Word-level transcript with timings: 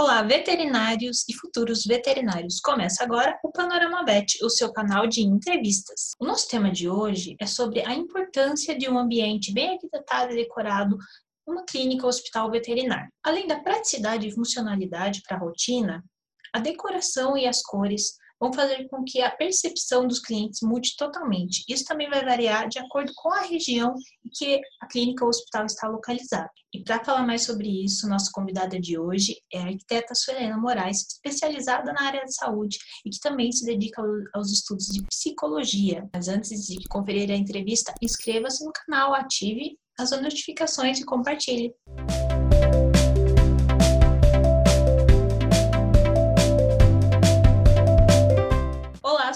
Olá, 0.00 0.22
veterinários 0.22 1.26
e 1.28 1.34
futuros 1.34 1.84
veterinários. 1.84 2.58
Começa 2.58 3.04
agora 3.04 3.38
o 3.44 3.52
Panorama 3.52 4.02
Vet, 4.02 4.42
o 4.42 4.48
seu 4.48 4.72
canal 4.72 5.06
de 5.06 5.20
entrevistas. 5.20 6.12
O 6.18 6.24
nosso 6.24 6.48
tema 6.48 6.72
de 6.72 6.88
hoje 6.88 7.36
é 7.38 7.44
sobre 7.44 7.86
a 7.86 7.92
importância 7.92 8.74
de 8.74 8.88
um 8.88 8.98
ambiente 8.98 9.52
bem 9.52 9.74
arquitetado 9.74 10.32
e 10.32 10.36
decorado 10.36 10.96
numa 11.46 11.66
clínica 11.66 12.04
ou 12.04 12.08
hospital 12.08 12.50
veterinário. 12.50 13.10
Além 13.22 13.46
da 13.46 13.60
praticidade 13.60 14.26
e 14.26 14.32
funcionalidade 14.32 15.20
para 15.28 15.36
a 15.36 15.40
rotina, 15.40 16.02
a 16.50 16.60
decoração 16.60 17.36
e 17.36 17.46
as 17.46 17.60
cores 17.60 18.14
vão 18.40 18.52
fazer 18.52 18.88
com 18.88 19.04
que 19.04 19.20
a 19.20 19.30
percepção 19.30 20.06
dos 20.06 20.18
clientes 20.18 20.60
mude 20.62 20.96
totalmente. 20.96 21.62
Isso 21.68 21.84
também 21.84 22.08
vai 22.08 22.24
variar 22.24 22.68
de 22.68 22.78
acordo 22.78 23.12
com 23.14 23.30
a 23.32 23.42
região 23.42 23.94
em 24.24 24.30
que 24.32 24.60
a 24.80 24.86
clínica 24.86 25.24
ou 25.24 25.30
hospital 25.30 25.66
está 25.66 25.86
localizado. 25.88 26.48
E 26.72 26.82
para 26.82 27.04
falar 27.04 27.26
mais 27.26 27.42
sobre 27.42 27.84
isso, 27.84 28.08
nossa 28.08 28.30
convidada 28.32 28.80
de 28.80 28.98
hoje 28.98 29.36
é 29.52 29.58
a 29.58 29.66
arquiteta 29.66 30.14
Suelena 30.14 30.56
Moraes, 30.56 31.06
especializada 31.08 31.92
na 31.92 32.02
área 32.02 32.24
de 32.24 32.34
saúde 32.34 32.78
e 33.04 33.10
que 33.10 33.20
também 33.20 33.52
se 33.52 33.64
dedica 33.64 34.02
aos 34.32 34.50
estudos 34.50 34.86
de 34.86 35.02
psicologia. 35.02 36.08
Mas 36.12 36.28
antes 36.28 36.66
de 36.66 36.88
conferir 36.88 37.30
a 37.30 37.36
entrevista, 37.36 37.92
inscreva-se 38.00 38.64
no 38.64 38.72
canal, 38.72 39.12
ative 39.12 39.76
as 39.98 40.10
notificações 40.12 40.98
e 41.00 41.04
compartilhe. 41.04 41.74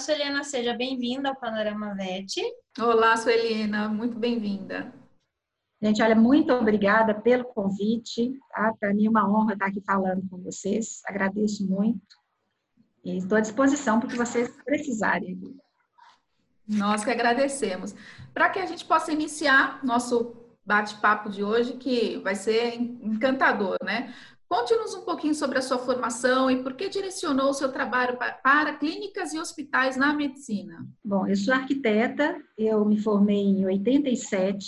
Suelina, 0.05 0.43
seja 0.43 0.71
bem-vinda 0.71 1.29
ao 1.29 1.35
Panorama 1.35 1.95
VET. 1.95 2.39
Olá, 2.79 3.17
Suelina, 3.17 3.89
muito 3.89 4.15
bem-vinda. 4.19 4.93
Gente, 5.81 5.99
olha, 5.99 6.13
muito 6.15 6.53
obrigada 6.53 7.15
pelo 7.15 7.43
convite. 7.45 8.39
Tá? 8.51 8.71
Para 8.79 8.93
mim 8.93 9.07
é 9.07 9.09
uma 9.09 9.27
honra 9.27 9.53
estar 9.53 9.65
aqui 9.65 9.81
falando 9.81 10.21
com 10.29 10.37
vocês. 10.43 11.01
Agradeço 11.07 11.67
muito. 11.67 11.99
E 13.03 13.17
estou 13.17 13.35
à 13.35 13.41
disposição 13.41 13.99
para 13.99 14.05
o 14.05 14.11
que 14.11 14.15
vocês 14.15 14.47
precisarem. 14.63 15.41
Nós 16.67 17.03
que 17.03 17.09
agradecemos. 17.09 17.95
Para 18.31 18.51
que 18.51 18.59
a 18.59 18.65
gente 18.67 18.85
possa 18.85 19.11
iniciar 19.11 19.83
nosso 19.83 20.35
bate-papo 20.63 21.31
de 21.31 21.43
hoje, 21.43 21.77
que 21.77 22.19
vai 22.19 22.35
ser 22.35 22.75
encantador, 22.75 23.77
né? 23.83 24.13
Conte-nos 24.55 24.95
um 24.95 25.01
pouquinho 25.01 25.35
sobre 25.35 25.57
a 25.57 25.61
sua 25.61 25.77
formação 25.77 26.49
e 26.49 26.63
por 26.63 26.75
que 26.75 26.87
direcionou 26.87 27.49
o 27.49 27.53
seu 27.53 27.73
trabalho 27.73 28.17
para 28.41 28.73
clínicas 28.75 29.33
e 29.33 29.37
hospitais 29.37 29.97
na 29.97 30.13
medicina. 30.13 30.87
Bom, 31.03 31.27
eu 31.27 31.35
sou 31.35 31.53
arquiteta, 31.53 32.41
eu 32.57 32.85
me 32.85 32.97
formei 32.97 33.35
em 33.35 33.65
87 33.65 34.65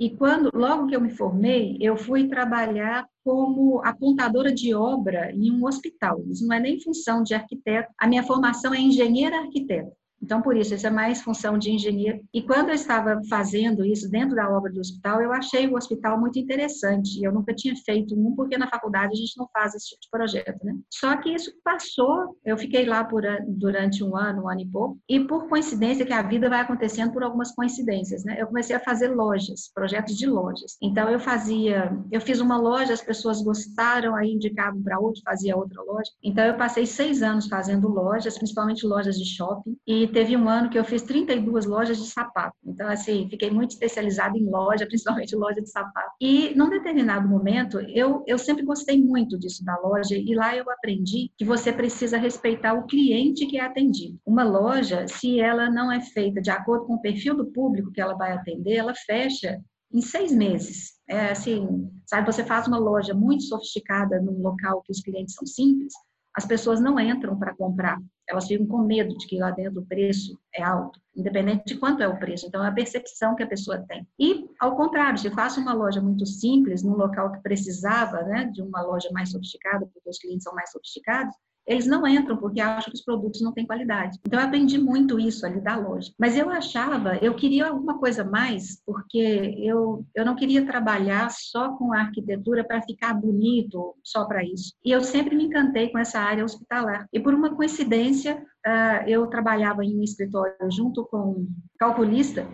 e 0.00 0.16
quando 0.16 0.50
logo 0.54 0.86
que 0.86 0.96
eu 0.96 1.00
me 1.02 1.10
formei, 1.10 1.76
eu 1.78 1.94
fui 1.94 2.26
trabalhar 2.26 3.06
como 3.22 3.84
apontadora 3.84 4.50
de 4.50 4.74
obra 4.74 5.30
em 5.30 5.52
um 5.52 5.66
hospital. 5.66 6.22
Isso 6.26 6.46
não 6.46 6.56
é 6.56 6.60
nem 6.60 6.80
função 6.80 7.22
de 7.22 7.34
arquiteto. 7.34 7.92
A 7.98 8.06
minha 8.06 8.22
formação 8.22 8.72
é 8.72 8.80
engenheira 8.80 9.40
arquiteta. 9.40 9.92
Então, 10.22 10.42
por 10.42 10.56
isso, 10.56 10.74
isso 10.74 10.86
é 10.86 10.90
mais 10.90 11.22
função 11.22 11.56
de 11.56 11.70
engenheiro. 11.70 12.20
E 12.34 12.42
quando 12.42 12.68
eu 12.68 12.74
estava 12.74 13.20
fazendo 13.28 13.84
isso 13.84 14.10
dentro 14.10 14.34
da 14.34 14.50
obra 14.50 14.72
do 14.72 14.80
hospital, 14.80 15.22
eu 15.22 15.32
achei 15.32 15.66
o 15.66 15.76
hospital 15.76 16.18
muito 16.18 16.38
interessante. 16.38 17.22
Eu 17.22 17.32
nunca 17.32 17.54
tinha 17.54 17.74
feito 17.76 18.14
um, 18.14 18.34
porque 18.34 18.58
na 18.58 18.68
faculdade 18.68 19.12
a 19.12 19.16
gente 19.16 19.36
não 19.36 19.48
faz 19.52 19.74
esse 19.74 19.88
tipo 19.90 20.00
de 20.02 20.08
projeto, 20.10 20.64
né? 20.64 20.76
Só 20.92 21.16
que 21.16 21.30
isso 21.30 21.52
passou, 21.62 22.36
eu 22.44 22.58
fiquei 22.58 22.84
lá 22.84 23.04
por, 23.04 23.22
durante 23.46 24.02
um 24.02 24.16
ano, 24.16 24.44
um 24.44 24.48
ano 24.48 24.60
e 24.60 24.66
pouco, 24.66 24.98
e 25.08 25.20
por 25.20 25.48
coincidência, 25.48 26.04
que 26.04 26.12
a 26.12 26.22
vida 26.22 26.48
vai 26.48 26.60
acontecendo 26.60 27.12
por 27.12 27.22
algumas 27.22 27.52
coincidências, 27.52 28.24
né? 28.24 28.36
Eu 28.40 28.48
comecei 28.48 28.74
a 28.74 28.80
fazer 28.80 29.08
lojas, 29.08 29.70
projetos 29.74 30.16
de 30.16 30.26
lojas. 30.26 30.76
Então, 30.82 31.08
eu 31.08 31.20
fazia, 31.20 31.96
eu 32.10 32.20
fiz 32.20 32.40
uma 32.40 32.56
loja, 32.56 32.92
as 32.92 33.02
pessoas 33.02 33.42
gostaram, 33.42 34.14
aí 34.14 34.32
indicavam 34.32 34.82
para 34.82 34.98
outro, 34.98 35.22
fazia 35.24 35.56
outra 35.56 35.82
loja. 35.82 36.10
Então, 36.22 36.44
eu 36.44 36.56
passei 36.56 36.86
seis 36.86 37.22
anos 37.22 37.46
fazendo 37.46 37.88
lojas, 37.88 38.36
principalmente 38.36 38.86
lojas 38.86 39.16
de 39.16 39.24
shopping, 39.24 39.76
e 39.86 40.07
teve 40.08 40.36
um 40.36 40.48
ano 40.48 40.70
que 40.70 40.78
eu 40.78 40.84
fiz 40.84 41.02
32 41.02 41.66
lojas 41.66 41.98
de 41.98 42.06
sapato. 42.06 42.56
Então, 42.64 42.88
assim, 42.88 43.28
fiquei 43.28 43.50
muito 43.50 43.70
especializada 43.70 44.36
em 44.36 44.48
loja, 44.48 44.86
principalmente 44.88 45.36
loja 45.36 45.60
de 45.60 45.70
sapato. 45.70 46.10
E, 46.20 46.54
num 46.54 46.70
determinado 46.70 47.28
momento, 47.28 47.80
eu, 47.80 48.24
eu 48.26 48.38
sempre 48.38 48.64
gostei 48.64 49.02
muito 49.02 49.38
disso 49.38 49.64
da 49.64 49.78
loja, 49.78 50.16
e 50.16 50.34
lá 50.34 50.56
eu 50.56 50.68
aprendi 50.70 51.30
que 51.36 51.44
você 51.44 51.72
precisa 51.72 52.18
respeitar 52.18 52.74
o 52.74 52.86
cliente 52.86 53.46
que 53.46 53.58
é 53.58 53.64
atendido. 53.64 54.18
Uma 54.26 54.44
loja, 54.44 55.06
se 55.06 55.40
ela 55.40 55.70
não 55.70 55.90
é 55.90 56.00
feita 56.00 56.40
de 56.40 56.50
acordo 56.50 56.86
com 56.86 56.94
o 56.94 57.00
perfil 57.00 57.36
do 57.36 57.46
público 57.46 57.92
que 57.92 58.00
ela 58.00 58.14
vai 58.14 58.32
atender, 58.32 58.74
ela 58.74 58.94
fecha 58.94 59.60
em 59.92 60.00
seis 60.00 60.32
meses. 60.32 60.92
É 61.08 61.30
assim, 61.30 61.90
sabe, 62.06 62.26
você 62.30 62.44
faz 62.44 62.66
uma 62.66 62.78
loja 62.78 63.14
muito 63.14 63.44
sofisticada 63.44 64.20
num 64.20 64.42
local 64.42 64.82
que 64.82 64.92
os 64.92 65.00
clientes 65.00 65.34
são 65.34 65.46
simples, 65.46 65.94
as 66.38 66.46
pessoas 66.46 66.80
não 66.80 67.00
entram 67.00 67.36
para 67.36 67.52
comprar, 67.52 67.98
elas 68.28 68.46
ficam 68.46 68.64
com 68.64 68.78
medo 68.78 69.18
de 69.18 69.26
que 69.26 69.40
lá 69.40 69.50
dentro 69.50 69.80
o 69.80 69.86
preço 69.86 70.38
é 70.54 70.62
alto, 70.62 71.00
independente 71.16 71.64
de 71.66 71.76
quanto 71.76 72.00
é 72.00 72.06
o 72.06 72.16
preço. 72.16 72.46
Então, 72.46 72.64
é 72.64 72.68
a 72.68 72.72
percepção 72.72 73.34
que 73.34 73.42
a 73.42 73.46
pessoa 73.46 73.84
tem. 73.88 74.06
E, 74.16 74.48
ao 74.60 74.76
contrário, 74.76 75.18
se 75.18 75.28
faço 75.30 75.60
uma 75.60 75.72
loja 75.72 76.00
muito 76.00 76.24
simples, 76.24 76.84
num 76.84 76.94
local 76.94 77.32
que 77.32 77.42
precisava 77.42 78.22
né, 78.22 78.44
de 78.54 78.62
uma 78.62 78.80
loja 78.82 79.08
mais 79.10 79.32
sofisticada, 79.32 79.84
porque 79.92 80.08
os 80.08 80.18
clientes 80.18 80.44
são 80.44 80.54
mais 80.54 80.70
sofisticados, 80.70 81.34
eles 81.68 81.86
não 81.86 82.06
entram 82.06 82.36
porque 82.36 82.60
acham 82.60 82.90
que 82.90 82.98
os 82.98 83.04
produtos 83.04 83.42
não 83.42 83.52
têm 83.52 83.66
qualidade. 83.66 84.18
Então, 84.26 84.40
eu 84.40 84.46
aprendi 84.46 84.78
muito 84.78 85.20
isso 85.20 85.44
ali 85.44 85.60
da 85.60 85.76
loja. 85.76 86.10
Mas 86.18 86.36
eu 86.36 86.48
achava, 86.48 87.16
eu 87.18 87.34
queria 87.34 87.68
alguma 87.68 87.98
coisa 87.98 88.24
mais, 88.24 88.82
porque 88.86 89.54
eu, 89.58 90.04
eu 90.14 90.24
não 90.24 90.34
queria 90.34 90.64
trabalhar 90.64 91.30
só 91.30 91.76
com 91.76 91.92
a 91.92 92.00
arquitetura 92.00 92.64
para 92.64 92.82
ficar 92.82 93.12
bonito, 93.12 93.94
só 94.02 94.24
para 94.24 94.42
isso. 94.42 94.72
E 94.84 94.90
eu 94.90 95.02
sempre 95.02 95.36
me 95.36 95.44
encantei 95.44 95.90
com 95.90 95.98
essa 95.98 96.18
área 96.18 96.44
hospitalar. 96.44 97.06
E 97.12 97.20
por 97.20 97.34
uma 97.34 97.54
coincidência, 97.54 98.42
ah, 98.64 99.04
eu 99.06 99.26
trabalhava 99.26 99.84
em 99.84 99.98
um 99.98 100.02
escritório 100.02 100.54
junto 100.70 101.04
com 101.04 101.18
um 101.18 101.48
calculista 101.78 102.48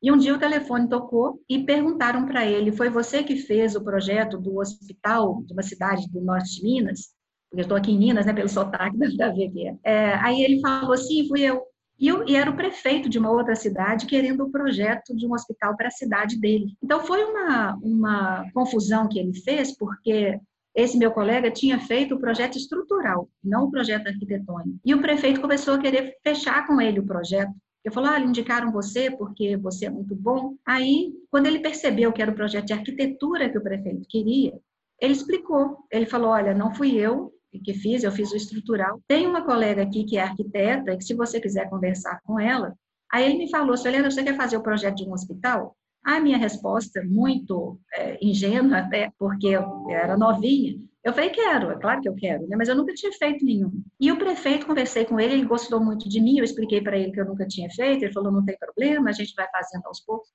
e 0.00 0.12
um 0.12 0.16
dia 0.16 0.34
o 0.34 0.38
telefone 0.38 0.88
tocou 0.88 1.42
e 1.48 1.64
perguntaram 1.64 2.24
para 2.24 2.46
ele: 2.46 2.70
foi 2.70 2.88
você 2.88 3.22
que 3.22 3.36
fez 3.36 3.74
o 3.74 3.82
projeto 3.82 4.38
do 4.38 4.58
hospital 4.58 5.42
de 5.44 5.52
uma 5.52 5.62
cidade 5.62 6.08
do 6.10 6.20
norte 6.20 6.56
de 6.56 6.62
Minas? 6.62 7.17
Porque 7.48 7.60
eu 7.60 7.62
estou 7.62 7.76
aqui 7.76 7.92
em 7.92 7.98
Minas, 7.98 8.26
né, 8.26 8.32
pelo 8.32 8.48
sotaque, 8.48 8.96
da 9.16 9.32
que 9.32 9.76
é. 9.84 10.14
Aí 10.14 10.42
ele 10.42 10.60
falou 10.60 10.92
assim, 10.92 11.26
fui 11.28 11.42
eu. 11.42 11.62
E, 11.98 12.06
eu, 12.06 12.26
e 12.28 12.36
era 12.36 12.48
o 12.48 12.56
prefeito 12.56 13.08
de 13.08 13.18
uma 13.18 13.30
outra 13.30 13.56
cidade 13.56 14.06
querendo 14.06 14.44
o 14.44 14.50
projeto 14.50 15.16
de 15.16 15.26
um 15.26 15.32
hospital 15.32 15.76
para 15.76 15.88
a 15.88 15.90
cidade 15.90 16.38
dele. 16.38 16.76
Então 16.82 17.00
foi 17.00 17.24
uma, 17.24 17.76
uma 17.82 18.44
confusão 18.54 19.08
que 19.08 19.18
ele 19.18 19.34
fez, 19.34 19.76
porque 19.76 20.38
esse 20.76 20.96
meu 20.96 21.10
colega 21.10 21.50
tinha 21.50 21.80
feito 21.80 22.14
o 22.14 22.20
projeto 22.20 22.56
estrutural, 22.56 23.28
não 23.42 23.64
o 23.64 23.70
projeto 23.70 24.06
arquitetônico. 24.06 24.78
E 24.84 24.94
o 24.94 25.00
prefeito 25.00 25.40
começou 25.40 25.74
a 25.74 25.78
querer 25.78 26.14
fechar 26.22 26.68
com 26.68 26.80
ele 26.80 27.00
o 27.00 27.06
projeto. 27.06 27.52
Eu 27.84 27.90
falei, 27.90 28.10
ah, 28.10 28.20
indicaram 28.20 28.70
você 28.70 29.10
porque 29.10 29.56
você 29.56 29.86
é 29.86 29.90
muito 29.90 30.14
bom. 30.14 30.54
Aí, 30.64 31.12
quando 31.30 31.46
ele 31.46 31.58
percebeu 31.58 32.12
que 32.12 32.22
era 32.22 32.30
o 32.30 32.34
projeto 32.34 32.66
de 32.66 32.74
arquitetura 32.74 33.50
que 33.50 33.58
o 33.58 33.62
prefeito 33.62 34.06
queria, 34.08 34.52
ele 35.00 35.12
explicou. 35.12 35.78
Ele 35.90 36.06
falou, 36.06 36.30
olha, 36.30 36.54
não 36.54 36.72
fui 36.72 36.96
eu, 36.96 37.32
que 37.64 37.74
fiz, 37.74 38.02
eu 38.02 38.12
fiz 38.12 38.30
o 38.32 38.36
estrutural. 38.36 39.00
Tem 39.06 39.26
uma 39.26 39.44
colega 39.44 39.82
aqui 39.82 40.04
que 40.04 40.16
é 40.16 40.22
arquiteta, 40.22 40.96
que 40.96 41.04
se 41.04 41.14
você 41.14 41.40
quiser 41.40 41.68
conversar 41.70 42.20
com 42.24 42.38
ela, 42.38 42.74
aí 43.10 43.24
ele 43.24 43.38
me 43.38 43.50
falou, 43.50 43.74
Helena, 43.84 44.10
você 44.10 44.22
quer 44.22 44.36
fazer 44.36 44.56
o 44.56 44.62
projeto 44.62 44.96
de 44.96 45.04
um 45.04 45.12
hospital? 45.12 45.76
A 46.04 46.20
minha 46.20 46.38
resposta, 46.38 47.02
muito 47.04 47.78
é, 47.94 48.18
ingênua 48.20 48.78
até, 48.78 49.10
porque 49.18 49.48
eu 49.48 49.86
era 49.90 50.16
novinha, 50.16 50.78
eu 51.04 51.12
falei, 51.12 51.30
quero, 51.30 51.70
é 51.70 51.78
claro 51.78 52.02
que 52.02 52.08
eu 52.08 52.14
quero, 52.14 52.46
né? 52.48 52.56
mas 52.56 52.68
eu 52.68 52.74
nunca 52.74 52.92
tinha 52.92 53.12
feito 53.12 53.44
nenhum. 53.44 53.82
E 53.98 54.12
o 54.12 54.18
prefeito, 54.18 54.66
conversei 54.66 55.04
com 55.04 55.18
ele, 55.18 55.34
ele 55.34 55.44
gostou 55.44 55.82
muito 55.82 56.08
de 56.08 56.20
mim, 56.20 56.38
eu 56.38 56.44
expliquei 56.44 56.82
para 56.82 56.98
ele 56.98 57.12
que 57.12 57.20
eu 57.20 57.24
nunca 57.24 57.46
tinha 57.46 57.70
feito, 57.70 58.04
ele 58.04 58.12
falou, 58.12 58.30
não 58.30 58.44
tem 58.44 58.58
problema, 58.58 59.08
a 59.08 59.12
gente 59.12 59.32
vai 59.34 59.48
fazendo 59.50 59.86
aos 59.86 60.00
poucos. 60.00 60.28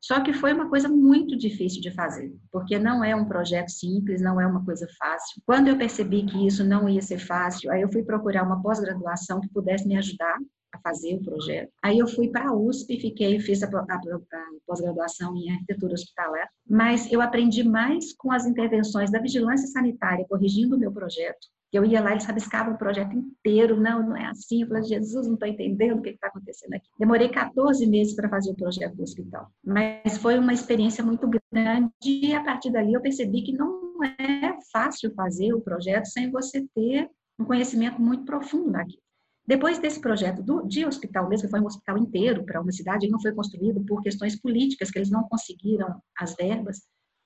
Só 0.00 0.22
que 0.22 0.32
foi 0.32 0.52
uma 0.52 0.68
coisa 0.68 0.88
muito 0.88 1.36
difícil 1.36 1.80
de 1.82 1.90
fazer, 1.90 2.32
porque 2.50 2.78
não 2.78 3.04
é 3.04 3.14
um 3.14 3.26
projeto 3.26 3.70
simples, 3.70 4.22
não 4.22 4.40
é 4.40 4.46
uma 4.46 4.64
coisa 4.64 4.86
fácil. 4.98 5.42
Quando 5.44 5.68
eu 5.68 5.76
percebi 5.76 6.24
que 6.24 6.46
isso 6.46 6.64
não 6.64 6.88
ia 6.88 7.02
ser 7.02 7.18
fácil, 7.18 7.70
aí 7.70 7.82
eu 7.82 7.92
fui 7.92 8.02
procurar 8.02 8.44
uma 8.44 8.62
pós-graduação 8.62 9.40
que 9.40 9.48
pudesse 9.50 9.86
me 9.86 9.96
ajudar 9.96 10.38
a 10.72 10.78
fazer 10.80 11.16
o 11.16 11.22
projeto. 11.22 11.70
Aí 11.82 11.98
eu 11.98 12.06
fui 12.06 12.28
para 12.28 12.48
a 12.48 12.54
USP, 12.54 12.98
fiquei, 12.98 13.38
fiz 13.40 13.62
a, 13.62 13.66
a, 13.66 13.94
a 13.94 14.00
pós-graduação 14.66 15.36
em 15.36 15.50
arquitetura 15.50 15.94
hospitalar, 15.94 16.48
mas 16.66 17.10
eu 17.12 17.20
aprendi 17.20 17.62
mais 17.62 18.14
com 18.14 18.32
as 18.32 18.46
intervenções 18.46 19.10
da 19.10 19.20
vigilância 19.20 19.66
sanitária 19.68 20.26
corrigindo 20.28 20.76
o 20.76 20.78
meu 20.78 20.92
projeto 20.92 21.46
eu 21.72 21.84
ia 21.84 22.00
lá, 22.00 22.12
eles 22.12 22.24
rabiscavam 22.24 22.74
o 22.74 22.78
projeto 22.78 23.14
inteiro. 23.14 23.80
Não, 23.80 24.02
não 24.02 24.16
é 24.16 24.26
assim. 24.26 24.62
Eu 24.62 24.68
falei, 24.68 24.82
Jesus, 24.84 25.26
não 25.26 25.34
estou 25.34 25.48
entendendo 25.48 25.98
o 25.98 26.02
que 26.02 26.10
está 26.10 26.26
acontecendo 26.26 26.74
aqui. 26.74 26.88
Demorei 26.98 27.28
14 27.28 27.86
meses 27.86 28.14
para 28.14 28.28
fazer 28.28 28.50
o 28.50 28.56
projeto 28.56 28.96
do 28.96 29.02
hospital. 29.02 29.50
Mas 29.64 30.18
foi 30.18 30.38
uma 30.38 30.52
experiência 30.52 31.04
muito 31.04 31.28
grande 31.52 31.90
e 32.02 32.34
a 32.34 32.42
partir 32.42 32.70
dali 32.70 32.92
eu 32.92 33.00
percebi 33.00 33.42
que 33.42 33.52
não 33.52 34.02
é 34.04 34.56
fácil 34.72 35.12
fazer 35.14 35.52
o 35.52 35.60
projeto 35.60 36.06
sem 36.06 36.30
você 36.30 36.66
ter 36.74 37.08
um 37.38 37.44
conhecimento 37.44 38.00
muito 38.00 38.24
profundo 38.24 38.72
daquilo. 38.72 39.02
Depois 39.46 39.78
desse 39.78 40.00
projeto 40.00 40.42
do, 40.42 40.62
de 40.66 40.84
hospital 40.84 41.28
mesmo, 41.28 41.46
que 41.46 41.50
foi 41.50 41.60
um 41.60 41.66
hospital 41.66 41.98
inteiro 41.98 42.44
para 42.44 42.60
uma 42.60 42.70
cidade, 42.70 43.06
ele 43.06 43.12
não 43.12 43.20
foi 43.20 43.32
construído 43.32 43.84
por 43.84 44.02
questões 44.02 44.40
políticas, 44.40 44.90
que 44.90 44.98
eles 44.98 45.10
não 45.10 45.24
conseguiram 45.24 46.00
as 46.16 46.36
verbas, 46.36 46.82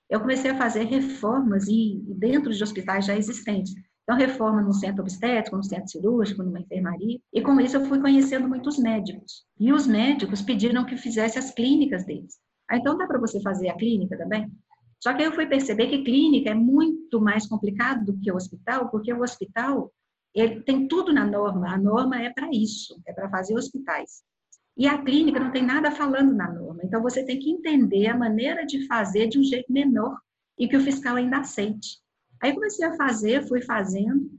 eu 0.09 0.19
comecei 0.19 0.51
a 0.51 0.57
fazer 0.57 0.83
reformas 0.83 1.67
e, 1.67 2.01
dentro 2.07 2.53
de 2.53 2.63
hospitais 2.63 3.05
já 3.05 3.15
existentes. 3.17 3.73
Então, 4.05 4.15
reforma 4.15 4.61
no 4.61 4.71
centro 4.71 5.01
obstétrico, 5.01 5.57
no 5.57 5.63
centro 5.63 5.89
cirúrgico, 5.89 6.43
numa 6.43 6.59
enfermaria. 6.59 7.19
E 7.33 7.41
com 7.41 7.59
isso 7.59 7.75
eu 7.75 7.85
fui 7.85 7.99
conhecendo 7.99 8.47
muitos 8.47 8.77
médicos. 8.77 9.43
E 9.59 9.73
os 9.73 9.87
médicos 9.87 10.43
pediram 10.43 10.85
que 10.85 10.95
fizesse 10.95 11.39
as 11.39 11.51
clínicas 11.51 12.05
deles. 12.05 12.37
Ah, 12.69 12.77
então 12.77 12.95
dá 12.95 13.07
para 13.07 13.19
você 13.19 13.41
fazer 13.41 13.67
a 13.69 13.75
clínica 13.75 14.15
também? 14.15 14.51
Só 14.99 15.11
que 15.11 15.23
aí 15.23 15.27
eu 15.27 15.33
fui 15.33 15.47
perceber 15.47 15.87
que 15.87 16.03
clínica 16.03 16.51
é 16.51 16.53
muito 16.53 17.19
mais 17.19 17.47
complicado 17.47 18.05
do 18.05 18.19
que 18.19 18.31
o 18.31 18.35
hospital, 18.35 18.89
porque 18.89 19.11
o 19.11 19.21
hospital 19.21 19.91
ele 20.35 20.61
tem 20.61 20.87
tudo 20.87 21.11
na 21.11 21.25
norma. 21.25 21.73
A 21.73 21.77
norma 21.77 22.21
é 22.21 22.29
para 22.29 22.49
isso, 22.51 23.01
é 23.07 23.13
para 23.13 23.29
fazer 23.29 23.55
hospitais. 23.55 24.23
E 24.77 24.87
a 24.87 25.01
clínica 25.01 25.39
não 25.39 25.51
tem 25.51 25.65
nada 25.65 25.89
falando 25.89 26.35
na 26.35 26.51
norma. 26.51 26.81
Então 26.83 27.01
você 27.01 27.25
tem 27.25 27.39
que 27.39 27.49
entender 27.49 28.07
a 28.07 28.17
maneira 28.17 28.65
de 28.65 28.85
fazer 28.85 29.27
de 29.27 29.39
um 29.39 29.43
jeito 29.43 29.71
menor 29.71 30.15
e 30.59 30.67
que 30.67 30.75
o 30.75 30.81
fiscal 30.81 31.15
ainda 31.15 31.39
aceite. 31.39 31.99
Aí 32.45 32.53
comecei 32.53 32.85
a 32.85 32.95
fazer, 32.95 33.47
fui 33.47 33.59
fazendo, 33.59 34.29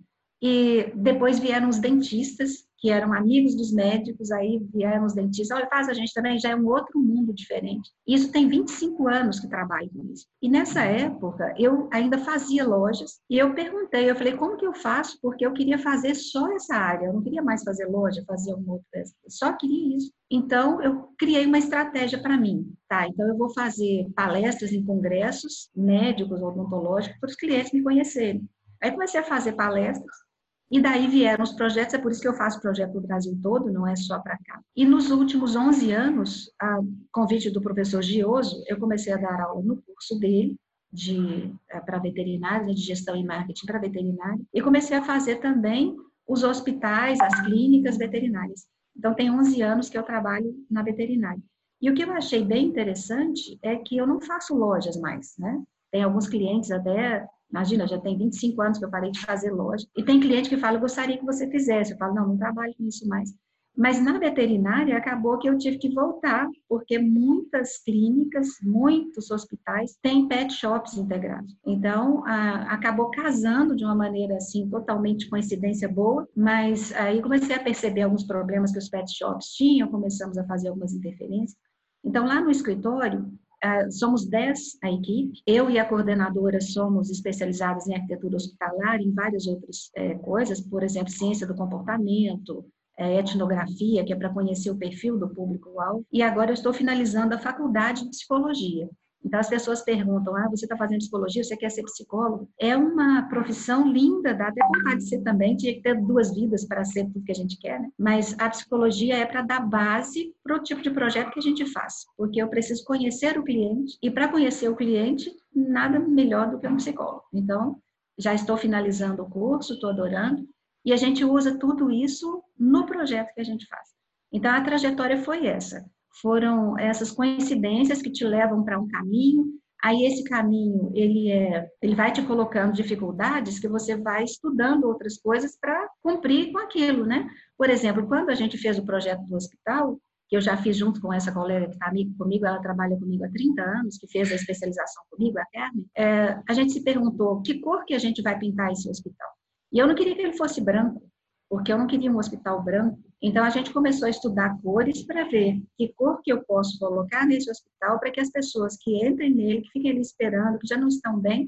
e 0.40 0.92
depois 0.94 1.40
vieram 1.40 1.68
os 1.68 1.80
dentistas, 1.80 2.65
que 2.78 2.90
eram 2.90 3.12
amigos 3.12 3.54
dos 3.54 3.72
médicos, 3.72 4.30
aí 4.30 4.60
vieram 4.72 5.04
os 5.04 5.14
dentistas, 5.14 5.56
olha, 5.56 5.68
faz 5.68 5.88
a 5.88 5.94
gente 5.94 6.12
também, 6.12 6.38
já 6.38 6.50
é 6.50 6.56
um 6.56 6.66
outro 6.66 6.98
mundo 7.00 7.32
diferente. 7.32 7.90
Isso 8.06 8.30
tem 8.30 8.48
25 8.48 9.08
anos 9.08 9.40
que 9.40 9.48
trabalho 9.48 9.90
com 9.90 10.04
isso. 10.12 10.26
E 10.42 10.48
nessa 10.48 10.82
época, 10.82 11.54
eu 11.58 11.88
ainda 11.92 12.18
fazia 12.18 12.66
lojas, 12.66 13.20
e 13.30 13.38
eu 13.38 13.54
perguntei, 13.54 14.10
eu 14.10 14.16
falei, 14.16 14.36
como 14.36 14.56
que 14.56 14.66
eu 14.66 14.74
faço? 14.74 15.18
Porque 15.22 15.46
eu 15.46 15.52
queria 15.52 15.78
fazer 15.78 16.14
só 16.14 16.52
essa 16.52 16.76
área, 16.76 17.06
eu 17.06 17.12
não 17.12 17.22
queria 17.22 17.42
mais 17.42 17.62
fazer 17.62 17.86
loja, 17.86 18.24
fazer 18.26 18.54
uma 18.54 18.74
outra, 18.74 19.04
só 19.28 19.52
queria 19.52 19.96
isso. 19.96 20.12
Então, 20.30 20.82
eu 20.82 21.08
criei 21.18 21.46
uma 21.46 21.58
estratégia 21.58 22.20
para 22.20 22.36
mim, 22.36 22.72
tá? 22.88 23.06
Então, 23.06 23.26
eu 23.28 23.36
vou 23.36 23.52
fazer 23.52 24.06
palestras 24.14 24.72
em 24.72 24.84
congressos 24.84 25.70
médicos, 25.74 26.42
odontológicos, 26.42 27.18
para 27.20 27.30
os 27.30 27.36
clientes 27.36 27.72
me 27.72 27.82
conhecerem. 27.82 28.48
Aí 28.82 28.90
comecei 28.90 29.20
a 29.20 29.24
fazer 29.24 29.52
palestras, 29.52 30.25
e 30.70 30.80
daí 30.80 31.06
vieram 31.06 31.44
os 31.44 31.52
projetos, 31.52 31.94
é 31.94 31.98
por 31.98 32.10
isso 32.10 32.20
que 32.20 32.26
eu 32.26 32.34
faço 32.34 32.60
projeto 32.60 32.94
no 32.94 33.06
Brasil 33.06 33.38
todo, 33.40 33.72
não 33.72 33.86
é 33.86 33.94
só 33.94 34.18
para 34.18 34.36
cá. 34.44 34.60
E 34.74 34.84
nos 34.84 35.10
últimos 35.10 35.54
11 35.54 35.92
anos, 35.92 36.50
a 36.60 36.78
convite 37.12 37.50
do 37.50 37.60
professor 37.60 38.02
Gioso, 38.02 38.64
eu 38.66 38.78
comecei 38.78 39.12
a 39.12 39.16
dar 39.16 39.40
aula 39.40 39.62
no 39.62 39.80
curso 39.82 40.18
dele, 40.18 40.56
de 40.92 41.52
eh, 41.70 41.80
para 41.80 41.98
veterinários, 41.98 42.74
de 42.74 42.82
gestão 42.82 43.16
e 43.16 43.24
marketing 43.24 43.66
para 43.66 43.78
veterinário, 43.78 44.44
e 44.52 44.62
comecei 44.62 44.96
a 44.96 45.04
fazer 45.04 45.36
também 45.36 45.96
os 46.26 46.42
hospitais, 46.42 47.20
as 47.20 47.42
clínicas 47.42 47.96
veterinárias. 47.96 48.66
Então, 48.96 49.14
tem 49.14 49.30
11 49.30 49.62
anos 49.62 49.88
que 49.88 49.96
eu 49.96 50.02
trabalho 50.02 50.52
na 50.70 50.82
veterinária. 50.82 51.42
E 51.80 51.90
o 51.90 51.94
que 51.94 52.02
eu 52.02 52.12
achei 52.12 52.42
bem 52.42 52.66
interessante 52.66 53.58
é 53.62 53.76
que 53.76 53.96
eu 53.96 54.06
não 54.06 54.20
faço 54.20 54.56
lojas 54.56 54.96
mais, 54.96 55.34
né? 55.38 55.62
Tem 55.92 56.02
alguns 56.02 56.26
clientes 56.26 56.70
até 56.70 57.26
Imagina, 57.50 57.86
já 57.86 57.98
tem 57.98 58.18
25 58.18 58.60
anos 58.60 58.78
que 58.78 58.84
eu 58.84 58.90
parei 58.90 59.10
de 59.10 59.20
fazer 59.20 59.50
loja. 59.50 59.86
E 59.96 60.02
tem 60.02 60.20
cliente 60.20 60.48
que 60.48 60.56
fala, 60.56 60.76
eu 60.76 60.80
gostaria 60.80 61.18
que 61.18 61.24
você 61.24 61.48
fizesse. 61.50 61.92
Eu 61.92 61.98
falo, 61.98 62.14
não, 62.14 62.28
não 62.28 62.36
trabalho 62.36 62.74
com 62.76 62.84
isso 62.84 63.06
mais. 63.08 63.32
Mas 63.76 64.02
na 64.02 64.18
veterinária 64.18 64.96
acabou 64.96 65.38
que 65.38 65.46
eu 65.46 65.58
tive 65.58 65.76
que 65.76 65.92
voltar, 65.92 66.48
porque 66.66 66.98
muitas 66.98 67.76
clínicas, 67.84 68.48
muitos 68.62 69.30
hospitais 69.30 69.98
têm 70.00 70.26
pet 70.26 70.50
shops 70.50 70.96
integrados. 70.96 71.54
Então, 71.66 72.24
a, 72.26 72.72
acabou 72.72 73.10
casando 73.10 73.76
de 73.76 73.84
uma 73.84 73.94
maneira 73.94 74.36
assim, 74.36 74.66
totalmente 74.70 75.28
coincidência 75.28 75.86
boa, 75.86 76.26
mas 76.34 76.90
aí 76.94 77.20
comecei 77.20 77.54
a 77.54 77.62
perceber 77.62 78.02
alguns 78.02 78.24
problemas 78.24 78.72
que 78.72 78.78
os 78.78 78.88
pet 78.88 79.12
shops 79.14 79.48
tinham, 79.48 79.88
começamos 79.88 80.38
a 80.38 80.46
fazer 80.46 80.68
algumas 80.68 80.94
interferências. 80.94 81.58
Então, 82.02 82.26
lá 82.26 82.40
no 82.40 82.50
escritório, 82.50 83.30
ah, 83.66 83.90
somos 83.90 84.24
10 84.26 84.78
a 84.82 84.92
equipe, 84.92 85.42
eu 85.44 85.68
e 85.68 85.76
a 85.76 85.84
coordenadora 85.84 86.60
somos 86.60 87.10
especializadas 87.10 87.88
em 87.88 87.94
arquitetura 87.94 88.36
hospitalar, 88.36 89.00
em 89.00 89.12
várias 89.12 89.46
outras 89.48 89.90
é, 89.96 90.14
coisas, 90.14 90.60
por 90.60 90.84
exemplo, 90.84 91.10
ciência 91.10 91.46
do 91.46 91.54
comportamento, 91.56 92.64
é, 92.96 93.18
etnografia, 93.18 94.04
que 94.04 94.12
é 94.12 94.16
para 94.16 94.32
conhecer 94.32 94.70
o 94.70 94.76
perfil 94.76 95.18
do 95.18 95.28
público-alvo, 95.28 96.06
e 96.12 96.22
agora 96.22 96.50
eu 96.50 96.54
estou 96.54 96.72
finalizando 96.72 97.34
a 97.34 97.38
faculdade 97.38 98.04
de 98.04 98.10
psicologia. 98.10 98.88
Então, 99.24 99.40
as 99.40 99.48
pessoas 99.48 99.82
perguntam: 99.82 100.36
ah, 100.36 100.48
você 100.48 100.64
está 100.64 100.76
fazendo 100.76 100.98
psicologia, 100.98 101.42
você 101.42 101.56
quer 101.56 101.70
ser 101.70 101.82
psicólogo? 101.82 102.48
É 102.58 102.76
uma 102.76 103.28
profissão 103.28 103.90
linda, 103.90 104.34
dá 104.34 104.48
até 104.48 104.64
vontade 104.66 105.02
de 105.02 105.08
ser 105.08 105.22
também, 105.22 105.56
tinha 105.56 105.74
que 105.74 105.82
ter 105.82 106.00
duas 106.00 106.34
vidas 106.34 106.64
para 106.64 106.84
ser 106.84 107.04
tudo 107.06 107.24
que 107.24 107.32
a 107.32 107.34
gente 107.34 107.58
quer, 107.58 107.80
né? 107.80 107.90
Mas 107.98 108.36
a 108.38 108.48
psicologia 108.48 109.16
é 109.16 109.26
para 109.26 109.42
dar 109.42 109.60
base 109.60 110.34
para 110.42 110.56
o 110.56 110.62
tipo 110.62 110.80
de 110.80 110.90
projeto 110.90 111.32
que 111.32 111.40
a 111.40 111.42
gente 111.42 111.66
faz, 111.66 112.06
porque 112.16 112.40
eu 112.40 112.48
preciso 112.48 112.84
conhecer 112.84 113.38
o 113.38 113.44
cliente, 113.44 113.98
e 114.02 114.10
para 114.10 114.28
conhecer 114.28 114.68
o 114.68 114.76
cliente, 114.76 115.30
nada 115.54 115.98
melhor 115.98 116.50
do 116.50 116.58
que 116.58 116.68
um 116.68 116.76
psicólogo. 116.76 117.24
Então, 117.32 117.80
já 118.18 118.32
estou 118.32 118.56
finalizando 118.56 119.22
o 119.22 119.28
curso, 119.28 119.74
estou 119.74 119.90
adorando, 119.90 120.46
e 120.84 120.92
a 120.92 120.96
gente 120.96 121.24
usa 121.24 121.58
tudo 121.58 121.90
isso 121.90 122.42
no 122.56 122.86
projeto 122.86 123.34
que 123.34 123.40
a 123.40 123.44
gente 123.44 123.66
faz. 123.66 123.88
Então, 124.32 124.52
a 124.52 124.60
trajetória 124.60 125.18
foi 125.18 125.46
essa 125.46 125.84
foram 126.20 126.78
essas 126.78 127.10
coincidências 127.10 128.02
que 128.02 128.10
te 128.10 128.24
levam 128.24 128.64
para 128.64 128.78
um 128.78 128.88
caminho. 128.88 129.46
Aí 129.82 130.04
esse 130.04 130.24
caminho 130.24 130.90
ele 130.94 131.30
é, 131.30 131.68
ele 131.82 131.94
vai 131.94 132.10
te 132.12 132.22
colocando 132.22 132.72
dificuldades 132.72 133.58
que 133.58 133.68
você 133.68 133.96
vai 133.96 134.24
estudando 134.24 134.84
outras 134.84 135.18
coisas 135.18 135.56
para 135.60 135.88
cumprir 136.02 136.50
com 136.50 136.58
aquilo, 136.58 137.04
né? 137.04 137.28
Por 137.56 137.68
exemplo, 137.68 138.06
quando 138.06 138.30
a 138.30 138.34
gente 138.34 138.56
fez 138.56 138.78
o 138.78 138.84
projeto 138.84 139.22
do 139.26 139.36
hospital, 139.36 140.00
que 140.28 140.36
eu 140.36 140.40
já 140.40 140.56
fiz 140.56 140.76
junto 140.76 141.00
com 141.00 141.12
essa 141.12 141.32
colega 141.32 141.66
que 141.66 141.74
está 141.74 141.92
comigo, 142.18 142.46
ela 142.46 142.60
trabalha 142.60 142.98
comigo 142.98 143.24
há 143.24 143.28
30 143.28 143.62
anos, 143.62 143.96
que 143.96 144.08
fez 144.08 144.32
a 144.32 144.34
especialização 144.34 145.04
comigo, 145.10 145.38
a 145.38 145.46
Carmen, 145.52 145.86
é, 145.96 146.40
a 146.48 146.52
gente 146.52 146.72
se 146.72 146.82
perguntou 146.82 147.42
que 147.42 147.60
cor 147.60 147.84
que 147.84 147.94
a 147.94 147.98
gente 147.98 148.22
vai 148.22 148.36
pintar 148.38 148.72
esse 148.72 148.88
hospital. 148.88 149.28
E 149.72 149.78
eu 149.78 149.86
não 149.86 149.94
queria 149.94 150.16
que 150.16 150.22
ele 150.22 150.36
fosse 150.36 150.60
branco, 150.60 151.02
porque 151.48 151.72
eu 151.72 151.78
não 151.78 151.86
queria 151.86 152.10
um 152.10 152.18
hospital 152.18 152.62
branco. 152.62 152.98
Então 153.22 153.44
a 153.44 153.50
gente 153.50 153.72
começou 153.72 154.06
a 154.06 154.10
estudar 154.10 154.60
cores 154.62 155.02
para 155.02 155.24
ver 155.24 155.62
que 155.76 155.92
cor 155.94 156.20
que 156.22 156.32
eu 156.32 156.42
posso 156.44 156.78
colocar 156.78 157.26
nesse 157.26 157.50
hospital 157.50 157.98
para 157.98 158.10
que 158.10 158.20
as 158.20 158.30
pessoas 158.30 158.76
que 158.76 159.04
entrem 159.04 159.34
nele, 159.34 159.62
que 159.62 159.70
fiquem 159.70 159.90
ali 159.90 160.00
esperando, 160.00 160.58
que 160.58 160.66
já 160.66 160.76
não 160.76 160.88
estão 160.88 161.18
bem, 161.18 161.44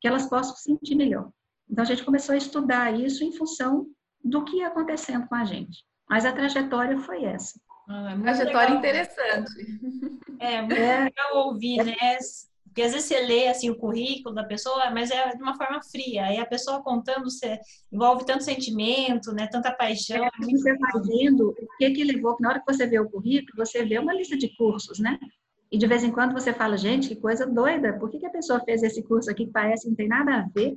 que 0.00 0.08
elas 0.08 0.28
possam 0.28 0.56
se 0.56 0.64
sentir 0.64 0.94
melhor. 0.94 1.30
Então 1.70 1.82
a 1.82 1.86
gente 1.86 2.04
começou 2.04 2.34
a 2.34 2.38
estudar 2.38 2.98
isso 2.98 3.24
em 3.24 3.32
função 3.32 3.86
do 4.22 4.44
que 4.44 4.56
ia 4.56 4.68
acontecendo 4.68 5.26
com 5.26 5.34
a 5.34 5.44
gente. 5.44 5.84
Mas 6.08 6.24
a 6.24 6.32
trajetória 6.32 6.98
foi 6.98 7.24
essa. 7.24 7.58
Ah, 7.88 8.12
é 8.12 8.20
trajetória 8.20 8.74
legal. 8.74 8.78
interessante. 8.78 9.52
É, 10.38 10.60
muito 10.62 10.74
é. 10.74 11.04
legal 11.04 11.46
ouvir, 11.46 11.84
né? 11.84 11.94
Porque 12.72 12.82
às 12.82 12.92
vezes 12.92 13.06
você 13.06 13.20
lê 13.20 13.48
assim 13.48 13.68
o 13.68 13.76
currículo 13.76 14.34
da 14.34 14.44
pessoa, 14.44 14.90
mas 14.90 15.10
é 15.10 15.36
de 15.36 15.42
uma 15.42 15.54
forma 15.54 15.82
fria. 15.82 16.24
Aí 16.24 16.38
a 16.38 16.46
pessoa 16.46 16.82
contando 16.82 17.24
você 17.24 17.60
envolve 17.92 18.24
tanto 18.24 18.44
sentimento, 18.44 19.30
né, 19.30 19.46
tanta 19.46 19.70
paixão. 19.70 20.24
É, 20.24 20.30
você 20.40 20.74
vai 20.78 20.92
vendo 21.02 21.50
o 21.50 21.76
que 21.76 21.90
que 21.90 22.02
levou, 22.02 22.34
na 22.40 22.48
hora 22.48 22.60
que 22.60 22.72
você 22.72 22.86
vê 22.86 22.98
o 22.98 23.10
currículo, 23.10 23.66
você 23.66 23.84
vê 23.84 23.98
uma 23.98 24.14
lista 24.14 24.38
de 24.38 24.56
cursos, 24.56 24.98
né? 24.98 25.18
E 25.70 25.76
de 25.76 25.86
vez 25.86 26.02
em 26.02 26.10
quando 26.10 26.32
você 26.32 26.52
fala, 26.52 26.78
gente, 26.78 27.08
que 27.08 27.16
coisa 27.16 27.46
doida, 27.46 27.98
por 27.98 28.10
que, 28.10 28.18
que 28.18 28.26
a 28.26 28.30
pessoa 28.30 28.60
fez 28.64 28.82
esse 28.82 29.02
curso 29.02 29.30
aqui 29.30 29.44
que 29.44 29.52
parece 29.52 29.82
que 29.82 29.88
não 29.90 29.96
tem 29.96 30.08
nada 30.08 30.36
a 30.36 30.48
ver 30.54 30.76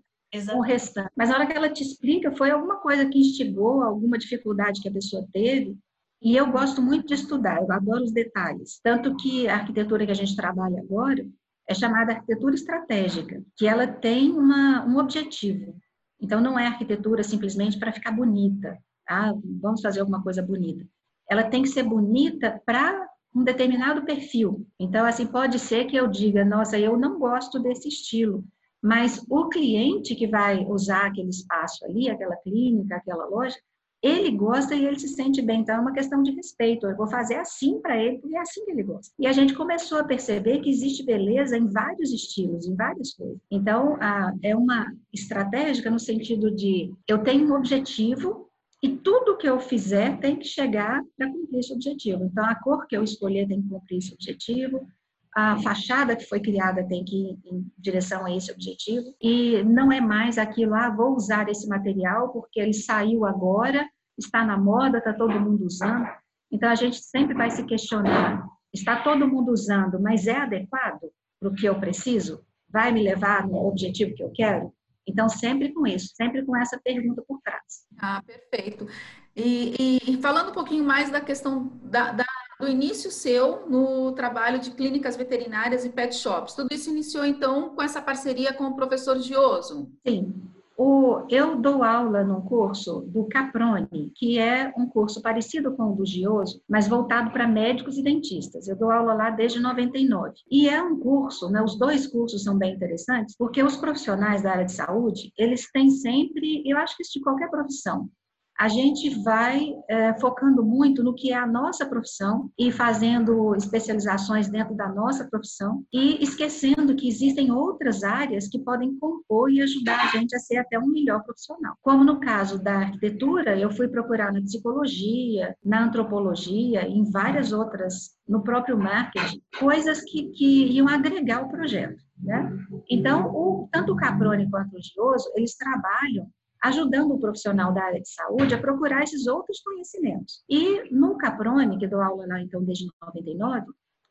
com 0.51 0.57
o 0.57 0.61
restante? 0.61 1.11
Mas 1.15 1.29
na 1.29 1.35
hora 1.35 1.47
que 1.47 1.53
ela 1.53 1.69
te 1.69 1.81
explica, 1.81 2.29
foi 2.35 2.51
alguma 2.51 2.77
coisa 2.81 3.05
que 3.05 3.19
instigou, 3.19 3.81
alguma 3.81 4.17
dificuldade 4.17 4.81
que 4.81 4.89
a 4.89 4.93
pessoa 4.93 5.25
teve, 5.31 5.77
e 6.21 6.35
eu 6.35 6.51
gosto 6.51 6.81
muito 6.81 7.07
de 7.07 7.13
estudar, 7.13 7.61
eu 7.61 7.71
adoro 7.71 8.03
os 8.03 8.11
detalhes. 8.11 8.79
Tanto 8.83 9.15
que 9.15 9.47
a 9.47 9.55
arquitetura 9.55 10.05
que 10.05 10.11
a 10.11 10.15
gente 10.15 10.35
trabalha 10.35 10.79
agora, 10.79 11.25
é 11.67 11.73
chamada 11.73 12.13
arquitetura 12.13 12.55
estratégica, 12.55 13.41
que 13.55 13.67
ela 13.67 13.87
tem 13.87 14.31
uma, 14.31 14.85
um 14.85 14.97
objetivo. 14.97 15.75
Então, 16.21 16.39
não 16.39 16.57
é 16.57 16.67
arquitetura 16.67 17.23
simplesmente 17.23 17.77
para 17.77 17.91
ficar 17.91 18.11
bonita. 18.11 18.77
Ah, 19.07 19.33
vamos 19.61 19.81
fazer 19.81 19.99
alguma 19.99 20.21
coisa 20.23 20.41
bonita. 20.41 20.85
Ela 21.29 21.43
tem 21.43 21.61
que 21.61 21.69
ser 21.69 21.83
bonita 21.83 22.61
para 22.65 23.07
um 23.35 23.43
determinado 23.43 24.05
perfil. 24.05 24.65
Então, 24.79 25.05
assim, 25.05 25.27
pode 25.27 25.59
ser 25.59 25.85
que 25.85 25.95
eu 25.95 26.07
diga, 26.07 26.45
nossa, 26.45 26.79
eu 26.79 26.97
não 26.97 27.19
gosto 27.19 27.59
desse 27.59 27.89
estilo, 27.89 28.45
mas 28.81 29.25
o 29.29 29.49
cliente 29.49 30.15
que 30.15 30.27
vai 30.27 30.63
usar 30.65 31.07
aquele 31.07 31.29
espaço 31.29 31.83
ali, 31.85 32.09
aquela 32.09 32.35
clínica, 32.37 32.95
aquela 32.95 33.25
loja, 33.25 33.57
ele 34.05 34.29
gosta 34.29 34.75
e 34.75 34.85
ele 34.85 34.99
se 34.99 35.07
sente 35.07 35.41
bem. 35.41 35.61
Então, 35.61 35.75
é 35.75 35.79
uma 35.79 35.91
questão 35.91 36.21
de 36.21 36.31
respeito. 36.31 36.85
Eu 36.85 36.95
vou 36.95 37.07
fazer 37.07 37.35
assim 37.35 37.81
para 37.81 37.97
ele, 37.97 38.19
porque 38.19 38.35
é 38.35 38.39
assim 38.39 38.63
que 38.63 38.69
ele 38.69 38.83
gosta. 38.83 39.11
E 39.17 39.25
a 39.25 39.31
gente 39.31 39.55
começou 39.55 39.97
a 39.97 40.03
perceber 40.03 40.59
que 40.59 40.69
existe 40.69 41.03
beleza 41.03 41.57
em 41.57 41.67
vários 41.67 42.13
estilos, 42.13 42.67
em 42.67 42.75
várias 42.75 43.15
coisas. 43.15 43.39
Então, 43.49 43.97
a, 43.99 44.31
é 44.43 44.55
uma 44.55 44.93
estratégica 45.11 45.89
no 45.89 45.99
sentido 45.99 46.51
de 46.51 46.93
eu 47.07 47.23
tenho 47.23 47.49
um 47.49 47.55
objetivo 47.55 48.47
e 48.83 48.89
tudo 48.89 49.37
que 49.37 49.49
eu 49.49 49.59
fizer 49.59 50.19
tem 50.19 50.35
que 50.35 50.45
chegar 50.45 51.01
para 51.17 51.31
cumprir 51.31 51.59
esse 51.59 51.73
objetivo. 51.73 52.25
Então, 52.25 52.45
a 52.45 52.53
cor 52.53 52.85
que 52.85 52.95
eu 52.95 53.03
escolher 53.03 53.47
tem 53.47 53.59
que 53.59 53.69
cumprir 53.69 53.97
esse 53.97 54.13
objetivo, 54.13 54.87
a 55.35 55.57
fachada 55.61 56.15
que 56.15 56.25
foi 56.25 56.39
criada 56.39 56.87
tem 56.87 57.03
que 57.03 57.15
ir 57.15 57.39
em 57.45 57.65
direção 57.77 58.25
a 58.25 58.33
esse 58.33 58.51
objetivo 58.51 59.13
e 59.19 59.63
não 59.63 59.91
é 59.91 59.99
mais 59.99 60.37
aquilo, 60.37 60.75
ah, 60.75 60.89
vou 60.89 61.15
usar 61.15 61.49
esse 61.49 61.67
material 61.67 62.29
porque 62.29 62.59
ele 62.59 62.73
saiu 62.73 63.25
agora 63.25 63.85
está 64.17 64.45
na 64.45 64.57
moda, 64.57 64.97
está 64.97 65.13
todo 65.13 65.39
mundo 65.39 65.65
usando. 65.65 66.07
Então 66.51 66.69
a 66.69 66.75
gente 66.75 66.97
sempre 66.97 67.33
vai 67.33 67.49
se 67.49 67.65
questionar: 67.65 68.45
está 68.73 69.01
todo 69.01 69.27
mundo 69.27 69.51
usando, 69.51 69.99
mas 69.99 70.27
é 70.27 70.37
adequado 70.37 71.09
para 71.39 71.49
o 71.49 71.53
que 71.53 71.65
eu 71.65 71.79
preciso? 71.79 72.43
Vai 72.69 72.91
me 72.91 73.03
levar 73.03 73.47
no 73.47 73.57
objetivo 73.67 74.15
que 74.15 74.23
eu 74.23 74.31
quero? 74.31 74.73
Então, 75.07 75.29
sempre 75.29 75.71
com 75.71 75.85
isso, 75.85 76.13
sempre 76.15 76.43
com 76.43 76.57
essa 76.57 76.79
pergunta 76.83 77.23
por 77.27 77.39
trás. 77.41 77.85
Ah, 77.99 78.21
perfeito. 78.25 78.87
E, 79.35 80.01
e, 80.07 80.17
falando 80.21 80.49
um 80.49 80.53
pouquinho 80.53 80.83
mais 80.83 81.11
da 81.11 81.21
questão 81.21 81.71
da, 81.83 82.11
da, 82.11 82.25
do 82.59 82.67
início 82.67 83.11
seu 83.11 83.69
no 83.69 84.13
trabalho 84.13 84.59
de 84.59 84.71
clínicas 84.71 85.15
veterinárias 85.15 85.85
e 85.85 85.89
pet 85.89 86.15
shops, 86.15 86.55
tudo 86.55 86.73
isso 86.73 86.89
iniciou 86.89 87.25
então 87.25 87.75
com 87.75 87.81
essa 87.83 88.01
parceria 88.01 88.53
com 88.53 88.63
o 88.63 88.75
professor 88.75 89.19
Gioso? 89.19 89.91
Sim, 90.07 90.33
o, 90.77 91.25
eu 91.29 91.55
dou 91.55 91.83
aula 91.83 92.23
num 92.23 92.41
curso 92.41 93.01
do 93.01 93.25
Caprone, 93.25 94.11
que 94.15 94.37
é 94.37 94.73
um 94.77 94.87
curso 94.87 95.21
parecido 95.21 95.73
com 95.75 95.91
o 95.91 95.95
do 95.95 96.05
Gioso, 96.05 96.61
mas 96.67 96.87
voltado 96.87 97.31
para 97.31 97.47
médicos 97.47 97.97
e 97.97 98.03
dentistas. 98.03 98.67
Eu 98.67 98.75
dou 98.75 98.91
aula 98.91 99.13
lá 99.13 99.29
desde 99.29 99.59
99. 99.59 100.33
E 100.51 100.67
é 100.67 100.81
um 100.81 100.99
curso, 100.99 101.49
né, 101.49 101.61
os 101.61 101.77
dois 101.77 102.07
cursos 102.07 102.43
são 102.43 102.57
bem 102.57 102.75
interessantes, 102.75 103.35
porque 103.37 103.63
os 103.63 103.77
profissionais 103.77 104.41
da 104.41 104.51
área 104.51 104.65
de 104.65 104.73
saúde, 104.73 105.31
eles 105.37 105.71
têm 105.71 105.89
sempre, 105.89 106.63
eu 106.65 106.77
acho 106.77 106.95
que 106.97 107.03
isso 107.03 107.13
de 107.13 107.21
qualquer 107.21 107.49
profissão, 107.49 108.09
a 108.57 108.67
gente 108.69 109.09
vai 109.21 109.73
é, 109.89 110.13
focando 110.19 110.63
muito 110.63 111.03
no 111.03 111.13
que 111.13 111.31
é 111.31 111.35
a 111.35 111.45
nossa 111.45 111.85
profissão 111.85 112.49
e 112.57 112.71
fazendo 112.71 113.53
especializações 113.55 114.47
dentro 114.47 114.75
da 114.75 114.87
nossa 114.87 115.25
profissão 115.25 115.83
e 115.91 116.23
esquecendo 116.23 116.95
que 116.95 117.07
existem 117.07 117.51
outras 117.51 118.03
áreas 118.03 118.47
que 118.47 118.59
podem 118.59 118.97
compor 118.97 119.51
e 119.51 119.61
ajudar 119.61 120.05
a 120.05 120.07
gente 120.07 120.35
a 120.35 120.39
ser 120.39 120.57
até 120.57 120.79
um 120.79 120.87
melhor 120.87 121.23
profissional. 121.23 121.75
Como 121.81 122.03
no 122.03 122.19
caso 122.19 122.61
da 122.61 122.79
arquitetura, 122.79 123.59
eu 123.59 123.69
fui 123.69 123.87
procurar 123.87 124.31
na 124.31 124.41
psicologia, 124.41 125.55
na 125.63 125.83
antropologia, 125.83 126.87
em 126.87 127.03
várias 127.11 127.51
outras, 127.51 128.15
no 128.27 128.41
próprio 128.41 128.77
marketing, 128.77 129.41
coisas 129.59 130.01
que, 130.01 130.29
que 130.29 130.67
iam 130.67 130.87
agregar 130.87 131.43
o 131.43 131.49
projeto. 131.49 132.01
Né? 132.17 132.57
Então, 132.89 133.27
o, 133.27 133.67
tanto 133.69 133.91
o 133.91 133.95
Caprone 133.97 134.49
quanto 134.49 134.77
o 134.77 134.81
Gioso, 134.81 135.29
eles 135.35 135.57
trabalham 135.57 136.27
ajudando 136.67 137.11
o 137.11 137.19
profissional 137.19 137.73
da 137.73 137.83
área 137.83 138.01
de 138.01 138.09
saúde 138.09 138.55
a 138.55 138.59
procurar 138.59 139.03
esses 139.03 139.27
outros 139.27 139.59
conhecimentos. 139.61 140.43
E 140.49 140.89
no 140.91 141.17
Caprone, 141.17 141.77
que 141.77 141.87
dou 141.87 142.01
aula 142.01 142.25
lá 142.27 142.41
então 142.41 142.63
desde 142.63 142.87
99, 143.01 143.65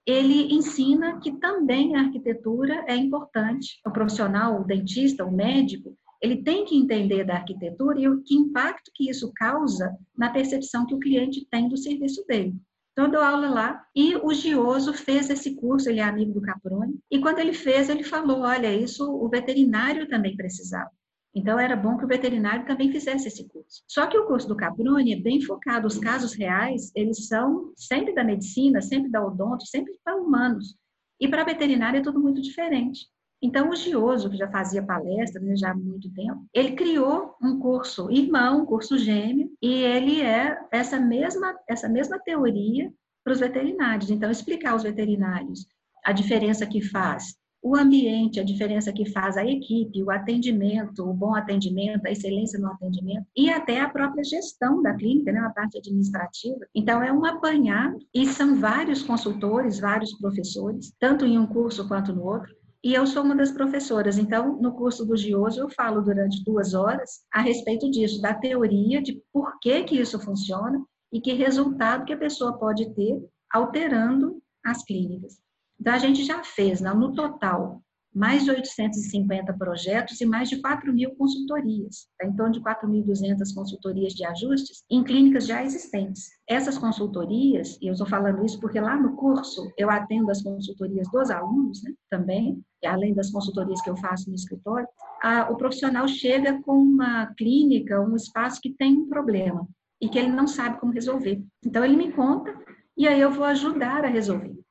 ele 0.06 0.54
ensina 0.54 1.18
que 1.18 1.32
também 1.38 1.96
a 1.96 2.00
arquitetura 2.00 2.84
é 2.86 2.94
importante. 2.94 3.80
O 3.86 3.90
profissional, 3.90 4.60
o 4.60 4.64
dentista, 4.64 5.24
o 5.24 5.32
médico, 5.32 5.96
ele 6.20 6.42
tem 6.42 6.64
que 6.64 6.76
entender 6.76 7.24
da 7.24 7.34
arquitetura 7.34 7.98
e 8.00 8.08
o 8.08 8.22
que 8.22 8.34
impacto 8.34 8.90
que 8.94 9.10
isso 9.10 9.32
causa 9.34 9.96
na 10.16 10.30
percepção 10.30 10.86
que 10.86 10.94
o 10.94 10.98
cliente 10.98 11.46
tem 11.50 11.68
do 11.68 11.76
serviço 11.76 12.24
dele. 12.26 12.54
Então, 12.92 13.06
eu 13.06 13.10
dou 13.10 13.20
aula 13.20 13.50
lá 13.50 13.84
e 13.94 14.14
o 14.14 14.32
Gioso 14.32 14.92
fez 14.94 15.28
esse 15.28 15.56
curso, 15.56 15.88
ele 15.88 15.98
é 15.98 16.04
amigo 16.04 16.32
do 16.32 16.40
Caprone, 16.40 16.96
e 17.10 17.18
quando 17.18 17.40
ele 17.40 17.52
fez, 17.52 17.88
ele 17.88 18.04
falou: 18.04 18.42
olha, 18.42 18.72
isso 18.72 19.04
o 19.10 19.28
veterinário 19.28 20.08
também 20.08 20.36
precisava. 20.36 20.90
Então, 21.34 21.58
era 21.58 21.74
bom 21.74 21.96
que 21.96 22.04
o 22.04 22.08
veterinário 22.08 22.64
também 22.64 22.92
fizesse 22.92 23.26
esse 23.26 23.48
curso. 23.48 23.82
Só 23.88 24.06
que 24.06 24.16
o 24.16 24.26
curso 24.26 24.46
do 24.46 24.56
Caprone 24.56 25.14
é 25.14 25.20
bem 25.20 25.40
focado, 25.40 25.86
os 25.86 25.98
casos 25.98 26.32
reais, 26.32 26.92
eles 26.94 27.26
são 27.26 27.72
sempre 27.76 28.14
da 28.14 28.22
medicina, 28.22 28.80
sempre 28.80 29.10
da 29.10 29.24
odonto, 29.24 29.66
sempre 29.66 29.92
para 30.04 30.16
humanos. 30.16 30.76
E 31.20 31.26
para 31.26 31.44
veterinário 31.44 31.98
é 31.98 32.02
tudo 32.02 32.20
muito 32.20 32.40
diferente. 32.40 33.08
Então, 33.42 33.68
o 33.68 33.76
Gioso, 33.76 34.30
que 34.30 34.36
já 34.36 34.48
fazia 34.48 34.82
palestra 34.82 35.40
né, 35.42 35.56
já 35.56 35.72
há 35.72 35.74
muito 35.74 36.10
tempo, 36.14 36.46
ele 36.54 36.72
criou 36.72 37.34
um 37.42 37.58
curso 37.58 38.10
irmão, 38.10 38.62
um 38.62 38.66
curso 38.66 38.96
gêmeo, 38.96 39.50
e 39.60 39.82
ele 39.82 40.22
é 40.22 40.58
essa 40.70 40.98
mesma, 40.98 41.54
essa 41.68 41.88
mesma 41.88 42.18
teoria 42.20 42.92
para 43.22 43.32
os 43.32 43.40
veterinários. 43.40 44.10
Então, 44.10 44.30
explicar 44.30 44.72
aos 44.72 44.84
veterinários 44.84 45.66
a 46.04 46.12
diferença 46.12 46.66
que 46.66 46.80
faz 46.80 47.34
o 47.64 47.74
ambiente, 47.74 48.38
a 48.38 48.44
diferença 48.44 48.92
que 48.92 49.10
faz 49.10 49.38
a 49.38 49.44
equipe, 49.46 50.02
o 50.02 50.10
atendimento, 50.10 51.02
o 51.02 51.14
bom 51.14 51.34
atendimento, 51.34 52.06
a 52.06 52.10
excelência 52.10 52.60
no 52.60 52.70
atendimento 52.70 53.26
e 53.34 53.48
até 53.48 53.80
a 53.80 53.88
própria 53.88 54.22
gestão 54.22 54.82
da 54.82 54.92
clínica, 54.92 55.32
né, 55.32 55.40
a 55.40 55.48
parte 55.48 55.78
administrativa. 55.78 56.60
Então, 56.74 57.02
é 57.02 57.10
um 57.10 57.24
apanhado 57.24 57.96
e 58.14 58.26
são 58.26 58.56
vários 58.56 59.02
consultores, 59.02 59.80
vários 59.80 60.12
professores, 60.18 60.92
tanto 61.00 61.24
em 61.24 61.38
um 61.38 61.46
curso 61.46 61.88
quanto 61.88 62.12
no 62.12 62.26
outro. 62.26 62.54
E 62.82 62.92
eu 62.92 63.06
sou 63.06 63.22
uma 63.24 63.34
das 63.34 63.50
professoras, 63.50 64.18
então, 64.18 64.60
no 64.60 64.72
curso 64.72 65.06
do 65.06 65.16
Gioso, 65.16 65.58
eu 65.58 65.70
falo 65.70 66.02
durante 66.02 66.44
duas 66.44 66.74
horas 66.74 67.22
a 67.32 67.40
respeito 67.40 67.90
disso, 67.90 68.20
da 68.20 68.34
teoria 68.34 69.00
de 69.00 69.22
por 69.32 69.58
que, 69.58 69.84
que 69.84 69.98
isso 69.98 70.20
funciona 70.20 70.84
e 71.10 71.18
que 71.18 71.32
resultado 71.32 72.04
que 72.04 72.12
a 72.12 72.18
pessoa 72.18 72.58
pode 72.58 72.94
ter 72.94 73.18
alterando 73.50 74.38
as 74.62 74.84
clínicas. 74.84 75.42
Então, 75.84 75.92
a 75.92 75.98
gente 75.98 76.24
já 76.24 76.42
fez, 76.42 76.80
né, 76.80 76.94
no 76.94 77.12
total, 77.12 77.82
mais 78.10 78.42
de 78.42 78.50
850 78.50 79.52
projetos 79.52 80.18
e 80.18 80.24
mais 80.24 80.48
de 80.48 80.58
4 80.62 80.90
mil 80.90 81.14
consultorias, 81.14 82.08
tá? 82.18 82.26
em 82.26 82.34
torno 82.34 82.52
de 82.54 82.60
4.200 82.62 83.54
consultorias 83.54 84.14
de 84.14 84.24
ajustes 84.24 84.82
em 84.90 85.04
clínicas 85.04 85.46
já 85.46 85.62
existentes. 85.62 86.30
Essas 86.48 86.78
consultorias, 86.78 87.76
e 87.82 87.88
eu 87.88 87.92
estou 87.92 88.06
falando 88.06 88.42
isso 88.46 88.58
porque 88.60 88.80
lá 88.80 88.96
no 88.96 89.14
curso 89.14 89.70
eu 89.76 89.90
atendo 89.90 90.30
as 90.30 90.42
consultorias 90.42 91.06
dos 91.12 91.30
alunos 91.30 91.82
né, 91.82 91.92
também, 92.08 92.64
além 92.82 93.12
das 93.12 93.30
consultorias 93.30 93.82
que 93.82 93.90
eu 93.90 93.96
faço 93.98 94.30
no 94.30 94.36
escritório, 94.36 94.88
a, 95.22 95.50
o 95.52 95.56
profissional 95.58 96.08
chega 96.08 96.62
com 96.62 96.78
uma 96.78 97.26
clínica, 97.36 98.00
um 98.00 98.16
espaço 98.16 98.58
que 98.58 98.72
tem 98.72 98.96
um 98.96 99.06
problema 99.06 99.68
e 100.00 100.08
que 100.08 100.18
ele 100.18 100.30
não 100.30 100.46
sabe 100.46 100.80
como 100.80 100.94
resolver. 100.94 101.44
Então, 101.62 101.84
ele 101.84 101.94
me 101.94 102.10
conta 102.10 102.58
e 102.96 103.06
aí 103.06 103.20
eu 103.20 103.30
vou 103.30 103.44
ajudar 103.44 104.02
a 104.02 104.08
resolver. 104.08 104.63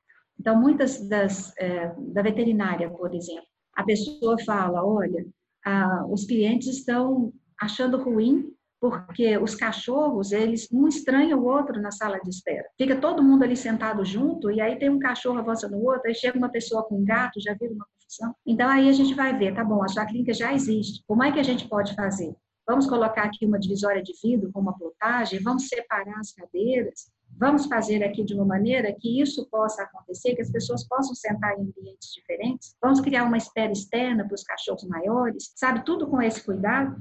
Então, 0.44 0.60
muitas 0.60 1.00
das, 1.08 1.56
é, 1.56 1.90
da 2.12 2.20
veterinária, 2.20 2.90
por 2.90 3.14
exemplo, 3.14 3.46
a 3.74 3.82
pessoa 3.82 4.36
fala, 4.44 4.84
olha, 4.84 5.24
ah, 5.64 6.04
os 6.06 6.26
clientes 6.26 6.68
estão 6.68 7.32
achando 7.58 7.96
ruim 7.96 8.52
porque 8.78 9.38
os 9.38 9.54
cachorros, 9.54 10.32
eles 10.32 10.68
um 10.70 10.86
estranha 10.86 11.34
o 11.34 11.46
outro 11.46 11.80
na 11.80 11.90
sala 11.90 12.20
de 12.20 12.28
espera. 12.28 12.68
Fica 12.76 12.94
todo 12.94 13.22
mundo 13.22 13.42
ali 13.42 13.56
sentado 13.56 14.04
junto 14.04 14.50
e 14.50 14.60
aí 14.60 14.78
tem 14.78 14.90
um 14.90 14.98
cachorro 14.98 15.38
avançando 15.38 15.78
no 15.78 15.82
outro, 15.82 16.08
aí 16.08 16.14
chega 16.14 16.36
uma 16.36 16.50
pessoa 16.50 16.82
com 16.82 16.98
um 16.98 17.04
gato, 17.06 17.40
já 17.40 17.54
vira 17.54 17.72
uma 17.72 17.86
confusão. 17.86 18.36
Então 18.46 18.68
aí 18.68 18.86
a 18.86 18.92
gente 18.92 19.14
vai 19.14 19.34
ver, 19.38 19.54
tá 19.54 19.64
bom, 19.64 19.82
a 19.82 19.88
sua 19.88 20.04
clínica 20.04 20.34
já 20.34 20.52
existe. 20.52 21.02
Como 21.06 21.24
é 21.24 21.32
que 21.32 21.40
a 21.40 21.42
gente 21.42 21.66
pode 21.66 21.94
fazer? 21.94 22.36
Vamos 22.66 22.86
colocar 22.86 23.22
aqui 23.22 23.46
uma 23.46 23.58
divisória 23.58 24.02
de 24.02 24.12
vidro 24.22 24.52
com 24.52 24.60
uma 24.60 24.76
plotagem, 24.76 25.42
vamos 25.42 25.68
separar 25.68 26.18
as 26.18 26.32
cadeiras, 26.32 27.10
Vamos 27.38 27.66
fazer 27.66 28.04
aqui 28.04 28.24
de 28.24 28.34
uma 28.34 28.44
maneira 28.44 28.94
que 28.98 29.20
isso 29.20 29.46
possa 29.50 29.82
acontecer, 29.82 30.34
que 30.34 30.42
as 30.42 30.50
pessoas 30.50 30.86
possam 30.86 31.14
sentar 31.14 31.58
em 31.58 31.62
ambientes 31.62 32.12
diferentes. 32.14 32.76
Vamos 32.80 33.00
criar 33.00 33.24
uma 33.24 33.36
espera 33.36 33.72
externa 33.72 34.24
para 34.24 34.34
os 34.34 34.44
cachorros 34.44 34.84
maiores, 34.84 35.52
sabe? 35.56 35.84
Tudo 35.84 36.06
com 36.06 36.22
esse 36.22 36.42
cuidado. 36.42 36.96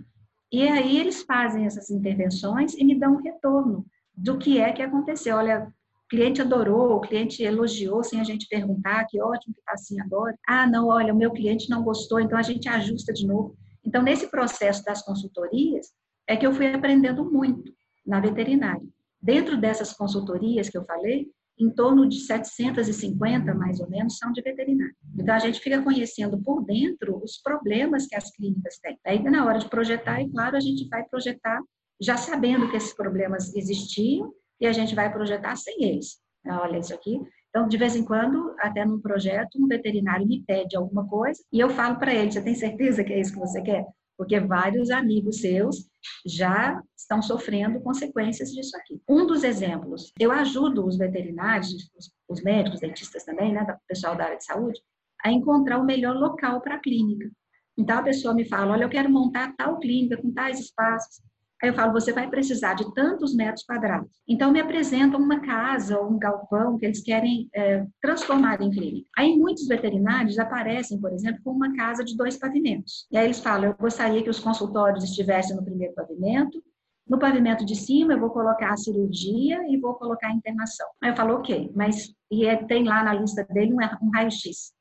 E 0.52 0.68
aí 0.68 1.00
eles 1.00 1.24
fazem 1.24 1.66
essas 1.66 1.90
intervenções 1.90 2.74
e 2.74 2.84
me 2.84 3.00
dão 3.00 3.13
um 3.13 3.22
retorno 3.22 3.86
do 4.16 4.38
que 4.38 4.60
é 4.60 4.72
que 4.72 4.82
aconteceu. 4.82 5.38
Olha, 5.38 5.68
o 6.06 6.08
cliente 6.08 6.42
adorou, 6.42 6.98
o 6.98 7.02
cliente 7.02 7.44
elogiou 7.44 8.04
sem 8.04 8.20
a 8.20 8.24
gente 8.24 8.48
perguntar, 8.48 9.06
que 9.06 9.22
ótimo 9.22 9.54
que 9.54 9.60
está 9.62 9.74
assim 9.74 10.00
agora. 10.00 10.38
Ah, 10.48 10.68
não, 10.68 10.88
olha, 10.88 11.13
o 11.13 11.18
meu 11.18 11.32
cliente 11.32 11.70
não 11.70 11.84
gostou, 11.84 12.20
então 12.20 12.38
a 12.38 12.44
gente 12.44 12.70
ajusta 12.70 13.12
de 13.13 13.25
novo. 13.25 13.56
Então, 13.84 14.02
nesse 14.02 14.28
processo 14.28 14.84
das 14.84 15.02
consultorias, 15.04 15.88
é 16.28 16.38
que 16.38 16.46
eu 16.46 16.54
fui 16.54 16.68
aprendendo 16.68 17.30
muito 17.30 17.72
na 18.06 18.20
veterinária. 18.20 18.88
Dentro 19.24 19.56
dessas 19.56 19.94
consultorias 19.94 20.70
que 20.70 20.77
eu 20.77 20.84
falei, 20.84 21.27
em 21.58 21.70
torno 21.70 22.10
de 22.10 22.20
750, 22.20 23.53
mais 23.53 23.80
ou 23.80 23.89
menos, 23.89 24.18
são 24.18 24.34
de 24.34 24.42
veterinário. 24.42 24.94
Então, 25.18 25.34
a 25.34 25.39
gente 25.39 25.62
fica 25.62 25.82
conhecendo 25.82 26.42
por 26.42 26.65
dentro 26.65 27.22
os 27.24 27.38
problemas 27.38 28.06
que 28.06 28.15
as 28.15 28.30
clínicas 28.36 28.77
têm. 28.80 29.00
Aí, 29.06 29.24
na 29.24 29.46
hora 29.46 29.60
de 29.60 29.70
projetar, 29.70 30.20
é 30.20 30.27
claro, 30.27 30.58
a 30.58 30.60
gente 30.60 30.89
vai 30.89 31.06
projetar 31.06 31.62
já 32.01 32.18
sabendo 32.18 32.70
que 32.70 32.75
esses 32.75 32.94
problemas 32.94 33.56
existiam 33.56 34.34
e 34.60 34.68
a 34.68 34.74
gente 34.74 34.94
vai 34.94 35.10
projetar 35.10 35.56
sem 35.56 35.82
eles. 35.84 36.20
Olha 36.46 36.80
isso 36.80 36.94
aqui. 36.94 37.18
Então, 37.50 37.65
de 37.65 37.77
vez 37.77 37.96
em 37.96 38.03
quando, 38.03 38.53
até 38.60 38.84
num 38.84 39.00
projeto, 39.00 39.58
um 39.58 39.68
veterinário 39.68 40.27
me 40.27 40.44
pede 40.44 40.75
alguma 40.75 41.08
coisa 41.08 41.42
e 41.50 41.62
eu 41.62 41.70
falo 41.70 41.98
para 41.98 42.13
ele: 42.13 42.30
você 42.30 42.42
tem 42.42 42.56
certeza 42.56 43.03
que 43.03 43.13
é 43.13 43.22
isso 43.22 43.32
que 43.32 43.39
você 43.39 43.62
quer? 43.62 43.86
Porque 44.17 44.39
vários 44.39 44.89
amigos 44.89 45.41
seus 45.41 45.89
já 46.25 46.82
estão 46.98 47.22
sofrendo 47.22 47.82
consequências 47.82 48.51
disso 48.51 48.75
aqui. 48.77 49.01
Um 49.08 49.25
dos 49.25 49.43
exemplos, 49.43 50.12
eu 50.20 50.32
ajudo 50.32 50.86
os 50.86 50.98
veterinários, 50.98 51.89
os, 52.27 52.43
médicos, 52.43 52.79
dentistas 52.79 53.24
também, 53.24 53.53
né, 53.53 53.62
o 53.63 53.88
pessoal 53.88 54.15
da 54.15 54.25
área 54.25 54.38
de 54.38 54.46
saúde, 54.46 54.79
a 55.24 55.32
encontrar 55.32 55.79
o 55.79 55.86
melhor 55.86 56.15
local 56.15 56.62
para 56.62 56.75
a 56.75 56.79
clínica. 56.79 57.29
Então 57.77 58.00
a 58.00 58.03
pessoa 58.03 58.34
me 58.34 58.46
fala, 58.46 58.74
olha, 58.74 58.84
eu 58.84 58.89
quero 58.89 59.10
montar 59.10 59.53
tal 59.55 59.79
clínica 59.79 60.22
com 60.22 60.32
tais 60.32 60.60
espaços. 60.60 61.24
Aí 61.63 61.70
eu 61.70 61.74
falo, 61.74 61.93
você 61.93 62.12
vai 62.12 62.29
precisar 62.29 62.74
de 62.74 62.93
tantos 62.93 63.34
metros 63.34 63.63
quadrados. 63.63 64.12
Então, 64.27 64.51
me 64.51 64.60
apresentam 64.60 65.17
uma 65.17 65.39
casa 65.39 65.98
ou 65.98 66.12
um 66.12 66.20
galpão 66.20 66.77
que 66.77 66.86
eles 66.86 67.01
querem 67.01 67.48
é, 67.55 67.86
transformar 68.01 68.62
em 68.62 68.70
clínica. 68.70 69.08
Aí, 69.17 69.38
muitos 69.38 69.65
veterinários 69.65 70.38
aparecem, 70.38 71.00
por 71.00 71.13
exemplo, 71.13 71.39
com 71.41 71.51
uma 71.51 71.74
casa 71.74 72.03
de 72.03 72.17
dois 72.17 72.36
pavimentos. 72.36 73.08
E 73.10 73.17
aí 73.17 73.24
eles 73.24 73.39
falam, 73.39 73.70
eu 73.70 73.75
gostaria 73.79 74.22
que 74.22 74.29
os 74.29 74.41
consultórios 74.41 75.05
estivessem 75.05 75.55
no 75.55 75.63
primeiro 75.63 75.93
pavimento, 75.93 76.62
no 77.08 77.17
pavimento 77.17 77.63
de 77.63 77.77
cima, 77.77 78.12
eu 78.12 78.20
vou 78.20 78.32
colocar 78.32 78.74
a 78.74 78.77
cirurgia 78.77 79.63
e 79.70 79.77
vou 79.77 79.93
colocar 79.93 80.27
a 80.27 80.34
internação. 80.34 80.88
Aí 81.01 81.12
eu 81.12 81.15
falo, 81.15 81.36
ok, 81.36 81.72
mas 81.74 82.13
e 82.29 82.46
é, 82.46 82.62
tem 82.65 82.84
lá 82.84 83.05
na 83.05 83.13
lista 83.13 83.46
dele 83.46 83.74
um, 83.74 83.77
um 83.77 84.12
raio-x. 84.13 84.74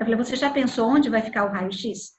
Eu 0.00 0.06
falei, 0.06 0.16
você 0.16 0.34
já 0.34 0.48
pensou 0.48 0.88
onde 0.88 1.10
vai 1.10 1.20
ficar 1.20 1.44
o 1.44 1.52
raio-x? 1.52 2.12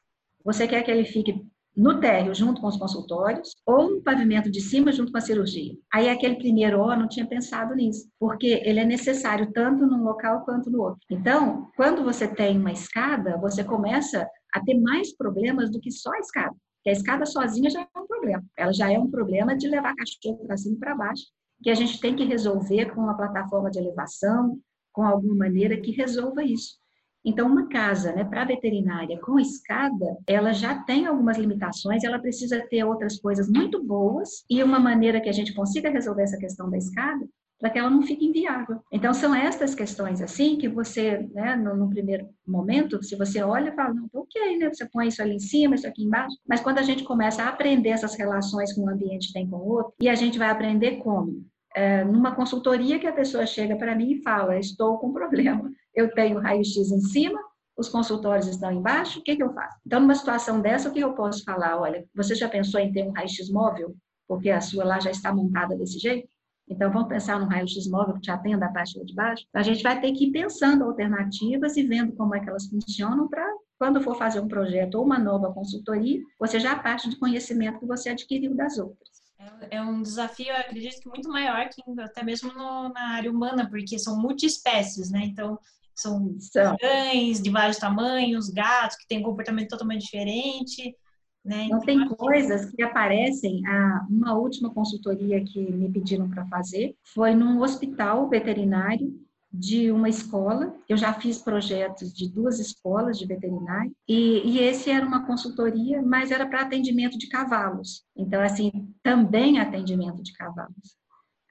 Você 0.45 0.67
quer 0.67 0.83
que 0.83 0.91
ele 0.91 1.05
fique 1.05 1.43
no 1.75 1.99
térreo 1.99 2.33
junto 2.33 2.61
com 2.61 2.67
os 2.67 2.77
consultórios 2.77 3.55
ou 3.65 3.95
no 3.95 4.01
pavimento 4.01 4.49
de 4.49 4.61
cima 4.61 4.91
junto 4.91 5.11
com 5.11 5.17
a 5.17 5.21
cirurgia. 5.21 5.73
Aí 5.91 6.09
aquele 6.09 6.35
primeiro 6.35 6.79
ó 6.79 6.95
não 6.95 7.07
tinha 7.07 7.25
pensado 7.25 7.75
nisso, 7.75 8.07
porque 8.19 8.61
ele 8.63 8.79
é 8.79 8.85
necessário 8.85 9.51
tanto 9.51 9.85
num 9.85 10.03
local 10.03 10.45
quanto 10.45 10.69
no 10.69 10.81
outro. 10.81 10.99
Então, 11.09 11.69
quando 11.75 12.03
você 12.03 12.27
tem 12.27 12.57
uma 12.57 12.71
escada, 12.71 13.37
você 13.37 13.63
começa 13.63 14.27
a 14.53 14.61
ter 14.61 14.79
mais 14.79 15.15
problemas 15.15 15.71
do 15.71 15.79
que 15.79 15.91
só 15.91 16.11
a 16.13 16.19
escada. 16.19 16.55
Porque 16.77 16.89
a 16.89 16.93
escada 16.93 17.25
sozinha 17.25 17.69
já 17.69 17.81
é 17.81 17.99
um 17.99 18.05
problema. 18.05 18.43
Ela 18.57 18.73
já 18.73 18.91
é 18.91 18.99
um 18.99 19.09
problema 19.09 19.55
de 19.55 19.67
levar 19.67 19.95
cachorro 19.95 20.45
para 20.45 20.57
cima 20.57 20.75
e 20.75 20.79
para 20.79 20.95
baixo, 20.95 21.23
que 21.61 21.69
a 21.69 21.75
gente 21.75 21.99
tem 21.99 22.15
que 22.15 22.25
resolver 22.25 22.93
com 22.93 23.01
uma 23.01 23.15
plataforma 23.15 23.71
de 23.71 23.79
elevação, 23.79 24.59
com 24.91 25.03
alguma 25.03 25.33
maneira 25.33 25.79
que 25.79 25.91
resolva 25.91 26.43
isso. 26.43 26.82
Então, 27.25 27.47
uma 27.47 27.67
casa 27.69 28.11
né, 28.13 28.23
para 28.23 28.45
veterinária 28.45 29.19
com 29.19 29.39
escada, 29.39 30.17
ela 30.27 30.51
já 30.51 30.75
tem 30.83 31.05
algumas 31.05 31.37
limitações, 31.37 32.03
ela 32.03 32.19
precisa 32.19 32.59
ter 32.69 32.83
outras 32.83 33.17
coisas 33.19 33.49
muito 33.49 33.83
boas 33.83 34.43
e 34.49 34.61
uma 34.61 34.79
maneira 34.79 35.21
que 35.21 35.29
a 35.29 35.33
gente 35.33 35.53
consiga 35.53 35.89
resolver 35.89 36.23
essa 36.23 36.37
questão 36.37 36.69
da 36.69 36.77
escada 36.77 37.25
para 37.63 37.69
que 37.69 37.79
ela 37.79 37.89
não 37.89 38.01
fique 38.01 38.25
inviável. 38.25 38.81
Então, 38.91 39.13
são 39.13 39.33
estas 39.33 39.73
questões 39.73 40.21
assim 40.21 40.57
que 40.57 40.67
você, 40.67 41.29
né, 41.33 41.55
no, 41.55 41.73
no, 41.73 41.89
primeiro 41.89 42.27
momento, 42.45 43.01
se 43.01 43.15
você 43.15 43.41
olha 43.41 43.69
e 43.69 43.73
fala, 43.73 43.93
não, 43.93 44.09
tá 44.09 44.19
ok, 44.19 44.57
né, 44.57 44.69
você 44.69 44.85
põe 44.91 45.07
isso 45.07 45.21
ali 45.21 45.35
em 45.35 45.39
cima, 45.39 45.75
isso 45.75 45.87
aqui 45.87 46.03
embaixo, 46.03 46.35
mas 46.45 46.59
quando 46.59 46.79
a 46.79 46.83
gente 46.83 47.05
começa 47.05 47.41
a 47.41 47.47
aprender 47.47 47.91
essas 47.91 48.15
relações 48.15 48.73
que 48.73 48.81
um 48.81 48.89
ambiente 48.89 49.31
tem 49.31 49.49
com 49.49 49.55
o 49.55 49.69
outro, 49.69 49.93
e 50.01 50.09
a 50.09 50.15
gente 50.15 50.37
vai 50.37 50.49
aprender 50.49 50.97
como? 50.97 51.45
É, 51.73 52.03
numa 52.03 52.35
consultoria 52.35 52.99
que 52.99 53.07
a 53.07 53.13
pessoa 53.13 53.45
chega 53.45 53.77
para 53.77 53.95
mim 53.95 54.11
e 54.11 54.21
fala, 54.21 54.59
estou 54.59 54.97
com 54.97 55.13
problema, 55.13 55.71
eu 55.95 56.11
tenho 56.13 56.39
raio-x 56.39 56.91
em 56.91 57.01
cima, 57.01 57.39
os 57.77 57.89
consultórios 57.89 58.47
estão 58.47 58.71
embaixo, 58.71 59.19
o 59.19 59.23
que, 59.23 59.35
que 59.35 59.43
eu 59.43 59.53
faço? 59.53 59.77
Então, 59.85 59.99
numa 59.99 60.15
situação 60.15 60.61
dessa, 60.61 60.89
o 60.89 60.93
que 60.93 60.99
eu 60.99 61.13
posso 61.13 61.43
falar? 61.43 61.79
Olha, 61.79 62.05
você 62.13 62.35
já 62.35 62.47
pensou 62.47 62.79
em 62.79 62.91
ter 62.91 63.03
um 63.03 63.11
raio-x 63.11 63.49
móvel? 63.49 63.95
Porque 64.27 64.49
a 64.49 64.61
sua 64.61 64.83
lá 64.83 64.99
já 64.99 65.11
está 65.11 65.33
montada 65.33 65.75
desse 65.75 65.97
jeito? 65.99 66.27
Então, 66.69 66.91
vamos 66.91 67.09
pensar 67.09 67.39
num 67.39 67.47
raio-x 67.47 67.87
móvel 67.89 68.15
que 68.15 68.21
te 68.21 68.31
atenda 68.31 68.67
a 68.67 68.71
parte 68.71 69.03
de 69.03 69.13
baixo? 69.13 69.45
A 69.53 69.61
gente 69.61 69.83
vai 69.83 69.99
ter 69.99 70.11
que 70.13 70.25
ir 70.25 70.31
pensando 70.31 70.83
alternativas 70.83 71.75
e 71.75 71.83
vendo 71.83 72.13
como 72.13 72.35
é 72.35 72.39
que 72.39 72.49
elas 72.49 72.67
funcionam 72.67 73.27
para, 73.27 73.45
quando 73.77 74.01
for 74.01 74.15
fazer 74.15 74.39
um 74.39 74.47
projeto 74.47 74.95
ou 74.95 75.03
uma 75.03 75.19
nova 75.19 75.51
consultoria, 75.51 76.21
você 76.39 76.59
já 76.59 76.77
parte 76.77 77.09
do 77.09 77.19
conhecimento 77.19 77.79
que 77.79 77.85
você 77.85 78.09
adquiriu 78.09 78.55
das 78.55 78.77
outras. 78.77 79.23
É, 79.37 79.77
é 79.77 79.81
um 79.81 80.01
desafio, 80.01 80.47
eu 80.47 80.55
acredito 80.55 81.01
que 81.01 81.09
muito 81.09 81.27
maior 81.27 81.67
que 81.67 81.81
até 81.99 82.23
mesmo 82.23 82.53
no, 82.53 82.89
na 82.89 83.09
área 83.09 83.29
humana, 83.29 83.69
porque 83.69 83.99
são 83.99 84.17
multiespécies, 84.19 85.11
né? 85.11 85.21
Então, 85.25 85.59
são, 85.95 86.35
são 86.39 86.75
cães 86.77 87.41
de 87.41 87.49
vários 87.49 87.77
tamanhos, 87.77 88.49
gatos 88.49 88.97
que 88.97 89.07
têm 89.07 89.19
um 89.19 89.23
comportamento 89.23 89.69
totalmente 89.69 90.03
diferente. 90.03 90.95
Né? 91.43 91.67
Não 91.69 91.77
então, 91.77 91.79
tem 91.81 92.07
coisas 92.07 92.71
que 92.71 92.81
aparecem. 92.81 93.65
A, 93.67 94.05
uma 94.09 94.33
última 94.35 94.73
consultoria 94.73 95.43
que 95.43 95.59
me 95.59 95.91
pediram 95.91 96.29
para 96.29 96.45
fazer 96.47 96.95
foi 97.13 97.35
num 97.35 97.61
hospital 97.61 98.29
veterinário 98.29 99.19
de 99.51 99.91
uma 99.91 100.09
escola. 100.09 100.75
Eu 100.89 100.97
já 100.97 101.13
fiz 101.13 101.37
projetos 101.37 102.13
de 102.13 102.27
duas 102.27 102.59
escolas 102.59 103.19
de 103.19 103.27
veterinário 103.27 103.95
e, 104.07 104.41
e 104.45 104.59
esse 104.59 104.89
era 104.89 105.05
uma 105.05 105.27
consultoria, 105.27 106.01
mas 106.01 106.31
era 106.31 106.47
para 106.47 106.61
atendimento 106.61 107.17
de 107.17 107.27
cavalos. 107.27 108.03
Então, 108.15 108.41
assim, 108.41 108.71
também 109.03 109.59
atendimento 109.59 110.23
de 110.23 110.33
cavalos. 110.33 110.97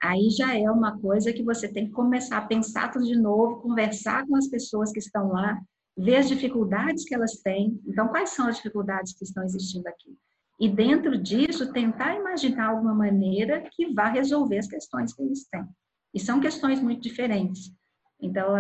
Aí 0.03 0.31
já 0.31 0.59
é 0.59 0.69
uma 0.69 0.99
coisa 0.99 1.33
que 1.33 1.45
você 1.45 1.69
tem 1.69 1.87
que 1.87 1.93
começar 1.93 2.39
a 2.39 2.47
pensar 2.47 2.91
tudo 2.91 3.05
de 3.05 3.17
novo, 3.17 3.61
conversar 3.61 4.27
com 4.27 4.35
as 4.35 4.49
pessoas 4.49 4.91
que 4.91 4.99
estão 4.99 5.29
lá, 5.29 5.61
ver 5.97 6.17
as 6.17 6.29
dificuldades 6.29 7.05
que 7.05 7.15
elas 7.15 7.41
têm. 7.43 7.81
Então, 7.87 8.09
quais 8.09 8.31
são 8.31 8.49
as 8.49 8.57
dificuldades 8.57 9.13
que 9.13 9.25
estão 9.25 9.45
existindo 9.45 9.89
aqui? 9.89 10.19
E 10.59 10.69
dentro 10.69 11.17
disso, 11.17 11.73
tentar 11.73 12.17
imaginar 12.17 12.71
alguma 12.71 12.95
maneira 12.95 13.63
que 13.73 13.93
vá 13.95 14.09
resolver 14.09 14.59
as 14.59 14.67
questões 14.67 15.15
que 15.15 15.23
eles 15.23 15.47
têm. 15.49 15.65
E 16.13 16.19
são 16.19 16.41
questões 16.41 16.81
muito 16.81 17.01
diferentes. 17.01 17.73
Então, 18.21 18.55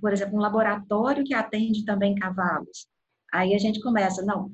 por 0.00 0.12
exemplo, 0.12 0.36
um 0.36 0.40
laboratório 0.40 1.24
que 1.24 1.34
atende 1.34 1.84
também 1.84 2.14
cavalos. 2.14 2.86
Aí 3.32 3.54
a 3.54 3.58
gente 3.58 3.80
começa, 3.80 4.24
não, 4.24 4.50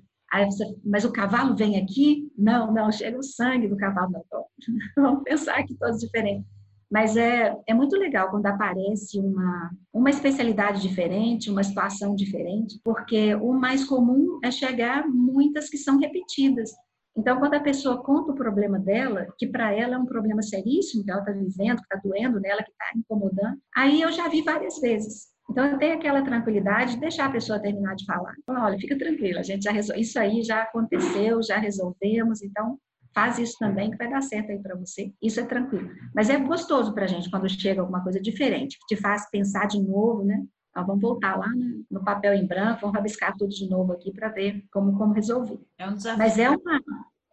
você, 0.47 0.64
mas 0.85 1.05
o 1.05 1.12
cavalo 1.12 1.57
vem 1.57 1.77
aqui? 1.77 2.31
Não, 2.38 2.73
não, 2.73 2.93
chega 2.93 3.19
o 3.19 3.23
sangue 3.23 3.69
do 3.69 3.77
cavalo. 3.77 4.12
Não, 4.12 4.45
vamos 4.97 5.23
pensar 5.25 5.62
que 5.64 5.75
todos 5.75 6.01
diferentes. 6.01 6.47
Mas 6.90 7.16
é, 7.16 7.57
é 7.69 7.73
muito 7.73 7.97
legal 7.97 8.31
quando 8.31 8.47
aparece 8.47 9.19
uma, 9.19 9.71
uma 9.93 10.11
especialidade 10.11 10.83
diferente, 10.83 11.49
uma 11.49 11.62
situação 11.62 12.16
diferente, 12.16 12.81
porque 12.83 13.33
o 13.37 13.53
mais 13.53 13.85
comum 13.85 14.40
é 14.43 14.51
chegar 14.51 15.07
muitas 15.09 15.69
que 15.71 15.79
são 15.79 15.99
repetidas. 15.99 16.71
Então, 17.16 17.38
quando 17.38 17.55
a 17.55 17.61
pessoa 17.61 18.03
conta 18.03 18.33
o 18.33 18.37
problema 18.37 18.79
dela, 18.79 19.27
que 19.38 19.47
para 19.47 19.73
ela 19.73 19.95
é 19.95 19.99
um 19.99 20.07
problema 20.07 20.43
seríssimo, 20.43 21.05
que 21.05 21.11
ela 21.11 21.21
está 21.21 21.33
vivendo, 21.33 21.79
que 21.79 21.83
está 21.83 22.01
doendo 22.03 22.40
nela, 22.40 22.62
que 22.62 22.71
está 22.71 22.87
incomodando, 22.97 23.59
aí 23.77 24.01
eu 24.01 24.11
já 24.11 24.29
vi 24.29 24.43
várias 24.43 24.81
vezes. 24.81 25.29
Então, 25.50 25.66
eu 25.66 25.78
tenho 25.78 25.94
aquela 25.94 26.22
tranquilidade 26.22 26.94
de 26.94 27.00
deixar 27.00 27.26
a 27.26 27.32
pessoa 27.32 27.58
terminar 27.58 27.96
de 27.96 28.04
falar. 28.04 28.34
Falar, 28.46 28.66
olha, 28.66 28.78
fica 28.78 28.96
tranquila, 28.96 29.40
a 29.40 29.42
gente 29.42 29.64
já 29.64 29.72
resolveu, 29.72 30.00
isso 30.00 30.18
aí 30.18 30.42
já 30.42 30.62
aconteceu, 30.62 31.42
já 31.42 31.58
resolvemos, 31.58 32.40
então 32.40 32.78
faz 33.12 33.38
isso 33.40 33.56
também 33.58 33.90
que 33.90 33.96
vai 33.96 34.08
dar 34.08 34.20
certo 34.20 34.50
aí 34.50 34.58
para 34.60 34.76
você. 34.76 35.12
Isso 35.20 35.40
é 35.40 35.44
tranquilo. 35.44 35.90
Mas 36.14 36.30
é 36.30 36.38
gostoso 36.38 36.94
para 36.94 37.04
a 37.04 37.08
gente 37.08 37.28
quando 37.28 37.48
chega 37.48 37.80
alguma 37.80 38.02
coisa 38.02 38.20
diferente, 38.20 38.78
que 38.78 38.94
te 38.94 39.00
faz 39.00 39.28
pensar 39.28 39.66
de 39.66 39.82
novo, 39.82 40.24
né? 40.24 40.40
Então, 40.70 40.86
vamos 40.86 41.02
voltar 41.02 41.36
lá 41.36 41.48
no, 41.48 41.84
no 41.90 42.04
papel 42.04 42.32
em 42.34 42.46
branco, 42.46 42.82
vamos 42.82 42.94
rabiscar 42.94 43.36
tudo 43.36 43.50
de 43.50 43.68
novo 43.68 43.92
aqui 43.92 44.12
para 44.12 44.28
ver 44.28 44.64
como, 44.70 44.96
como 44.96 45.12
resolver. 45.12 45.58
É 45.76 45.88
um 45.88 45.94
desafio. 45.94 46.18
Mas 46.18 46.38
é 46.38 46.48
uma, 46.48 46.80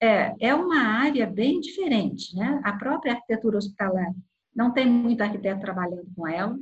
é, 0.01 0.33
é 0.39 0.55
uma 0.55 0.81
área 0.81 1.27
bem 1.27 1.59
diferente, 1.59 2.35
né? 2.35 2.59
A 2.63 2.73
própria 2.73 3.13
arquitetura 3.13 3.59
hospitalar 3.59 4.11
não 4.55 4.73
tem 4.73 4.87
muito 4.89 5.21
arquiteto 5.21 5.61
trabalhando 5.61 6.07
com 6.15 6.27
ela. 6.27 6.57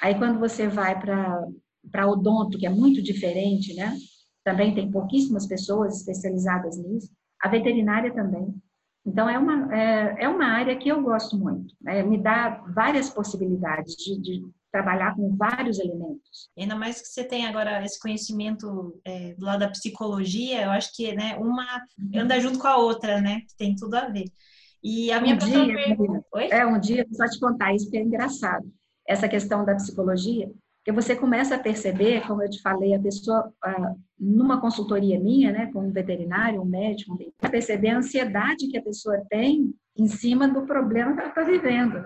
Aí, 0.00 0.14
quando 0.16 0.38
você 0.38 0.66
vai 0.68 0.98
para 0.98 2.08
odonto, 2.08 2.58
que 2.58 2.66
é 2.66 2.70
muito 2.70 3.02
diferente, 3.02 3.74
né? 3.74 3.96
Também 4.44 4.74
tem 4.74 4.90
pouquíssimas 4.90 5.46
pessoas 5.46 5.98
especializadas 5.98 6.78
nisso. 6.78 7.10
A 7.42 7.48
veterinária 7.48 8.12
também. 8.12 8.54
Então, 9.04 9.28
é 9.28 9.38
uma, 9.38 9.74
é, 9.74 10.24
é 10.24 10.28
uma 10.28 10.46
área 10.46 10.76
que 10.76 10.88
eu 10.88 11.02
gosto 11.02 11.36
muito. 11.36 11.74
Né? 11.80 12.02
Me 12.02 12.18
dá 12.18 12.62
várias 12.74 13.10
possibilidades 13.10 13.94
de, 13.96 14.20
de 14.20 14.44
trabalhar 14.70 15.14
com 15.14 15.36
vários 15.36 15.78
elementos. 15.78 16.50
Ainda 16.56 16.76
mais 16.76 17.00
que 17.00 17.08
você 17.08 17.24
tem 17.24 17.46
agora 17.46 17.84
esse 17.84 17.98
conhecimento 17.98 19.00
é, 19.04 19.34
do 19.34 19.44
lado 19.44 19.60
da 19.60 19.70
psicologia, 19.70 20.62
eu 20.62 20.70
acho 20.70 20.94
que 20.94 21.14
né, 21.14 21.36
uma 21.36 21.66
anda 22.14 22.38
junto 22.40 22.58
com 22.58 22.66
a 22.66 22.76
outra, 22.76 23.20
né? 23.20 23.42
Tem 23.58 23.74
tudo 23.74 23.94
a 23.94 24.08
ver. 24.08 24.26
E 24.82 25.12
a 25.12 25.20
minha 25.20 25.34
um 25.34 25.38
dia, 25.38 25.74
pergunta... 25.74 26.24
É, 26.50 26.66
um 26.66 26.78
dia, 26.80 27.06
só 27.12 27.26
te 27.26 27.38
contar 27.38 27.74
isso 27.74 27.90
que 27.90 27.98
é 27.98 28.02
engraçado. 28.02 28.66
Essa 29.10 29.28
questão 29.28 29.64
da 29.64 29.74
psicologia, 29.74 30.48
que 30.84 30.92
você 30.92 31.16
começa 31.16 31.56
a 31.56 31.58
perceber, 31.58 32.24
como 32.28 32.44
eu 32.44 32.48
te 32.48 32.62
falei, 32.62 32.94
a 32.94 33.00
pessoa, 33.00 33.52
ah, 33.60 33.94
numa 34.16 34.60
consultoria 34.60 35.18
minha, 35.18 35.50
né, 35.50 35.68
com 35.72 35.80
um 35.80 35.90
veterinário, 35.90 36.62
um 36.62 36.64
médico, 36.64 37.18
perceber 37.50 37.88
a 37.88 37.98
ansiedade 37.98 38.68
que 38.68 38.78
a 38.78 38.82
pessoa 38.82 39.20
tem 39.28 39.74
em 39.98 40.06
cima 40.06 40.46
do 40.46 40.64
problema 40.64 41.14
que 41.14 41.20
ela 41.22 41.28
está 41.28 41.42
vivendo. 41.42 42.04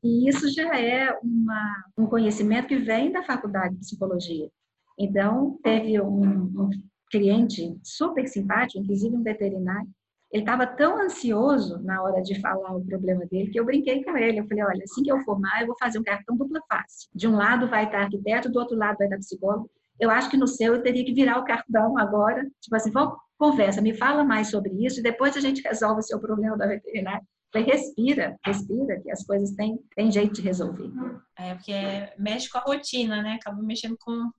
E 0.00 0.28
isso 0.28 0.48
já 0.54 0.78
é 0.78 1.12
uma, 1.24 1.84
um 1.98 2.06
conhecimento 2.06 2.68
que 2.68 2.78
vem 2.78 3.10
da 3.10 3.24
faculdade 3.24 3.74
de 3.74 3.80
psicologia. 3.80 4.48
Então, 4.96 5.58
teve 5.60 6.00
um, 6.00 6.22
um 6.22 6.70
cliente 7.10 7.76
super 7.82 8.28
simpático, 8.28 8.78
inclusive 8.80 9.16
um 9.16 9.24
veterinário, 9.24 9.88
ele 10.32 10.42
estava 10.42 10.66
tão 10.66 11.00
ansioso 11.00 11.80
na 11.82 12.02
hora 12.02 12.20
de 12.20 12.40
falar 12.40 12.74
o 12.74 12.84
problema 12.84 13.24
dele 13.26 13.50
que 13.50 13.58
eu 13.58 13.64
brinquei 13.64 14.02
com 14.02 14.16
ele. 14.16 14.40
Eu 14.40 14.46
falei: 14.48 14.64
olha, 14.64 14.84
assim 14.84 15.02
que 15.02 15.12
eu 15.12 15.20
formar, 15.20 15.60
eu 15.60 15.68
vou 15.68 15.76
fazer 15.78 15.98
um 15.98 16.02
cartão 16.02 16.36
dupla 16.36 16.60
face. 16.68 17.08
De 17.14 17.28
um 17.28 17.36
lado 17.36 17.68
vai 17.68 17.84
estar 17.84 18.02
arquiteto, 18.02 18.50
do 18.50 18.58
outro 18.58 18.76
lado 18.76 18.96
vai 18.98 19.06
estar 19.06 19.18
psicólogo. 19.18 19.70
Eu 20.00 20.10
acho 20.10 20.28
que 20.28 20.36
no 20.36 20.48
seu 20.48 20.74
eu 20.74 20.82
teria 20.82 21.04
que 21.04 21.14
virar 21.14 21.38
o 21.38 21.44
cartão 21.44 21.96
agora. 21.96 22.44
Tipo 22.60 22.74
assim, 22.74 22.90
vamos, 22.90 23.16
conversa, 23.38 23.80
me 23.80 23.94
fala 23.94 24.24
mais 24.24 24.48
sobre 24.48 24.72
isso 24.84 25.00
e 25.00 25.02
depois 25.02 25.36
a 25.36 25.40
gente 25.40 25.62
resolve 25.62 26.00
o 26.00 26.02
seu 26.02 26.18
problema 26.18 26.56
da 26.56 26.66
veterinária. 26.66 27.22
Falei, 27.52 27.68
respira, 27.68 28.36
respira, 28.44 29.00
que 29.00 29.10
as 29.10 29.24
coisas 29.24 29.52
têm, 29.52 29.78
têm 29.94 30.10
jeito 30.10 30.34
de 30.34 30.42
resolver. 30.42 30.90
É, 31.38 31.54
porque 31.54 31.72
mexe 32.18 32.50
com 32.50 32.58
a 32.58 32.62
rotina, 32.62 33.22
né? 33.22 33.34
Acaba 33.34 33.62
mexendo 33.62 33.96
com, 34.00 34.30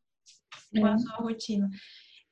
com 0.78 0.86
é. 0.86 0.91
a 0.91 0.98
sua 0.98 1.15
rotina. 1.17 1.69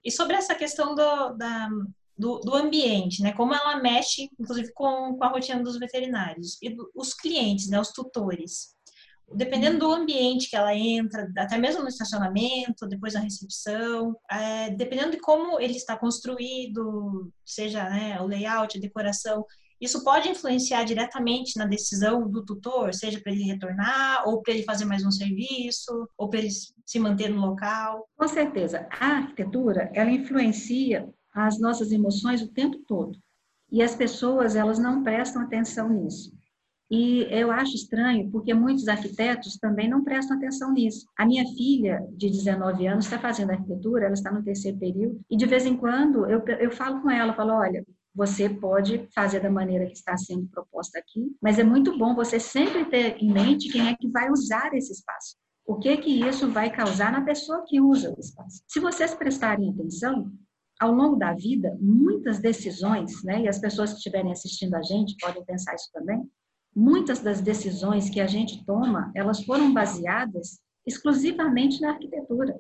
E 0.04 0.12
sobre 0.12 0.36
essa 0.36 0.54
questão 0.54 0.94
do, 0.94 1.30
da, 1.38 1.70
do, 2.18 2.40
do, 2.40 2.54
ambiente, 2.56 3.22
né? 3.22 3.34
Como 3.34 3.54
ela 3.54 3.82
mexe, 3.82 4.30
inclusive, 4.40 4.72
com, 4.74 5.16
com 5.18 5.24
a 5.24 5.30
rotina 5.30 5.64
dos 5.64 5.80
veterinários 5.80 6.58
e 6.62 6.70
do, 6.70 6.92
os 6.96 7.14
clientes, 7.14 7.70
né? 7.70 7.80
Os 7.80 7.92
tutores. 7.92 8.74
Dependendo 9.36 9.80
do 9.80 9.92
ambiente 9.92 10.50
que 10.50 10.56
ela 10.56 10.76
entra, 10.76 11.28
até 11.38 11.58
mesmo 11.58 11.82
no 11.82 11.88
estacionamento, 11.88 12.88
depois 12.88 13.14
na 13.14 13.22
recepção, 13.22 14.16
é, 14.30 14.70
dependendo 14.72 15.12
de 15.12 15.20
como 15.20 15.60
ele 15.60 15.76
está 15.76 15.98
construído, 15.98 17.32
seja 17.44 17.90
né, 17.90 18.22
o 18.22 18.28
layout, 18.28 18.78
a 18.78 18.82
decoração, 18.82 19.44
isso 19.84 20.02
pode 20.04 20.30
influenciar 20.30 20.86
diretamente 20.86 21.58
na 21.58 21.66
decisão 21.66 22.30
do 22.30 22.46
tutor, 22.46 22.94
seja 22.94 23.20
para 23.20 23.34
ele 23.34 23.44
retornar, 23.44 24.24
ou 24.26 24.42
para 24.42 24.54
ele 24.54 24.64
fazer 24.64 24.86
mais 24.86 25.06
um 25.06 25.12
serviço, 25.12 26.08
ou 26.18 26.30
para 26.30 26.40
ele 26.40 26.50
se 26.86 27.00
manter 27.00 27.30
no 27.30 27.42
local? 27.42 28.08
Com 28.16 28.28
certeza. 28.28 28.88
A 28.92 29.18
arquitetura, 29.18 29.92
ela 29.94 30.10
influencia 30.10 31.10
as 31.34 31.60
nossas 31.60 31.92
emoções 31.92 32.42
o 32.42 32.48
tempo 32.48 32.78
todo. 32.88 33.18
E 33.72 33.82
as 33.82 33.96
pessoas, 33.96 34.56
elas 34.56 34.78
não 34.78 35.04
prestam 35.04 35.42
atenção 35.42 35.90
nisso. 35.90 36.32
E 36.92 37.26
eu 37.32 37.50
acho 37.50 37.74
estranho, 37.76 38.30
porque 38.30 38.54
muitos 38.54 38.88
arquitetos 38.88 39.58
também 39.58 39.90
não 39.90 40.04
prestam 40.04 40.38
atenção 40.38 40.72
nisso. 40.72 41.08
A 41.18 41.26
minha 41.26 41.44
filha, 41.56 42.06
de 42.12 42.30
19 42.30 42.86
anos, 42.86 43.06
está 43.06 43.18
fazendo 43.18 43.50
arquitetura, 43.50 44.06
ela 44.06 44.14
está 44.14 44.32
no 44.32 44.44
terceiro 44.44 44.78
período, 44.78 45.20
e 45.28 45.36
de 45.36 45.46
vez 45.48 45.66
em 45.66 45.76
quando 45.76 46.30
eu, 46.30 46.44
eu 46.60 46.70
falo 46.70 47.02
com 47.02 47.10
ela, 47.10 47.34
falo, 47.34 47.54
olha, 47.54 47.84
você 48.14 48.48
pode 48.48 49.08
fazer 49.16 49.40
da 49.40 49.50
maneira 49.50 49.88
que 49.88 49.94
está 49.94 50.16
sendo 50.16 50.48
proposta 50.50 51.00
aqui, 51.00 51.36
mas 51.42 51.58
é 51.58 51.64
muito 51.64 51.98
bom 51.98 52.14
você 52.14 52.40
sempre 52.40 52.86
ter 52.86 53.18
em 53.18 53.34
mente 53.34 53.72
quem 53.72 53.88
é 53.88 53.96
que 53.96 54.08
vai 54.10 54.30
usar 54.30 54.72
esse 54.76 54.94
espaço. 54.94 55.36
O 55.66 55.80
que 55.80 55.98
que 55.98 56.12
isso 56.12 56.52
vai 56.52 56.70
causar 56.70 57.12
na 57.12 57.22
pessoa 57.22 57.64
que 57.66 57.82
usa 57.82 58.14
o 58.16 58.20
espaço? 58.20 58.62
Se 58.68 58.80
vocês 58.80 59.16
prestarem 59.16 59.72
atenção, 59.72 60.32
ao 60.80 60.92
longo 60.92 61.16
da 61.16 61.34
vida, 61.34 61.78
muitas 61.80 62.40
decisões, 62.40 63.24
né, 63.24 63.42
e 63.42 63.48
as 63.48 63.60
pessoas 63.60 63.92
que 63.92 63.98
estiverem 63.98 64.32
assistindo 64.32 64.76
a 64.76 64.82
gente 64.82 65.16
podem 65.20 65.44
pensar 65.46 65.76
isso 65.76 65.90
também, 65.94 66.30
muitas 66.76 67.20
das 67.20 67.42
decisões 67.42 68.10
que 68.10 68.20
a 68.20 68.28
gente 68.28 68.66
toma, 68.66 69.12
elas 69.16 69.44
foram 69.44 69.74
baseadas 69.74 70.60
exclusivamente 70.86 71.80
na 71.82 71.92
arquitetura. 71.92 72.60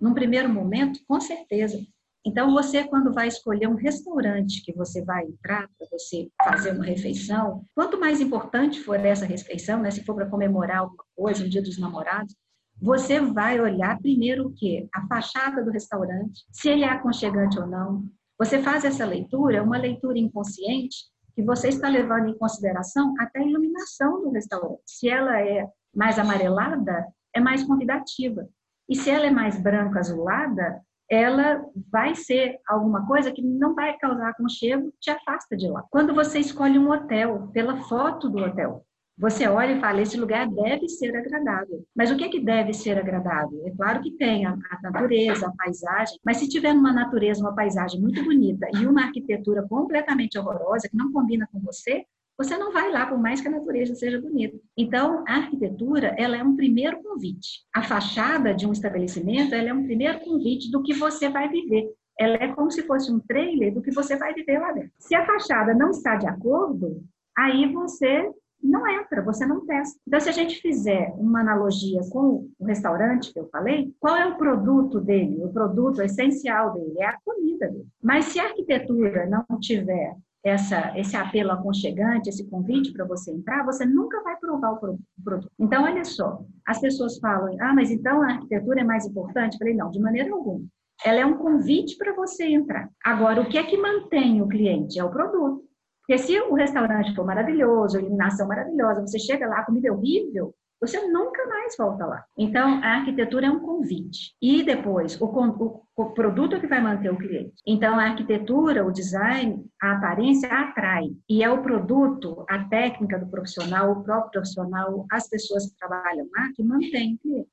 Num 0.00 0.14
primeiro 0.14 0.48
momento, 0.48 1.00
com 1.08 1.20
certeza. 1.20 1.80
Então, 2.26 2.52
você, 2.52 2.84
quando 2.84 3.12
vai 3.12 3.28
escolher 3.28 3.68
um 3.68 3.74
restaurante 3.74 4.62
que 4.62 4.72
você 4.72 5.04
vai 5.04 5.24
entrar 5.24 5.68
para 5.78 5.86
você 5.90 6.30
fazer 6.42 6.72
uma 6.72 6.84
refeição, 6.84 7.64
quanto 7.74 8.00
mais 8.00 8.20
importante 8.20 8.80
for 8.80 8.98
essa 8.98 9.26
refeição, 9.26 9.80
né, 9.80 9.90
se 9.90 10.04
for 10.04 10.14
para 10.14 10.28
comemorar 10.28 10.78
alguma 10.78 11.04
coisa, 11.14 11.44
um 11.44 11.48
dia 11.48 11.62
dos 11.62 11.78
namorados, 11.78 12.34
você 12.80 13.20
vai 13.20 13.60
olhar 13.60 13.98
primeiro 13.98 14.48
o 14.48 14.52
quê? 14.52 14.88
A 14.94 15.06
fachada 15.06 15.64
do 15.64 15.70
restaurante, 15.70 16.44
se 16.50 16.68
ele 16.68 16.84
é 16.84 16.88
aconchegante 16.88 17.58
ou 17.58 17.66
não. 17.66 18.04
Você 18.38 18.60
faz 18.62 18.84
essa 18.84 19.06
leitura, 19.06 19.62
uma 19.62 19.78
leitura 19.78 20.18
inconsciente, 20.18 20.96
que 21.34 21.42
você 21.42 21.68
está 21.68 21.88
levando 21.88 22.28
em 22.28 22.38
consideração 22.38 23.14
até 23.18 23.40
a 23.40 23.46
iluminação 23.46 24.22
do 24.22 24.30
restaurante. 24.30 24.82
Se 24.86 25.08
ela 25.08 25.40
é 25.40 25.68
mais 25.94 26.18
amarelada, 26.18 27.06
é 27.34 27.40
mais 27.40 27.64
convidativa. 27.64 28.48
E 28.88 28.94
se 28.94 29.10
ela 29.10 29.26
é 29.26 29.30
mais 29.30 29.60
branca, 29.60 29.98
azulada, 29.98 30.80
ela 31.08 31.64
vai 31.90 32.14
ser 32.14 32.58
alguma 32.66 33.06
coisa 33.06 33.32
que 33.32 33.42
não 33.42 33.74
vai 33.74 33.96
causar 33.98 34.30
aconchego, 34.30 34.92
te 35.00 35.10
afasta 35.10 35.56
de 35.56 35.68
lá. 35.68 35.84
Quando 35.90 36.14
você 36.14 36.38
escolhe 36.38 36.78
um 36.78 36.90
hotel, 36.90 37.48
pela 37.52 37.76
foto 37.82 38.28
do 38.28 38.38
hotel, 38.38 38.84
você 39.16 39.46
olha 39.46 39.72
e 39.72 39.80
fala, 39.80 40.02
esse 40.02 40.18
lugar 40.18 40.48
deve 40.48 40.88
ser 40.88 41.16
agradável. 41.16 41.84
Mas 41.94 42.10
o 42.10 42.16
que, 42.16 42.24
é 42.24 42.28
que 42.28 42.40
deve 42.40 42.72
ser 42.72 42.98
agradável? 42.98 43.62
É 43.66 43.70
claro 43.70 44.02
que 44.02 44.10
tem 44.12 44.44
a, 44.44 44.52
a 44.52 44.90
natureza, 44.90 45.46
a 45.46 45.52
paisagem, 45.52 46.18
mas 46.24 46.38
se 46.38 46.48
tiver 46.48 46.72
uma 46.72 46.92
natureza, 46.92 47.40
uma 47.40 47.54
paisagem 47.54 48.00
muito 48.00 48.22
bonita 48.24 48.66
e 48.74 48.86
uma 48.86 49.02
arquitetura 49.02 49.66
completamente 49.68 50.38
horrorosa, 50.38 50.88
que 50.88 50.96
não 50.96 51.12
combina 51.12 51.48
com 51.52 51.60
você, 51.60 52.04
você 52.36 52.56
não 52.56 52.72
vai 52.72 52.90
lá, 52.90 53.06
por 53.06 53.16
mais 53.16 53.40
que 53.40 53.46
a 53.46 53.50
natureza 53.50 53.94
seja 53.94 54.20
bonita. 54.20 54.58
Então, 54.76 55.22
a 55.28 55.36
arquitetura, 55.36 56.14
ela 56.18 56.36
é 56.36 56.42
um 56.42 56.56
primeiro 56.56 57.00
convite. 57.00 57.60
A 57.72 57.82
fachada 57.82 58.52
de 58.52 58.66
um 58.66 58.72
estabelecimento, 58.72 59.54
ela 59.54 59.68
é 59.68 59.72
um 59.72 59.84
primeiro 59.84 60.18
convite 60.18 60.68
do 60.70 60.82
que 60.82 60.92
você 60.92 61.28
vai 61.28 61.48
viver. 61.48 61.88
Ela 62.18 62.36
é 62.40 62.52
como 62.52 62.70
se 62.72 62.82
fosse 62.82 63.12
um 63.12 63.20
trailer 63.20 63.72
do 63.72 63.80
que 63.80 63.92
você 63.92 64.16
vai 64.16 64.34
viver 64.34 64.58
lá 64.58 64.72
dentro. 64.72 64.90
Se 64.98 65.14
a 65.14 65.24
fachada 65.24 65.74
não 65.74 65.90
está 65.90 66.16
de 66.16 66.26
acordo, 66.26 67.04
aí 67.36 67.72
você 67.72 68.28
não 68.64 68.88
entra, 68.88 69.22
você 69.22 69.44
não 69.44 69.64
testa. 69.66 69.98
Então, 70.06 70.18
se 70.18 70.28
a 70.28 70.32
gente 70.32 70.60
fizer 70.60 71.12
uma 71.18 71.40
analogia 71.40 72.00
com 72.10 72.48
o 72.58 72.64
restaurante 72.64 73.32
que 73.32 73.38
eu 73.38 73.48
falei, 73.50 73.94
qual 74.00 74.16
é 74.16 74.26
o 74.26 74.36
produto 74.36 75.00
dele? 75.00 75.44
O 75.44 75.52
produto 75.52 76.00
essencial 76.00 76.72
dele 76.72 76.94
é 76.98 77.06
a 77.06 77.18
comida 77.24 77.68
dele. 77.68 77.86
Mas 78.02 78.26
se 78.26 78.40
a 78.40 78.44
arquitetura 78.44 79.26
não 79.26 79.44
tiver 79.60 80.16
essa, 80.42 80.92
esse 80.98 81.16
apelo 81.16 81.52
aconchegante, 81.52 82.28
esse 82.28 82.48
convite 82.48 82.92
para 82.92 83.06
você 83.06 83.32
entrar, 83.32 83.64
você 83.64 83.84
nunca 83.84 84.22
vai 84.22 84.36
provar 84.36 84.72
o 84.72 84.98
produto. 85.22 85.50
Então, 85.58 85.84
olha 85.84 86.04
só, 86.04 86.44
as 86.66 86.80
pessoas 86.80 87.18
falam, 87.18 87.56
ah, 87.60 87.74
mas 87.74 87.90
então 87.90 88.22
a 88.22 88.32
arquitetura 88.32 88.80
é 88.80 88.84
mais 88.84 89.06
importante? 89.06 89.54
Eu 89.54 89.58
falei, 89.58 89.74
não, 89.74 89.90
de 89.90 90.00
maneira 90.00 90.32
alguma. 90.32 90.64
Ela 91.04 91.20
é 91.20 91.26
um 91.26 91.36
convite 91.36 91.96
para 91.96 92.14
você 92.14 92.44
entrar. 92.44 92.88
Agora, 93.04 93.40
o 93.40 93.48
que 93.48 93.58
é 93.58 93.64
que 93.64 93.76
mantém 93.76 94.40
o 94.40 94.48
cliente? 94.48 94.98
É 94.98 95.04
o 95.04 95.10
produto. 95.10 95.64
Porque 96.06 96.18
se 96.18 96.38
o 96.38 96.54
restaurante 96.54 97.14
for 97.14 97.24
maravilhoso, 97.24 97.96
a 97.96 98.00
iluminação 98.00 98.46
maravilhosa, 98.46 99.00
você 99.00 99.18
chega 99.18 99.46
lá, 99.46 99.60
a 99.60 99.64
comida 99.64 99.88
é 99.88 99.92
horrível, 99.92 100.54
você 100.78 101.00
nunca 101.08 101.46
mais 101.46 101.74
volta 101.78 102.04
lá. 102.04 102.24
Então, 102.36 102.82
a 102.82 102.96
arquitetura 102.98 103.46
é 103.46 103.50
um 103.50 103.60
convite. 103.60 104.34
E 104.40 104.62
depois, 104.62 105.18
o, 105.18 105.24
o, 105.24 105.82
o, 105.96 106.10
produto 106.10 106.60
que 106.60 106.66
vai 106.66 106.82
manter 106.82 107.10
o 107.10 107.16
cliente. 107.16 107.54
Então, 107.66 107.98
a 107.98 108.04
arquitetura, 108.04 108.84
o 108.84 108.92
design, 108.92 109.64
a 109.80 109.92
aparência 109.92 110.48
atrai. 110.52 111.08
E 111.26 111.42
é 111.42 111.50
o 111.50 111.62
produto, 111.62 112.44
a 112.50 112.64
técnica 112.64 113.18
do 113.18 113.30
profissional, 113.30 113.92
o 113.92 114.04
próprio 114.04 114.32
profissional, 114.32 115.06
as 115.10 115.26
pessoas 115.28 115.70
que 115.70 115.78
trabalham 115.78 116.28
lá, 116.36 116.50
que 116.54 116.62
mantém 116.62 117.14
o 117.14 117.18
cliente. 117.18 117.48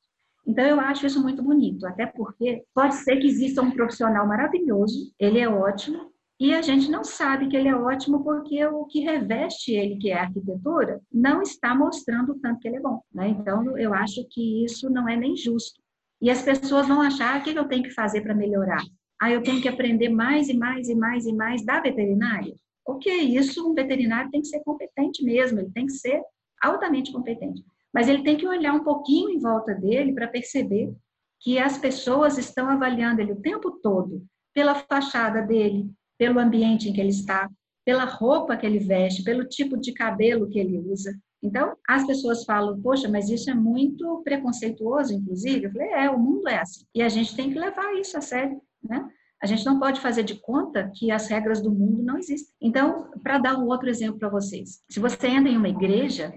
Então, 0.45 0.65
eu 0.65 0.79
acho 0.79 1.05
isso 1.05 1.21
muito 1.21 1.41
bonito, 1.41 1.85
até 1.85 2.07
porque 2.07 2.63
pode 2.73 2.95
ser 2.95 3.17
que 3.17 3.27
exista 3.27 3.61
um 3.61 3.71
profissional 3.71 4.27
maravilhoso, 4.27 5.13
ele 5.19 5.39
é 5.39 5.47
ótimo, 5.47 6.10
e 6.43 6.55
a 6.55 6.61
gente 6.63 6.89
não 6.89 7.03
sabe 7.03 7.47
que 7.47 7.55
ele 7.55 7.67
é 7.67 7.75
ótimo 7.75 8.23
porque 8.23 8.65
o 8.65 8.85
que 8.85 9.01
reveste 9.01 9.73
ele, 9.73 9.97
que 9.97 10.09
é 10.09 10.17
a 10.17 10.23
arquitetura, 10.23 10.99
não 11.13 11.43
está 11.43 11.75
mostrando 11.75 12.31
o 12.31 12.39
tanto 12.39 12.59
que 12.59 12.67
ele 12.67 12.77
é 12.77 12.79
bom. 12.79 12.99
Né? 13.13 13.27
Então, 13.27 13.77
eu 13.77 13.93
acho 13.93 14.25
que 14.27 14.65
isso 14.65 14.89
não 14.89 15.07
é 15.07 15.15
nem 15.15 15.37
justo. 15.37 15.79
E 16.19 16.31
as 16.31 16.41
pessoas 16.41 16.87
vão 16.87 16.99
achar, 16.99 17.35
ah, 17.35 17.39
o 17.39 17.43
que 17.43 17.55
eu 17.55 17.67
tenho 17.67 17.83
que 17.83 17.91
fazer 17.91 18.21
para 18.21 18.33
melhorar? 18.33 18.81
Ah, 19.21 19.29
eu 19.29 19.43
tenho 19.43 19.61
que 19.61 19.67
aprender 19.69 20.09
mais 20.09 20.49
e 20.49 20.57
mais 20.57 20.89
e 20.89 20.95
mais 20.95 21.27
e 21.27 21.31
mais 21.31 21.63
da 21.63 21.79
veterinária? 21.79 22.55
Ok, 22.87 23.13
isso 23.15 23.69
um 23.69 23.75
veterinário 23.75 24.31
tem 24.31 24.41
que 24.41 24.47
ser 24.47 24.61
competente 24.61 25.23
mesmo, 25.23 25.59
ele 25.59 25.69
tem 25.69 25.85
que 25.85 25.93
ser 25.93 26.23
altamente 26.59 27.11
competente. 27.11 27.63
Mas 27.93 28.09
ele 28.09 28.23
tem 28.23 28.35
que 28.35 28.47
olhar 28.47 28.73
um 28.73 28.83
pouquinho 28.83 29.29
em 29.29 29.39
volta 29.39 29.75
dele 29.75 30.11
para 30.11 30.27
perceber 30.27 30.91
que 31.39 31.59
as 31.59 31.77
pessoas 31.77 32.39
estão 32.39 32.67
avaliando 32.67 33.21
ele 33.21 33.33
o 33.33 33.41
tempo 33.41 33.79
todo 33.79 34.25
pela 34.55 34.73
fachada 34.73 35.43
dele, 35.43 35.87
pelo 36.21 36.39
ambiente 36.39 36.87
em 36.87 36.93
que 36.93 37.01
ele 37.01 37.09
está, 37.09 37.49
pela 37.83 38.05
roupa 38.05 38.55
que 38.55 38.63
ele 38.63 38.77
veste, 38.77 39.23
pelo 39.23 39.43
tipo 39.43 39.75
de 39.75 39.91
cabelo 39.91 40.47
que 40.47 40.59
ele 40.59 40.77
usa. 40.77 41.19
Então, 41.41 41.75
as 41.89 42.05
pessoas 42.05 42.45
falam, 42.45 42.79
poxa, 42.79 43.09
mas 43.09 43.27
isso 43.27 43.49
é 43.49 43.55
muito 43.55 44.21
preconceituoso, 44.23 45.15
inclusive. 45.15 45.65
Eu 45.65 45.71
falei, 45.71 45.87
é, 45.87 46.11
o 46.11 46.19
mundo 46.19 46.47
é 46.47 46.59
assim. 46.59 46.85
E 46.93 47.01
a 47.01 47.09
gente 47.09 47.35
tem 47.35 47.51
que 47.51 47.57
levar 47.57 47.95
isso 47.95 48.15
a 48.19 48.21
sério, 48.21 48.61
né? 48.83 49.09
A 49.41 49.47
gente 49.47 49.65
não 49.65 49.79
pode 49.79 49.99
fazer 49.99 50.21
de 50.21 50.35
conta 50.35 50.91
que 50.93 51.09
as 51.09 51.27
regras 51.27 51.59
do 51.59 51.71
mundo 51.71 52.03
não 52.03 52.19
existem. 52.19 52.53
Então, 52.61 53.09
para 53.23 53.39
dar 53.39 53.57
um 53.57 53.65
outro 53.65 53.89
exemplo 53.89 54.19
para 54.19 54.29
vocês, 54.29 54.83
se 54.91 54.99
você 54.99 55.27
entra 55.27 55.49
em 55.49 55.57
uma 55.57 55.69
igreja, 55.69 56.31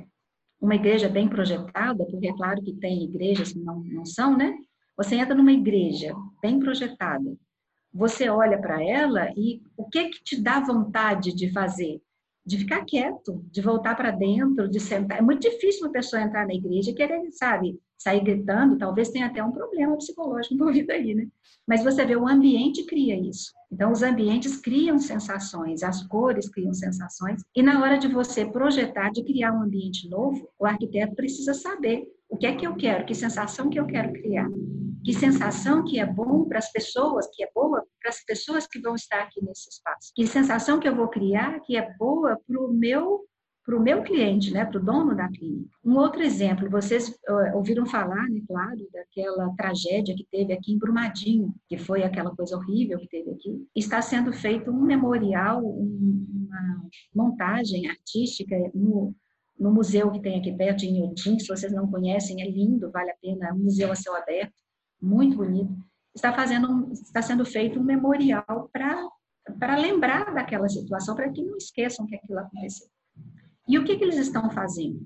uma 0.59 0.77
igreja 0.77 1.11
bem 1.11 1.29
projetada, 1.29 2.07
porque 2.07 2.29
é 2.29 2.33
claro 2.33 2.63
que 2.63 2.73
tem 2.73 3.05
igrejas 3.05 3.53
que 3.53 3.59
não, 3.59 3.85
não 3.85 4.07
são, 4.07 4.35
né? 4.35 4.57
Você 4.97 5.17
entra 5.17 5.35
numa 5.35 5.53
igreja 5.53 6.15
bem 6.41 6.59
projetada, 6.59 7.37
você 7.95 8.29
olha 8.29 8.61
para 8.61 8.83
ela 8.83 9.33
e 9.37 9.63
o 9.77 9.85
que 9.89 10.09
que 10.09 10.25
te 10.25 10.43
dá 10.43 10.59
vontade 10.59 11.33
de 11.33 11.53
fazer? 11.53 12.03
De 12.45 12.59
ficar 12.59 12.85
quieto, 12.85 13.45
de 13.51 13.63
voltar 13.63 13.97
para 13.97 14.11
dentro, 14.11 14.69
de 14.69 14.81
sentar. 14.81 15.19
É 15.19 15.23
muito 15.23 15.49
difícil 15.49 15.87
uma 15.87 15.93
pessoa 15.93 16.21
entrar 16.21 16.47
na 16.47 16.55
igreja 16.55 16.91
e 16.91 16.95
querer, 16.95 17.31
sabe, 17.31 17.81
sair 17.97 18.23
gritando, 18.23 18.77
talvez 18.77 19.09
tenha 19.11 19.27
até 19.27 19.43
um 19.43 19.53
problema 19.53 19.97
psicológico 19.97 20.53
envolvido 20.55 20.93
aí, 20.93 21.15
né? 21.15 21.27
Mas 21.67 21.83
você 21.83 22.05
vê, 22.05 22.15
o 22.15 22.29
ambiente 22.29 22.85
cria 22.85 23.19
isso. 23.19 23.53
Então, 23.73 23.91
os 23.91 24.03
ambientes 24.03 24.57
criam 24.59 24.99
sensações, 24.99 25.83
as 25.83 26.03
cores 26.07 26.49
criam 26.49 26.75
sensações, 26.75 27.43
e 27.57 27.63
na 27.63 27.81
hora 27.83 27.97
de 27.97 28.07
você 28.09 28.45
projetar, 28.45 29.11
de 29.11 29.25
criar 29.25 29.53
um 29.53 29.63
ambiente 29.63 30.09
novo, 30.09 30.47
o 30.59 30.67
arquiteto 30.67 31.15
precisa 31.15 31.55
saber 31.55 32.07
o 32.29 32.37
que 32.37 32.47
é 32.47 32.55
que 32.57 32.67
eu 32.67 32.75
quero, 32.77 33.05
que 33.05 33.15
sensação 33.15 33.71
que 33.71 33.79
eu 33.79 33.87
quero 33.87 34.13
criar 34.13 34.49
que 35.05 35.13
sensação 35.13 35.85
que 35.85 36.01
é 36.01 36.07
bom 36.07 36.47
para 36.47 36.59
as 36.59 36.73
pessoas, 36.73 37.29
que 37.31 37.45
é 37.45 37.49
boa 37.55 37.85
para 38.01 38.09
as 38.09 38.25
pessoas 38.25 38.67
que 38.67 38.81
vão 38.81 38.95
estar 38.95 39.21
aqui 39.21 39.45
nesse 39.45 39.69
espaço. 39.69 40.11
Que 40.17 40.27
sensação 40.27 40.81
que 40.81 40.89
eu 40.89 40.97
vou 40.97 41.09
criar 41.09 41.61
que 41.61 41.77
é 41.77 41.95
boa 41.99 42.41
para 42.47 42.61
o 42.61 42.73
meu 42.73 43.21
para 43.67 43.79
o 43.79 43.83
meu 43.83 44.03
cliente, 44.03 44.53
né, 44.53 44.63
para 44.63 44.79
o 44.79 44.85
dono 44.85 45.17
da 45.17 45.27
clínica. 45.27 45.71
Um 45.83 45.97
outro 45.97 46.21
exemplo, 46.23 46.69
vocês 46.69 47.09
uh, 47.09 47.57
ouviram 47.57 47.87
falar, 47.87 48.29
né, 48.29 48.43
claro, 48.47 48.87
daquela 48.93 49.55
tragédia 49.57 50.15
que 50.15 50.27
teve 50.31 50.53
aqui 50.53 50.75
em 50.75 50.79
Brumadinho, 50.79 51.55
que 51.67 51.79
foi 51.79 52.03
aquela 52.03 52.37
coisa 52.37 52.59
horrível 52.59 52.99
que 52.99 53.09
teve 53.09 53.31
aqui. 53.31 53.67
Está 53.75 54.03
sendo 54.03 54.35
feito 54.35 54.71
um 54.71 54.83
memorial, 54.83 55.65
um, 55.65 56.27
uma 56.47 56.89
montagem 57.15 57.89
artística 57.89 58.55
no, 58.75 59.15
no 59.59 59.73
museu 59.73 60.11
que 60.11 60.21
tem 60.21 60.39
aqui 60.39 60.53
perto 60.53 60.79
de 60.79 60.87
Inhotim, 60.87 61.39
se 61.39 61.47
vocês 61.47 61.73
não 61.73 61.91
conhecem, 61.91 62.43
é 62.43 62.51
lindo, 62.51 62.91
vale 62.91 63.11
a 63.11 63.17
pena, 63.21 63.49
é 63.49 63.53
um 63.53 63.59
museu 63.59 63.91
a 63.91 63.95
céu 63.95 64.15
aberto 64.17 64.53
muito 65.01 65.37
bonito, 65.37 65.73
está 66.15 66.33
fazendo, 66.33 66.91
está 66.93 67.21
sendo 67.21 67.45
feito 67.45 67.79
um 67.79 67.85
memorial 67.85 68.69
para 68.73 69.07
para 69.59 69.77
lembrar 69.77 70.33
daquela 70.33 70.67
situação, 70.71 71.15
para 71.15 71.31
que 71.31 71.43
não 71.43 71.59
esqueçam 71.59 72.07
que 72.07 72.17
aquilo 72.17 72.39
aconteceu. 72.39 72.89
E 73.69 73.79
o 73.79 73.85
que, 73.85 73.99
que 73.99 74.03
eles 74.03 74.17
estão 74.17 74.51
fazendo? 74.51 75.05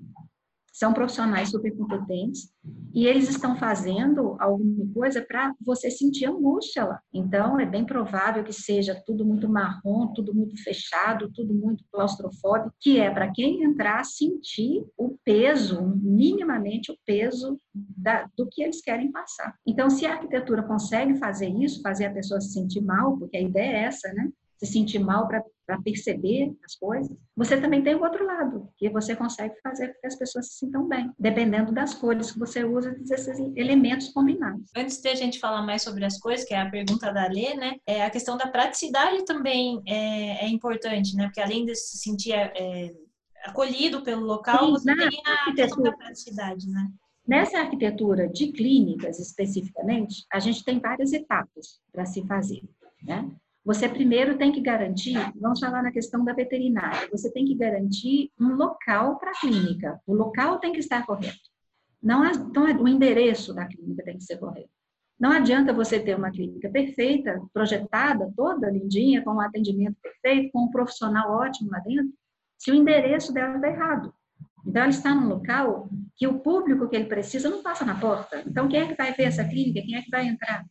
São 0.79 0.93
profissionais 0.93 1.49
super 1.49 1.75
competentes 1.75 2.53
e 2.93 3.05
eles 3.05 3.29
estão 3.29 3.57
fazendo 3.57 4.37
alguma 4.39 4.87
coisa 4.93 5.21
para 5.21 5.53
você 5.61 5.91
sentir 5.91 6.25
angústia 6.25 6.85
lá. 6.85 7.01
Então, 7.13 7.59
é 7.59 7.65
bem 7.65 7.85
provável 7.85 8.45
que 8.45 8.53
seja 8.53 8.95
tudo 9.05 9.25
muito 9.25 9.49
marrom, 9.49 10.13
tudo 10.13 10.33
muito 10.33 10.55
fechado, 10.63 11.29
tudo 11.35 11.53
muito 11.53 11.83
claustrofóbico, 11.91 12.73
que 12.79 12.97
é 12.97 13.11
para 13.11 13.29
quem 13.29 13.61
entrar 13.61 14.05
sentir 14.05 14.85
o 14.97 15.17
peso, 15.25 15.81
minimamente 16.01 16.93
o 16.93 16.97
peso 17.05 17.57
da, 17.73 18.29
do 18.37 18.47
que 18.47 18.63
eles 18.63 18.81
querem 18.81 19.11
passar. 19.11 19.53
Então, 19.67 19.89
se 19.89 20.05
a 20.05 20.13
arquitetura 20.13 20.63
consegue 20.63 21.17
fazer 21.17 21.49
isso, 21.49 21.81
fazer 21.81 22.05
a 22.05 22.13
pessoa 22.13 22.39
se 22.39 22.53
sentir 22.53 22.81
mal, 22.81 23.17
porque 23.17 23.35
a 23.35 23.41
ideia 23.41 23.79
é 23.79 23.83
essa, 23.83 24.13
né? 24.13 24.29
Se 24.59 24.65
sentir 24.65 24.99
mal 24.99 25.27
para 25.27 25.43
perceber 25.83 26.53
as 26.65 26.75
coisas, 26.75 27.15
você 27.35 27.59
também 27.59 27.81
tem 27.81 27.95
o 27.95 28.03
outro 28.03 28.25
lado, 28.25 28.69
que 28.77 28.89
você 28.89 29.15
consegue 29.15 29.55
fazer 29.63 29.87
com 29.87 30.01
que 30.01 30.07
as 30.07 30.17
pessoas 30.17 30.47
se 30.47 30.57
sintam 30.59 30.87
bem, 30.87 31.09
dependendo 31.17 31.71
das 31.71 31.93
cores 31.93 32.31
que 32.31 32.39
você 32.39 32.65
usa, 32.65 32.91
desses 32.91 33.39
elementos 33.55 34.09
combinados. 34.09 34.69
Antes 34.75 35.01
de 35.01 35.07
a 35.07 35.15
gente 35.15 35.39
falar 35.39 35.61
mais 35.61 35.81
sobre 35.81 36.03
as 36.03 36.19
coisas, 36.19 36.45
que 36.45 36.53
é 36.53 36.59
a 36.59 36.69
pergunta 36.69 37.13
da 37.13 37.27
Lê, 37.27 37.55
né, 37.55 37.75
é, 37.87 38.03
a 38.03 38.09
questão 38.09 38.35
da 38.35 38.47
praticidade 38.47 39.23
também 39.23 39.81
é, 39.87 40.45
é 40.45 40.49
importante, 40.49 41.15
né, 41.15 41.25
porque 41.25 41.41
além 41.41 41.65
de 41.65 41.73
se 41.75 41.97
sentir 41.97 42.33
é, 42.33 42.91
acolhido 43.45 44.03
pelo 44.03 44.25
local, 44.25 44.65
Sim, 44.65 44.71
você 44.71 44.95
tem 44.95 45.21
a 45.25 45.53
questão 45.53 45.83
da 45.83 45.91
praticidade, 45.93 46.67
né? 46.69 46.89
Nessa 47.27 47.59
arquitetura 47.59 48.27
de 48.27 48.51
clínicas, 48.51 49.19
especificamente, 49.19 50.25
a 50.33 50.39
gente 50.39 50.63
tem 50.63 50.79
várias 50.79 51.13
etapas 51.13 51.79
para 51.91 52.05
se 52.05 52.25
fazer, 52.25 52.61
né? 53.03 53.29
Você 53.69 53.87
primeiro 53.87 54.35
tem 54.35 54.51
que 54.51 54.61
garantir, 54.61 55.13
vamos 55.39 55.59
falar 55.59 55.83
na 55.83 55.91
questão 55.91 56.25
da 56.25 56.33
veterinária, 56.33 57.07
você 57.11 57.31
tem 57.31 57.45
que 57.45 57.53
garantir 57.53 58.31
um 58.39 58.55
local 58.55 59.19
para 59.19 59.29
a 59.29 59.39
clínica. 59.39 60.01
O 60.07 60.15
local 60.15 60.57
tem 60.57 60.73
que 60.73 60.79
estar 60.79 61.05
correto. 61.05 61.37
Não, 62.01 62.25
então, 62.25 62.63
o 62.81 62.87
endereço 62.87 63.53
da 63.53 63.67
clínica 63.67 64.03
tem 64.03 64.17
que 64.17 64.23
ser 64.23 64.37
correto. 64.37 64.71
Não 65.19 65.31
adianta 65.31 65.71
você 65.71 65.99
ter 65.99 66.15
uma 66.15 66.31
clínica 66.31 66.67
perfeita, 66.67 67.39
projetada, 67.53 68.33
toda 68.35 68.71
lindinha, 68.71 69.23
com 69.23 69.35
um 69.35 69.39
atendimento 69.39 69.97
perfeito, 70.01 70.51
com 70.51 70.63
um 70.63 70.71
profissional 70.71 71.31
ótimo 71.31 71.69
lá 71.69 71.77
dentro, 71.77 72.11
se 72.57 72.71
o 72.71 72.73
endereço 72.73 73.31
dela 73.31 73.57
está 73.57 73.67
errado. 73.67 74.11
Então, 74.65 74.81
ela 74.81 74.89
está 74.89 75.13
num 75.13 75.27
local 75.27 75.87
que 76.17 76.25
o 76.25 76.39
público 76.39 76.89
que 76.89 76.95
ele 76.95 77.05
precisa 77.05 77.47
não 77.51 77.61
passa 77.61 77.85
na 77.85 77.99
porta. 77.99 78.43
Então, 78.47 78.67
quem 78.67 78.79
é 78.79 78.87
que 78.87 78.95
vai 78.95 79.13
ver 79.13 79.25
essa 79.25 79.47
clínica? 79.47 79.85
Quem 79.85 79.95
é 79.95 80.01
que 80.01 80.09
vai 80.09 80.25
entrar? 80.25 80.65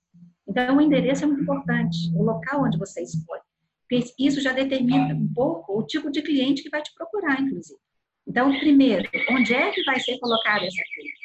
Então, 0.49 0.77
o 0.77 0.81
endereço 0.81 1.25
é 1.25 1.27
muito 1.27 1.43
importante, 1.43 2.11
o 2.15 2.23
local 2.23 2.65
onde 2.65 2.79
você 2.79 3.03
expõe. 3.03 3.41
Porque 3.89 4.13
isso 4.19 4.41
já 4.41 4.53
determina 4.53 5.15
um 5.15 5.33
pouco 5.33 5.79
o 5.79 5.87
tipo 5.87 6.11
de 6.11 6.23
cliente 6.23 6.63
que 6.63 6.71
vai 6.71 6.83
te 6.83 6.93
procurar, 6.95 7.41
inclusive. 7.41 7.79
Então, 8.27 8.59
primeiro, 8.59 9.09
onde 9.31 9.55
é 9.55 9.71
que 9.71 9.83
vai 9.85 9.99
ser 10.01 10.19
colocada 10.19 10.65
essa 10.65 10.83
clínica? 10.95 11.19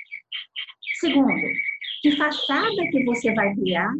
Segundo, 1.00 1.52
que 2.02 2.12
fachada 2.12 2.88
que 2.92 3.04
você 3.04 3.34
vai 3.34 3.54
criar, 3.56 3.92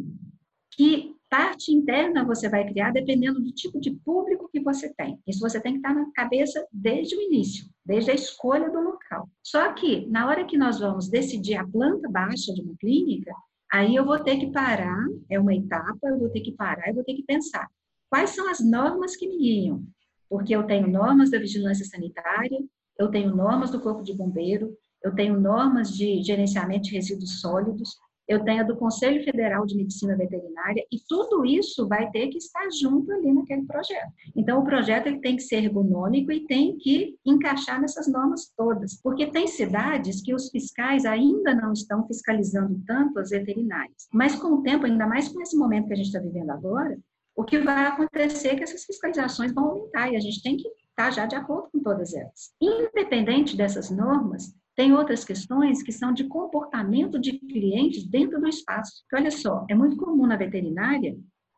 que 0.70 1.14
parte 1.28 1.72
interna 1.72 2.24
você 2.24 2.48
vai 2.48 2.66
criar, 2.66 2.92
dependendo 2.92 3.40
do 3.40 3.52
tipo 3.52 3.80
de 3.80 3.90
público 3.90 4.48
que 4.50 4.60
você 4.60 4.94
tem. 4.94 5.18
Isso 5.26 5.40
você 5.40 5.60
tem 5.60 5.72
que 5.72 5.78
estar 5.78 5.92
na 5.92 6.10
cabeça 6.12 6.66
desde 6.72 7.16
o 7.16 7.20
início, 7.20 7.66
desde 7.84 8.10
a 8.10 8.14
escolha 8.14 8.70
do 8.70 8.80
local. 8.80 9.28
Só 9.42 9.72
que, 9.72 10.06
na 10.06 10.28
hora 10.28 10.44
que 10.44 10.56
nós 10.56 10.78
vamos 10.78 11.08
decidir 11.08 11.56
a 11.56 11.66
planta 11.66 12.08
baixa 12.08 12.54
de 12.54 12.62
uma 12.62 12.76
clínica, 12.76 13.32
Aí 13.74 13.96
eu 13.96 14.04
vou 14.04 14.20
ter 14.20 14.38
que 14.38 14.52
parar, 14.52 15.04
é 15.28 15.36
uma 15.36 15.52
etapa, 15.52 15.98
eu 16.04 16.16
vou 16.16 16.30
ter 16.30 16.42
que 16.42 16.52
parar, 16.52 16.86
eu 16.86 16.94
vou 16.94 17.02
ter 17.02 17.14
que 17.14 17.24
pensar 17.24 17.66
quais 18.08 18.30
são 18.30 18.48
as 18.48 18.60
normas 18.60 19.16
que 19.16 19.26
me 19.26 19.36
guiam, 19.36 19.84
porque 20.28 20.54
eu 20.54 20.62
tenho 20.62 20.86
normas 20.86 21.28
da 21.28 21.40
vigilância 21.40 21.84
sanitária, 21.84 22.56
eu 22.96 23.10
tenho 23.10 23.34
normas 23.34 23.72
do 23.72 23.80
corpo 23.80 24.04
de 24.04 24.14
bombeiro, 24.14 24.72
eu 25.02 25.12
tenho 25.12 25.40
normas 25.40 25.90
de 25.92 26.22
gerenciamento 26.22 26.84
de 26.84 26.92
resíduos 26.92 27.40
sólidos, 27.40 27.98
eu 28.28 28.42
tenho 28.42 28.66
do 28.66 28.76
Conselho 28.76 29.22
Federal 29.24 29.66
de 29.66 29.76
Medicina 29.76 30.16
Veterinária, 30.16 30.84
e 30.90 30.98
tudo 31.08 31.44
isso 31.44 31.86
vai 31.88 32.10
ter 32.10 32.28
que 32.28 32.38
estar 32.38 32.68
junto 32.70 33.12
ali 33.12 33.32
naquele 33.32 33.64
projeto. 33.66 34.12
Então, 34.34 34.60
o 34.60 34.64
projeto 34.64 35.06
ele 35.06 35.20
tem 35.20 35.36
que 35.36 35.42
ser 35.42 35.64
ergonômico 35.64 36.32
e 36.32 36.46
tem 36.46 36.76
que 36.78 37.16
encaixar 37.24 37.80
nessas 37.80 38.06
normas 38.06 38.52
todas, 38.56 39.00
porque 39.02 39.26
tem 39.26 39.46
cidades 39.46 40.22
que 40.22 40.34
os 40.34 40.50
fiscais 40.50 41.04
ainda 41.04 41.54
não 41.54 41.72
estão 41.72 42.06
fiscalizando 42.06 42.80
tanto 42.86 43.18
as 43.18 43.30
veterinárias. 43.30 44.08
Mas 44.12 44.34
com 44.34 44.48
o 44.48 44.62
tempo, 44.62 44.86
ainda 44.86 45.06
mais 45.06 45.28
com 45.28 45.40
esse 45.40 45.56
momento 45.56 45.88
que 45.88 45.92
a 45.92 45.96
gente 45.96 46.06
está 46.06 46.20
vivendo 46.20 46.50
agora, 46.50 46.98
o 47.36 47.44
que 47.44 47.58
vai 47.58 47.86
acontecer 47.86 48.48
é 48.48 48.56
que 48.56 48.62
essas 48.62 48.84
fiscalizações 48.84 49.52
vão 49.52 49.64
aumentar 49.64 50.10
e 50.10 50.16
a 50.16 50.20
gente 50.20 50.42
tem 50.42 50.56
que 50.56 50.68
estar 50.88 51.10
já 51.10 51.26
de 51.26 51.34
acordo 51.34 51.68
com 51.72 51.80
todas 51.80 52.14
elas. 52.14 52.54
Independente 52.60 53.56
dessas 53.56 53.90
normas, 53.90 54.54
tem 54.76 54.92
outras 54.92 55.24
questões 55.24 55.82
que 55.82 55.92
são 55.92 56.12
de 56.12 56.24
comportamento 56.24 57.18
de 57.18 57.38
clientes 57.38 58.04
dentro 58.04 58.40
do 58.40 58.48
espaço. 58.48 59.04
Olha 59.14 59.30
só, 59.30 59.64
é 59.68 59.74
muito 59.74 59.96
comum 59.96 60.26
na 60.26 60.36
veterinária 60.36 61.16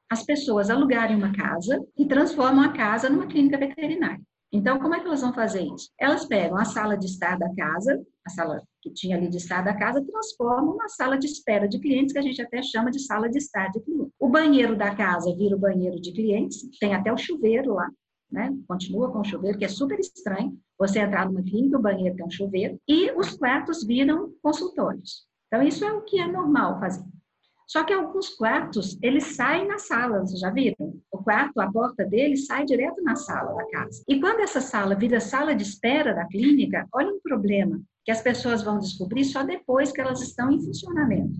as 0.08 0.24
pessoas 0.24 0.70
alugarem 0.70 1.16
uma 1.16 1.32
casa 1.32 1.84
e 1.98 2.06
transformam 2.06 2.64
a 2.64 2.72
casa 2.72 3.10
numa 3.10 3.26
clínica 3.26 3.58
veterinária. 3.58 4.20
Então, 4.52 4.78
como 4.78 4.94
é 4.94 5.00
que 5.00 5.06
elas 5.06 5.20
vão 5.20 5.34
fazer 5.34 5.62
isso? 5.62 5.90
Elas 5.98 6.24
pegam 6.24 6.56
a 6.56 6.64
sala 6.64 6.96
de 6.96 7.06
estar 7.06 7.36
da 7.36 7.52
casa, 7.54 8.00
a 8.24 8.30
sala 8.30 8.62
que 8.80 8.90
tinha 8.92 9.16
ali 9.16 9.28
de 9.28 9.38
estar 9.38 9.62
da 9.62 9.76
casa, 9.76 10.04
transformam 10.04 10.66
numa 10.66 10.88
sala 10.88 11.18
de 11.18 11.26
espera 11.26 11.68
de 11.68 11.80
clientes, 11.80 12.12
que 12.12 12.18
a 12.18 12.22
gente 12.22 12.40
até 12.40 12.62
chama 12.62 12.90
de 12.90 13.00
sala 13.00 13.28
de 13.28 13.38
estar 13.38 13.68
de 13.70 13.80
clientes. 13.80 14.12
O 14.18 14.28
banheiro 14.28 14.76
da 14.76 14.94
casa 14.94 15.34
vira 15.36 15.56
o 15.56 15.58
banheiro 15.58 16.00
de 16.00 16.12
clientes, 16.12 16.68
tem 16.78 16.94
até 16.94 17.12
o 17.12 17.18
chuveiro 17.18 17.74
lá, 17.74 17.88
né? 18.30 18.54
Continua 18.68 19.10
com 19.10 19.20
o 19.20 19.24
chuveiro, 19.24 19.58
que 19.58 19.64
é 19.64 19.68
super 19.68 19.98
estranho. 19.98 20.58
Você 20.78 20.98
entrar 20.98 21.26
numa 21.26 21.42
clínica, 21.42 21.78
o 21.78 21.82
banheiro 21.82 22.16
tem 22.16 22.24
um 22.24 22.30
chuveiro, 22.30 22.78
e 22.88 23.10
os 23.12 23.36
quartos 23.36 23.84
viram 23.84 24.32
consultórios. 24.42 25.26
Então, 25.46 25.62
isso 25.62 25.84
é 25.84 25.92
o 25.92 26.02
que 26.02 26.20
é 26.20 26.26
normal 26.26 26.78
fazer. 26.80 27.04
Só 27.66 27.82
que 27.82 27.92
alguns 27.92 28.28
quartos, 28.28 28.96
eles 29.02 29.34
saem 29.34 29.66
na 29.66 29.78
sala, 29.78 30.20
vocês 30.20 30.38
já 30.38 30.50
viram? 30.50 31.00
O 31.10 31.18
quarto, 31.18 31.58
a 31.60 31.70
porta 31.70 32.04
dele 32.04 32.36
sai 32.36 32.64
direto 32.64 33.02
na 33.02 33.16
sala 33.16 33.54
da 33.54 33.68
casa. 33.70 34.04
E 34.06 34.20
quando 34.20 34.40
essa 34.40 34.60
sala 34.60 34.94
vira 34.94 35.18
sala 35.18 35.54
de 35.54 35.64
espera 35.64 36.14
da 36.14 36.26
clínica, 36.26 36.86
olha 36.92 37.12
um 37.12 37.20
problema 37.20 37.80
que 38.04 38.12
as 38.12 38.22
pessoas 38.22 38.62
vão 38.62 38.78
descobrir 38.78 39.24
só 39.24 39.42
depois 39.42 39.90
que 39.90 40.00
elas 40.00 40.22
estão 40.22 40.50
em 40.52 40.62
funcionamento. 40.62 41.34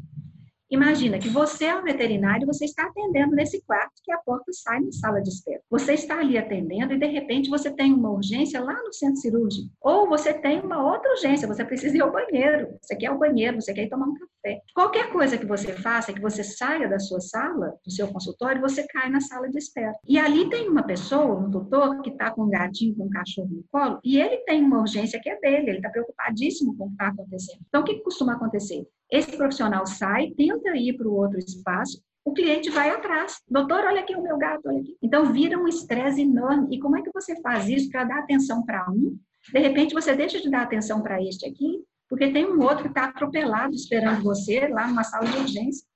Imagina 0.69 1.19
que 1.19 1.29
você 1.29 1.67
é 1.67 1.77
um 1.77 1.85
veterinário, 1.85 2.47
você 2.47 2.65
está 2.65 2.85
atendendo 2.87 3.37
nesse 3.37 3.63
quarto 3.63 3.93
que 4.03 4.11
a 4.11 4.19
porta 4.19 4.53
sai 4.53 4.81
na 4.81 4.91
sala 4.91 5.23
de 5.23 5.29
espera. 5.29 5.61
Você 5.71 5.93
está 5.93 6.19
ali 6.19 6.37
atendendo 6.37 6.93
e 6.93 6.99
de 6.99 7.07
repente 7.07 7.49
você 7.49 7.71
tem 7.71 7.93
uma 7.93 8.11
urgência 8.11 8.61
lá 8.61 8.75
no 8.83 8.93
centro 8.93 9.17
cirúrgico. 9.17 9.71
Ou 9.81 10.09
você 10.09 10.35
tem 10.35 10.61
uma 10.61 10.85
outra 10.85 11.09
urgência, 11.13 11.47
você 11.47 11.65
precisa 11.65 11.97
ir 11.97 12.01
ao 12.01 12.11
banheiro. 12.11 12.77
Você 12.83 12.97
quer 12.97 13.07
ir 13.07 13.09
ao 13.09 13.19
banheiro, 13.19 13.61
você 13.61 13.73
quer 13.73 13.85
ir 13.85 13.89
tomar 13.89 14.07
um 14.07 14.15
café. 14.15 14.36
Qualquer 14.75 15.11
coisa 15.11 15.39
que 15.39 15.47
você 15.47 15.73
faça, 15.73 16.13
que 16.13 16.21
você 16.21 16.43
saia 16.43 16.89
da 16.89 16.99
sua 16.99 17.21
sala, 17.21 17.75
do 17.85 17.91
seu 17.91 18.09
consultório, 18.09 18.61
você 18.61 18.87
cai 18.87 19.09
na 19.11 19.21
sala 19.21 19.49
de 19.49 19.59
espera. 19.59 19.93
E 20.07 20.19
ali 20.19 20.49
tem 20.49 20.69
uma 20.69 20.83
pessoa, 20.83 21.39
um 21.39 21.51
doutor, 21.51 22.01
que 22.03 22.11
está 22.11 22.31
com 22.31 22.45
um 22.45 22.51
gatinho, 22.51 22.95
com 22.97 23.05
um 23.05 23.11
cachorro 23.11 23.49
no 23.51 23.65
colo, 23.71 23.99
e 24.05 24.21
ele 24.21 24.39
tem 24.39 24.63
uma 24.63 24.81
urgência 24.81 25.21
que 25.21 25.29
é 25.29 25.39
dele, 25.41 25.71
ele 25.71 25.79
está 25.79 25.91
preocupadíssimo 25.91 26.77
com 26.77 26.85
o 26.85 26.89
que 26.89 26.93
está 26.95 27.09
acontecendo. 27.09 27.59
Então, 27.69 27.81
o 27.81 27.85
que 27.85 28.01
costuma 28.01 28.35
acontecer? 28.35 28.87
Esse 29.11 29.37
profissional 29.37 29.87
sai, 29.87 30.33
tenta 30.37 30.77
ir 30.77 30.97
para 30.97 31.09
o 31.09 31.15
outro 31.15 31.39
espaço, 31.39 32.01
o 32.27 32.33
cliente 32.33 32.69
vai 32.71 32.91
atrás. 32.91 33.41
Doutor, 33.49 33.85
olha 33.85 34.01
aqui 34.01 34.17
o 34.17 34.23
meu 34.23 34.37
gato, 34.37 34.63
olha 34.67 34.81
aqui. 34.81 34.97
Então 35.01 35.33
vira 35.33 35.57
um 35.57 35.69
estresse 35.69 36.23
enorme. 36.23 36.75
E 36.75 36.81
como 36.81 36.97
é 36.97 37.03
que 37.03 37.13
você 37.15 37.41
faz 37.41 37.69
isso 37.69 37.89
para 37.89 38.03
dar 38.03 38.19
atenção 38.19 38.65
para 38.65 38.85
um? 38.91 39.17
De 39.53 39.61
repente 39.61 39.95
você 39.95 40.13
deixa 40.13 40.41
de 40.41 40.51
dar 40.51 40.63
atenção 40.63 41.01
para 41.01 41.23
este 41.23 41.47
aqui, 41.47 41.85
porque 42.09 42.33
tem 42.33 42.47
um 42.47 42.61
outro 42.63 42.83
que 42.83 42.89
está 42.89 43.05
atropelado 43.05 43.75
esperando 43.75 44.23
você 44.23 44.69
lá 44.69 44.87
numa 44.87 45.05
sala 45.05 45.27
de 45.27 45.39
urgência. 45.39 45.87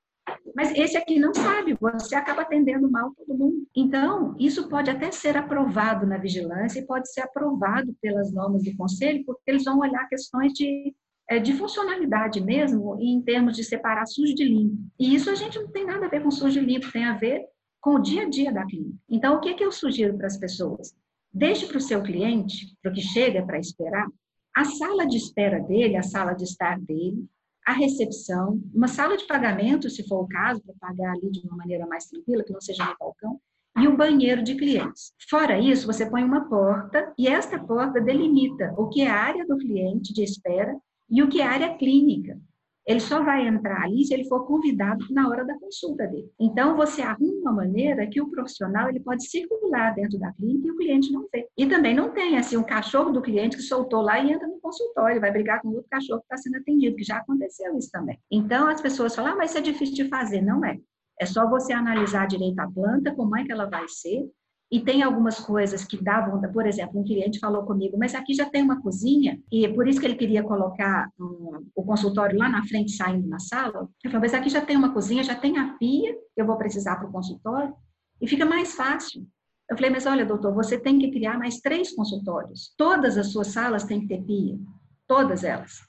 Mas 0.54 0.72
esse 0.76 0.96
aqui 0.96 1.18
não 1.18 1.34
sabe, 1.34 1.76
você 1.80 2.14
acaba 2.14 2.42
atendendo 2.42 2.90
mal 2.90 3.12
todo 3.14 3.36
mundo. 3.36 3.66
Então, 3.74 4.36
isso 4.38 4.68
pode 4.68 4.90
até 4.90 5.10
ser 5.10 5.36
aprovado 5.36 6.06
na 6.06 6.18
vigilância 6.18 6.78
e 6.78 6.86
pode 6.86 7.10
ser 7.12 7.22
aprovado 7.22 7.94
pelas 8.00 8.32
normas 8.32 8.62
do 8.62 8.76
conselho, 8.76 9.24
porque 9.24 9.42
eles 9.46 9.64
vão 9.64 9.78
olhar 9.78 10.08
questões 10.08 10.52
de 10.52 10.94
é, 11.30 11.38
de 11.38 11.52
funcionalidade 11.52 12.40
mesmo, 12.40 12.98
em 13.00 13.22
termos 13.22 13.54
de 13.54 13.62
separar 13.62 14.04
sujo 14.04 14.34
de 14.34 14.44
limpo. 14.44 14.76
E 14.98 15.14
isso 15.14 15.30
a 15.30 15.34
gente 15.36 15.60
não 15.60 15.68
tem 15.68 15.86
nada 15.86 16.06
a 16.06 16.08
ver 16.08 16.24
com 16.24 16.30
sujo 16.30 16.58
de 16.58 16.66
limpo, 16.66 16.90
tem 16.90 17.04
a 17.04 17.16
ver 17.16 17.46
com 17.80 17.94
o 17.94 17.98
dia 18.00 18.22
a 18.22 18.28
dia 18.28 18.52
da 18.52 18.66
clínica. 18.66 18.98
Então, 19.08 19.36
o 19.36 19.40
que, 19.40 19.54
que 19.54 19.64
eu 19.64 19.70
sugiro 19.70 20.18
para 20.18 20.26
as 20.26 20.36
pessoas? 20.36 20.92
Deixe 21.32 21.66
para 21.66 21.78
o 21.78 21.80
seu 21.80 22.02
cliente, 22.02 22.76
para 22.82 22.90
o 22.90 22.94
que 22.94 23.00
chega 23.00 23.46
para 23.46 23.60
esperar, 23.60 24.08
a 24.54 24.64
sala 24.64 25.06
de 25.06 25.16
espera 25.16 25.60
dele, 25.60 25.96
a 25.96 26.02
sala 26.02 26.32
de 26.32 26.44
estar 26.44 26.78
dele, 26.80 27.26
a 27.66 27.72
recepção, 27.72 28.60
uma 28.74 28.88
sala 28.88 29.16
de 29.16 29.26
pagamento, 29.26 29.88
se 29.88 30.06
for 30.06 30.24
o 30.24 30.28
caso, 30.28 30.62
para 30.62 30.74
pagar 30.80 31.12
ali 31.12 31.30
de 31.30 31.40
uma 31.46 31.56
maneira 31.56 31.86
mais 31.86 32.06
tranquila, 32.06 32.42
que 32.42 32.52
não 32.52 32.60
seja 32.60 32.84
no 32.84 32.96
balcão, 32.98 33.40
e 33.78 33.86
o 33.86 33.96
banheiro 33.96 34.42
de 34.42 34.56
clientes. 34.56 35.12
Fora 35.28 35.58
isso, 35.58 35.86
você 35.86 36.08
põe 36.08 36.24
uma 36.24 36.48
porta 36.48 37.12
e 37.16 37.28
esta 37.28 37.58
porta 37.58 38.00
delimita 38.00 38.74
o 38.76 38.88
que 38.88 39.02
é 39.02 39.08
a 39.08 39.16
área 39.16 39.46
do 39.46 39.56
cliente 39.56 40.12
de 40.12 40.24
espera 40.24 40.76
e 41.08 41.22
o 41.22 41.28
que 41.28 41.40
é 41.40 41.46
área 41.46 41.76
clínica. 41.76 42.38
Ele 42.86 43.00
só 43.00 43.22
vai 43.22 43.46
entrar 43.46 43.82
ali 43.82 44.04
se 44.04 44.14
ele 44.14 44.24
for 44.24 44.46
convidado 44.46 45.04
na 45.10 45.28
hora 45.28 45.44
da 45.44 45.58
consulta 45.58 46.06
dele. 46.06 46.30
Então, 46.40 46.76
você 46.76 47.02
arruma 47.02 47.40
uma 47.40 47.52
maneira 47.52 48.06
que 48.06 48.20
o 48.20 48.30
profissional 48.30 48.88
ele 48.88 49.00
pode 49.00 49.24
circular 49.24 49.94
dentro 49.94 50.18
da 50.18 50.32
clínica 50.32 50.66
e 50.66 50.70
o 50.70 50.76
cliente 50.76 51.12
não 51.12 51.26
vê. 51.32 51.48
E 51.56 51.66
também 51.66 51.94
não 51.94 52.10
tem 52.10 52.38
assim 52.38 52.56
um 52.56 52.62
cachorro 52.62 53.10
do 53.10 53.22
cliente 53.22 53.56
que 53.56 53.62
soltou 53.62 54.00
lá 54.00 54.18
e 54.18 54.32
entra 54.32 54.46
no 54.46 54.60
consultório, 54.60 55.20
vai 55.20 55.30
brigar 55.30 55.60
com 55.60 55.68
outro 55.68 55.88
cachorro 55.90 56.20
que 56.20 56.26
está 56.26 56.36
sendo 56.36 56.56
atendido, 56.56 56.96
que 56.96 57.04
já 57.04 57.18
aconteceu 57.18 57.76
isso 57.76 57.90
também. 57.90 58.18
Então, 58.30 58.68
as 58.68 58.80
pessoas 58.80 59.14
falam, 59.14 59.32
ah, 59.32 59.36
mas 59.36 59.50
isso 59.50 59.58
é 59.58 59.62
difícil 59.62 59.94
de 59.94 60.08
fazer. 60.08 60.40
Não 60.40 60.64
é. 60.64 60.78
É 61.20 61.26
só 61.26 61.48
você 61.48 61.72
analisar 61.74 62.26
direito 62.26 62.58
a 62.60 62.70
planta, 62.70 63.14
como 63.14 63.36
é 63.36 63.44
que 63.44 63.52
ela 63.52 63.66
vai 63.66 63.86
ser, 63.88 64.26
e 64.70 64.78
tem 64.80 65.02
algumas 65.02 65.40
coisas 65.40 65.84
que 65.84 65.96
vontade. 65.96 66.52
Por 66.52 66.66
exemplo, 66.66 67.00
um 67.00 67.04
cliente 67.04 67.40
falou 67.40 67.64
comigo, 67.64 67.98
mas 67.98 68.14
aqui 68.14 68.32
já 68.32 68.48
tem 68.48 68.62
uma 68.62 68.80
cozinha, 68.80 69.40
e 69.50 69.68
por 69.68 69.88
isso 69.88 69.98
que 69.98 70.06
ele 70.06 70.14
queria 70.14 70.42
colocar 70.42 71.10
um, 71.18 71.66
o 71.74 71.82
consultório 71.82 72.38
lá 72.38 72.48
na 72.48 72.64
frente, 72.64 72.92
saindo 72.92 73.28
na 73.28 73.40
sala. 73.40 73.88
Eu 74.04 74.10
falei, 74.10 74.20
mas 74.20 74.34
aqui 74.34 74.48
já 74.48 74.60
tem 74.60 74.76
uma 74.76 74.92
cozinha, 74.92 75.24
já 75.24 75.34
tem 75.34 75.58
a 75.58 75.74
pia 75.74 76.16
eu 76.36 76.46
vou 76.46 76.56
precisar 76.56 76.96
para 76.96 77.08
o 77.08 77.12
consultório, 77.12 77.74
e 78.20 78.28
fica 78.28 78.46
mais 78.46 78.74
fácil. 78.74 79.26
Eu 79.68 79.76
falei, 79.76 79.90
mas 79.90 80.06
olha, 80.06 80.24
doutor, 80.24 80.54
você 80.54 80.78
tem 80.78 80.98
que 80.98 81.10
criar 81.10 81.38
mais 81.38 81.60
três 81.60 81.94
consultórios. 81.94 82.72
Todas 82.76 83.16
as 83.16 83.28
suas 83.28 83.48
salas 83.48 83.84
têm 83.84 84.00
que 84.00 84.08
ter 84.08 84.22
pia. 84.22 84.58
Todas 85.06 85.44
elas. 85.44 85.80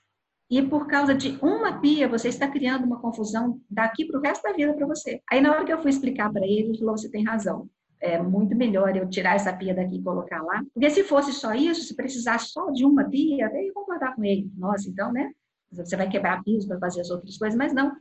E 0.49 0.61
por 0.61 0.87
causa 0.87 1.15
de 1.15 1.39
uma 1.41 1.79
pia, 1.79 2.07
você 2.07 2.27
está 2.27 2.47
criando 2.47 2.85
uma 2.85 2.99
confusão 2.99 3.59
daqui 3.69 4.05
para 4.05 4.19
o 4.19 4.21
resto 4.21 4.43
da 4.43 4.53
vida 4.53 4.73
para 4.73 4.85
você. 4.85 5.21
Aí, 5.31 5.41
na 5.41 5.51
hora 5.51 5.65
que 5.65 5.71
eu 5.71 5.81
fui 5.81 5.89
explicar 5.89 6.31
para 6.31 6.45
ele, 6.45 6.69
ele 6.69 6.77
falou: 6.77 6.97
você 6.97 7.09
tem 7.09 7.23
razão 7.23 7.69
é 8.01 8.21
muito 8.21 8.55
melhor 8.55 8.95
eu 8.95 9.07
tirar 9.07 9.35
essa 9.35 9.53
pia 9.53 9.73
daqui 9.73 9.97
e 9.97 10.03
colocar 10.03 10.41
lá. 10.41 10.63
Porque 10.73 10.89
se 10.89 11.03
fosse 11.03 11.31
só 11.31 11.53
isso, 11.53 11.83
se 11.83 11.95
precisasse 11.95 12.51
só 12.51 12.71
de 12.71 12.83
uma 12.83 13.05
pia, 13.05 13.45
até 13.45 13.63
ia 13.63 13.73
concordar 13.73 14.15
com 14.15 14.23
ele. 14.23 14.51
Nossa, 14.57 14.89
então, 14.89 15.11
né? 15.13 15.31
Você 15.71 15.95
vai 15.95 16.09
quebrar 16.09 16.43
pios 16.43 16.65
para 16.65 16.79
fazer 16.79 17.01
as 17.01 17.09
outras 17.09 17.37
coisas, 17.37 17.57
mas 17.57 17.73
não. 17.73 17.91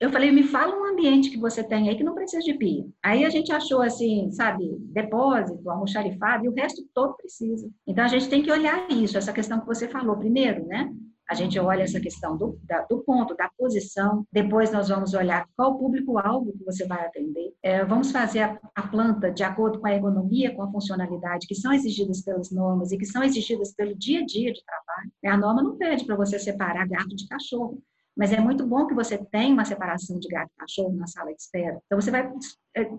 Eu 0.00 0.10
falei, 0.10 0.32
me 0.32 0.42
fala 0.42 0.74
um 0.74 0.86
ambiente 0.86 1.30
que 1.30 1.36
você 1.36 1.62
tem 1.62 1.90
aí 1.90 1.96
que 1.96 2.02
não 2.02 2.14
precisa 2.14 2.42
de 2.42 2.54
pia. 2.54 2.86
Aí 3.02 3.22
a 3.22 3.28
gente 3.28 3.52
achou 3.52 3.82
assim, 3.82 4.30
sabe, 4.32 4.78
depósito, 4.80 5.68
almoxarifado, 5.68 6.46
e 6.46 6.48
o 6.48 6.54
resto 6.54 6.82
todo 6.94 7.14
precisa. 7.16 7.68
Então 7.86 8.04
a 8.04 8.08
gente 8.08 8.28
tem 8.28 8.42
que 8.42 8.50
olhar 8.50 8.90
isso, 8.90 9.18
essa 9.18 9.32
questão 9.32 9.60
que 9.60 9.66
você 9.66 9.86
falou 9.86 10.16
primeiro, 10.16 10.66
né? 10.66 10.90
A 11.30 11.34
gente 11.34 11.56
olha 11.60 11.84
essa 11.84 12.00
questão 12.00 12.36
do, 12.36 12.58
da, 12.64 12.80
do 12.86 13.04
ponto, 13.04 13.36
da 13.36 13.48
posição, 13.56 14.26
depois 14.32 14.72
nós 14.72 14.88
vamos 14.88 15.14
olhar 15.14 15.46
qual 15.56 15.78
público-alvo 15.78 16.50
que 16.50 16.64
você 16.64 16.84
vai 16.84 17.06
atender. 17.06 17.54
É, 17.62 17.84
vamos 17.84 18.10
fazer 18.10 18.40
a, 18.40 18.58
a, 18.74 18.88
planta 18.88 19.30
de 19.30 19.44
acordo 19.44 19.78
com 19.78 19.86
a 19.86 19.94
ergonomia, 19.94 20.52
com 20.52 20.60
a 20.60 20.72
funcionalidade 20.72 21.46
que 21.46 21.54
são 21.54 21.72
exigidas 21.72 22.20
pelas 22.22 22.50
normas 22.50 22.90
e 22.90 22.98
que 22.98 23.06
são 23.06 23.22
exigidas 23.22 23.72
pelo 23.72 23.96
dia 23.96 24.22
a 24.22 24.26
dia 24.26 24.52
de 24.52 24.60
trabalho. 24.64 25.12
A 25.24 25.36
norma 25.36 25.62
não 25.62 25.78
pede 25.78 26.04
para 26.04 26.16
você 26.16 26.36
separar 26.36 26.88
gato 26.88 27.14
de 27.14 27.28
cachorro. 27.28 27.80
Mas 28.16 28.32
é 28.32 28.40
muito 28.40 28.66
bom 28.66 28.88
que 28.88 28.94
você 28.94 29.16
tenha 29.16 29.54
uma 29.54 29.64
separação 29.64 30.18
de 30.18 30.26
gato 30.26 30.50
e 30.52 30.58
cachorro 30.58 30.96
na 30.96 31.06
sala 31.06 31.32
de 31.32 31.40
espera. 31.40 31.80
Então, 31.86 32.00
você 32.00 32.10
vai 32.10 32.28
é, 32.76 32.90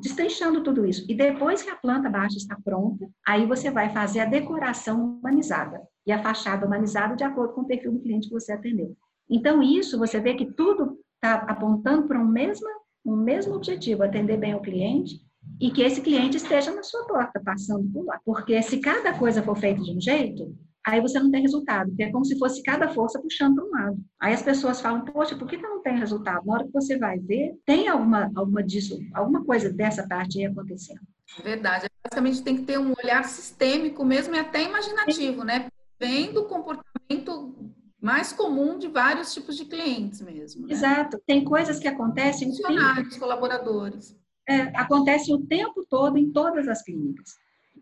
destrinchando 0.00 0.62
tudo 0.62 0.86
isso. 0.86 1.04
E 1.06 1.14
depois 1.14 1.62
que 1.62 1.68
a 1.68 1.76
planta 1.76 2.08
baixa 2.08 2.38
está 2.38 2.56
pronta, 2.64 3.06
aí 3.28 3.44
você 3.44 3.70
vai 3.70 3.92
fazer 3.92 4.20
a 4.20 4.24
decoração 4.24 5.18
humanizada 5.18 5.82
e 6.06 6.12
a 6.12 6.22
fachada 6.22 6.66
humanizada 6.66 7.16
de 7.16 7.24
acordo 7.24 7.54
com 7.54 7.62
o 7.62 7.66
perfil 7.66 7.92
do 7.92 8.00
cliente 8.00 8.28
que 8.28 8.34
você 8.34 8.52
atendeu. 8.52 8.96
Então, 9.28 9.62
isso, 9.62 9.98
você 9.98 10.20
vê 10.20 10.34
que 10.34 10.52
tudo 10.52 10.98
está 11.14 11.34
apontando 11.34 12.06
para 12.06 12.20
um 12.20 12.26
mesmo, 12.26 12.68
um 13.04 13.16
mesmo 13.16 13.54
objetivo, 13.54 14.02
atender 14.02 14.36
bem 14.36 14.54
o 14.54 14.60
cliente 14.60 15.20
e 15.60 15.70
que 15.70 15.82
esse 15.82 16.00
cliente 16.00 16.36
esteja 16.36 16.74
na 16.74 16.82
sua 16.82 17.06
porta, 17.06 17.40
passando 17.42 17.90
por 17.92 18.04
lá. 18.04 18.20
Porque 18.24 18.60
se 18.62 18.78
cada 18.78 19.16
coisa 19.18 19.42
for 19.42 19.56
feita 19.56 19.82
de 19.82 19.96
um 19.96 20.00
jeito, 20.00 20.54
aí 20.86 21.00
você 21.00 21.18
não 21.18 21.30
tem 21.30 21.42
resultado, 21.42 21.88
porque 21.88 22.02
é 22.02 22.12
como 22.12 22.24
se 22.24 22.38
fosse 22.38 22.62
cada 22.62 22.88
força 22.88 23.20
puxando 23.20 23.54
para 23.56 23.64
um 23.64 23.70
lado. 23.70 23.98
Aí 24.20 24.34
as 24.34 24.42
pessoas 24.42 24.80
falam, 24.80 25.04
poxa, 25.04 25.36
por 25.36 25.48
que, 25.48 25.56
não 25.56 25.82
tem 25.82 25.98
resultado? 25.98 26.44
Na 26.46 26.54
hora 26.54 26.64
que 26.64 26.72
você 26.72 26.98
vai 26.98 27.18
ver, 27.18 27.54
tem 27.64 27.88
alguma, 27.88 28.30
alguma 28.34 28.62
disso, 28.62 28.98
alguma 29.14 29.44
coisa 29.44 29.72
dessa 29.72 30.06
parte 30.06 30.38
aí 30.38 30.46
acontecendo. 30.46 31.00
Verdade. 31.42 31.86
Basicamente 32.04 32.42
tem 32.42 32.56
que 32.56 32.64
ter 32.64 32.78
um 32.78 32.92
olhar 33.02 33.24
sistêmico 33.24 34.04
mesmo 34.04 34.34
e 34.34 34.38
até 34.38 34.62
imaginativo, 34.62 35.42
né? 35.42 35.68
Vendo 36.04 36.42
o 36.42 36.44
comportamento 36.44 37.54
mais 37.98 38.30
comum 38.30 38.78
de 38.78 38.88
vários 38.88 39.32
tipos 39.32 39.56
de 39.56 39.64
clientes 39.64 40.20
mesmo. 40.20 40.66
Né? 40.66 40.74
Exato. 40.74 41.18
Tem 41.26 41.42
coisas 41.42 41.78
que 41.78 41.88
acontecem... 41.88 42.48
Funcionários, 42.48 43.16
colaboradores. 43.16 44.14
É, 44.46 44.60
acontece 44.78 45.32
o 45.32 45.38
tempo 45.46 45.86
todo 45.88 46.18
em 46.18 46.30
todas 46.30 46.68
as 46.68 46.82
clínicas. 46.82 47.30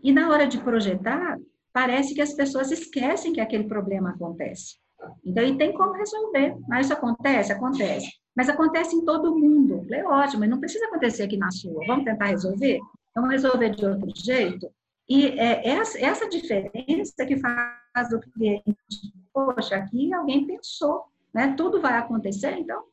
E 0.00 0.12
na 0.12 0.30
hora 0.30 0.46
de 0.46 0.60
projetar, 0.60 1.36
parece 1.72 2.14
que 2.14 2.20
as 2.20 2.32
pessoas 2.32 2.70
esquecem 2.70 3.32
que 3.32 3.40
aquele 3.40 3.64
problema 3.64 4.10
acontece. 4.10 4.76
Então, 5.24 5.44
e 5.44 5.58
tem 5.58 5.72
como 5.72 5.92
resolver. 5.92 6.56
Mas 6.68 6.86
isso 6.86 6.94
acontece? 6.94 7.52
Acontece. 7.52 8.08
Mas 8.36 8.48
acontece 8.48 8.94
em 8.94 9.04
todo 9.04 9.36
mundo. 9.36 9.84
É 9.92 10.04
ótimo, 10.04 10.40
mas 10.40 10.50
não 10.50 10.60
precisa 10.60 10.86
acontecer 10.86 11.24
aqui 11.24 11.36
na 11.36 11.50
sua. 11.50 11.84
Vamos 11.88 12.04
tentar 12.04 12.26
resolver? 12.26 12.78
Vamos 13.16 13.30
resolver 13.30 13.70
de 13.70 13.84
outro 13.84 14.08
jeito? 14.14 14.70
E 15.08 15.26
é 15.26 15.68
essa, 15.68 15.98
essa 15.98 16.28
diferença 16.28 17.26
que 17.26 17.36
faz 17.38 18.12
o 18.12 18.20
cliente, 18.20 18.76
poxa, 19.32 19.76
aqui 19.76 20.12
alguém 20.12 20.46
pensou, 20.46 21.04
né? 21.34 21.54
Tudo 21.56 21.80
vai 21.80 21.98
acontecer, 21.98 22.52
então, 22.52 22.84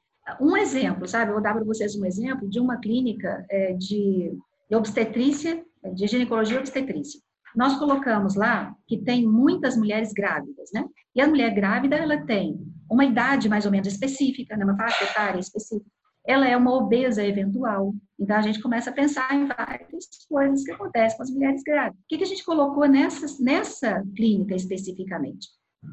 um 0.42 0.58
exemplo, 0.58 1.08
sabe? 1.08 1.30
Eu 1.30 1.36
vou 1.36 1.44
dar 1.44 1.54
para 1.54 1.64
vocês 1.64 1.96
um 1.96 2.06
exemplo 2.06 2.50
de 2.50 2.60
uma 2.60 2.78
clínica 2.78 3.46
é, 3.50 3.74
de 3.74 4.32
obstetrícia, 4.72 5.64
de 5.94 6.08
ginecologia 6.08 6.58
e 6.58 6.60
obstetrícia 6.60 7.22
nós 7.56 7.78
colocamos 7.78 8.36
lá 8.36 8.76
que 8.88 8.98
tem 8.98 9.28
muitas 9.28 9.76
mulheres 9.76 10.14
grávidas, 10.14 10.70
né? 10.74 10.86
E 11.16 11.22
a 11.22 11.28
mulher 11.28 11.54
grávida, 11.54 11.96
ela 11.96 12.18
tem 12.26 12.60
uma 12.90 13.06
idade 13.06 13.50
mais 13.50 13.66
ou 13.66 13.72
menos 13.72 13.88
específica, 13.88 14.56
né? 14.56 14.64
uma 14.64 14.78
faixa 14.78 15.04
etária 15.04 15.40
específica. 15.40 15.90
Ela 16.30 16.48
é 16.48 16.56
uma 16.56 16.76
obesa 16.76 17.26
eventual. 17.26 17.96
Então, 18.20 18.38
a 18.38 18.42
gente 18.42 18.62
começa 18.62 18.92
a 18.92 18.94
pensar 18.94 19.34
em 19.34 19.48
várias 19.48 20.06
coisas 20.30 20.64
que 20.64 20.72
acontecem 20.72 21.18
com 21.18 21.24
as 21.24 21.32
mulheres 21.32 21.64
grávidas. 21.64 22.00
O 22.00 22.08
que, 22.08 22.20
que 22.20 22.24
a 22.24 22.28
gente 22.28 22.46
colocou 22.46 22.88
nessa, 22.88 23.44
nessa 23.44 24.04
clínica 24.16 24.54
especificamente? 24.54 25.48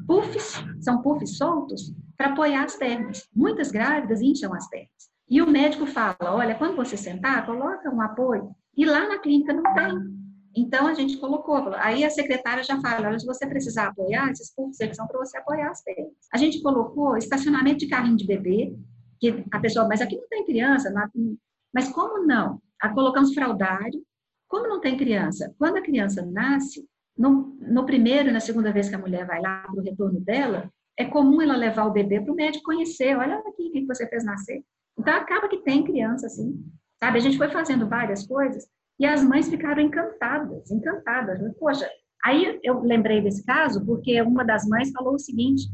Puffs, 0.05 0.63
são 0.79 1.01
puffs 1.01 1.37
soltos 1.37 1.91
para 2.15 2.27
apoiar 2.27 2.65
as 2.65 2.75
pernas. 2.75 3.27
Muitas 3.35 3.71
grávidas 3.71 4.21
incham 4.21 4.53
as 4.53 4.69
pernas. 4.69 4.91
E 5.27 5.41
o 5.41 5.49
médico 5.49 5.87
fala, 5.87 6.15
olha, 6.21 6.53
quando 6.53 6.75
você 6.75 6.95
sentar, 6.95 7.43
coloca 7.43 7.89
um 7.89 7.99
apoio. 7.99 8.51
E 8.75 8.85
lá 8.85 9.07
na 9.07 9.17
clínica 9.17 9.53
não 9.53 9.63
tem. 9.73 10.17
Então, 10.55 10.85
a 10.85 10.93
gente 10.93 11.17
colocou, 11.17 11.73
aí 11.77 12.03
a 12.03 12.11
secretária 12.11 12.63
já 12.63 12.79
fala, 12.79 13.07
olha, 13.07 13.19
se 13.19 13.25
você 13.25 13.47
precisar 13.47 13.87
apoiar, 13.87 14.29
esses 14.29 14.53
pontos 14.53 14.79
eles 14.79 14.95
são 14.95 15.07
para 15.07 15.17
você 15.17 15.35
apoiar 15.35 15.71
as 15.71 15.83
pernas. 15.83 16.13
A 16.31 16.37
gente 16.37 16.61
colocou 16.61 17.17
estacionamento 17.17 17.79
de 17.79 17.87
carrinho 17.87 18.17
de 18.17 18.27
bebê, 18.27 18.75
que 19.19 19.45
a 19.51 19.59
pessoa, 19.59 19.87
mas 19.87 20.01
aqui 20.01 20.15
não 20.15 20.27
tem 20.27 20.45
criança, 20.45 20.89
não, 20.89 21.37
mas 21.73 21.89
como 21.89 22.25
não? 22.25 22.61
A 22.81 22.89
colocamos 22.89 23.33
fraldário, 23.33 24.01
como 24.47 24.67
não 24.67 24.79
tem 24.79 24.97
criança? 24.97 25.53
Quando 25.57 25.77
a 25.77 25.81
criança 25.81 26.25
nasce, 26.25 26.87
no, 27.17 27.57
no 27.59 27.85
primeiro 27.85 28.29
e 28.29 28.31
na 28.31 28.39
segunda 28.39 28.71
vez 28.71 28.89
que 28.89 28.95
a 28.95 28.99
mulher 28.99 29.25
vai 29.25 29.41
lá 29.41 29.63
para 29.63 29.79
o 29.79 29.83
retorno 29.83 30.19
dela, 30.19 30.71
é 30.97 31.05
comum 31.05 31.41
ela 31.41 31.55
levar 31.55 31.85
o 31.85 31.91
bebê 31.91 32.21
para 32.21 32.31
o 32.31 32.35
médico 32.35 32.65
conhecer, 32.65 33.17
olha 33.17 33.37
aqui 33.39 33.67
o 33.67 33.71
que 33.71 33.85
você 33.85 34.07
fez 34.07 34.23
nascer. 34.23 34.63
Então, 34.97 35.13
acaba 35.13 35.47
que 35.47 35.57
tem 35.57 35.83
criança, 35.83 36.27
assim, 36.27 36.63
sabe? 36.99 37.17
A 37.17 37.21
gente 37.21 37.37
foi 37.37 37.49
fazendo 37.49 37.87
várias 37.87 38.25
coisas, 38.25 38.67
e 38.99 39.05
as 39.05 39.23
mães 39.23 39.47
ficaram 39.47 39.81
encantadas, 39.81 40.71
encantadas. 40.71 41.39
Poxa, 41.59 41.87
aí 42.23 42.59
eu 42.63 42.81
lembrei 42.81 43.21
desse 43.21 43.45
caso 43.45 43.85
porque 43.85 44.19
uma 44.21 44.43
das 44.43 44.67
mães 44.67 44.91
falou 44.91 45.13
o 45.13 45.19
seguinte: 45.19 45.67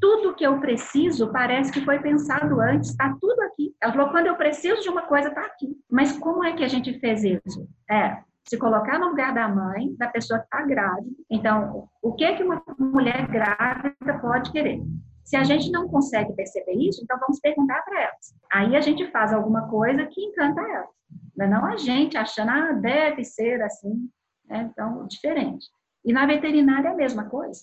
tudo 0.00 0.34
que 0.34 0.44
eu 0.44 0.58
preciso 0.60 1.30
parece 1.30 1.70
que 1.70 1.84
foi 1.84 1.98
pensado 1.98 2.60
antes, 2.60 2.90
está 2.90 3.16
tudo 3.20 3.40
aqui. 3.42 3.74
Ela 3.80 3.92
falou: 3.92 4.10
quando 4.10 4.26
eu 4.26 4.36
preciso 4.36 4.80
de 4.80 4.88
uma 4.88 5.02
coisa, 5.02 5.28
está 5.28 5.42
aqui. 5.42 5.76
Mas 5.90 6.16
como 6.18 6.44
é 6.44 6.54
que 6.54 6.64
a 6.64 6.68
gente 6.68 6.98
fez 6.98 7.22
isso? 7.22 7.68
É, 7.90 8.22
se 8.48 8.58
colocar 8.58 8.98
no 8.98 9.10
lugar 9.10 9.34
da 9.34 9.46
mãe, 9.48 9.94
da 9.96 10.08
pessoa 10.08 10.40
que 10.40 10.46
está 10.46 10.62
grávida. 10.62 11.10
Então, 11.30 11.88
o 12.02 12.14
que 12.14 12.34
que 12.34 12.42
uma 12.42 12.62
mulher 12.78 13.28
grávida 13.28 14.18
pode 14.20 14.50
querer? 14.50 14.80
Se 15.24 15.36
a 15.36 15.44
gente 15.44 15.70
não 15.70 15.86
consegue 15.86 16.32
perceber 16.32 16.72
isso, 16.72 17.02
então 17.04 17.18
vamos 17.20 17.38
perguntar 17.38 17.82
para 17.82 18.00
elas. 18.00 18.34
Aí 18.52 18.74
a 18.74 18.80
gente 18.80 19.08
faz 19.12 19.32
alguma 19.32 19.68
coisa 19.68 20.06
que 20.06 20.20
encanta 20.20 20.60
elas. 20.60 20.88
Não, 21.36 21.46
é 21.46 21.48
não 21.48 21.64
a 21.66 21.76
gente 21.76 22.16
achando, 22.16 22.50
ah, 22.50 22.72
deve 22.72 23.22
ser 23.24 23.62
assim. 23.62 24.10
Né? 24.48 24.68
Então, 24.72 25.06
diferente. 25.06 25.66
E 26.04 26.12
na 26.12 26.26
veterinária 26.26 26.88
é 26.88 26.90
a 26.92 26.96
mesma 26.96 27.26
coisa. 27.26 27.60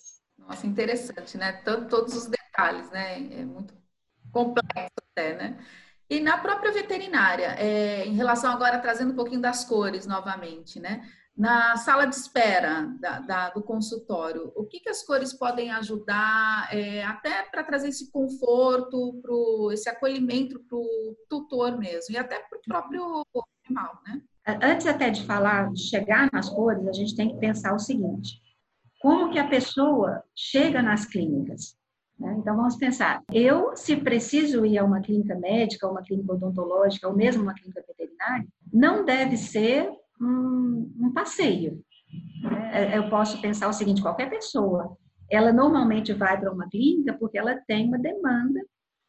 Nossa, 0.48 0.66
interessante, 0.66 1.36
né? 1.36 1.52
Todos 1.62 2.16
os 2.16 2.26
detalhes, 2.26 2.90
né? 2.90 3.18
É 3.32 3.44
muito 3.44 3.74
complexo 4.32 4.94
até, 5.12 5.36
né? 5.36 5.58
E 6.08 6.20
na 6.20 6.38
própria 6.38 6.72
veterinária, 6.72 7.54
é, 7.58 8.06
em 8.06 8.14
relação 8.14 8.50
agora, 8.50 8.78
trazendo 8.78 9.12
um 9.12 9.16
pouquinho 9.16 9.42
das 9.42 9.62
cores 9.66 10.06
novamente, 10.06 10.80
né? 10.80 11.06
Na 11.36 11.76
sala 11.76 12.06
de 12.06 12.16
espera 12.16 12.90
da, 12.98 13.20
da, 13.20 13.50
do 13.50 13.62
consultório, 13.62 14.50
o 14.56 14.64
que, 14.64 14.80
que 14.80 14.88
as 14.88 15.02
cores 15.04 15.34
podem 15.34 15.70
ajudar, 15.70 16.74
é, 16.74 17.04
até 17.04 17.42
para 17.42 17.62
trazer 17.62 17.88
esse 17.88 18.10
conforto, 18.10 19.20
pro, 19.22 19.70
esse 19.70 19.88
acolhimento 19.88 20.58
para 20.60 20.78
o 20.78 21.14
tutor 21.28 21.78
mesmo, 21.78 22.14
e 22.14 22.18
até 22.18 22.38
para 22.38 22.58
o 22.58 22.62
próprio 22.62 23.22
animal, 23.66 24.00
né? 24.06 24.22
Antes 24.62 24.86
até 24.86 25.10
de 25.10 25.24
falar, 25.26 25.70
de 25.74 25.82
chegar 25.82 26.30
nas 26.32 26.48
cores, 26.48 26.88
a 26.88 26.92
gente 26.92 27.14
tem 27.14 27.28
que 27.28 27.38
pensar 27.38 27.74
o 27.74 27.78
seguinte: 27.78 28.40
como 29.00 29.30
que 29.30 29.38
a 29.38 29.48
pessoa 29.48 30.22
chega 30.34 30.82
nas 30.82 31.06
clínicas? 31.06 31.76
Né? 32.18 32.36
Então, 32.38 32.56
vamos 32.56 32.76
pensar, 32.76 33.22
eu, 33.32 33.76
se 33.76 33.96
preciso 33.96 34.66
ir 34.66 34.78
a 34.78 34.84
uma 34.84 35.00
clínica 35.00 35.36
médica, 35.36 35.88
uma 35.88 36.02
clínica 36.02 36.32
odontológica, 36.32 37.08
ou 37.08 37.14
mesmo 37.14 37.42
uma 37.42 37.54
clínica 37.54 37.84
veterinária, 37.86 38.46
não 38.72 39.04
deve 39.04 39.36
ser 39.36 39.88
um, 40.20 40.92
um 40.98 41.12
passeio. 41.12 41.80
Né? 42.42 42.96
Eu 42.96 43.08
posso 43.08 43.40
pensar 43.40 43.68
o 43.68 43.72
seguinte, 43.72 44.02
qualquer 44.02 44.28
pessoa, 44.28 44.96
ela 45.30 45.52
normalmente 45.52 46.12
vai 46.12 46.38
para 46.38 46.52
uma 46.52 46.68
clínica 46.68 47.16
porque 47.18 47.38
ela 47.38 47.56
tem 47.66 47.86
uma 47.86 47.98
demanda, 47.98 48.60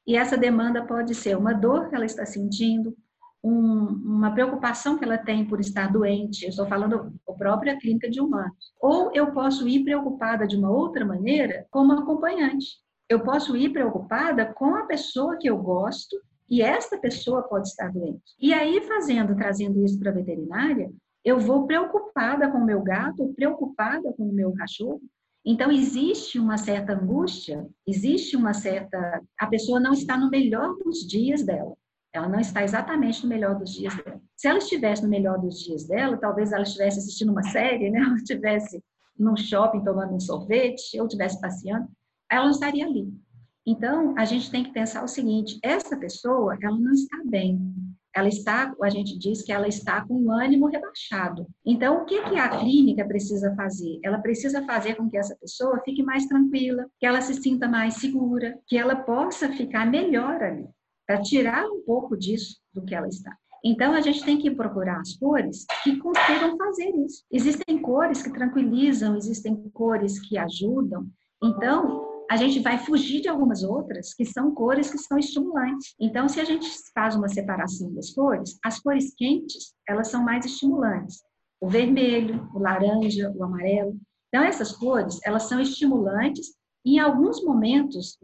e 0.06 0.16
essa 0.16 0.38
demanda 0.38 0.86
pode 0.86 1.14
ser 1.16 1.38
uma 1.38 1.54
dor 1.54 1.90
que 1.90 1.96
ela 1.96 2.06
está 2.06 2.26
sentindo, 2.26 2.96
um, 3.44 3.86
uma 3.86 4.32
preocupação 4.32 4.98
que 4.98 5.06
ela 5.06 5.18
tem 5.18 5.46
por 5.46 5.60
estar 5.60 5.92
doente, 5.92 6.44
eu 6.44 6.50
estou 6.50 6.68
falando 6.68 7.14
a 7.28 7.34
própria 7.34 7.78
clínica 7.78 8.10
de 8.10 8.20
humanos. 8.20 8.74
Ou 8.82 9.12
eu 9.14 9.32
posso 9.32 9.68
ir 9.68 9.84
preocupada 9.84 10.46
de 10.46 10.58
uma 10.58 10.70
outra 10.70 11.06
maneira 11.06 11.66
como 11.72 11.94
acompanhante. 11.94 12.78
Eu 13.08 13.22
posso 13.22 13.56
ir 13.56 13.70
preocupada 13.70 14.46
com 14.46 14.76
a 14.76 14.86
pessoa 14.86 15.38
que 15.38 15.50
eu 15.50 15.58
gosto 15.58 16.16
e 16.50 16.62
esta 16.62 16.98
pessoa 16.98 17.44
pode 17.44 17.68
estar 17.68 17.92
doente. 17.92 18.36
E 18.40 18.54
aí, 18.54 18.82
fazendo, 18.82 19.36
trazendo 19.36 19.84
isso 19.84 20.00
para 20.00 20.12
a 20.12 20.14
veterinária, 20.14 20.92
eu 21.24 21.40
vou 21.40 21.68
preocupada 21.68 22.50
com 22.50 22.58
o 22.58 22.66
meu 22.66 22.82
gato, 22.82 23.34
preocupada 23.36 24.12
com 24.14 24.24
o 24.24 24.34
meu 24.34 24.52
cachorro. 24.54 25.02
Então, 25.46 25.72
existe 25.72 26.40
uma 26.40 26.58
certa 26.58 26.94
angústia, 26.94 27.66
existe 27.88 28.36
uma 28.36 28.54
certa. 28.54 29.22
A 29.40 29.48
pessoa 29.48 29.80
não 29.80 29.94
está 29.94 30.18
no 30.18 30.30
melhor 30.30 30.76
dos 30.84 31.00
dias 31.08 31.44
dela. 31.44 31.74
Ela 32.12 32.28
não 32.28 32.39
está 32.39 32.64
exatamente 32.64 33.24
no 33.24 33.30
melhor 33.30 33.57
dos 33.57 33.72
dias 33.72 33.95
dela. 33.95 34.20
Se 34.36 34.47
ela 34.47 34.57
estivesse 34.57 35.03
no 35.03 35.10
melhor 35.10 35.39
dos 35.39 35.60
dias 35.60 35.86
dela, 35.86 36.18
talvez 36.18 36.51
ela 36.51 36.64
estivesse 36.64 36.99
assistindo 36.99 37.32
uma 37.32 37.43
série, 37.43 37.89
né? 37.89 37.99
Ela 38.05 38.16
estivesse 38.16 38.84
num 39.18 39.36
shopping 39.36 39.84
tomando 39.84 40.16
um 40.16 40.20
sorvete, 40.20 40.99
ou 40.99 41.05
estivesse 41.05 41.39
passeando, 41.41 41.88
ela 42.32 42.45
não 42.45 42.51
estaria 42.51 42.86
ali. 42.86 43.14
Então, 43.68 44.16
a 44.18 44.24
gente 44.24 44.49
tem 44.49 44.64
que 44.64 44.72
pensar 44.72 45.03
o 45.03 45.07
seguinte: 45.07 45.60
essa 45.62 45.97
pessoa, 45.97 46.57
ela 46.62 46.80
não 46.80 46.93
está 46.93 47.18
bem. 47.26 47.60
Ela 48.16 48.28
está, 48.28 48.74
a 48.82 48.89
gente 48.89 49.20
diz 49.20 49.43
que 49.43 49.51
ela 49.51 49.68
está 49.68 50.03
com 50.03 50.16
o 50.16 50.32
ânimo 50.32 50.68
rebaixado. 50.68 51.45
Então, 51.64 52.01
o 52.01 52.05
que, 52.05 52.20
que 52.24 52.39
a 52.39 52.49
clínica 52.49 53.05
precisa 53.05 53.53
fazer? 53.55 53.99
Ela 54.03 54.18
precisa 54.18 54.66
fazer 54.66 54.95
com 54.95 55.07
que 55.07 55.18
essa 55.18 55.36
pessoa 55.36 55.82
fique 55.86 56.01
mais 56.01 56.26
tranquila, 56.26 56.88
que 56.97 57.05
ela 57.05 57.22
se 57.22 57.36
sinta 57.36 57.68
mais 57.68 57.95
segura, 57.95 58.57
que 58.66 58.78
ela 58.78 58.95
possa 58.95 59.49
ficar 59.49 59.86
melhor 59.86 60.41
ali 60.41 60.68
para 61.10 61.24
tirar 61.24 61.66
um 61.66 61.82
pouco 61.82 62.16
disso 62.16 62.60
do 62.72 62.86
que 62.86 62.93
ela 62.93 63.07
está. 63.07 63.36
Então, 63.66 63.93
a 63.93 63.99
gente 63.99 64.24
tem 64.24 64.38
que 64.38 64.51
procurar 64.51 64.99
as 64.99 65.18
cores 65.18 65.66
que 65.84 65.97
consigam 65.97 66.55
fazer 66.55 66.88
isso. 67.03 67.24
Existem 67.32 67.82
cores 67.82 68.22
que 68.22 68.32
tranquilizam, 68.32 69.18
existem 69.18 69.55
cores 69.74 70.20
que 70.20 70.38
ajudam. 70.38 71.07
Então, 71.43 72.07
a 72.30 72.38
gente 72.38 72.60
vai 72.60 72.78
fugir 72.78 73.22
de 73.22 73.28
algumas 73.28 73.64
outras 73.64 74.14
que 74.14 74.24
são 74.24 74.53
cores 74.53 74.91
que 74.91 74.99
são 74.99 75.18
estimulantes. 75.18 75.95
Então, 75.99 76.30
se 76.30 76.39
a 76.39 76.45
gente 76.45 76.70
faz 76.93 77.16
uma 77.16 77.28
separação 77.28 77.91
das 77.95 78.12
cores, 78.12 78.60
as 78.64 78.80
cores 78.80 79.16
quentes, 79.16 79.74
elas 79.88 80.10
são 80.10 80.24
mais 80.24 80.45
estimulantes. 80.45 81.24
O 81.60 81.68
vermelho, 81.68 82.47
o 82.53 82.60
laranja, 82.60 83.34
o 83.36 83.43
amarelo. 83.43 83.99
Então, 84.28 84.43
essas 84.43 84.74
cores, 84.74 85.20
elas 85.26 85.43
são 85.49 85.60
estimulantes 85.60 86.53
em 86.86 86.99
alguns 86.99 87.43
momentos, 87.43 88.20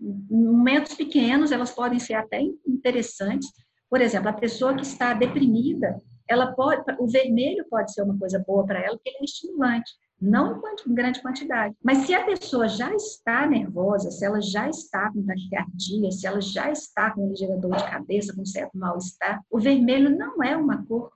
momentos 0.00 0.94
pequenos, 0.94 1.52
elas 1.52 1.70
podem 1.72 1.98
ser 1.98 2.14
até 2.14 2.40
interessantes. 2.66 3.50
Por 3.90 4.00
exemplo, 4.00 4.28
a 4.28 4.32
pessoa 4.32 4.74
que 4.74 4.82
está 4.82 5.14
deprimida, 5.14 5.96
ela 6.28 6.52
pode, 6.52 6.82
o 6.98 7.06
vermelho 7.06 7.64
pode 7.68 7.92
ser 7.92 8.02
uma 8.02 8.18
coisa 8.18 8.42
boa 8.46 8.64
para 8.64 8.80
ela, 8.80 8.96
porque 8.96 9.08
ele 9.08 9.18
é 9.20 9.24
estimulante, 9.24 9.90
não 10.20 10.60
em 10.86 10.94
grande 10.94 11.22
quantidade. 11.22 11.74
Mas 11.82 11.98
se 11.98 12.14
a 12.14 12.24
pessoa 12.24 12.68
já 12.68 12.94
está 12.94 13.46
nervosa, 13.46 14.10
se 14.10 14.24
ela 14.24 14.40
já 14.40 14.68
está 14.68 15.10
com 15.12 15.24
taquicardia, 15.24 16.10
se 16.10 16.26
ela 16.26 16.40
já 16.40 16.70
está 16.70 17.10
com 17.12 17.26
um 17.26 17.60
dor 17.60 17.76
de 17.76 17.90
cabeça, 17.90 18.34
com 18.34 18.44
certo 18.44 18.76
mal-estar, 18.76 19.42
o 19.50 19.58
vermelho 19.58 20.10
não 20.16 20.42
é 20.42 20.56
uma 20.56 20.84
cor 20.84 21.10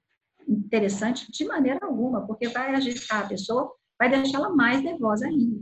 interessante 0.48 1.30
de 1.30 1.44
maneira 1.44 1.80
alguma, 1.82 2.26
porque 2.26 2.48
vai 2.48 2.74
agitar 2.74 3.24
a 3.24 3.28
pessoa, 3.28 3.72
vai 3.98 4.08
deixá-la 4.08 4.50
mais 4.50 4.82
nervosa 4.82 5.26
ainda. 5.26 5.60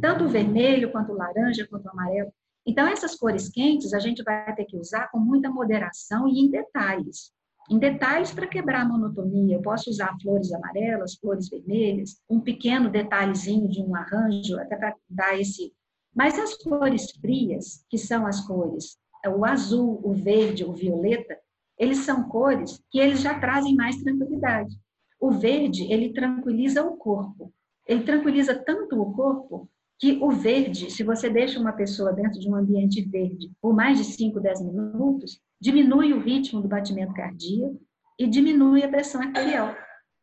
Tanto 0.00 0.24
o 0.24 0.28
vermelho, 0.28 0.92
quanto 0.92 1.12
o 1.12 1.16
laranja, 1.16 1.66
quanto 1.68 1.86
o 1.86 1.90
amarelo. 1.90 2.32
Então, 2.66 2.86
essas 2.88 3.14
cores 3.14 3.48
quentes 3.48 3.94
a 3.94 4.00
gente 4.00 4.22
vai 4.24 4.54
ter 4.56 4.64
que 4.64 4.76
usar 4.76 5.08
com 5.10 5.18
muita 5.18 5.48
moderação 5.48 6.26
e 6.26 6.40
em 6.40 6.50
detalhes. 6.50 7.30
Em 7.70 7.78
detalhes 7.78 8.32
para 8.32 8.46
quebrar 8.46 8.82
a 8.82 8.84
monotonia, 8.84 9.56
eu 9.56 9.62
posso 9.62 9.88
usar 9.88 10.16
flores 10.20 10.52
amarelas, 10.52 11.14
flores 11.14 11.48
vermelhas, 11.48 12.20
um 12.28 12.40
pequeno 12.40 12.90
detalhezinho 12.90 13.68
de 13.68 13.80
um 13.80 13.94
arranjo, 13.94 14.58
até 14.58 14.76
para 14.76 14.94
dar 15.08 15.38
esse. 15.38 15.72
Mas 16.14 16.38
as 16.38 16.54
cores 16.54 17.10
frias, 17.12 17.84
que 17.88 17.98
são 17.98 18.26
as 18.26 18.40
cores, 18.40 18.96
é 19.24 19.28
o 19.28 19.44
azul, 19.44 20.00
o 20.02 20.12
verde, 20.12 20.64
o 20.64 20.72
violeta, 20.72 21.36
eles 21.78 21.98
são 21.98 22.28
cores 22.28 22.80
que 22.90 22.98
eles 22.98 23.20
já 23.20 23.38
trazem 23.38 23.74
mais 23.74 23.96
tranquilidade. 24.02 24.74
O 25.20 25.30
verde, 25.30 25.92
ele 25.92 26.12
tranquiliza 26.12 26.84
o 26.84 26.96
corpo. 26.96 27.52
Ele 27.86 28.02
tranquiliza 28.02 28.54
tanto 28.54 29.00
o 29.00 29.12
corpo 29.12 29.68
que 29.98 30.18
o 30.20 30.30
verde, 30.30 30.90
se 30.90 31.02
você 31.02 31.30
deixa 31.30 31.58
uma 31.58 31.72
pessoa 31.72 32.12
dentro 32.12 32.38
de 32.38 32.48
um 32.48 32.54
ambiente 32.54 33.02
verde 33.02 33.50
por 33.60 33.74
mais 33.74 33.98
de 33.98 34.04
5, 34.04 34.38
10 34.40 34.62
minutos, 34.62 35.40
diminui 35.60 36.12
o 36.12 36.20
ritmo 36.20 36.60
do 36.60 36.68
batimento 36.68 37.14
cardíaco 37.14 37.80
e 38.18 38.26
diminui 38.26 38.82
a 38.82 38.88
pressão 38.88 39.22
arterial. 39.22 39.74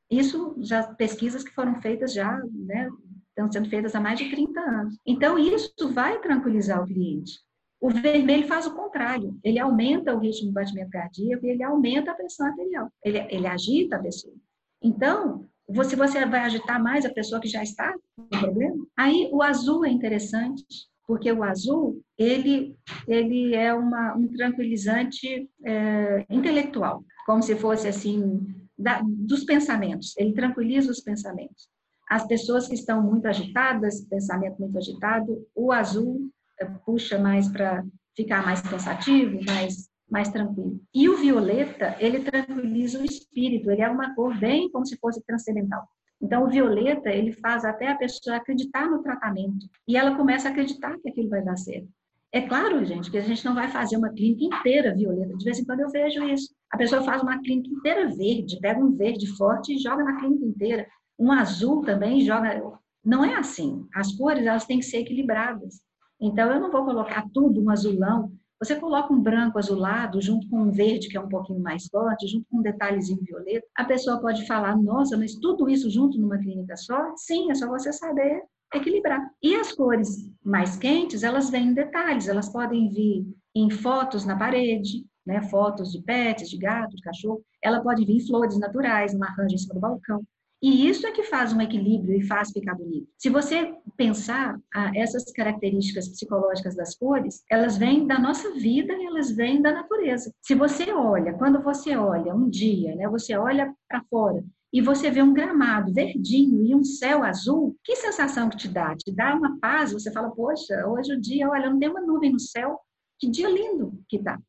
Isso 0.09 0.55
já 0.59 0.83
pesquisas 0.83 1.43
que 1.43 1.53
foram 1.53 1.81
feitas 1.81 2.13
já, 2.13 2.37
né, 2.53 2.89
estão 3.29 3.51
sendo 3.51 3.69
feitas 3.69 3.95
há 3.95 3.99
mais 3.99 4.19
de 4.19 4.29
30 4.29 4.59
anos. 4.59 4.95
Então 5.05 5.39
isso 5.39 5.89
vai 5.91 6.19
tranquilizar 6.19 6.83
o 6.83 6.85
cliente. 6.85 7.39
O 7.81 7.89
vermelho 7.89 8.47
faz 8.47 8.65
o 8.65 8.75
contrário, 8.75 9.37
ele 9.43 9.59
aumenta 9.59 10.15
o 10.15 10.19
ritmo 10.19 10.47
do 10.47 10.53
batimento 10.53 10.91
cardíaco 10.91 11.45
e 11.45 11.49
ele 11.49 11.63
aumenta 11.63 12.11
a 12.11 12.15
pressão 12.15 12.45
arterial. 12.45 12.89
Ele, 13.03 13.17
ele 13.29 13.47
agita 13.47 13.97
a 13.97 13.99
pessoa. 13.99 14.35
Então, 14.81 15.49
se 15.83 15.95
você 15.95 16.25
vai 16.25 16.41
agitar 16.41 16.81
mais 16.81 17.05
a 17.05 17.13
pessoa 17.13 17.39
que 17.39 17.47
já 17.47 17.63
está 17.63 17.93
com 18.17 18.39
problema, 18.39 18.85
aí 18.97 19.29
o 19.31 19.41
azul 19.41 19.85
é 19.85 19.89
interessante, 19.89 20.63
porque 21.07 21.31
o 21.31 21.43
azul 21.43 22.01
ele 22.17 22.75
ele 23.07 23.55
é 23.55 23.73
uma, 23.73 24.15
um 24.15 24.27
tranquilizante 24.27 25.49
é, 25.65 26.25
intelectual, 26.29 27.03
como 27.25 27.41
se 27.41 27.55
fosse 27.55 27.87
assim 27.87 28.45
da, 28.77 29.01
dos 29.03 29.43
pensamentos. 29.43 30.15
Ele 30.17 30.33
tranquiliza 30.33 30.91
os 30.91 30.99
pensamentos. 30.99 31.69
As 32.09 32.27
pessoas 32.27 32.67
que 32.67 32.75
estão 32.75 33.01
muito 33.01 33.27
agitadas, 33.27 34.01
pensamento 34.01 34.59
muito 34.59 34.77
agitado, 34.77 35.47
o 35.55 35.71
azul 35.71 36.29
é, 36.59 36.65
puxa 36.65 37.17
mais 37.17 37.47
para 37.47 37.83
ficar 38.15 38.45
mais 38.45 38.61
cansativo, 38.61 39.39
mais 39.45 39.89
mais 40.13 40.29
tranquilo. 40.29 40.79
E 40.93 41.09
o 41.09 41.17
violeta, 41.17 41.97
ele 41.99 42.19
tranquiliza 42.19 42.99
o 42.99 43.03
espírito, 43.03 43.71
ele 43.71 43.81
é 43.81 43.89
uma 43.89 44.13
cor 44.13 44.37
bem 44.37 44.69
como 44.69 44.85
se 44.85 44.95
fosse 44.97 45.19
transcendental. 45.25 45.87
Então, 46.21 46.43
o 46.43 46.49
violeta, 46.49 47.09
ele 47.09 47.31
faz 47.31 47.65
até 47.65 47.87
a 47.87 47.95
pessoa 47.95 48.37
acreditar 48.37 48.87
no 48.91 49.01
tratamento. 49.01 49.67
E 49.87 49.97
ela 49.97 50.15
começa 50.15 50.47
a 50.47 50.51
acreditar 50.51 50.95
que 50.99 51.09
aquilo 51.09 51.29
vai 51.29 51.43
dar 51.43 51.57
certo. 51.57 51.87
É 52.31 52.41
claro, 52.41 52.85
gente, 52.85 53.09
que 53.09 53.17
a 53.17 53.21
gente 53.21 53.43
não 53.43 53.55
vai 53.55 53.67
fazer 53.69 53.97
uma 53.97 54.13
clínica 54.13 54.55
inteira 54.55 54.95
violeta. 54.95 55.35
De 55.35 55.43
vez 55.43 55.57
em 55.57 55.65
quando 55.65 55.79
eu 55.79 55.89
vejo 55.89 56.23
isso. 56.25 56.53
A 56.71 56.77
pessoa 56.77 57.01
faz 57.01 57.23
uma 57.23 57.39
clínica 57.39 57.69
inteira 57.69 58.07
verde, 58.07 58.59
pega 58.61 58.79
um 58.79 58.95
verde 58.95 59.25
forte 59.35 59.73
e 59.73 59.79
joga 59.79 60.03
na 60.03 60.19
clínica 60.19 60.45
inteira. 60.45 60.87
Um 61.17 61.31
azul 61.31 61.81
também 61.81 62.21
joga. 62.21 62.61
Não 63.03 63.25
é 63.25 63.33
assim. 63.33 63.87
As 63.95 64.11
cores, 64.15 64.45
elas 64.45 64.65
têm 64.65 64.77
que 64.77 64.85
ser 64.85 64.99
equilibradas. 64.99 65.81
Então, 66.21 66.51
eu 66.51 66.59
não 66.59 66.71
vou 66.71 66.85
colocar 66.85 67.25
tudo 67.33 67.63
um 67.63 67.71
azulão 67.71 68.31
você 68.63 68.79
coloca 68.79 69.13
um 69.13 69.21
branco 69.21 69.57
azulado 69.57 70.21
junto 70.21 70.47
com 70.49 70.61
um 70.61 70.71
verde 70.71 71.09
que 71.09 71.17
é 71.17 71.19
um 71.21 71.27
pouquinho 71.29 71.59
mais 71.59 71.87
forte, 71.87 72.27
junto 72.27 72.45
com 72.49 72.59
um 72.59 72.61
detalhezinho 72.61 73.21
violeta, 73.21 73.67
a 73.75 73.83
pessoa 73.83 74.21
pode 74.21 74.45
falar: 74.47 74.75
"Nossa, 74.77 75.17
mas 75.17 75.35
tudo 75.35 75.69
isso 75.69 75.89
junto 75.89 76.19
numa 76.19 76.37
clínica 76.37 76.75
só?" 76.77 77.13
Sim, 77.17 77.51
é 77.51 77.55
só 77.55 77.67
você 77.67 77.91
saber 77.91 78.41
equilibrar. 78.73 79.21
E 79.41 79.55
as 79.55 79.71
cores 79.71 80.29
mais 80.43 80.75
quentes, 80.77 81.23
elas 81.23 81.49
vêm 81.49 81.67
em 81.67 81.73
detalhes, 81.73 82.27
elas 82.27 82.49
podem 82.49 82.89
vir 82.89 83.25
em 83.55 83.69
fotos 83.69 84.25
na 84.25 84.37
parede, 84.37 85.05
né, 85.25 85.41
fotos 85.43 85.91
de 85.91 86.01
pets, 86.01 86.49
de 86.49 86.57
gato, 86.57 86.95
de 86.95 87.01
cachorro. 87.01 87.43
Ela 87.61 87.81
pode 87.81 88.05
vir 88.05 88.17
em 88.17 88.27
flores 88.27 88.57
naturais, 88.59 89.13
numa 89.13 89.27
arranjo 89.27 89.55
em 89.55 89.57
cima 89.57 89.75
do 89.75 89.79
balcão. 89.79 90.23
E 90.63 90.87
isso 90.87 91.05
é 91.05 91.11
que 91.11 91.23
faz 91.23 91.51
um 91.51 91.59
equilíbrio 91.59 92.17
e 92.17 92.25
faz 92.25 92.51
ficar 92.51 92.73
bonito. 92.75 93.09
Se 93.17 93.29
você 93.29 93.75
pensar 93.97 94.57
ah, 94.73 94.91
essas 94.95 95.29
características 95.33 96.07
psicológicas 96.07 96.73
das 96.73 96.95
cores, 96.95 97.43
elas 97.51 97.75
vêm 97.75 98.07
da 98.07 98.17
nossa 98.17 98.49
vida 98.53 98.93
e 98.93 99.05
elas 99.05 99.29
vêm 99.29 99.61
da 99.61 99.73
natureza. 99.73 100.33
Se 100.41 100.55
você 100.55 100.89
olha, 100.93 101.33
quando 101.33 101.61
você 101.61 101.97
olha 101.97 102.33
um 102.33 102.49
dia, 102.49 102.95
né, 102.95 103.09
você 103.09 103.35
olha 103.35 103.75
para 103.89 104.05
fora 104.09 104.41
e 104.71 104.81
você 104.81 105.11
vê 105.11 105.21
um 105.21 105.33
gramado 105.33 105.93
verdinho 105.93 106.63
e 106.63 106.73
um 106.73 106.83
céu 106.85 107.25
azul, 107.25 107.75
que 107.83 107.97
sensação 107.97 108.49
que 108.49 108.55
te 108.55 108.69
dá? 108.69 108.95
Te 108.95 109.11
dá 109.13 109.35
uma 109.35 109.59
paz, 109.59 109.91
você 109.91 110.13
fala, 110.13 110.31
poxa, 110.31 110.87
hoje 110.87 111.13
o 111.13 111.19
dia, 111.19 111.49
olha, 111.49 111.69
não 111.69 111.77
tem 111.77 111.89
uma 111.89 111.99
nuvem 111.99 112.31
no 112.31 112.39
céu, 112.39 112.79
que 113.19 113.29
dia 113.29 113.49
lindo 113.49 114.01
que 114.07 114.17
tá. 114.17 114.39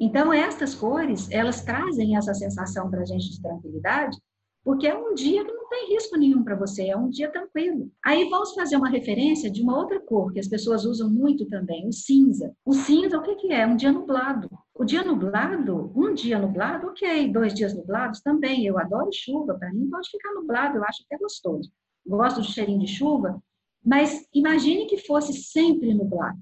Então, 0.00 0.32
estas 0.32 0.74
cores, 0.74 1.30
elas 1.30 1.62
trazem 1.62 2.16
essa 2.16 2.34
sensação 2.34 2.90
para 2.90 3.02
a 3.02 3.04
gente 3.04 3.30
de 3.30 3.40
tranquilidade 3.40 4.18
porque 4.64 4.86
é 4.86 4.96
um 4.96 5.14
dia 5.14 5.44
que 5.44 5.52
tem 5.70 5.88
risco 5.94 6.18
nenhum 6.18 6.42
para 6.42 6.56
você, 6.56 6.88
é 6.88 6.96
um 6.96 7.08
dia 7.08 7.30
tranquilo. 7.30 7.90
Aí 8.04 8.28
vamos 8.28 8.52
fazer 8.52 8.76
uma 8.76 8.90
referência 8.90 9.50
de 9.50 9.62
uma 9.62 9.78
outra 9.78 10.00
cor 10.00 10.32
que 10.32 10.40
as 10.40 10.48
pessoas 10.48 10.84
usam 10.84 11.08
muito 11.08 11.46
também, 11.46 11.86
o 11.86 11.92
cinza. 11.92 12.52
O 12.64 12.74
cinza, 12.74 13.16
o 13.16 13.22
que, 13.22 13.36
que 13.36 13.52
é? 13.52 13.66
Um 13.66 13.76
dia 13.76 13.92
nublado. 13.92 14.50
O 14.74 14.84
dia 14.84 15.04
nublado, 15.04 15.92
um 15.94 16.12
dia 16.12 16.38
nublado, 16.38 16.88
ok. 16.88 17.32
Dois 17.32 17.54
dias 17.54 17.72
nublados 17.72 18.20
também. 18.20 18.66
Eu 18.66 18.78
adoro 18.78 19.10
chuva, 19.12 19.54
para 19.54 19.72
mim 19.72 19.88
pode 19.88 20.10
ficar 20.10 20.34
nublado, 20.34 20.76
eu 20.76 20.84
acho 20.84 21.04
até 21.06 21.16
gostoso. 21.16 21.70
Gosto 22.04 22.40
do 22.40 22.46
cheirinho 22.46 22.80
de 22.80 22.88
chuva, 22.88 23.40
mas 23.84 24.26
imagine 24.34 24.86
que 24.86 24.98
fosse 24.98 25.32
sempre 25.32 25.94
nublado. 25.94 26.38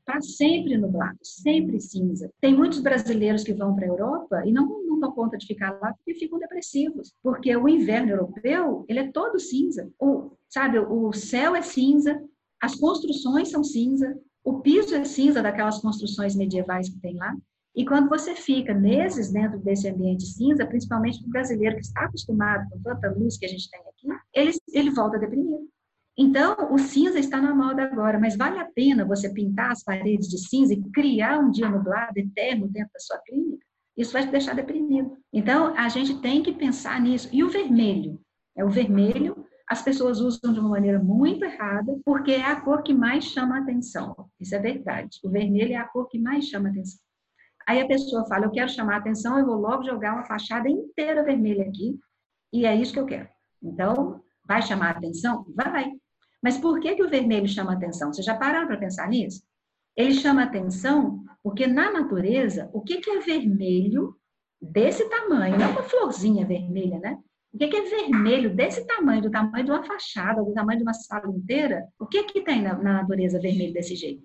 Está 0.00 0.20
sempre 0.20 0.76
nublado, 0.76 1.16
sempre 1.22 1.80
cinza. 1.80 2.28
Tem 2.40 2.52
muitos 2.56 2.80
brasileiros 2.80 3.44
que 3.44 3.54
vão 3.54 3.76
para 3.76 3.84
a 3.84 3.88
Europa 3.88 4.42
e 4.44 4.50
não, 4.50 4.81
dão 5.02 5.12
conta 5.12 5.36
de 5.36 5.46
ficar 5.46 5.78
lá 5.80 5.92
porque 5.92 6.14
ficam 6.14 6.38
depressivos, 6.38 7.14
porque 7.22 7.54
o 7.56 7.68
inverno 7.68 8.12
europeu 8.12 8.84
ele 8.88 9.00
é 9.00 9.12
todo 9.12 9.38
cinza. 9.38 9.90
O, 9.98 10.30
sabe, 10.48 10.78
o 10.78 11.12
céu 11.12 11.54
é 11.54 11.62
cinza, 11.62 12.22
as 12.60 12.74
construções 12.76 13.50
são 13.50 13.62
cinza, 13.62 14.18
o 14.44 14.60
piso 14.60 14.94
é 14.94 15.04
cinza 15.04 15.42
daquelas 15.42 15.80
construções 15.80 16.34
medievais 16.34 16.88
que 16.88 17.00
tem 17.00 17.16
lá. 17.16 17.36
E 17.74 17.86
quando 17.86 18.08
você 18.08 18.34
fica 18.34 18.74
meses 18.74 19.32
dentro 19.32 19.58
desse 19.58 19.88
ambiente 19.88 20.24
cinza, 20.24 20.66
principalmente 20.66 21.24
o 21.24 21.28
brasileiro 21.28 21.76
que 21.76 21.82
está 21.82 22.04
acostumado 22.04 22.68
com 22.70 22.82
tanta 22.82 23.10
luz 23.10 23.38
que 23.38 23.46
a 23.46 23.48
gente 23.48 23.70
tem 23.70 23.80
aqui, 23.80 24.20
ele, 24.34 24.52
ele 24.72 24.90
volta 24.90 25.18
deprimido. 25.18 25.68
Então, 26.16 26.70
o 26.70 26.78
cinza 26.78 27.18
está 27.18 27.40
na 27.40 27.54
moda 27.54 27.84
agora, 27.84 28.18
mas 28.18 28.36
vale 28.36 28.58
a 28.58 28.66
pena 28.66 29.04
você 29.04 29.32
pintar 29.32 29.70
as 29.70 29.82
paredes 29.82 30.28
de 30.28 30.38
cinza 30.38 30.74
e 30.74 30.82
criar 30.90 31.38
um 31.38 31.50
dia 31.50 31.68
nublado 31.68 32.18
eterno 32.18 32.68
dentro 32.68 32.92
da 32.92 33.00
sua 33.00 33.18
clínica? 33.18 33.64
Isso 33.96 34.12
vai 34.12 34.24
te 34.24 34.30
deixar 34.30 34.54
deprimido. 34.54 35.16
Então, 35.32 35.74
a 35.76 35.88
gente 35.88 36.20
tem 36.20 36.42
que 36.42 36.52
pensar 36.52 37.00
nisso. 37.00 37.28
E 37.32 37.44
o 37.44 37.50
vermelho? 37.50 38.20
É 38.56 38.64
o 38.64 38.70
vermelho, 38.70 39.46
as 39.68 39.82
pessoas 39.82 40.20
usam 40.20 40.52
de 40.52 40.60
uma 40.60 40.68
maneira 40.68 40.98
muito 40.98 41.44
errada, 41.44 41.98
porque 42.04 42.32
é 42.32 42.44
a 42.44 42.60
cor 42.60 42.82
que 42.82 42.92
mais 42.92 43.24
chama 43.24 43.58
atenção. 43.58 44.28
Isso 44.38 44.54
é 44.54 44.58
verdade. 44.58 45.18
O 45.24 45.30
vermelho 45.30 45.72
é 45.72 45.76
a 45.76 45.88
cor 45.88 46.08
que 46.08 46.18
mais 46.18 46.46
chama 46.46 46.68
atenção. 46.68 47.00
Aí 47.66 47.80
a 47.80 47.86
pessoa 47.86 48.26
fala, 48.26 48.46
eu 48.46 48.50
quero 48.50 48.68
chamar 48.68 48.96
atenção, 48.96 49.38
eu 49.38 49.46
vou 49.46 49.56
logo 49.56 49.84
jogar 49.84 50.14
uma 50.14 50.24
fachada 50.24 50.68
inteira 50.68 51.24
vermelha 51.24 51.64
aqui, 51.64 51.98
e 52.52 52.66
é 52.66 52.74
isso 52.74 52.92
que 52.92 53.00
eu 53.00 53.06
quero. 53.06 53.28
Então, 53.62 54.20
vai 54.44 54.60
chamar 54.60 54.90
atenção? 54.90 55.46
Vai. 55.54 55.92
Mas 56.42 56.58
por 56.58 56.80
que, 56.80 56.94
que 56.96 57.02
o 57.02 57.08
vermelho 57.08 57.48
chama 57.48 57.72
atenção? 57.72 58.12
Vocês 58.12 58.26
já 58.26 58.34
pararam 58.36 58.66
para 58.66 58.76
pensar 58.76 59.08
nisso? 59.08 59.42
Ele 59.96 60.14
chama 60.14 60.42
atenção 60.42 61.22
porque 61.42 61.66
na 61.66 61.90
natureza, 61.90 62.70
o 62.72 62.80
que, 62.80 62.98
que 62.98 63.10
é 63.10 63.20
vermelho 63.20 64.16
desse 64.60 65.08
tamanho? 65.08 65.58
Não 65.58 65.72
uma 65.72 65.82
florzinha 65.82 66.46
vermelha, 66.46 66.98
né? 67.00 67.18
O 67.52 67.58
que, 67.58 67.68
que 67.68 67.76
é 67.76 67.82
vermelho 67.82 68.54
desse 68.54 68.86
tamanho, 68.86 69.22
do 69.22 69.30
tamanho 69.30 69.64
de 69.64 69.70
uma 69.70 69.82
fachada, 69.82 70.42
do 70.42 70.54
tamanho 70.54 70.78
de 70.78 70.84
uma 70.84 70.94
sala 70.94 71.28
inteira? 71.28 71.86
O 71.98 72.06
que, 72.06 72.22
que 72.24 72.40
tem 72.40 72.62
na, 72.62 72.74
na 72.74 72.94
natureza 73.02 73.40
vermelho 73.40 73.74
desse 73.74 73.94
jeito? 73.94 74.24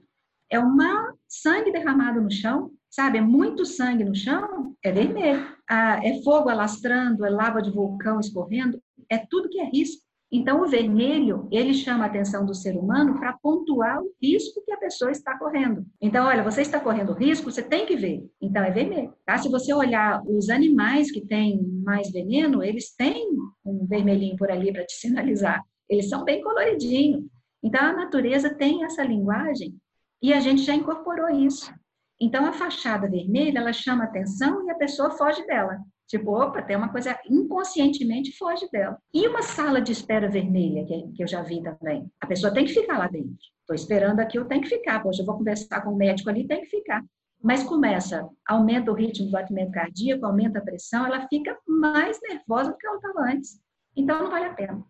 É 0.50 0.58
uma 0.60 1.14
sangue 1.28 1.72
derramado 1.72 2.22
no 2.22 2.32
chão, 2.32 2.72
sabe? 2.90 3.18
É 3.18 3.22
muito 3.22 3.66
sangue 3.66 4.06
no 4.06 4.16
chão, 4.16 4.76
é 4.82 4.92
vermelho. 4.92 5.46
Ah, 5.70 6.00
é 6.02 6.22
fogo 6.24 6.48
alastrando, 6.48 7.26
é 7.26 7.30
lava 7.30 7.62
de 7.62 7.70
vulcão 7.70 8.20
escorrendo, 8.20 8.82
é 9.10 9.18
tudo 9.18 9.50
que 9.50 9.60
é 9.60 9.66
risco. 9.66 10.07
Então, 10.30 10.62
o 10.62 10.68
vermelho, 10.68 11.48
ele 11.50 11.74
chama 11.74 12.04
a 12.04 12.08
atenção 12.08 12.46
do 12.46 12.54
ser 12.54 12.76
humano 12.76 13.18
para 13.18 13.38
pontuar 13.42 14.02
o 14.02 14.12
risco 14.22 14.62
que 14.66 14.74
a 14.74 14.78
pessoa 14.78 15.10
está 15.10 15.38
correndo. 15.38 15.86
Então, 16.02 16.26
olha, 16.26 16.44
você 16.44 16.62
está 16.62 16.82
correndo 16.82 17.14
risco, 17.14 17.50
você 17.50 17.64
tem 17.64 17.86
que 17.86 17.96
ver. 17.96 18.30
Então, 18.42 18.62
é 18.62 18.70
vermelho. 18.70 19.14
Tá? 19.26 19.38
Se 19.38 19.48
você 19.50 19.74
olhar 19.74 20.22
os 20.26 20.50
animais 20.50 21.10
que 21.12 21.22
têm 21.22 21.62
mais 21.82 22.12
veneno, 22.12 22.62
eles 22.62 22.94
têm 22.94 23.26
um 23.66 23.86
vermelhinho 23.88 24.36
por 24.36 24.52
ali 24.52 24.72
para 24.74 24.86
te 24.86 24.94
sinalizar. 25.00 25.64
Eles 25.90 26.10
são 26.10 26.26
bem 26.26 26.42
coloridinhos. 26.42 27.24
Então, 27.64 27.82
a 27.82 27.94
natureza 27.94 28.54
tem 28.54 28.84
essa 28.84 29.04
linguagem 29.04 29.76
e 30.22 30.34
a 30.34 30.42
gente 30.42 30.62
já 30.62 30.76
incorporou 30.76 31.30
isso. 31.30 31.74
Então, 32.20 32.46
a 32.46 32.52
fachada 32.52 33.10
vermelha, 33.10 33.60
ela 33.60 33.72
chama 33.72 34.04
atenção 34.04 34.66
e 34.66 34.72
a 34.72 34.76
pessoa 34.76 35.12
foge 35.12 35.46
dela. 35.46 35.80
Tipo, 36.08 36.32
opa, 36.32 36.62
tem 36.62 36.78
uma 36.78 36.90
coisa 36.90 37.20
inconscientemente 37.30 38.38
foge 38.38 38.68
dela. 38.72 38.98
E 39.14 39.28
uma 39.28 39.42
sala 39.42 39.82
de 39.82 39.92
espera 39.92 40.30
vermelha, 40.30 40.86
que, 40.86 41.22
eu 41.22 41.28
já 41.28 41.42
vi 41.42 41.62
também. 41.62 42.10
A 42.22 42.26
pessoa 42.26 42.54
tem 42.54 42.66
que 42.66 42.74
ficar 42.74 42.98
lá 42.98 43.08
dentro. 43.08 43.36
Estou 43.60 43.76
esperando 43.76 44.22
aqui, 44.22 44.38
eu 44.38 44.46
tenho 44.46 44.62
que 44.62 44.70
ficar. 44.70 45.04
Poxa, 45.04 45.22
eu 45.22 45.26
vou 45.26 45.38
conversar 45.38 45.82
com 45.82 45.92
o 45.92 45.98
médico 45.98 46.30
ali, 46.30 46.48
tem 46.48 46.62
que 46.62 46.68
ficar. 46.68 47.04
Mas 47.44 47.64
começa, 47.64 48.28
aumenta 48.48 48.90
o 48.90 48.96
ritmo 48.96 49.26
do 49.26 49.32
batimento 49.32 49.72
cardíaco, 49.72 50.26
aumenta 50.26 50.60
a 50.60 50.62
pressão, 50.62 51.06
ela 51.06 51.28
fica 51.28 51.58
mais 51.68 52.18
nervosa 52.22 52.72
do 52.72 52.78
que 52.78 52.88
ela 52.88 52.96
estava 52.96 53.22
antes. 53.30 53.60
Então, 53.96 54.24
não 54.24 54.32
vale 54.32 54.46
a 54.46 54.54
pena. 54.54 54.82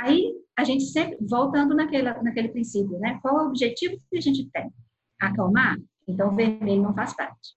Aí, 0.00 0.30
a 0.56 0.62
gente 0.62 0.84
sempre, 0.84 1.16
voltando 1.20 1.74
naquele, 1.74 2.12
naquele 2.22 2.48
princípio, 2.48 2.98
né? 2.98 3.18
Qual 3.22 3.38
é 3.38 3.44
o 3.44 3.48
objetivo 3.48 3.98
que 4.10 4.18
a 4.18 4.20
gente 4.20 4.48
tem? 4.50 4.70
Acalmar? 5.20 5.78
Então, 6.06 6.36
vermelho 6.36 6.82
não 6.82 6.94
faz 6.94 7.16
parte. 7.16 7.54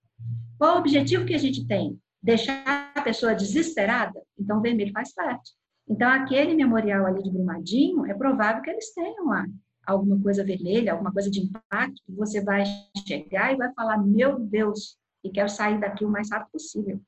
Qual 0.57 0.71
é 0.71 0.75
o 0.75 0.79
objetivo 0.79 1.25
que 1.25 1.35
a 1.35 1.37
gente 1.37 1.67
tem? 1.67 1.99
Deixar 2.27 2.91
a 2.93 3.01
pessoa 3.01 3.33
desesperada, 3.33 4.21
então 4.37 4.57
o 4.57 4.61
vermelho 4.61 4.91
faz 4.91 5.13
parte. 5.13 5.53
Então, 5.89 6.09
aquele 6.09 6.53
memorial 6.53 7.05
ali 7.05 7.23
de 7.23 7.31
Brumadinho, 7.31 8.05
é 8.05 8.13
provável 8.13 8.61
que 8.61 8.69
eles 8.69 8.93
tenham 8.93 9.27
lá 9.27 9.45
alguma 9.85 10.21
coisa 10.21 10.43
vermelha, 10.43 10.91
alguma 10.91 11.13
coisa 11.13 11.31
de 11.31 11.39
impacto, 11.39 12.01
que 12.05 12.11
você 12.11 12.43
vai 12.43 12.65
chegar 13.07 13.53
e 13.53 13.55
vai 13.55 13.71
falar, 13.71 13.97
meu 13.99 14.37
Deus, 14.37 14.97
e 15.23 15.29
quero 15.29 15.47
sair 15.47 15.79
daqui 15.79 16.03
o 16.03 16.09
mais 16.09 16.29
rápido 16.29 16.51
possível. 16.51 16.99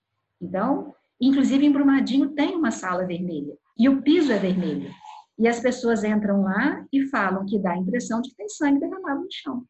Então, 0.41 0.95
inclusive 1.19 1.65
em 1.65 1.71
Brumadinho 1.73 2.29
tem 2.29 2.55
uma 2.55 2.71
sala 2.71 3.05
vermelha, 3.05 3.53
e 3.77 3.89
o 3.89 4.01
piso 4.01 4.31
é 4.31 4.37
vermelho. 4.37 4.89
E 5.37 5.49
as 5.49 5.59
pessoas 5.59 6.05
entram 6.05 6.43
lá 6.43 6.85
e 6.93 7.05
falam 7.07 7.45
que 7.45 7.59
dá 7.59 7.73
a 7.73 7.77
impressão 7.77 8.21
de 8.21 8.29
que 8.29 8.37
tem 8.37 8.47
sangue 8.47 8.79
derramado 8.79 9.19
no 9.19 9.27
chão. 9.29 9.65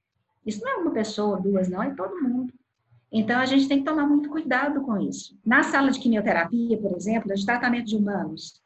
Isso 0.45 0.61
não 0.61 0.69
é 0.69 0.75
uma 0.75 0.91
pessoa, 0.91 1.41
duas, 1.41 1.67
não, 1.67 1.81
é 1.81 1.95
todo 1.95 2.21
mundo. 2.21 2.53
Então, 3.11 3.39
a 3.39 3.45
gente 3.45 3.67
tem 3.67 3.79
que 3.79 3.85
tomar 3.85 4.07
muito 4.07 4.29
cuidado 4.29 4.81
com 4.81 4.97
isso. 4.99 5.37
Na 5.45 5.63
sala 5.63 5.89
de 5.89 5.99
quimioterapia, 5.99 6.77
por 6.77 6.95
exemplo, 6.95 7.33
de 7.33 7.45
tratamento 7.45 7.85
de 7.85 7.95
humanos, 7.95 8.61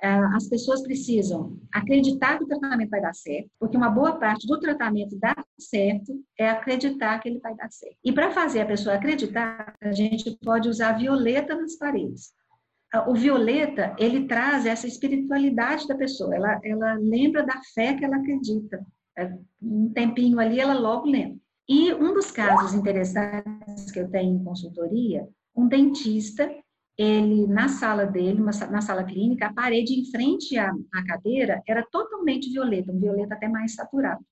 eh, 0.00 0.08
as 0.34 0.48
pessoas 0.48 0.80
precisam 0.82 1.58
acreditar 1.72 2.38
que 2.38 2.44
o 2.44 2.46
tratamento 2.46 2.90
vai 2.90 3.00
dar 3.00 3.14
certo, 3.14 3.50
porque 3.58 3.76
uma 3.76 3.90
boa 3.90 4.16
parte 4.16 4.46
do 4.46 4.58
tratamento 4.60 5.18
dar 5.18 5.44
certo 5.58 6.12
é 6.38 6.48
acreditar 6.48 7.18
que 7.18 7.28
ele 7.28 7.40
vai 7.40 7.54
dar 7.56 7.70
certo. 7.70 7.96
E 8.04 8.12
para 8.12 8.30
fazer 8.30 8.60
a 8.60 8.66
pessoa 8.66 8.94
acreditar, 8.94 9.74
a 9.80 9.92
gente 9.92 10.38
pode 10.44 10.68
usar 10.68 10.92
violeta 10.92 11.56
nas 11.56 11.76
paredes. 11.76 12.32
O 13.06 13.14
violeta, 13.14 13.94
ele 13.98 14.26
traz 14.26 14.64
essa 14.64 14.86
espiritualidade 14.86 15.86
da 15.86 15.94
pessoa, 15.94 16.34
ela, 16.34 16.58
ela 16.64 16.94
lembra 16.94 17.44
da 17.44 17.60
fé 17.74 17.94
que 17.94 18.04
ela 18.04 18.16
acredita. 18.16 18.86
É, 19.16 19.30
um 19.60 19.92
tempinho 19.92 20.38
ali, 20.38 20.60
ela 20.60 20.74
logo 20.74 21.06
lembra. 21.06 21.36
E 21.68 21.92
um 21.92 22.14
dos 22.14 22.30
casos 22.30 22.72
interessantes 22.72 23.90
que 23.92 24.00
eu 24.00 24.10
tenho 24.10 24.36
em 24.36 24.44
consultoria, 24.44 25.28
um 25.54 25.68
dentista, 25.68 26.50
ele 26.96 27.46
na 27.46 27.68
sala 27.68 28.06
dele, 28.06 28.40
na 28.40 28.80
sala 28.80 29.04
clínica, 29.04 29.46
a 29.46 29.52
parede 29.52 29.92
em 29.92 30.10
frente 30.10 30.56
à, 30.58 30.72
à 30.94 31.04
cadeira 31.04 31.62
era 31.68 31.86
totalmente 31.90 32.50
violeta, 32.50 32.90
um 32.90 32.98
violeta 32.98 33.34
até 33.34 33.48
mais 33.48 33.74
saturado. 33.74 34.24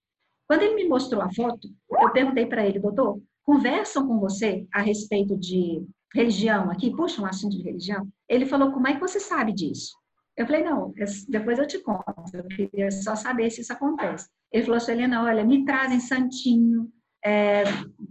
Quando 0.49 0.63
ele 0.63 0.77
me 0.77 0.89
mostrou 0.89 1.21
a 1.21 1.33
foto, 1.33 1.69
eu 1.91 2.11
perguntei 2.11 2.47
para 2.47 2.67
ele, 2.67 2.79
doutor, 2.79 3.21
conversam 3.43 4.07
com 4.07 4.19
você 4.19 4.67
a 4.73 4.81
respeito 4.81 5.37
de 5.37 5.85
religião 6.15 6.71
aqui? 6.71 6.91
Puxa, 6.91 7.21
um 7.21 7.27
assunto 7.27 7.57
de 7.57 7.63
religião. 7.63 8.09
Ele 8.29 8.47
falou, 8.47 8.73
como 8.73 8.89
é 8.89 8.95
que 8.95 9.01
você 9.01 9.21
sabe 9.21 9.53
disso? 9.53 9.95
Eu 10.37 10.47
falei, 10.47 10.63
não, 10.63 10.93
depois 11.29 11.59
eu 11.59 11.67
te 11.67 11.79
conto, 11.79 12.05
eu 12.33 12.45
queria 12.45 12.91
só 12.91 13.17
saber 13.17 13.51
se 13.51 13.61
isso 13.61 13.73
acontece. 13.73 14.29
Ele 14.53 14.65
falou 14.65 14.81
Helena, 14.89 15.25
olha, 15.25 15.45
me 15.45 15.65
trazem 15.65 15.99
santinho, 15.99 16.91
é, 17.27 17.65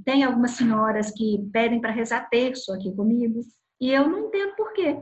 tem 0.03 0.25
algumas 0.25 0.51
senhoras 0.51 1.09
que 1.09 1.47
pedem 1.53 1.79
para 1.79 1.93
rezar 1.93 2.27
terço 2.29 2.73
aqui 2.73 2.93
comigo, 2.93 3.39
e 3.79 3.89
eu 3.91 4.09
não 4.09 4.27
entendo 4.27 4.53
por 4.57 4.73
quê. 4.73 5.01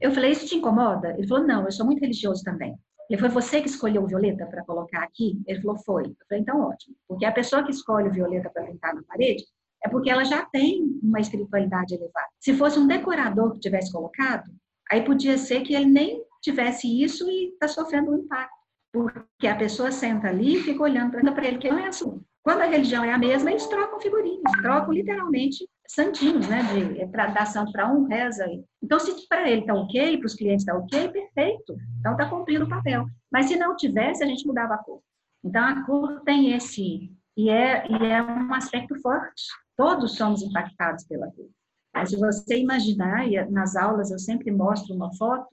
Eu 0.00 0.10
falei, 0.10 0.32
isso 0.32 0.46
te 0.46 0.56
incomoda? 0.56 1.14
Ele 1.16 1.28
falou, 1.28 1.46
não, 1.46 1.64
eu 1.64 1.70
sou 1.70 1.86
muito 1.86 2.00
religioso 2.00 2.42
também. 2.42 2.74
Ele 3.08 3.20
foi 3.20 3.28
você 3.28 3.60
que 3.60 3.68
escolheu 3.68 4.02
o 4.02 4.06
violeta 4.06 4.46
para 4.46 4.64
colocar 4.64 5.04
aqui? 5.04 5.40
Ele 5.46 5.60
falou, 5.60 5.78
foi. 5.78 6.06
Eu 6.06 6.26
falei, 6.28 6.42
então 6.42 6.60
ótimo. 6.60 6.96
Porque 7.06 7.24
a 7.24 7.30
pessoa 7.30 7.62
que 7.62 7.70
escolhe 7.70 8.08
o 8.08 8.12
violeta 8.12 8.50
para 8.50 8.64
pintar 8.64 8.94
na 8.94 9.02
parede 9.04 9.44
é 9.84 9.88
porque 9.88 10.10
ela 10.10 10.24
já 10.24 10.44
tem 10.46 10.82
uma 11.00 11.20
espiritualidade 11.20 11.94
elevada. 11.94 12.28
Se 12.40 12.54
fosse 12.54 12.80
um 12.80 12.86
decorador 12.86 13.52
que 13.52 13.60
tivesse 13.60 13.92
colocado, 13.92 14.50
aí 14.90 15.04
podia 15.04 15.38
ser 15.38 15.60
que 15.60 15.74
ele 15.74 15.86
nem 15.86 16.24
tivesse 16.40 16.88
isso 17.00 17.28
e 17.30 17.50
está 17.50 17.68
sofrendo 17.68 18.10
um 18.10 18.18
impacto. 18.18 18.56
Porque 18.92 19.46
a 19.46 19.56
pessoa 19.56 19.92
senta 19.92 20.28
ali 20.28 20.56
e 20.56 20.62
fica 20.62 20.82
olhando 20.82 21.12
para 21.12 21.46
ele, 21.46 21.58
que 21.58 21.70
não 21.70 21.78
é 21.78 21.86
assunto. 21.86 22.24
Quando 22.42 22.62
a 22.62 22.66
religião 22.66 23.04
é 23.04 23.12
a 23.12 23.18
mesma, 23.18 23.50
eles 23.50 23.66
trocam 23.66 24.00
figurinhas, 24.00 24.52
trocam 24.60 24.92
literalmente 24.92 25.68
santinhos, 25.86 26.48
né? 26.48 26.62
De, 26.62 27.00
é 27.00 27.06
para 27.06 27.26
dar 27.28 27.46
santo 27.46 27.70
para 27.70 27.90
um, 27.90 28.04
reza. 28.04 28.44
Então, 28.82 28.98
se 28.98 29.28
para 29.28 29.48
ele 29.48 29.60
está 29.60 29.74
ok, 29.74 30.18
para 30.18 30.26
os 30.26 30.34
clientes 30.34 30.66
está 30.66 30.76
ok, 30.76 31.08
perfeito. 31.08 31.76
Então, 32.00 32.12
está 32.12 32.28
cumprindo 32.28 32.64
o 32.64 32.68
papel. 32.68 33.06
Mas 33.30 33.46
se 33.46 33.56
não 33.56 33.76
tivesse, 33.76 34.24
a 34.24 34.26
gente 34.26 34.46
mudava 34.46 34.74
a 34.74 34.78
cor. 34.78 35.00
Então, 35.44 35.64
a 35.64 35.84
cor 35.84 36.20
tem 36.24 36.52
esse. 36.52 37.12
E 37.36 37.48
é, 37.48 37.86
e 37.88 38.06
é 38.06 38.22
um 38.22 38.52
aspecto 38.54 39.00
forte. 39.00 39.44
Todos 39.76 40.16
somos 40.16 40.42
impactados 40.42 41.04
pela 41.04 41.26
cor. 41.26 41.48
Mas 41.94 42.10
se 42.10 42.16
você 42.16 42.58
imaginar, 42.58 43.28
e 43.28 43.42
nas 43.50 43.76
aulas 43.76 44.10
eu 44.10 44.18
sempre 44.18 44.50
mostro 44.50 44.94
uma 44.94 45.14
foto 45.14 45.48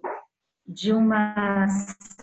de 0.65 0.93
uma 0.93 1.67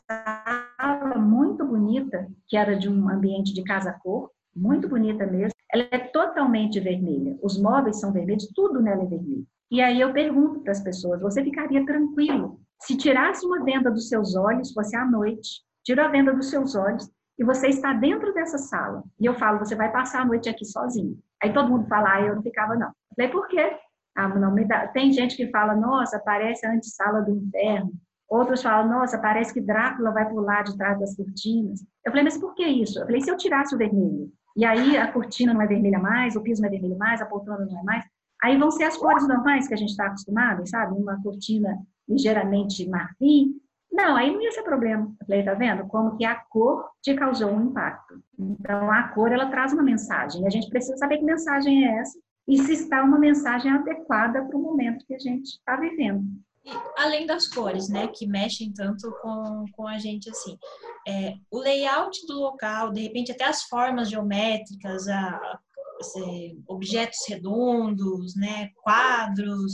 sala 0.08 1.18
muito 1.18 1.64
bonita, 1.64 2.26
que 2.46 2.56
era 2.56 2.78
de 2.78 2.88
um 2.88 3.08
ambiente 3.08 3.52
de 3.52 3.62
casa-cor, 3.62 4.30
muito 4.56 4.88
bonita 4.88 5.26
mesmo. 5.26 5.52
Ela 5.72 5.86
é 5.90 5.98
totalmente 5.98 6.80
vermelha. 6.80 7.36
Os 7.42 7.60
móveis 7.60 8.00
são 8.00 8.12
vermelhos, 8.12 8.50
tudo 8.54 8.80
nela 8.80 9.02
é 9.02 9.06
vermelho. 9.06 9.46
E 9.70 9.80
aí 9.80 10.00
eu 10.00 10.12
pergunto 10.12 10.60
para 10.60 10.72
as 10.72 10.80
pessoas: 10.80 11.20
você 11.20 11.42
ficaria 11.42 11.84
tranquilo 11.84 12.60
se 12.80 12.96
tirasse 12.96 13.44
uma 13.44 13.64
venda 13.64 13.90
dos 13.90 14.08
seus 14.08 14.36
olhos, 14.36 14.72
fosse 14.72 14.96
à 14.96 15.04
noite, 15.04 15.62
tira 15.84 16.06
a 16.06 16.08
venda 16.08 16.32
dos 16.32 16.50
seus 16.50 16.74
olhos 16.74 17.10
e 17.38 17.44
você 17.44 17.68
está 17.68 17.92
dentro 17.92 18.32
dessa 18.32 18.58
sala? 18.58 19.02
E 19.20 19.26
eu 19.26 19.34
falo: 19.34 19.58
você 19.58 19.74
vai 19.74 19.90
passar 19.90 20.22
a 20.22 20.24
noite 20.24 20.48
aqui 20.48 20.64
sozinho. 20.64 21.18
Aí 21.42 21.52
todo 21.52 21.68
mundo 21.68 21.88
fala: 21.88 22.14
ah, 22.14 22.22
eu 22.22 22.36
não 22.36 22.42
ficava 22.42 22.74
não. 22.74 22.88
Eu 22.88 23.14
falei: 23.16 23.30
por 23.30 23.48
quê? 23.48 23.76
Ah, 24.16 24.28
não 24.28 24.52
me 24.52 24.64
dá. 24.64 24.86
Tem 24.88 25.12
gente 25.12 25.36
que 25.36 25.50
fala: 25.50 25.74
nossa, 25.74 26.18
parece 26.18 26.66
a 26.66 26.72
antessala 26.72 27.22
do 27.22 27.32
inferno. 27.32 27.92
Outros 28.28 28.60
falam, 28.60 28.88
nossa, 28.88 29.18
parece 29.18 29.54
que 29.54 29.60
Drácula 29.60 30.10
vai 30.10 30.28
pular 30.28 30.64
de 30.64 30.76
trás 30.76 30.98
das 30.98 31.14
cortinas. 31.14 31.80
Eu 32.04 32.10
falei, 32.10 32.24
mas 32.24 32.36
por 32.36 32.54
que 32.54 32.66
isso? 32.66 32.98
Eu 32.98 33.06
falei, 33.06 33.20
se 33.20 33.30
eu 33.30 33.36
tirasse 33.36 33.72
o 33.72 33.78
vermelho, 33.78 34.32
e 34.56 34.64
aí 34.64 34.96
a 34.96 35.12
cortina 35.12 35.52
não 35.52 35.60
é 35.60 35.66
vermelha 35.66 35.98
mais, 35.98 36.34
o 36.34 36.40
piso 36.40 36.62
não 36.62 36.68
é 36.68 36.70
vermelho 36.70 36.98
mais, 36.98 37.20
a 37.20 37.26
poltrona 37.26 37.66
não 37.66 37.78
é 37.78 37.82
mais, 37.82 38.04
aí 38.42 38.56
vão 38.56 38.70
ser 38.70 38.84
as 38.84 38.96
cores 38.96 39.28
normais 39.28 39.68
que 39.68 39.74
a 39.74 39.76
gente 39.76 39.90
está 39.90 40.06
acostumado, 40.06 40.66
sabe? 40.66 40.98
Uma 40.98 41.22
cortina 41.22 41.78
ligeiramente 42.08 42.88
marfim. 42.88 43.60
Não, 43.92 44.16
aí 44.16 44.32
não 44.32 44.42
ia 44.42 44.52
ser 44.52 44.62
problema. 44.62 45.14
Eu 45.20 45.26
falei, 45.26 45.42
tá 45.42 45.54
vendo? 45.54 45.86
Como 45.86 46.16
que 46.16 46.24
a 46.24 46.34
cor 46.34 46.88
te 47.02 47.14
causou 47.14 47.50
um 47.50 47.66
impacto. 47.66 48.20
Então, 48.38 48.90
a 48.90 49.04
cor, 49.08 49.32
ela 49.32 49.46
traz 49.46 49.72
uma 49.72 49.82
mensagem. 49.82 50.42
E 50.42 50.46
a 50.46 50.50
gente 50.50 50.68
precisa 50.68 50.96
saber 50.96 51.18
que 51.18 51.24
mensagem 51.24 51.86
é 51.86 51.98
essa 51.98 52.18
e 52.48 52.58
se 52.58 52.72
está 52.72 53.02
uma 53.02 53.18
mensagem 53.18 53.70
adequada 53.72 54.44
para 54.44 54.56
o 54.56 54.62
momento 54.62 55.04
que 55.06 55.14
a 55.14 55.18
gente 55.18 55.48
está 55.48 55.76
vivendo. 55.76 56.24
Além 56.96 57.26
das 57.26 57.46
cores, 57.46 57.88
né, 57.88 58.08
que 58.08 58.26
mexem 58.26 58.72
tanto 58.72 59.12
com, 59.22 59.64
com 59.72 59.86
a 59.86 59.98
gente 59.98 60.28
assim, 60.28 60.58
é, 61.06 61.34
o 61.50 61.58
layout 61.58 62.26
do 62.26 62.40
local, 62.40 62.90
de 62.92 63.02
repente 63.02 63.30
até 63.30 63.44
as 63.44 63.62
formas 63.64 64.10
geométricas, 64.10 65.06
a, 65.06 65.60
assim, 66.00 66.62
objetos 66.66 67.18
redondos, 67.28 68.34
né, 68.34 68.70
quadros, 68.82 69.72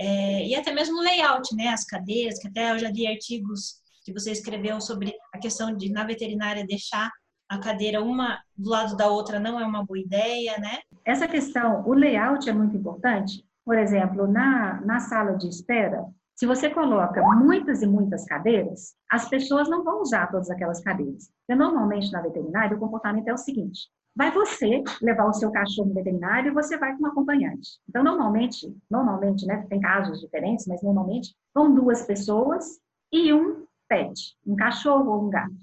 é, 0.00 0.46
e 0.46 0.54
até 0.54 0.72
mesmo 0.72 0.98
o 0.98 1.02
layout, 1.02 1.54
né, 1.54 1.68
as 1.68 1.84
cadeiras, 1.84 2.38
que 2.38 2.48
até 2.48 2.72
eu 2.72 2.78
já 2.78 2.90
li 2.90 3.06
artigos 3.06 3.82
que 4.04 4.12
você 4.12 4.32
escreveu 4.32 4.80
sobre 4.80 5.14
a 5.32 5.38
questão 5.38 5.74
de 5.74 5.90
na 5.90 6.04
veterinária 6.04 6.66
deixar 6.66 7.10
a 7.48 7.58
cadeira 7.58 8.02
uma 8.02 8.38
do 8.56 8.70
lado 8.70 8.96
da 8.96 9.06
outra 9.06 9.38
não 9.38 9.58
é 9.60 9.64
uma 9.64 9.84
boa 9.84 9.98
ideia, 9.98 10.58
né? 10.58 10.78
Essa 11.04 11.28
questão, 11.28 11.86
o 11.86 11.92
layout 11.92 12.48
é 12.48 12.52
muito 12.52 12.76
importante. 12.76 13.44
Por 13.64 13.78
exemplo, 13.78 14.26
na, 14.26 14.80
na 14.82 15.00
sala 15.00 15.36
de 15.36 15.48
espera, 15.48 16.04
se 16.36 16.46
você 16.46 16.68
coloca 16.68 17.22
muitas 17.36 17.82
e 17.82 17.86
muitas 17.86 18.24
cadeiras, 18.24 18.94
as 19.10 19.28
pessoas 19.28 19.68
não 19.68 19.84
vão 19.84 20.02
usar 20.02 20.26
todas 20.30 20.50
aquelas 20.50 20.80
cadeiras. 20.80 21.30
Porque 21.46 21.58
normalmente 21.58 22.10
na 22.10 22.20
veterinária 22.20 22.76
o 22.76 22.80
comportamento 22.80 23.28
é 23.28 23.32
o 23.32 23.38
seguinte: 23.38 23.88
vai 24.16 24.32
você 24.32 24.82
levar 25.00 25.26
o 25.26 25.32
seu 25.32 25.52
cachorro 25.52 25.88
no 25.88 25.94
veterinário 25.94 26.50
e 26.50 26.54
você 26.54 26.76
vai 26.76 26.96
com 26.96 27.04
um 27.04 27.06
acompanhante. 27.06 27.78
Então 27.88 28.02
normalmente, 28.02 28.76
normalmente, 28.90 29.46
né, 29.46 29.64
tem 29.68 29.80
casos 29.80 30.20
diferentes, 30.20 30.66
mas 30.66 30.82
normalmente 30.82 31.34
vão 31.54 31.72
duas 31.72 32.02
pessoas 32.02 32.80
e 33.12 33.32
um 33.32 33.64
pet, 33.88 34.36
um 34.44 34.56
cachorro 34.56 35.12
ou 35.12 35.26
um 35.26 35.30
gato. 35.30 35.54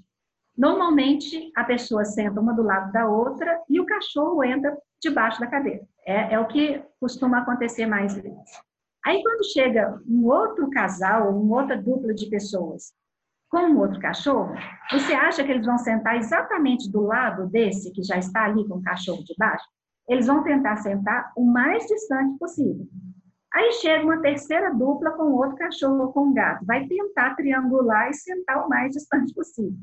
Normalmente 0.56 1.50
a 1.56 1.64
pessoa 1.64 2.04
senta 2.04 2.40
uma 2.40 2.54
do 2.54 2.62
lado 2.62 2.92
da 2.92 3.06
outra 3.06 3.60
e 3.68 3.78
o 3.80 3.86
cachorro 3.86 4.42
entra 4.44 4.76
debaixo 5.00 5.40
da 5.40 5.46
cadeira. 5.46 5.86
É, 6.06 6.34
é 6.34 6.40
o 6.40 6.46
que 6.46 6.82
costuma 7.00 7.38
acontecer 7.38 7.86
mais 7.86 8.14
vezes. 8.14 8.62
Aí, 9.04 9.22
quando 9.22 9.52
chega 9.52 10.00
um 10.08 10.26
outro 10.26 10.70
casal, 10.70 11.36
uma 11.36 11.60
outra 11.60 11.76
dupla 11.76 12.14
de 12.14 12.26
pessoas 12.26 12.92
com 13.48 13.58
um 13.58 13.78
outro 13.80 14.00
cachorro, 14.00 14.54
você 14.90 15.12
acha 15.12 15.44
que 15.44 15.50
eles 15.50 15.66
vão 15.66 15.76
sentar 15.76 16.16
exatamente 16.16 16.90
do 16.90 17.02
lado 17.02 17.46
desse 17.48 17.92
que 17.92 18.02
já 18.02 18.16
está 18.16 18.44
ali 18.44 18.66
com 18.66 18.76
o 18.76 18.82
cachorro 18.82 19.22
de 19.24 19.34
baixo? 19.36 19.66
Eles 20.08 20.26
vão 20.26 20.42
tentar 20.42 20.76
sentar 20.76 21.32
o 21.36 21.44
mais 21.44 21.86
distante 21.86 22.38
possível. 22.38 22.86
Aí 23.52 23.72
chega 23.72 24.04
uma 24.04 24.22
terceira 24.22 24.72
dupla 24.72 25.10
com 25.10 25.32
outro 25.32 25.56
cachorro 25.56 26.00
ou 26.00 26.12
com 26.12 26.28
um 26.28 26.32
gato, 26.32 26.64
vai 26.64 26.86
tentar 26.86 27.34
triangular 27.34 28.08
e 28.08 28.14
sentar 28.14 28.64
o 28.64 28.68
mais 28.68 28.92
distante 28.92 29.34
possível. 29.34 29.76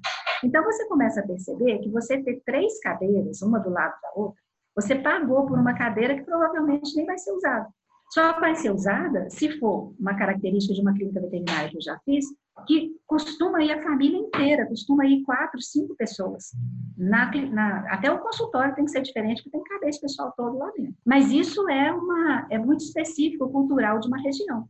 Então 0.44 0.64
você 0.64 0.88
começa 0.88 1.20
a 1.20 1.28
perceber 1.28 1.78
que 1.80 1.90
você 1.90 2.24
ter 2.24 2.42
três 2.44 2.80
cadeiras, 2.80 3.42
uma 3.44 3.60
do 3.60 3.70
lado 3.70 3.94
da 4.02 4.12
outra, 4.16 4.42
você 4.76 4.96
pagou 4.96 5.46
por 5.46 5.60
uma 5.60 5.76
cadeira 5.76 6.16
que 6.16 6.24
provavelmente 6.24 6.96
nem 6.96 7.06
vai 7.06 7.18
ser 7.20 7.32
usada. 7.34 7.68
Só 8.12 8.40
vai 8.40 8.56
ser 8.56 8.72
usada 8.72 9.30
se 9.30 9.60
for 9.60 9.94
uma 10.00 10.16
característica 10.16 10.74
de 10.74 10.82
uma 10.82 10.94
clínica 10.94 11.22
veterinária 11.22 11.70
que 11.70 11.78
eu 11.78 11.82
já 11.82 12.00
fiz, 12.00 12.26
que 12.66 12.96
costuma 13.06 13.64
ir 13.64 13.72
a 13.72 13.84
família 13.84 14.18
inteira, 14.18 14.66
costuma 14.68 15.06
ir 15.06 15.24
quatro, 15.24 15.62
cinco 15.62 15.96
pessoas. 15.96 16.52
Na, 16.98 17.32
na, 17.32 17.94
até 17.94 18.12
o 18.12 18.20
consultório 18.20 18.76
tem 18.76 18.86
que 18.86 18.92
ser 18.92 19.02
diferente, 19.02 19.44
porque 19.44 19.58
tem 19.58 19.64
que 19.64 19.70
caber 19.70 19.90
esse 19.90 20.02
pessoal 20.02 20.34
todo 20.36 20.58
lá 20.58 20.72
dentro. 20.76 20.96
Mas 21.06 21.32
isso 21.32 21.70
é, 21.70 21.92
uma, 21.92 22.48
é 22.50 22.58
muito 22.58 22.84
específico, 22.84 23.50
cultural 23.50 24.00
de 24.00 24.08
uma 24.08 24.22
região. 24.22 24.68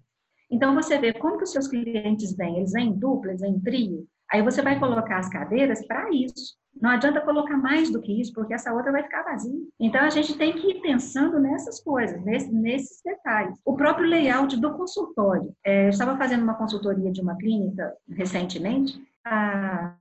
Então, 0.52 0.76
você 0.76 0.98
vê 0.98 1.14
como 1.14 1.38
que 1.38 1.44
os 1.44 1.52
seus 1.52 1.68
clientes 1.68 2.36
vêm, 2.36 2.58
eles 2.58 2.72
vêm 2.72 2.90
em 2.90 3.00
dupla, 3.00 3.32
eles 3.32 3.42
vêm 3.42 3.54
em 3.54 3.60
trio, 3.60 4.08
aí 4.32 4.42
você 4.42 4.62
vai 4.62 4.80
colocar 4.80 5.18
as 5.18 5.30
cadeiras 5.30 5.86
para 5.86 6.10
isso. 6.12 6.58
Não 6.82 6.92
adianta 6.92 7.22
colocar 7.22 7.58
mais 7.58 7.92
do 7.92 8.02
que 8.02 8.22
isso, 8.22 8.32
porque 8.34 8.54
essa 8.54 8.74
outra 8.74 8.92
vai 8.92 9.04
ficar 9.04 9.24
vazia. 9.24 9.60
Então, 9.80 10.02
a 10.02 10.10
gente 10.10 10.38
tem 10.38 10.54
que 10.54 10.70
ir 10.70 10.82
pensando 10.82 11.40
nessas 11.40 11.82
coisas, 11.82 12.24
nesse, 12.24 12.54
nesses 12.54 13.02
detalhes. 13.04 13.60
O 13.66 13.76
próprio 13.76 14.08
layout 14.08 14.56
do 14.58 14.74
consultório. 14.74 15.54
É, 15.66 15.86
eu 15.86 15.90
estava 15.90 16.16
fazendo 16.18 16.44
uma 16.44 16.54
consultoria 16.54 17.12
de 17.12 17.22
uma 17.22 17.36
clínica 17.36 17.94
recentemente, 18.10 19.02
a 19.26 19.96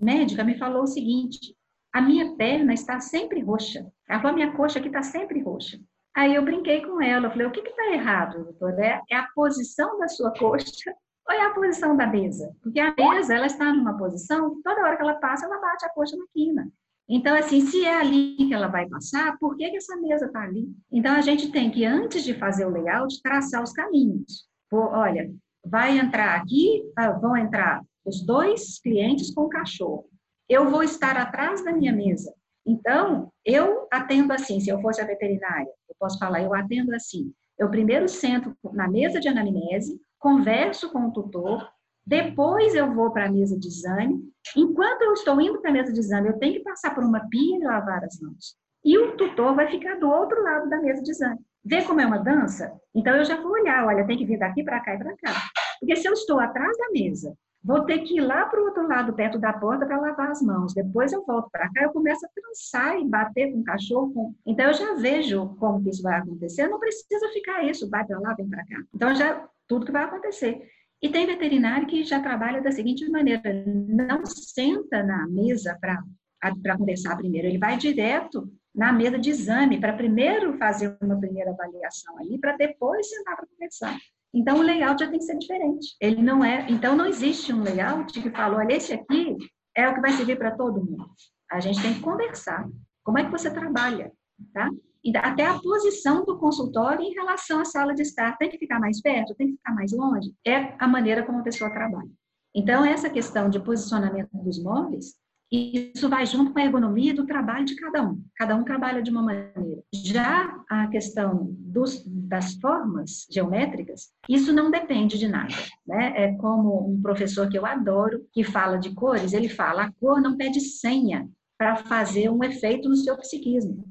médica 0.00 0.44
me 0.44 0.56
falou 0.56 0.84
o 0.84 0.86
seguinte, 0.86 1.54
a 1.92 2.00
minha 2.00 2.34
perna 2.36 2.72
está 2.72 3.00
sempre 3.00 3.40
roxa. 3.40 3.86
A 4.08 4.32
minha 4.32 4.52
coxa 4.52 4.78
aqui 4.78 4.88
está 4.88 5.02
sempre 5.02 5.42
roxa. 5.42 5.78
Aí 6.14 6.34
eu 6.34 6.44
brinquei 6.44 6.82
com 6.82 7.00
ela, 7.00 7.30
falei, 7.30 7.46
o 7.46 7.50
que 7.50 7.60
está 7.60 7.92
errado, 7.92 8.44
doutora? 8.44 8.84
É, 8.84 9.00
é 9.10 9.16
a 9.16 9.28
posição 9.34 9.98
da 9.98 10.08
sua 10.08 10.32
coxa 10.32 10.94
qual 11.24 11.38
é 11.38 11.46
a 11.46 11.54
posição 11.54 11.96
da 11.96 12.06
mesa? 12.06 12.54
Porque 12.62 12.80
a 12.80 12.94
mesa, 12.96 13.34
ela 13.34 13.46
está 13.46 13.72
numa 13.72 13.96
posição 13.96 14.54
que 14.54 14.62
toda 14.62 14.80
hora 14.80 14.96
que 14.96 15.02
ela 15.02 15.14
passa, 15.14 15.46
ela 15.46 15.60
bate 15.60 15.84
a 15.84 15.90
coxa 15.90 16.16
na 16.16 16.24
quina. 16.32 16.70
Então, 17.08 17.36
assim, 17.36 17.60
se 17.60 17.84
é 17.84 17.94
ali 17.94 18.36
que 18.36 18.54
ela 18.54 18.68
vai 18.68 18.88
passar, 18.88 19.36
por 19.38 19.56
que, 19.56 19.68
que 19.70 19.76
essa 19.76 19.96
mesa 19.96 20.26
está 20.26 20.42
ali? 20.42 20.68
Então, 20.90 21.14
a 21.14 21.20
gente 21.20 21.50
tem 21.50 21.70
que, 21.70 21.84
antes 21.84 22.24
de 22.24 22.34
fazer 22.34 22.64
o 22.64 22.70
layout, 22.70 23.20
traçar 23.22 23.62
os 23.62 23.72
caminhos. 23.72 24.48
Pô, 24.70 24.78
olha, 24.78 25.30
vai 25.64 25.98
entrar 25.98 26.34
aqui, 26.34 26.82
ah, 26.96 27.10
vão 27.10 27.36
entrar 27.36 27.82
os 28.04 28.24
dois 28.24 28.80
clientes 28.80 29.32
com 29.34 29.42
o 29.42 29.48
cachorro. 29.48 30.08
Eu 30.48 30.70
vou 30.70 30.82
estar 30.82 31.16
atrás 31.16 31.64
da 31.64 31.72
minha 31.72 31.92
mesa. 31.92 32.32
Então, 32.66 33.30
eu 33.44 33.86
atendo 33.92 34.32
assim, 34.32 34.60
se 34.60 34.70
eu 34.70 34.80
fosse 34.80 35.00
a 35.00 35.06
veterinária, 35.06 35.70
eu 35.88 35.96
posso 35.98 36.18
falar, 36.18 36.42
eu 36.42 36.54
atendo 36.54 36.94
assim. 36.94 37.32
Eu 37.58 37.70
primeiro 37.70 38.08
sento 38.08 38.56
na 38.72 38.88
mesa 38.88 39.20
de 39.20 39.28
anamnese, 39.28 40.00
converso 40.22 40.88
com 40.90 41.08
o 41.08 41.12
tutor, 41.12 41.68
depois 42.06 42.74
eu 42.74 42.94
vou 42.94 43.10
para 43.10 43.26
a 43.26 43.30
mesa 43.30 43.58
de 43.58 43.66
exame. 43.66 44.22
Enquanto 44.56 45.02
eu 45.02 45.12
estou 45.12 45.40
indo 45.40 45.60
para 45.60 45.70
a 45.70 45.72
mesa 45.72 45.92
de 45.92 45.98
exame, 45.98 46.28
eu 46.28 46.38
tenho 46.38 46.54
que 46.54 46.60
passar 46.60 46.94
por 46.94 47.02
uma 47.02 47.28
pia 47.28 47.56
e 47.56 47.64
lavar 47.64 48.04
as 48.04 48.18
mãos. 48.20 48.56
E 48.84 48.96
o 48.96 49.16
tutor 49.16 49.54
vai 49.54 49.68
ficar 49.68 49.98
do 49.98 50.08
outro 50.08 50.40
lado 50.42 50.70
da 50.70 50.80
mesa 50.80 51.02
de 51.02 51.10
exame. 51.10 51.40
Vê 51.64 51.82
como 51.82 52.00
é 52.00 52.06
uma 52.06 52.18
dança? 52.18 52.72
Então 52.94 53.16
eu 53.16 53.24
já 53.24 53.40
vou 53.40 53.52
olhar, 53.52 53.84
olha, 53.84 54.06
tem 54.06 54.16
que 54.16 54.24
vir 54.24 54.38
daqui 54.38 54.62
para 54.62 54.80
cá 54.80 54.94
e 54.94 54.98
para 54.98 55.16
cá. 55.16 55.34
Porque 55.80 55.96
se 55.96 56.08
eu 56.08 56.12
estou 56.12 56.38
atrás 56.38 56.76
da 56.78 56.90
mesa, 56.90 57.36
vou 57.64 57.84
ter 57.84 58.00
que 58.00 58.16
ir 58.16 58.20
lá 58.20 58.46
para 58.46 58.60
o 58.60 58.64
outro 58.64 58.86
lado, 58.86 59.12
perto 59.12 59.38
da 59.38 59.52
porta, 59.52 59.86
para 59.86 60.00
lavar 60.00 60.30
as 60.30 60.42
mãos. 60.42 60.74
Depois 60.74 61.12
eu 61.12 61.24
volto 61.24 61.50
para 61.50 61.70
cá, 61.72 61.84
eu 61.84 61.92
começo 61.92 62.24
a 62.26 62.28
trançar 62.28 62.98
e 62.98 63.08
bater 63.08 63.52
com 63.52 63.60
o 63.60 63.64
cachorro. 63.64 64.34
Então 64.46 64.66
eu 64.66 64.74
já 64.74 64.94
vejo 64.94 65.54
como 65.56 65.82
que 65.82 65.90
isso 65.90 66.02
vai 66.02 66.18
acontecer. 66.18 66.68
Não 66.68 66.80
precisa 66.80 67.28
ficar 67.32 67.64
isso, 67.64 67.88
vai 67.88 68.04
para 68.04 68.18
lá, 68.18 68.34
vem 68.34 68.48
para 68.48 68.66
cá. 68.66 68.82
Então 68.94 69.10
eu 69.10 69.14
já 69.14 69.48
tudo 69.68 69.86
que 69.86 69.92
vai 69.92 70.04
acontecer. 70.04 70.62
E 71.00 71.08
tem 71.08 71.26
veterinário 71.26 71.86
que 71.86 72.04
já 72.04 72.20
trabalha 72.20 72.60
da 72.60 72.70
seguinte 72.70 73.08
maneira: 73.10 73.42
não 73.66 74.24
senta 74.26 75.02
na 75.02 75.26
mesa 75.28 75.76
para 75.80 76.76
conversar 76.76 77.16
primeiro, 77.16 77.48
ele 77.48 77.58
vai 77.58 77.76
direto 77.76 78.48
na 78.74 78.92
mesa 78.92 79.18
de 79.18 79.30
exame 79.30 79.78
para 79.78 79.92
primeiro 79.92 80.56
fazer 80.56 80.96
uma 81.00 81.18
primeira 81.18 81.50
avaliação 81.50 82.18
ali, 82.18 82.38
para 82.38 82.56
depois 82.56 83.08
sentar 83.08 83.36
para 83.36 83.46
conversar. 83.46 83.98
Então 84.34 84.58
o 84.58 84.62
layout 84.62 85.02
já 85.02 85.10
tem 85.10 85.18
que 85.18 85.24
ser 85.24 85.36
diferente. 85.36 85.94
Ele 86.00 86.22
não 86.22 86.44
é, 86.44 86.66
então 86.70 86.96
não 86.96 87.06
existe 87.06 87.52
um 87.52 87.62
layout 87.62 88.20
que 88.20 88.30
fala, 88.30 88.58
olha, 88.58 88.74
esse 88.74 88.92
aqui 88.92 89.36
é 89.76 89.88
o 89.88 89.94
que 89.94 90.00
vai 90.00 90.12
servir 90.12 90.38
para 90.38 90.56
todo 90.56 90.84
mundo. 90.84 91.10
A 91.50 91.60
gente 91.60 91.82
tem 91.82 91.94
que 91.94 92.00
conversar. 92.00 92.66
Como 93.04 93.18
é 93.18 93.24
que 93.24 93.30
você 93.30 93.50
trabalha, 93.50 94.10
tá? 94.54 94.70
até 95.16 95.46
a 95.46 95.58
posição 95.58 96.24
do 96.24 96.38
consultório 96.38 97.02
em 97.02 97.12
relação 97.12 97.60
à 97.60 97.64
sala 97.64 97.94
de 97.94 98.02
estar. 98.02 98.36
Tem 98.38 98.48
que 98.48 98.58
ficar 98.58 98.78
mais 98.78 99.00
perto? 99.00 99.34
Tem 99.34 99.48
que 99.48 99.56
ficar 99.56 99.74
mais 99.74 99.92
longe? 99.92 100.32
É 100.46 100.74
a 100.78 100.86
maneira 100.86 101.24
como 101.24 101.40
a 101.40 101.42
pessoa 101.42 101.70
trabalha. 101.70 102.10
Então, 102.54 102.84
essa 102.84 103.10
questão 103.10 103.48
de 103.48 103.58
posicionamento 103.58 104.30
dos 104.32 104.62
móveis, 104.62 105.14
Isso 105.52 106.08
vai 106.08 106.24
junto 106.24 106.50
com 106.50 106.58
a 106.58 106.64
ergonomia 106.64 107.12
do 107.12 107.26
trabalho 107.26 107.66
de 107.66 107.76
cada 107.76 108.02
um. 108.02 108.24
Cada 108.34 108.56
um 108.56 108.64
trabalha 108.64 109.02
de 109.02 109.10
uma 109.10 109.22
maneira. 109.22 109.82
Já 109.92 110.64
a 110.66 110.88
questão 110.88 111.48
dos, 111.58 112.02
das 112.06 112.54
formas 112.54 113.26
geométricas, 113.30 114.10
isso 114.26 114.50
não 114.50 114.70
depende 114.70 115.18
de 115.18 115.28
nada. 115.28 115.54
Né? 115.86 116.14
É 116.16 116.34
como 116.36 116.90
um 116.90 117.02
professor 117.02 117.50
que 117.50 117.58
eu 117.58 117.66
adoro, 117.66 118.26
que 118.32 118.42
fala 118.42 118.78
de 118.78 118.94
cores, 118.94 119.34
ele 119.34 119.50
fala: 119.50 119.84
a 119.84 119.92
cor 119.92 120.22
não 120.22 120.38
pede 120.38 120.58
senha 120.58 121.28
para 121.58 121.76
fazer 121.76 122.30
um 122.30 122.42
efeito 122.42 122.88
no 122.88 122.96
seu 122.96 123.14
psiquismo. 123.18 123.84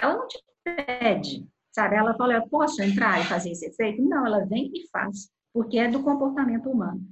Ela 0.00 0.16
não 0.16 0.26
te 0.26 0.42
pede, 0.64 1.46
sabe? 1.70 1.96
Ela 1.96 2.14
fala: 2.14 2.32
eu 2.32 2.48
posso 2.48 2.82
entrar 2.82 3.20
e 3.20 3.24
fazer 3.24 3.50
esse 3.50 3.66
efeito? 3.66 4.00
Não, 4.00 4.26
ela 4.26 4.46
vem 4.46 4.70
e 4.72 4.88
faz, 4.88 5.28
porque 5.52 5.76
é 5.76 5.86
do 5.86 6.02
comportamento 6.02 6.70
humano. 6.70 7.02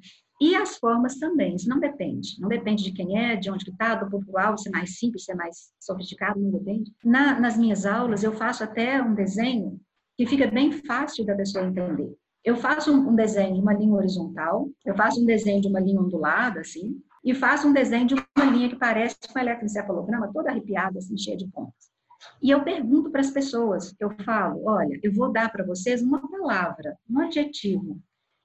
E 0.42 0.56
as 0.56 0.76
formas 0.76 1.20
também, 1.20 1.54
isso 1.54 1.68
não 1.68 1.78
depende. 1.78 2.40
Não 2.40 2.48
depende 2.48 2.82
de 2.82 2.90
quem 2.90 3.16
é, 3.16 3.36
de 3.36 3.48
onde 3.48 3.70
está, 3.70 3.94
do 3.94 4.10
público-alvo, 4.10 4.58
se 4.58 4.68
é 4.68 4.72
mais 4.72 4.98
simples, 4.98 5.24
se 5.24 5.30
é 5.30 5.36
mais 5.36 5.70
sofisticado, 5.78 6.40
não 6.40 6.50
depende. 6.50 6.92
Na, 7.04 7.38
nas 7.38 7.56
minhas 7.56 7.86
aulas, 7.86 8.24
eu 8.24 8.32
faço 8.32 8.64
até 8.64 9.00
um 9.00 9.14
desenho 9.14 9.80
que 10.16 10.26
fica 10.26 10.50
bem 10.50 10.72
fácil 10.72 11.24
da 11.24 11.36
pessoa 11.36 11.64
entender. 11.64 12.12
Eu 12.44 12.56
faço 12.56 12.92
um, 12.92 13.14
desenho 13.14 13.54
de 13.54 13.60
uma 13.60 13.72
linha 13.72 13.94
horizontal, 13.94 14.68
eu 14.84 14.96
faço 14.96 15.22
um 15.22 15.24
desenho 15.24 15.60
de 15.60 15.68
uma 15.68 15.78
linha 15.78 16.00
ondulada, 16.00 16.58
assim, 16.58 17.00
e 17.24 17.32
faço 17.32 17.68
um 17.68 17.72
desenho 17.72 18.08
de 18.08 18.14
uma 18.14 18.50
linha 18.50 18.68
que 18.68 18.74
parece 18.74 19.16
um 19.32 19.38
eletroencefalograma 19.38 20.32
toda 20.32 20.50
arrepiada, 20.50 20.98
assim, 20.98 21.16
cheia 21.16 21.36
de 21.36 21.46
pontas. 21.46 21.92
E 22.42 22.50
eu 22.50 22.64
pergunto 22.64 23.12
para 23.12 23.20
as 23.20 23.30
pessoas, 23.30 23.94
eu 24.00 24.10
falo, 24.24 24.60
olha, 24.64 24.98
eu 25.04 25.12
vou 25.12 25.30
dar 25.30 25.52
para 25.52 25.64
vocês 25.64 26.02
uma 26.02 26.20
palavra, 26.28 26.98
um 27.08 27.20
adjetivo, 27.20 28.00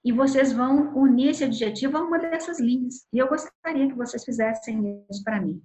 e 0.08 0.12
vocês 0.14 0.54
vão 0.54 0.96
unir 0.96 1.32
esse 1.32 1.44
adjetivo 1.44 1.98
a 1.98 2.02
uma 2.02 2.18
dessas 2.18 2.62
linhas. 2.62 3.06
E 3.12 3.18
eu 3.18 3.28
gostaria 3.28 3.90
que 3.90 3.94
vocês 3.94 4.24
fizessem 4.24 5.06
isso 5.12 5.22
para 5.22 5.42
mim. 5.42 5.62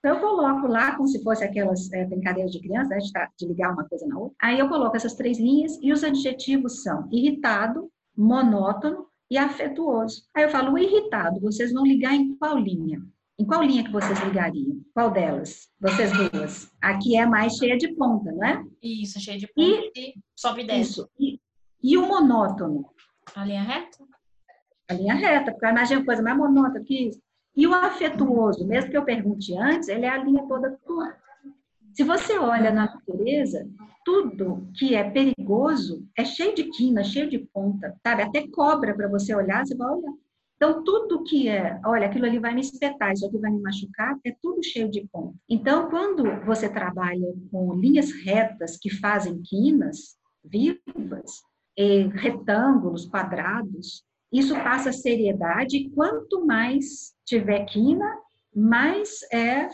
Então, 0.00 0.16
eu 0.16 0.20
coloco 0.20 0.66
lá, 0.66 0.96
como 0.96 1.06
se 1.06 1.22
fosse 1.22 1.44
aquelas 1.44 1.92
é, 1.92 2.04
brincadeiras 2.04 2.50
de 2.50 2.60
criança, 2.60 2.88
né, 2.88 2.98
de, 2.98 3.12
de 3.38 3.46
ligar 3.46 3.72
uma 3.72 3.88
coisa 3.88 4.04
na 4.08 4.18
outra. 4.18 4.36
Aí 4.42 4.58
eu 4.58 4.68
coloco 4.68 4.96
essas 4.96 5.14
três 5.14 5.38
linhas 5.38 5.78
e 5.80 5.92
os 5.92 6.02
adjetivos 6.02 6.82
são 6.82 7.08
irritado, 7.12 7.88
monótono 8.16 9.06
e 9.30 9.38
afetuoso. 9.38 10.24
Aí 10.34 10.42
eu 10.42 10.50
falo, 10.50 10.76
irritado, 10.76 11.40
vocês 11.40 11.72
vão 11.72 11.86
ligar 11.86 12.14
em 12.14 12.34
qual 12.34 12.58
linha? 12.58 13.00
Em 13.38 13.44
qual 13.44 13.62
linha 13.62 13.84
que 13.84 13.92
vocês 13.92 14.18
ligariam? 14.24 14.80
Qual 14.92 15.12
delas? 15.12 15.68
Vocês 15.80 16.10
duas. 16.10 16.68
Aqui 16.82 17.16
é 17.16 17.24
mais 17.24 17.54
cheia 17.54 17.78
de 17.78 17.94
ponta, 17.94 18.32
não 18.32 18.44
é? 18.44 18.60
Isso, 18.82 19.20
cheia 19.20 19.38
de 19.38 19.46
ponta 19.46 19.92
e, 19.94 20.00
e 20.00 20.14
sobe 20.34 20.62
e 20.62 20.66
desce. 20.66 20.90
Isso. 20.90 21.08
E, 21.16 21.40
e 21.80 21.96
o 21.96 22.08
monótono? 22.08 22.93
A 23.34 23.44
linha 23.44 23.62
reta? 23.62 24.04
A 24.88 24.94
linha 24.94 25.14
reta, 25.14 25.50
porque 25.52 25.66
eu 25.66 25.70
imagino 25.70 26.00
uma 26.00 26.06
coisa 26.06 26.22
mais 26.22 26.36
monótona 26.36 26.84
que 26.84 27.08
isso. 27.08 27.20
E 27.56 27.66
o 27.66 27.74
afetuoso, 27.74 28.66
mesmo 28.66 28.90
que 28.90 28.96
eu 28.96 29.04
pergunte 29.04 29.56
antes, 29.56 29.88
ele 29.88 30.04
é 30.04 30.08
a 30.08 30.22
linha 30.22 30.46
toda 30.46 30.78
curta. 30.84 31.22
Se 31.92 32.02
você 32.02 32.36
olha 32.36 32.72
na 32.72 32.86
natureza, 32.86 33.68
tudo 34.04 34.68
que 34.76 34.94
é 34.94 35.08
perigoso 35.08 36.06
é 36.18 36.24
cheio 36.24 36.54
de 36.54 36.64
quina, 36.64 37.04
cheio 37.04 37.30
de 37.30 37.38
ponta, 37.38 37.94
sabe? 38.04 38.22
Até 38.22 38.48
cobra 38.48 38.94
para 38.94 39.08
você 39.08 39.34
olhar, 39.34 39.64
você 39.64 39.76
vai 39.76 39.88
olhar. 39.88 40.12
Então, 40.56 40.82
tudo 40.82 41.22
que 41.24 41.48
é, 41.48 41.80
olha, 41.84 42.06
aquilo 42.06 42.26
ali 42.26 42.38
vai 42.38 42.54
me 42.54 42.60
espetar, 42.60 43.12
isso 43.12 43.26
aqui 43.26 43.38
vai 43.38 43.50
me 43.50 43.60
machucar, 43.60 44.18
é 44.24 44.34
tudo 44.42 44.62
cheio 44.62 44.90
de 44.90 45.06
ponta. 45.12 45.34
Então, 45.48 45.88
quando 45.88 46.24
você 46.44 46.68
trabalha 46.68 47.34
com 47.50 47.74
linhas 47.74 48.10
retas 48.12 48.76
que 48.76 48.90
fazem 48.90 49.40
quinas 49.42 50.16
vivas, 50.44 51.42
retângulos, 52.14 53.06
quadrados, 53.06 54.04
isso 54.32 54.54
passa 54.54 54.92
seriedade. 54.92 55.90
Quanto 55.94 56.44
mais 56.44 57.14
tiver 57.24 57.64
quina, 57.66 58.18
mais 58.54 59.20
é 59.32 59.68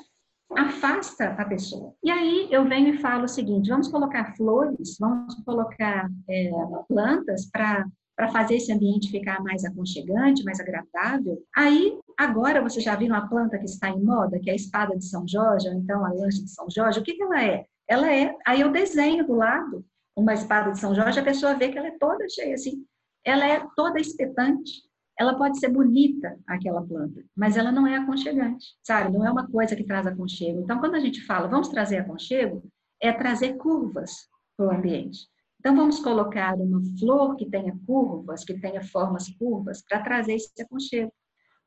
afasta 0.56 1.26
a 1.38 1.44
pessoa. 1.44 1.94
E 2.02 2.10
aí 2.10 2.48
eu 2.50 2.68
venho 2.68 2.94
e 2.94 2.98
falo 2.98 3.24
o 3.24 3.28
seguinte: 3.28 3.70
vamos 3.70 3.88
colocar 3.88 4.34
flores, 4.36 4.96
vamos 4.98 5.34
colocar 5.44 6.08
é, 6.28 6.50
plantas 6.88 7.50
para 7.50 7.86
para 8.20 8.28
fazer 8.28 8.56
esse 8.56 8.70
ambiente 8.70 9.10
ficar 9.10 9.42
mais 9.42 9.64
aconchegante, 9.64 10.44
mais 10.44 10.60
agradável. 10.60 11.42
Aí, 11.56 11.98
agora 12.18 12.60
você 12.60 12.78
já 12.78 12.94
viu 12.94 13.06
uma 13.06 13.26
planta 13.26 13.58
que 13.58 13.64
está 13.64 13.88
em 13.88 14.04
moda, 14.04 14.38
que 14.38 14.50
é 14.50 14.52
a 14.52 14.56
espada 14.56 14.94
de 14.94 15.06
São 15.06 15.26
Jorge, 15.26 15.66
ou 15.70 15.74
então 15.74 16.04
a 16.04 16.12
lanche 16.12 16.44
de 16.44 16.50
São 16.50 16.66
Jorge. 16.68 17.00
O 17.00 17.02
que, 17.02 17.14
que 17.14 17.22
ela 17.22 17.42
é? 17.42 17.64
Ela 17.88 18.12
é, 18.12 18.36
aí 18.46 18.60
eu 18.60 18.70
desenho 18.70 19.26
do 19.26 19.32
lado 19.32 19.82
uma 20.20 20.34
espada 20.34 20.72
de 20.72 20.78
São 20.78 20.94
Jorge, 20.94 21.18
a 21.18 21.24
pessoa 21.24 21.54
vê 21.54 21.70
que 21.70 21.78
ela 21.78 21.88
é 21.88 21.98
toda 21.98 22.28
cheia 22.28 22.54
assim, 22.54 22.84
ela 23.24 23.46
é 23.46 23.66
toda 23.74 24.00
espetante. 24.00 24.88
Ela 25.18 25.36
pode 25.36 25.58
ser 25.58 25.68
bonita, 25.68 26.38
aquela 26.46 26.82
planta, 26.82 27.22
mas 27.36 27.58
ela 27.58 27.70
não 27.70 27.86
é 27.86 27.96
aconchegante, 27.96 28.64
sabe? 28.82 29.12
Não 29.12 29.26
é 29.26 29.30
uma 29.30 29.46
coisa 29.46 29.76
que 29.76 29.84
traz 29.84 30.06
aconchego. 30.06 30.62
Então, 30.62 30.78
quando 30.80 30.94
a 30.94 31.00
gente 31.00 31.20
fala, 31.26 31.46
vamos 31.46 31.68
trazer 31.68 31.98
aconchego, 31.98 32.62
é 32.98 33.12
trazer 33.12 33.58
curvas 33.58 34.12
para 34.56 34.66
o 34.66 34.70
ambiente. 34.70 35.28
Então, 35.58 35.76
vamos 35.76 36.00
colocar 36.00 36.54
uma 36.54 36.80
flor 36.98 37.36
que 37.36 37.44
tenha 37.44 37.78
curvas, 37.86 38.44
que 38.44 38.58
tenha 38.58 38.82
formas 38.82 39.28
curvas, 39.36 39.82
para 39.86 40.00
trazer 40.00 40.36
esse 40.36 40.50
aconchego. 40.62 41.12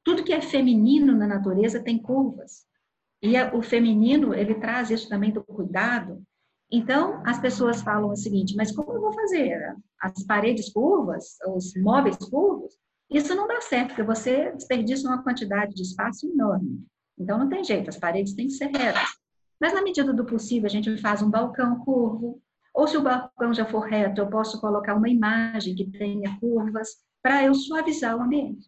Tudo 0.04 0.24
que 0.24 0.34
é 0.34 0.42
feminino 0.42 1.16
na 1.16 1.28
natureza 1.28 1.80
tem 1.80 2.00
curvas. 2.02 2.66
E 3.22 3.40
o 3.56 3.62
feminino, 3.62 4.34
ele 4.34 4.56
traz 4.56 4.90
isso 4.90 5.08
também 5.08 5.32
do 5.32 5.44
cuidado, 5.44 6.24
então, 6.76 7.22
as 7.24 7.40
pessoas 7.40 7.84
falam 7.84 8.10
o 8.10 8.16
seguinte: 8.16 8.56
mas 8.56 8.72
como 8.72 8.94
eu 8.94 9.00
vou 9.00 9.14
fazer? 9.14 9.76
As 10.02 10.24
paredes 10.24 10.74
curvas, 10.74 11.38
os 11.56 11.72
móveis 11.76 12.18
curvos? 12.18 12.74
Isso 13.12 13.36
não 13.36 13.48
dá 13.48 13.62
certo, 13.62 13.90
porque 13.90 14.02
você 14.02 14.52
desperdiça 14.54 15.08
uma 15.08 15.22
quantidade 15.22 15.76
de 15.76 15.84
espaço 15.84 16.26
enorme. 16.26 16.84
Então, 17.16 17.38
não 17.38 17.48
tem 17.48 17.64
jeito, 17.64 17.92
as 17.92 17.98
paredes 17.98 18.34
têm 18.34 18.48
que 18.48 18.54
ser 18.54 18.72
retas. 18.72 19.08
Mas, 19.62 19.72
na 19.72 19.84
medida 19.84 20.12
do 20.12 20.26
possível, 20.26 20.66
a 20.66 20.70
gente 20.70 20.98
faz 20.98 21.22
um 21.22 21.30
balcão 21.30 21.78
curvo. 21.86 22.42
Ou, 22.74 22.88
se 22.88 22.98
o 22.98 23.04
balcão 23.04 23.54
já 23.54 23.66
for 23.66 23.82
reto, 23.82 24.20
eu 24.20 24.28
posso 24.28 24.60
colocar 24.60 24.96
uma 24.96 25.08
imagem 25.08 25.76
que 25.76 25.92
tenha 25.92 26.40
curvas 26.40 26.90
para 27.22 27.44
eu 27.44 27.54
suavizar 27.54 28.18
o 28.18 28.22
ambiente. 28.24 28.68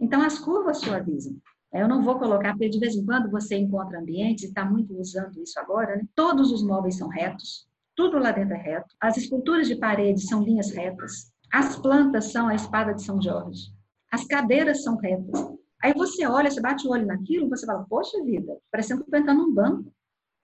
Então, 0.00 0.22
as 0.22 0.38
curvas 0.38 0.78
suavizam. 0.78 1.36
Eu 1.72 1.88
não 1.88 2.02
vou 2.02 2.18
colocar, 2.18 2.52
porque 2.52 2.68
de 2.68 2.78
vez 2.78 2.94
em 2.94 3.04
quando 3.04 3.30
você 3.30 3.56
encontra 3.56 3.98
ambientes, 3.98 4.44
e 4.44 4.48
está 4.48 4.64
muito 4.64 4.94
usando 4.98 5.40
isso 5.42 5.58
agora, 5.58 5.96
né? 5.96 6.02
todos 6.14 6.52
os 6.52 6.62
móveis 6.62 6.96
são 6.98 7.08
retos, 7.08 7.66
tudo 7.96 8.18
lá 8.18 8.30
dentro 8.30 8.54
é 8.54 8.58
reto, 8.58 8.94
as 9.00 9.16
esculturas 9.16 9.66
de 9.66 9.76
parede 9.76 10.20
são 10.20 10.42
linhas 10.42 10.70
retas, 10.70 11.32
as 11.52 11.76
plantas 11.76 12.26
são 12.32 12.48
a 12.48 12.54
espada 12.54 12.94
de 12.94 13.02
São 13.02 13.20
Jorge, 13.20 13.72
as 14.10 14.24
cadeiras 14.26 14.82
são 14.82 14.96
retas. 14.96 15.40
Aí 15.82 15.92
você 15.94 16.26
olha, 16.26 16.50
você 16.50 16.60
bate 16.60 16.86
o 16.86 16.90
olho 16.90 17.06
naquilo, 17.06 17.48
você 17.48 17.66
fala, 17.66 17.84
poxa 17.88 18.22
vida, 18.22 18.56
parecendo 18.70 19.00
que 19.00 19.06
estou 19.06 19.20
entrando 19.20 19.42
num 19.42 19.54
banco. 19.54 19.92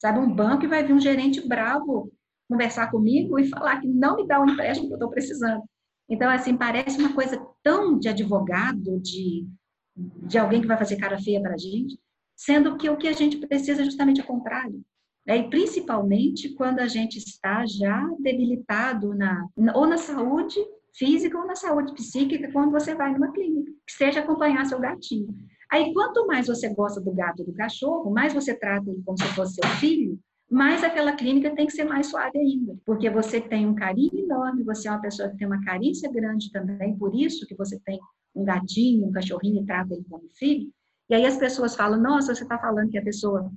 Sabe, 0.01 0.21
um 0.21 0.33
banco 0.33 0.65
e 0.65 0.69
vai 0.69 0.85
vir 0.85 0.93
um 0.93 1.01
gerente 1.01 1.47
bravo 1.47 2.13
conversar 2.49 2.91
comigo 2.91 3.39
e 3.39 3.49
falar 3.49 3.81
que 3.81 3.87
não 3.87 4.17
me 4.17 4.27
dá 4.27 4.41
o 4.41 4.49
empréstimo 4.49 4.87
que 4.87 4.95
eu 4.95 4.97
estou 4.97 5.11
precisando. 5.11 5.63
Então, 6.09 6.31
assim, 6.31 6.57
parece 6.57 6.99
uma 6.99 7.13
coisa 7.13 7.39
tão 7.63 7.99
de 7.99 8.09
advogado, 8.09 8.99
de 9.01 9.47
de 9.99 10.39
alguém 10.39 10.61
que 10.61 10.67
vai 10.67 10.77
fazer 10.77 10.97
cara 10.97 11.19
feia 11.19 11.41
para 11.41 11.55
a 11.55 11.59
gente, 11.59 11.99
sendo 12.37 12.77
que 12.77 12.89
o 12.89 12.97
que 12.97 13.09
a 13.09 13.13
gente 13.13 13.37
precisa 13.39 13.83
é 13.83 13.85
justamente 13.85 14.21
o 14.21 14.27
contrário. 14.27 14.83
Né? 15.27 15.39
E 15.39 15.51
principalmente 15.51 16.55
quando 16.55 16.81
a 16.81 16.87
gente 16.87 17.19
está 17.19 17.65
já 17.67 18.09
debilitado 18.21 19.15
na, 19.15 19.47
ou 19.75 19.87
na 19.87 19.99
saúde 19.99 20.59
física 20.97 21.39
ou 21.39 21.47
na 21.47 21.55
saúde 21.55 21.93
psíquica, 21.95 22.51
quando 22.53 22.73
você 22.73 22.95
vai 22.95 23.13
numa 23.13 23.33
clínica, 23.33 23.71
que 23.87 23.93
seja 23.93 24.21
acompanhar 24.21 24.65
seu 24.67 24.81
gatinho. 24.81 25.29
Aí, 25.71 25.93
quanto 25.93 26.27
mais 26.27 26.47
você 26.47 26.69
gosta 26.75 27.01
do 27.01 27.13
gato 27.13 27.41
ou 27.41 27.47
do 27.47 27.53
cachorro, 27.53 28.11
mais 28.11 28.33
você 28.33 28.55
trata 28.55 28.91
ele 28.91 29.03
como 29.05 29.19
se 29.19 29.25
fosse 29.35 29.55
seu 29.55 29.71
filho, 29.77 30.19
mais 30.51 30.83
aquela 30.83 31.13
clínica 31.13 31.55
tem 31.55 31.67
que 31.67 31.73
ser 31.73 31.85
mais 31.85 32.07
suave 32.07 32.39
ainda, 32.39 32.75
porque 32.87 33.11
você 33.11 33.39
tem 33.39 33.67
um 33.67 33.75
carinho 33.75 34.19
enorme, 34.19 34.65
você 34.65 34.89
é 34.89 34.91
uma 34.91 35.01
pessoa 35.01 35.29
que 35.29 35.37
tem 35.37 35.47
uma 35.47 35.63
carência 35.63 36.11
grande 36.11 36.51
também, 36.51 36.97
por 36.97 37.15
isso 37.15 37.47
que 37.47 37.55
você 37.55 37.79
tem 37.85 38.01
um 38.41 38.45
gatinho, 38.45 39.07
um 39.07 39.13
cachorrinho 39.13 39.63
e 39.63 39.67
trata 39.67 39.95
ele 39.95 40.05
como 40.09 40.29
filho. 40.31 40.71
E 41.11 41.15
aí 41.15 41.27
as 41.27 41.37
pessoas 41.37 41.75
falam, 41.75 42.01
nossa, 42.01 42.35
você 42.35 42.43
está 42.43 42.59
falando 42.59 42.91
que 42.91 42.99
a 42.99 43.03
pessoa 43.03 43.51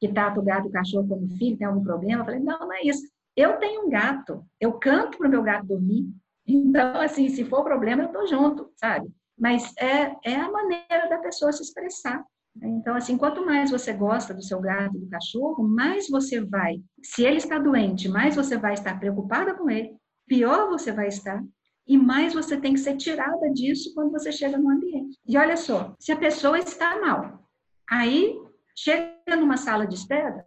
que 0.00 0.08
trata 0.08 0.40
o 0.40 0.44
gato 0.44 0.66
e 0.66 0.68
o 0.68 0.72
cachorro 0.72 1.08
como 1.08 1.28
filho 1.36 1.56
tem 1.56 1.66
algum 1.66 1.82
problema? 1.82 2.22
Eu 2.22 2.24
falei, 2.24 2.40
não, 2.40 2.58
não 2.58 2.72
é 2.72 2.82
isso. 2.82 3.02
Eu 3.36 3.58
tenho 3.58 3.86
um 3.86 3.90
gato, 3.90 4.44
eu 4.60 4.72
canto 4.74 5.18
para 5.18 5.26
o 5.26 5.30
meu 5.30 5.42
gato 5.42 5.66
dormir. 5.66 6.08
Então, 6.46 7.00
assim, 7.00 7.28
se 7.28 7.44
for 7.44 7.64
problema, 7.64 8.02
eu 8.02 8.06
estou 8.06 8.26
junto, 8.26 8.70
sabe? 8.76 9.08
Mas 9.38 9.72
é, 9.78 10.14
é 10.24 10.36
a 10.36 10.50
maneira 10.50 11.08
da 11.08 11.18
pessoa 11.18 11.52
se 11.52 11.62
expressar. 11.62 12.24
Então, 12.62 12.94
assim, 12.94 13.18
quanto 13.18 13.44
mais 13.44 13.70
você 13.70 13.92
gosta 13.92 14.32
do 14.32 14.42
seu 14.42 14.60
gato, 14.60 14.96
do 14.96 15.08
cachorro, 15.08 15.66
mais 15.66 16.08
você 16.08 16.40
vai, 16.40 16.80
se 17.02 17.24
ele 17.24 17.38
está 17.38 17.58
doente, 17.58 18.08
mais 18.08 18.36
você 18.36 18.56
vai 18.56 18.74
estar 18.74 18.98
preocupada 19.00 19.54
com 19.54 19.68
ele, 19.68 19.96
pior 20.26 20.68
você 20.68 20.92
vai 20.92 21.08
estar, 21.08 21.42
e 21.86 21.96
mais 21.98 22.32
você 22.32 22.56
tem 22.58 22.72
que 22.72 22.80
ser 22.80 22.96
tirada 22.96 23.50
disso 23.52 23.92
quando 23.94 24.10
você 24.10 24.32
chega 24.32 24.56
no 24.56 24.70
ambiente. 24.70 25.18
E 25.26 25.36
olha 25.36 25.56
só, 25.56 25.94
se 25.98 26.12
a 26.12 26.16
pessoa 26.16 26.58
está 26.58 27.00
mal, 27.00 27.46
aí 27.88 28.38
chega 28.74 29.36
numa 29.36 29.56
sala 29.56 29.86
de 29.86 29.94
espera 29.94 30.44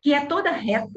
que 0.00 0.14
é 0.14 0.24
toda 0.24 0.50
reta, 0.50 0.88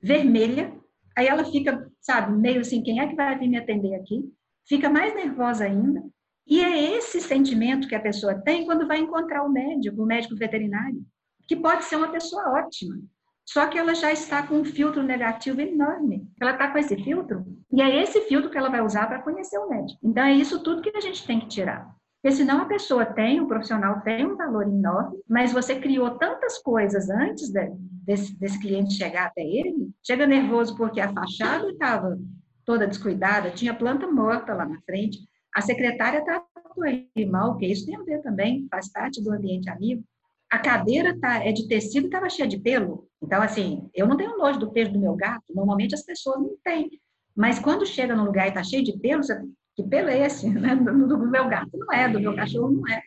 vermelha, 0.00 0.72
aí 1.16 1.26
ela 1.26 1.44
fica, 1.44 1.90
sabe, 2.00 2.32
meio 2.38 2.60
assim, 2.60 2.82
quem 2.82 3.00
é 3.00 3.08
que 3.08 3.16
vai 3.16 3.36
vir 3.38 3.48
me 3.48 3.58
atender 3.58 3.94
aqui? 3.96 4.22
Fica 4.66 4.88
mais 4.88 5.14
nervosa 5.14 5.64
ainda. 5.64 6.02
E 6.46 6.60
é 6.60 6.96
esse 6.96 7.20
sentimento 7.20 7.88
que 7.88 7.94
a 7.94 8.00
pessoa 8.00 8.40
tem 8.40 8.64
quando 8.64 8.86
vai 8.86 8.98
encontrar 8.98 9.44
o 9.44 9.50
médico, 9.50 10.02
o 10.02 10.06
médico 10.06 10.36
veterinário. 10.36 11.04
que 11.48 11.56
pode 11.56 11.84
ser 11.84 11.96
uma 11.96 12.10
pessoa 12.10 12.60
ótima, 12.60 12.96
só 13.44 13.66
que 13.66 13.78
ela 13.78 13.94
já 13.94 14.12
está 14.12 14.46
com 14.46 14.56
um 14.56 14.64
filtro 14.64 15.02
negativo 15.02 15.60
enorme. 15.60 16.28
Ela 16.40 16.52
está 16.52 16.68
com 16.68 16.78
esse 16.78 16.96
filtro, 16.96 17.44
e 17.72 17.82
é 17.82 18.02
esse 18.02 18.20
filtro 18.22 18.50
que 18.50 18.58
ela 18.58 18.70
vai 18.70 18.80
usar 18.82 19.06
para 19.06 19.22
conhecer 19.22 19.58
o 19.58 19.68
médico. 19.68 19.98
Então, 20.02 20.24
é 20.24 20.32
isso 20.32 20.62
tudo 20.62 20.82
que 20.82 20.96
a 20.96 21.00
gente 21.00 21.26
tem 21.26 21.40
que 21.40 21.48
tirar. 21.48 21.90
Porque 22.22 22.36
senão 22.36 22.62
a 22.62 22.66
pessoa 22.66 23.04
tem, 23.04 23.40
o 23.40 23.48
profissional 23.48 24.00
tem 24.02 24.24
um 24.24 24.36
valor 24.36 24.62
enorme, 24.62 25.18
mas 25.28 25.52
você 25.52 25.74
criou 25.74 26.10
tantas 26.12 26.58
coisas 26.58 27.10
antes 27.10 27.50
de, 27.50 27.68
desse, 28.04 28.38
desse 28.38 28.60
cliente 28.60 28.94
chegar 28.94 29.26
até 29.26 29.42
ele, 29.42 29.90
chega 30.06 30.24
nervoso 30.24 30.76
porque 30.76 31.00
a 31.00 31.12
fachada 31.12 31.68
estava 31.68 32.16
toda 32.64 32.86
descuidada, 32.86 33.50
tinha 33.50 33.74
planta 33.74 34.06
morta 34.06 34.54
lá 34.54 34.64
na 34.64 34.80
frente, 34.82 35.18
a 35.54 35.60
secretária 35.60 36.24
tratou 36.24 36.86
ele 36.86 37.26
mal, 37.28 37.56
que 37.56 37.66
isso 37.66 37.86
tem 37.86 37.96
a 37.96 38.02
ver 38.02 38.22
também, 38.22 38.68
faz 38.70 38.90
parte 38.90 39.22
do 39.22 39.32
ambiente 39.32 39.68
amigo. 39.68 40.04
A 40.52 40.58
cadeira 40.58 41.18
tá, 41.18 41.42
é 41.42 41.50
de 41.50 41.66
tecido 41.66 42.04
e 42.04 42.06
estava 42.08 42.28
cheia 42.28 42.46
de 42.46 42.58
pelo. 42.58 43.08
Então, 43.22 43.40
assim, 43.40 43.88
eu 43.94 44.06
não 44.06 44.18
tenho 44.18 44.36
nojo 44.36 44.58
do 44.58 44.70
pelo 44.70 44.92
do 44.92 45.00
meu 45.00 45.16
gato, 45.16 45.42
normalmente 45.48 45.94
as 45.94 46.02
pessoas 46.02 46.38
não 46.42 46.54
têm. 46.62 46.90
Mas 47.34 47.58
quando 47.58 47.86
chega 47.86 48.14
num 48.14 48.26
lugar 48.26 48.44
e 48.44 48.48
está 48.50 48.62
cheio 48.62 48.84
de 48.84 48.98
pelo, 48.98 49.22
você 49.22 49.42
que 49.74 49.82
pelo 49.82 50.10
é 50.10 50.26
esse, 50.26 50.46
né? 50.52 50.76
Do, 50.76 51.08
do, 51.08 51.18
meu 51.26 51.48
gato 51.48 51.70
não 51.72 51.90
é, 51.90 52.06
do 52.06 52.20
meu 52.20 52.36
cachorro 52.36 52.70
não 52.70 52.86
é. 52.86 53.00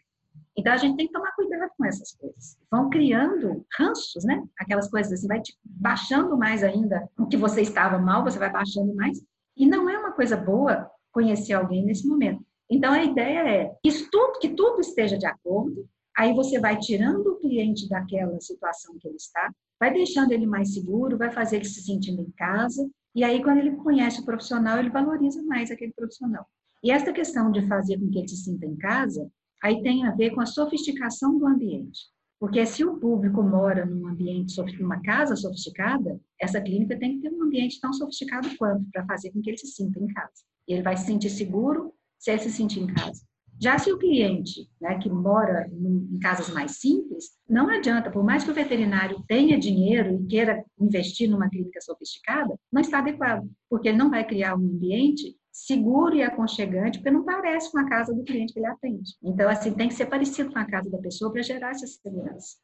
Então 0.58 0.74
a 0.74 0.78
gente 0.78 0.98
tem 0.98 1.06
que 1.06 1.14
tomar 1.14 1.34
cuidado 1.34 1.70
com 1.78 1.86
essas 1.86 2.14
coisas. 2.14 2.58
Vão 2.72 2.90
criando 2.90 3.64
ranços, 3.78 4.24
né? 4.24 4.44
Aquelas 4.58 4.90
coisas 4.90 5.14
assim, 5.14 5.28
vai 5.28 5.40
te 5.40 5.56
baixando 5.64 6.36
mais 6.36 6.64
ainda 6.64 7.08
o 7.16 7.28
que 7.28 7.38
você 7.38 7.62
estava 7.62 8.00
mal, 8.00 8.24
você 8.24 8.40
vai 8.40 8.52
baixando 8.52 8.92
mais. 8.96 9.22
E 9.56 9.68
não 9.68 9.88
é 9.88 10.00
uma 10.00 10.14
coisa 10.14 10.36
boa 10.36 10.90
conhecer 11.12 11.54
alguém 11.54 11.86
nesse 11.86 12.08
momento. 12.08 12.44
Então 12.68 12.92
a 12.92 13.04
ideia 13.04 13.48
é 13.48 13.76
que 13.84 14.10
tudo, 14.10 14.40
que 14.40 14.50
tudo 14.50 14.82
esteja 14.82 15.16
de 15.16 15.28
acordo. 15.28 15.88
Aí 16.18 16.34
você 16.34 16.60
vai 16.60 16.78
tirando 16.78 17.28
o 17.28 17.40
cliente 17.40 17.90
daquela 17.90 18.40
situação 18.40 18.98
que 19.00 19.08
ele 19.08 19.18
está, 19.18 19.52
vai 19.80 19.94
deixando 19.94 20.32
ele 20.32 20.46
mais 20.46 20.74
seguro, 20.74 21.18
vai 21.18 21.32
fazer 21.32 21.58
ele 21.58 21.66
se 21.66 21.82
sentindo 21.82 22.22
em 22.22 22.32
casa. 22.32 22.90
E 23.14 23.24
aí, 23.24 23.42
quando 23.44 23.60
ele 23.60 23.76
conhece 23.78 24.22
o 24.22 24.26
profissional, 24.26 24.78
ele 24.78 24.90
valoriza 24.90 25.44
mais 25.44 25.72
aquele 25.72 25.94
profissional. 25.94 26.46
E 26.84 26.92
essa 26.92 27.12
questão 27.12 27.52
de 27.52 27.68
fazer 27.68 28.00
com 28.00 28.10
que 28.10 28.20
ele 28.20 28.28
se 28.28 28.38
sinta 28.38 28.66
em 28.66 28.76
casa, 28.76 29.30
aí 29.64 29.82
tem 29.82 30.06
a 30.06 30.12
ver 30.12 30.32
com 30.32 30.42
a 30.42 30.46
sofisticação 30.46 31.38
do 31.38 31.46
ambiente. 31.48 32.00
Porque 32.40 32.66
se 32.66 32.84
o 32.84 32.98
público 32.98 33.42
mora 33.42 33.86
num 33.86 34.08
ambiente, 34.08 34.56
numa 34.80 35.02
casa 35.02 35.36
sofisticada, 35.36 36.20
essa 36.40 36.62
clínica 36.62 36.98
tem 37.00 37.16
que 37.16 37.22
ter 37.22 37.34
um 37.34 37.44
ambiente 37.44 37.80
tão 37.80 37.94
sofisticado 37.94 38.56
quanto 38.58 38.86
para 38.92 39.06
fazer 39.06 39.32
com 39.32 39.42
que 39.42 39.50
ele 39.50 39.58
se 39.58 39.68
sinta 39.68 40.00
em 40.00 40.08
casa. 40.08 40.44
E 40.68 40.74
ele 40.74 40.84
vai 40.84 40.98
se 40.98 41.06
sentir 41.06 41.30
seguro 41.30 41.94
se 42.20 42.32
ele 42.32 42.42
se 42.42 42.52
sentir 42.52 42.82
em 42.82 42.88
casa. 42.88 43.24
Já 43.60 43.78
se 43.80 43.92
o 43.92 43.98
cliente, 43.98 44.70
né, 44.82 44.98
que 45.00 45.10
mora 45.10 45.70
em 45.72 46.20
casas 46.20 46.50
mais 46.50 46.80
simples, 46.80 47.32
não 47.48 47.70
adianta, 47.70 48.12
por 48.12 48.24
mais 48.24 48.44
que 48.44 48.52
o 48.52 48.54
veterinário 48.54 49.24
tenha 49.28 49.58
dinheiro 49.58 50.14
e 50.14 50.26
queira 50.28 50.64
investir 50.80 51.30
numa 51.30 51.50
clínica 51.50 51.80
sofisticada, 51.80 52.60
não 52.72 52.82
está 52.82 53.00
adequado, 53.00 53.50
porque 53.70 53.88
ele 53.88 53.98
não 53.98 54.10
vai 54.10 54.26
criar 54.26 54.56
um 54.56 54.66
ambiente 54.66 55.38
seguro 55.52 56.16
e 56.16 56.22
aconchegante, 56.22 56.98
porque 56.98 57.12
não 57.12 57.24
parece 57.24 57.72
com 57.72 57.80
a 57.80 57.88
casa 57.88 58.14
do 58.14 58.26
cliente 58.26 58.52
que 58.52 58.60
ele 58.60 58.68
atende. 58.68 59.12
Então, 59.24 59.50
assim, 59.50 59.74
tem 59.74 59.88
que 59.88 59.94
ser 59.94 60.08
parecido 60.08 60.52
com 60.52 60.60
a 60.60 60.66
casa 60.66 60.90
da 60.90 60.98
pessoa 60.98 61.32
para 61.32 61.42
gerar 61.42 61.72
essa 61.72 61.88
segurança. 61.88 62.58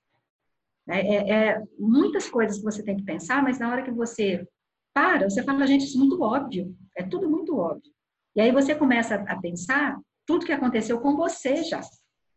É, 0.89 0.99
é, 0.99 1.29
é, 1.31 1.63
muitas 1.79 2.29
coisas 2.29 2.57
que 2.57 2.63
você 2.63 2.83
tem 2.83 2.97
que 2.97 3.03
pensar, 3.03 3.41
mas 3.41 3.59
na 3.59 3.69
hora 3.71 3.83
que 3.83 3.91
você 3.91 4.45
para, 4.93 5.29
você 5.29 5.41
fala, 5.41 5.65
gente, 5.65 5.85
isso 5.85 5.95
é 5.95 5.99
muito 5.99 6.21
óbvio, 6.21 6.75
é 6.97 7.03
tudo 7.03 7.29
muito 7.29 7.55
óbvio. 7.55 7.89
E 8.35 8.41
aí 8.41 8.51
você 8.51 8.75
começa 8.75 9.15
a 9.15 9.39
pensar 9.39 9.97
tudo 10.31 10.45
que 10.45 10.53
aconteceu 10.53 10.97
com 11.01 11.17
você 11.17 11.61
já. 11.61 11.81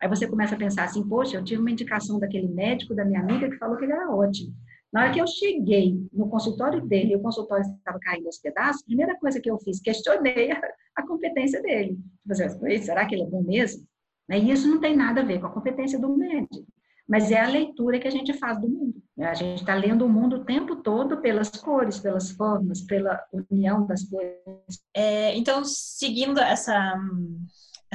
Aí 0.01 0.09
você 0.09 0.27
começa 0.27 0.57
a 0.57 0.59
pensar 0.59 0.83
assim, 0.83 1.09
poxa, 1.09 1.37
eu 1.37 1.45
tive 1.45 1.61
uma 1.61 1.71
indicação 1.71 2.19
daquele 2.19 2.49
médico 2.49 2.93
da 2.93 3.05
minha 3.05 3.21
amiga 3.21 3.49
que 3.49 3.57
falou 3.57 3.77
que 3.77 3.85
ele 3.85 3.93
era 3.93 4.11
ótimo. 4.11 4.53
Na 4.93 5.03
hora 5.03 5.13
que 5.13 5.21
eu 5.21 5.27
cheguei 5.29 5.97
no 6.13 6.29
consultório 6.29 6.85
dele 6.85 7.13
e 7.13 7.17
o 7.17 7.23
consultório 7.23 7.65
estava 7.65 8.01
caindo 8.01 8.27
aos 8.27 8.39
pedaços, 8.39 8.83
a 8.83 8.87
primeira 8.87 9.17
coisa 9.17 9.41
que 9.41 9.49
eu 9.49 9.57
fiz, 9.61 9.81
questionei 9.81 10.51
a, 10.97 11.07
competência 11.07 11.63
dele. 11.63 11.97
Assim, 12.29 12.83
será 12.83 13.07
que 13.07 13.15
ele 13.15 13.23
é 13.23 13.27
bom 13.27 13.45
mesmo? 13.45 13.87
Né, 14.29 14.41
e 14.41 14.51
isso 14.51 14.67
não 14.67 14.81
tem 14.81 14.97
nada 14.97 15.21
a 15.21 15.25
ver 15.25 15.39
com 15.39 15.47
a 15.47 15.53
competência 15.53 15.99
do 15.99 16.17
médico, 16.17 16.67
mas 17.09 17.31
é 17.31 17.41
a 17.41 17.49
leitura 17.49 18.01
que 18.01 18.09
a 18.09 18.11
gente 18.11 18.33
faz 18.33 18.61
do 18.61 18.69
mundo. 18.69 19.01
Né? 19.17 19.29
A 19.29 19.35
gente 19.35 19.61
está 19.61 19.75
lendo 19.75 20.05
o 20.05 20.09
mundo 20.09 20.37
o 20.37 20.45
tempo 20.45 20.77
todo 20.77 21.21
pelas 21.21 21.51
cores, 21.51 22.01
pelas 22.01 22.33
formas, 22.33 22.81
pela 22.81 23.23
união 23.51 23.87
das 23.87 24.03
coisas. 24.09 24.83
É, 24.93 25.37
então, 25.37 25.63
seguindo 25.65 26.41
essa 26.41 26.99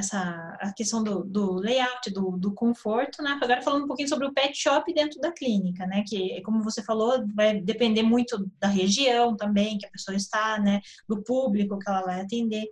essa 0.00 0.56
a 0.60 0.72
questão 0.74 1.02
do, 1.02 1.24
do 1.24 1.54
layout, 1.54 2.10
do, 2.10 2.36
do, 2.36 2.52
conforto, 2.52 3.22
né? 3.22 3.38
Agora 3.40 3.62
falando 3.62 3.84
um 3.84 3.86
pouquinho 3.86 4.08
sobre 4.08 4.26
o 4.26 4.32
pet 4.32 4.56
shop 4.56 4.92
dentro 4.92 5.20
da 5.20 5.32
clínica, 5.32 5.86
né? 5.86 6.02
Que, 6.06 6.42
como 6.42 6.62
você 6.62 6.82
falou, 6.82 7.24
vai 7.34 7.60
depender 7.60 8.02
muito 8.02 8.50
da 8.58 8.68
região 8.68 9.36
também 9.36 9.78
que 9.78 9.86
a 9.86 9.90
pessoa 9.90 10.16
está, 10.16 10.58
né? 10.58 10.80
Do 11.08 11.22
público 11.22 11.78
que 11.78 11.88
ela 11.88 12.02
vai 12.02 12.20
atender. 12.20 12.66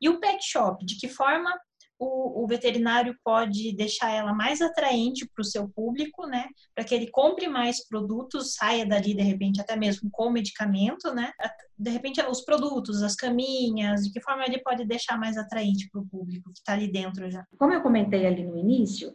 E 0.00 0.08
o 0.08 0.20
pet 0.20 0.42
shop, 0.42 0.84
de 0.84 0.96
que 0.96 1.08
forma 1.08 1.52
o, 1.98 2.44
o 2.44 2.46
veterinário 2.46 3.14
pode 3.24 3.74
deixar 3.74 4.10
ela 4.10 4.32
mais 4.32 4.60
atraente 4.60 5.28
para 5.34 5.42
o 5.42 5.44
seu 5.44 5.68
público, 5.68 6.26
né? 6.26 6.46
Para 6.74 6.84
que 6.84 6.94
ele 6.94 7.10
compre 7.10 7.48
mais 7.48 7.86
produtos, 7.86 8.54
saia 8.54 8.86
dali 8.86 9.14
de 9.14 9.22
repente 9.22 9.60
até 9.60 9.76
mesmo 9.76 10.08
com 10.10 10.30
medicamento, 10.30 11.12
né? 11.12 11.32
De 11.76 11.90
repente 11.90 12.20
os 12.22 12.42
produtos, 12.42 13.02
as 13.02 13.14
caminhas, 13.14 14.02
de 14.04 14.12
que 14.12 14.20
forma 14.20 14.44
ele 14.44 14.60
pode 14.60 14.86
deixar 14.86 15.18
mais 15.18 15.36
atraente 15.36 15.88
para 15.90 16.00
o 16.00 16.06
público 16.06 16.52
que 16.52 16.58
está 16.58 16.72
ali 16.72 16.90
dentro 16.90 17.30
já. 17.30 17.44
Como 17.58 17.72
eu 17.72 17.82
comentei 17.82 18.26
ali 18.26 18.44
no 18.44 18.56
início, 18.56 19.14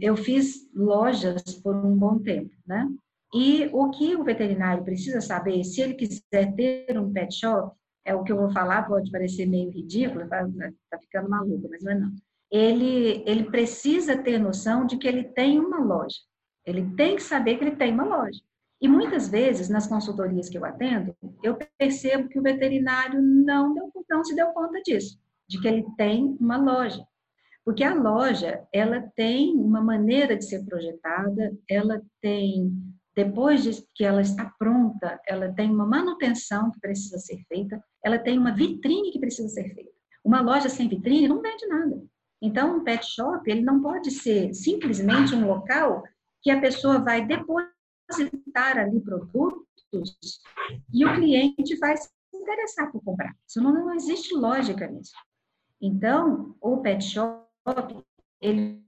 eu 0.00 0.16
fiz 0.16 0.68
lojas 0.74 1.42
por 1.62 1.74
um 1.74 1.96
bom 1.96 2.18
tempo, 2.18 2.54
né? 2.66 2.88
E 3.34 3.68
o 3.72 3.90
que 3.90 4.14
o 4.14 4.22
veterinário 4.22 4.84
precisa 4.84 5.20
saber, 5.20 5.64
se 5.64 5.80
ele 5.80 5.94
quiser 5.94 6.54
ter 6.54 6.96
um 6.96 7.12
pet 7.12 7.34
shop, 7.34 7.74
é 8.04 8.14
o 8.14 8.22
que 8.22 8.32
eu 8.32 8.36
vou 8.36 8.50
falar, 8.50 8.86
pode 8.86 9.10
parecer 9.10 9.46
meio 9.46 9.70
ridículo, 9.70 10.28
tá, 10.28 10.46
tá 10.90 10.98
ficando 10.98 11.28
maluco, 11.28 11.68
mas 11.70 11.82
não 11.82 11.92
é 11.92 11.94
não. 11.98 12.12
Ele, 12.50 13.22
ele 13.26 13.44
precisa 13.44 14.16
ter 14.16 14.38
noção 14.38 14.86
de 14.86 14.96
que 14.96 15.08
ele 15.08 15.24
tem 15.24 15.58
uma 15.58 15.78
loja. 15.78 16.18
Ele 16.64 16.94
tem 16.94 17.16
que 17.16 17.22
saber 17.22 17.56
que 17.56 17.64
ele 17.64 17.76
tem 17.76 17.92
uma 17.92 18.04
loja. 18.04 18.40
E 18.80 18.88
muitas 18.88 19.28
vezes, 19.28 19.68
nas 19.68 19.86
consultorias 19.86 20.48
que 20.48 20.58
eu 20.58 20.64
atendo, 20.64 21.16
eu 21.42 21.56
percebo 21.78 22.28
que 22.28 22.38
o 22.38 22.42
veterinário 22.42 23.20
não, 23.20 23.72
deu, 23.72 23.90
não 24.08 24.22
se 24.22 24.34
deu 24.34 24.48
conta 24.48 24.80
disso, 24.82 25.18
de 25.48 25.60
que 25.60 25.66
ele 25.66 25.84
tem 25.96 26.36
uma 26.38 26.56
loja. 26.56 27.02
Porque 27.64 27.82
a 27.82 27.94
loja, 27.94 28.62
ela 28.72 29.00
tem 29.16 29.56
uma 29.56 29.80
maneira 29.80 30.36
de 30.36 30.44
ser 30.44 30.64
projetada, 30.66 31.56
ela 31.68 32.02
tem 32.20 32.70
depois 33.14 33.62
de 33.62 33.86
que 33.94 34.04
ela 34.04 34.20
está 34.20 34.52
pronta, 34.58 35.20
ela 35.26 35.52
tem 35.52 35.70
uma 35.70 35.86
manutenção 35.86 36.70
que 36.70 36.80
precisa 36.80 37.18
ser 37.18 37.38
feita, 37.48 37.82
ela 38.04 38.18
tem 38.18 38.38
uma 38.38 38.54
vitrine 38.54 39.12
que 39.12 39.20
precisa 39.20 39.48
ser 39.48 39.72
feita. 39.74 39.92
Uma 40.24 40.40
loja 40.40 40.68
sem 40.68 40.88
vitrine 40.88 41.28
não 41.28 41.40
vende 41.40 41.66
nada. 41.66 42.02
Então, 42.42 42.76
um 42.76 42.84
pet 42.84 43.06
shop, 43.06 43.48
ele 43.50 43.62
não 43.62 43.80
pode 43.80 44.10
ser 44.10 44.52
simplesmente 44.52 45.34
um 45.34 45.46
local 45.46 46.02
que 46.42 46.50
a 46.50 46.60
pessoa 46.60 46.98
vai 46.98 47.26
depositar 47.26 48.78
ali 48.78 49.00
produtos 49.00 50.40
e 50.92 51.06
o 51.06 51.14
cliente 51.14 51.76
vai 51.76 51.96
se 51.96 52.08
interessar 52.34 52.90
por 52.90 53.02
comprar. 53.02 53.34
Isso 53.48 53.62
não, 53.62 53.72
não 53.72 53.94
existe 53.94 54.34
lógica 54.34 54.86
nisso. 54.86 55.14
Então, 55.80 56.54
o 56.60 56.78
pet 56.78 57.02
shop, 57.02 57.46
ele 58.40 58.83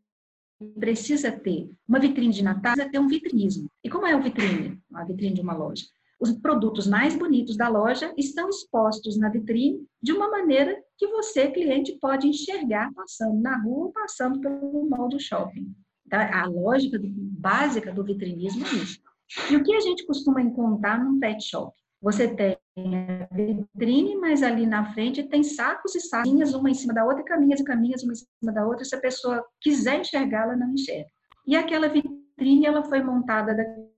precisa 0.78 1.30
ter 1.30 1.70
uma 1.88 1.98
vitrine 1.98 2.32
de 2.32 2.42
Natal, 2.42 2.74
precisa 2.74 2.90
ter 2.90 2.98
um 2.98 3.08
vitrinismo. 3.08 3.70
E 3.84 3.90
como 3.90 4.06
é 4.06 4.16
o 4.16 4.22
vitrine? 4.22 4.78
A 4.94 5.04
vitrine 5.04 5.34
de 5.34 5.40
uma 5.40 5.54
loja. 5.54 5.84
Os 6.18 6.32
produtos 6.32 6.86
mais 6.86 7.14
bonitos 7.14 7.56
da 7.56 7.68
loja 7.68 8.12
estão 8.16 8.48
expostos 8.48 9.18
na 9.18 9.28
vitrine 9.28 9.86
de 10.02 10.12
uma 10.12 10.30
maneira 10.30 10.82
que 10.96 11.06
você, 11.08 11.50
cliente, 11.50 11.98
pode 12.00 12.26
enxergar 12.26 12.90
passando 12.94 13.40
na 13.40 13.60
rua, 13.62 13.92
passando 13.92 14.40
pelo 14.40 14.88
mall 14.88 15.08
do 15.08 15.20
shopping. 15.20 15.74
Então, 16.06 16.20
a 16.20 16.46
lógica 16.46 16.98
básica 17.02 17.92
do 17.92 18.04
vitrinismo 18.04 18.64
é 18.66 18.74
isso. 18.76 19.00
E 19.50 19.56
o 19.56 19.62
que 19.62 19.74
a 19.74 19.80
gente 19.80 20.06
costuma 20.06 20.40
encontrar 20.40 21.04
num 21.04 21.18
pet 21.18 21.42
shop? 21.44 21.76
Você 22.00 22.28
tem 22.28 22.56
a 22.78 23.34
vitrine, 23.34 24.16
mas 24.16 24.42
ali 24.42 24.66
na 24.66 24.92
frente 24.92 25.22
tem 25.24 25.42
sacos 25.42 25.94
e 25.94 26.00
sacos, 26.00 26.54
uma 26.54 26.70
em 26.70 26.74
cima 26.74 26.92
da 26.92 27.04
outra, 27.04 27.24
caminhas 27.24 27.60
e 27.60 27.64
caminhas 27.64 28.02
uma 28.02 28.12
em 28.12 28.16
cima 28.16 28.52
da 28.52 28.66
outra. 28.66 28.84
Se 28.84 28.94
a 28.94 29.00
pessoa 29.00 29.44
quiser 29.60 30.00
enxergar, 30.00 30.44
ela 30.44 30.56
não 30.56 30.72
enxerga. 30.72 31.08
E 31.46 31.56
aquela 31.56 31.88
vitrine, 31.88 32.66
ela 32.66 32.82
foi 32.84 33.02
montada 33.02 33.54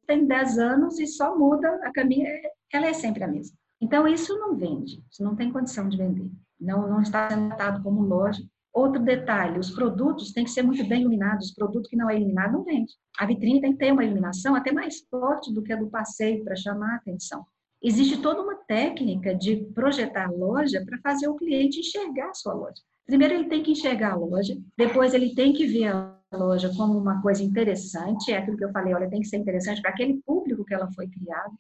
tem 0.07 0.26
10 0.26 0.59
anos 0.59 0.99
e 0.99 1.07
só 1.07 1.39
muda 1.39 1.68
a 1.83 1.93
caminha, 1.93 2.26
ela 2.72 2.87
é 2.87 2.95
sempre 2.95 3.22
a 3.22 3.29
mesma. 3.29 3.57
Então, 3.81 4.09
isso 4.09 4.37
não 4.39 4.57
vende, 4.57 5.05
isso 5.11 5.22
não 5.22 5.37
tem 5.37 5.53
condição 5.53 5.89
de 5.89 5.97
vender. 5.97 6.31
Não, 6.59 6.89
não 6.89 7.01
está 7.03 7.29
tratado 7.29 7.83
como 7.83 8.01
loja. 8.01 8.43
Outro 8.72 9.03
detalhe, 9.03 9.59
os 9.59 9.70
produtos 9.70 10.33
têm 10.33 10.45
que 10.45 10.51
ser 10.51 10.62
muito 10.62 10.87
bem 10.89 11.01
iluminados. 11.03 11.51
O 11.51 11.55
produto 11.55 11.89
que 11.89 11.97
não 11.97 12.09
é 12.09 12.16
iluminado 12.16 12.53
não 12.53 12.64
vende. 12.64 12.93
A 13.18 13.26
vitrine 13.26 13.61
tem 13.61 13.72
que 13.72 13.79
ter 13.79 13.93
uma 13.93 14.05
iluminação 14.05 14.55
até 14.55 14.72
mais 14.72 15.01
forte 15.11 15.53
do 15.53 15.62
que 15.62 15.72
a 15.72 15.76
do 15.76 15.89
passeio 15.89 16.43
para 16.43 16.57
chamar 16.57 16.95
a 16.95 16.97
atenção. 16.97 17.45
Existe 17.83 18.20
toda 18.20 18.43
uma 18.43 18.57
técnica 18.57 19.35
de 19.35 19.57
projetar 19.72 20.31
loja 20.31 20.85
para 20.85 20.99
fazer 20.99 21.29
o 21.29 21.37
cliente 21.37 21.79
enxergar 21.79 22.31
a 22.31 22.35
sua 22.35 22.53
loja. 22.53 22.83
Primeiro 23.07 23.35
ele 23.35 23.49
tem 23.49 23.62
que 23.62 23.70
enxergar 23.70 24.12
a 24.12 24.16
loja, 24.16 24.59
depois 24.76 25.14
ele 25.14 25.35
tem 25.35 25.53
que 25.53 25.66
ver 25.66 25.87
a 25.87 26.18
loja 26.33 26.70
como 26.76 26.99
uma 26.99 27.22
coisa 27.22 27.43
interessante, 27.43 28.33
é 28.33 28.37
aquilo 28.37 28.57
que 28.57 28.64
eu 28.64 28.72
falei, 28.72 28.93
olha, 28.93 29.09
tem 29.09 29.20
que 29.20 29.29
ser 29.29 29.39
interessante 29.39 29.81
para 29.81 29.93
aquele 29.93 30.20
público 30.26 30.64
que 30.64 30.74
ela 30.74 30.91
foi 30.93 31.09
criada, 31.09 31.53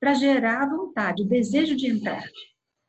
para 0.00 0.14
gerar 0.14 0.62
a 0.62 0.68
vontade, 0.68 1.22
o 1.22 1.26
desejo 1.26 1.76
de 1.76 1.88
entrar. 1.88 2.24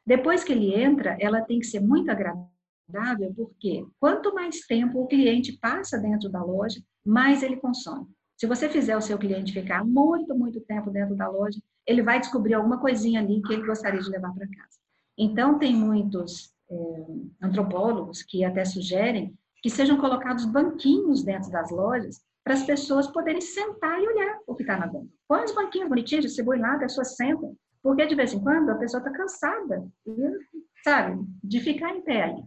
Depois 0.06 0.44
que 0.44 0.54
ele 0.54 0.74
entra, 0.74 1.18
ela 1.20 1.42
tem 1.42 1.60
que 1.60 1.66
ser 1.66 1.82
muito 1.82 2.10
agradável, 2.10 3.34
porque 3.36 3.84
quanto 4.00 4.34
mais 4.34 4.62
tempo 4.62 5.02
o 5.02 5.08
cliente 5.08 5.58
passa 5.60 5.98
dentro 5.98 6.30
da 6.30 6.44
loja, 6.44 6.80
mais 7.04 7.42
ele 7.42 7.58
consome. 7.58 8.06
Se 8.38 8.46
você 8.46 8.70
fizer 8.70 8.96
o 8.96 9.02
seu 9.02 9.18
cliente 9.18 9.52
ficar 9.54 9.84
muito, 9.84 10.36
muito 10.36 10.62
tempo 10.62 10.92
dentro 10.92 11.16
da 11.16 11.28
loja, 11.28 11.60
ele 11.88 12.02
vai 12.02 12.20
descobrir 12.20 12.54
alguma 12.54 12.80
coisinha 12.80 13.20
ali 13.20 13.42
que 13.42 13.54
ele 13.54 13.66
gostaria 13.66 14.00
de 14.00 14.10
levar 14.10 14.34
para 14.34 14.48
casa. 14.48 14.80
Então, 15.18 15.58
tem 15.60 15.76
muitos 15.76 16.54
é, 16.70 17.06
antropólogos 17.42 18.22
que 18.24 18.44
até 18.44 18.66
sugerem 18.66 19.34
que 19.62 19.70
sejam 19.70 19.98
colocados 19.98 20.46
banquinhos 20.46 21.24
dentro 21.24 21.50
das 21.50 21.72
lojas 21.72 22.22
para 22.44 22.54
as 22.54 22.64
pessoas 22.64 23.08
poderem 23.08 23.42
sentar 23.42 24.00
e 24.00 24.08
olhar 24.08 24.40
o 24.46 24.54
que 24.54 24.62
está 24.62 24.78
na 24.78 24.86
gôndola. 24.86 25.10
Põe 25.28 25.44
os 25.44 25.56
banquinhos 25.56 25.90
bonitinhos, 25.90 26.40
põe 26.42 26.60
lá, 26.60 26.76
a 26.76 26.80
pessoa 26.80 27.04
senta, 27.04 27.52
porque 27.82 28.06
de 28.06 28.14
vez 28.14 28.34
em 28.34 28.40
quando 28.40 28.70
a 28.70 28.76
pessoa 28.76 29.00
está 29.00 29.12
cansada, 29.12 29.88
sabe, 30.84 31.20
de 31.44 31.60
ficar 31.60 31.96
em 31.96 32.02
pé 32.02 32.24
ali. 32.24 32.44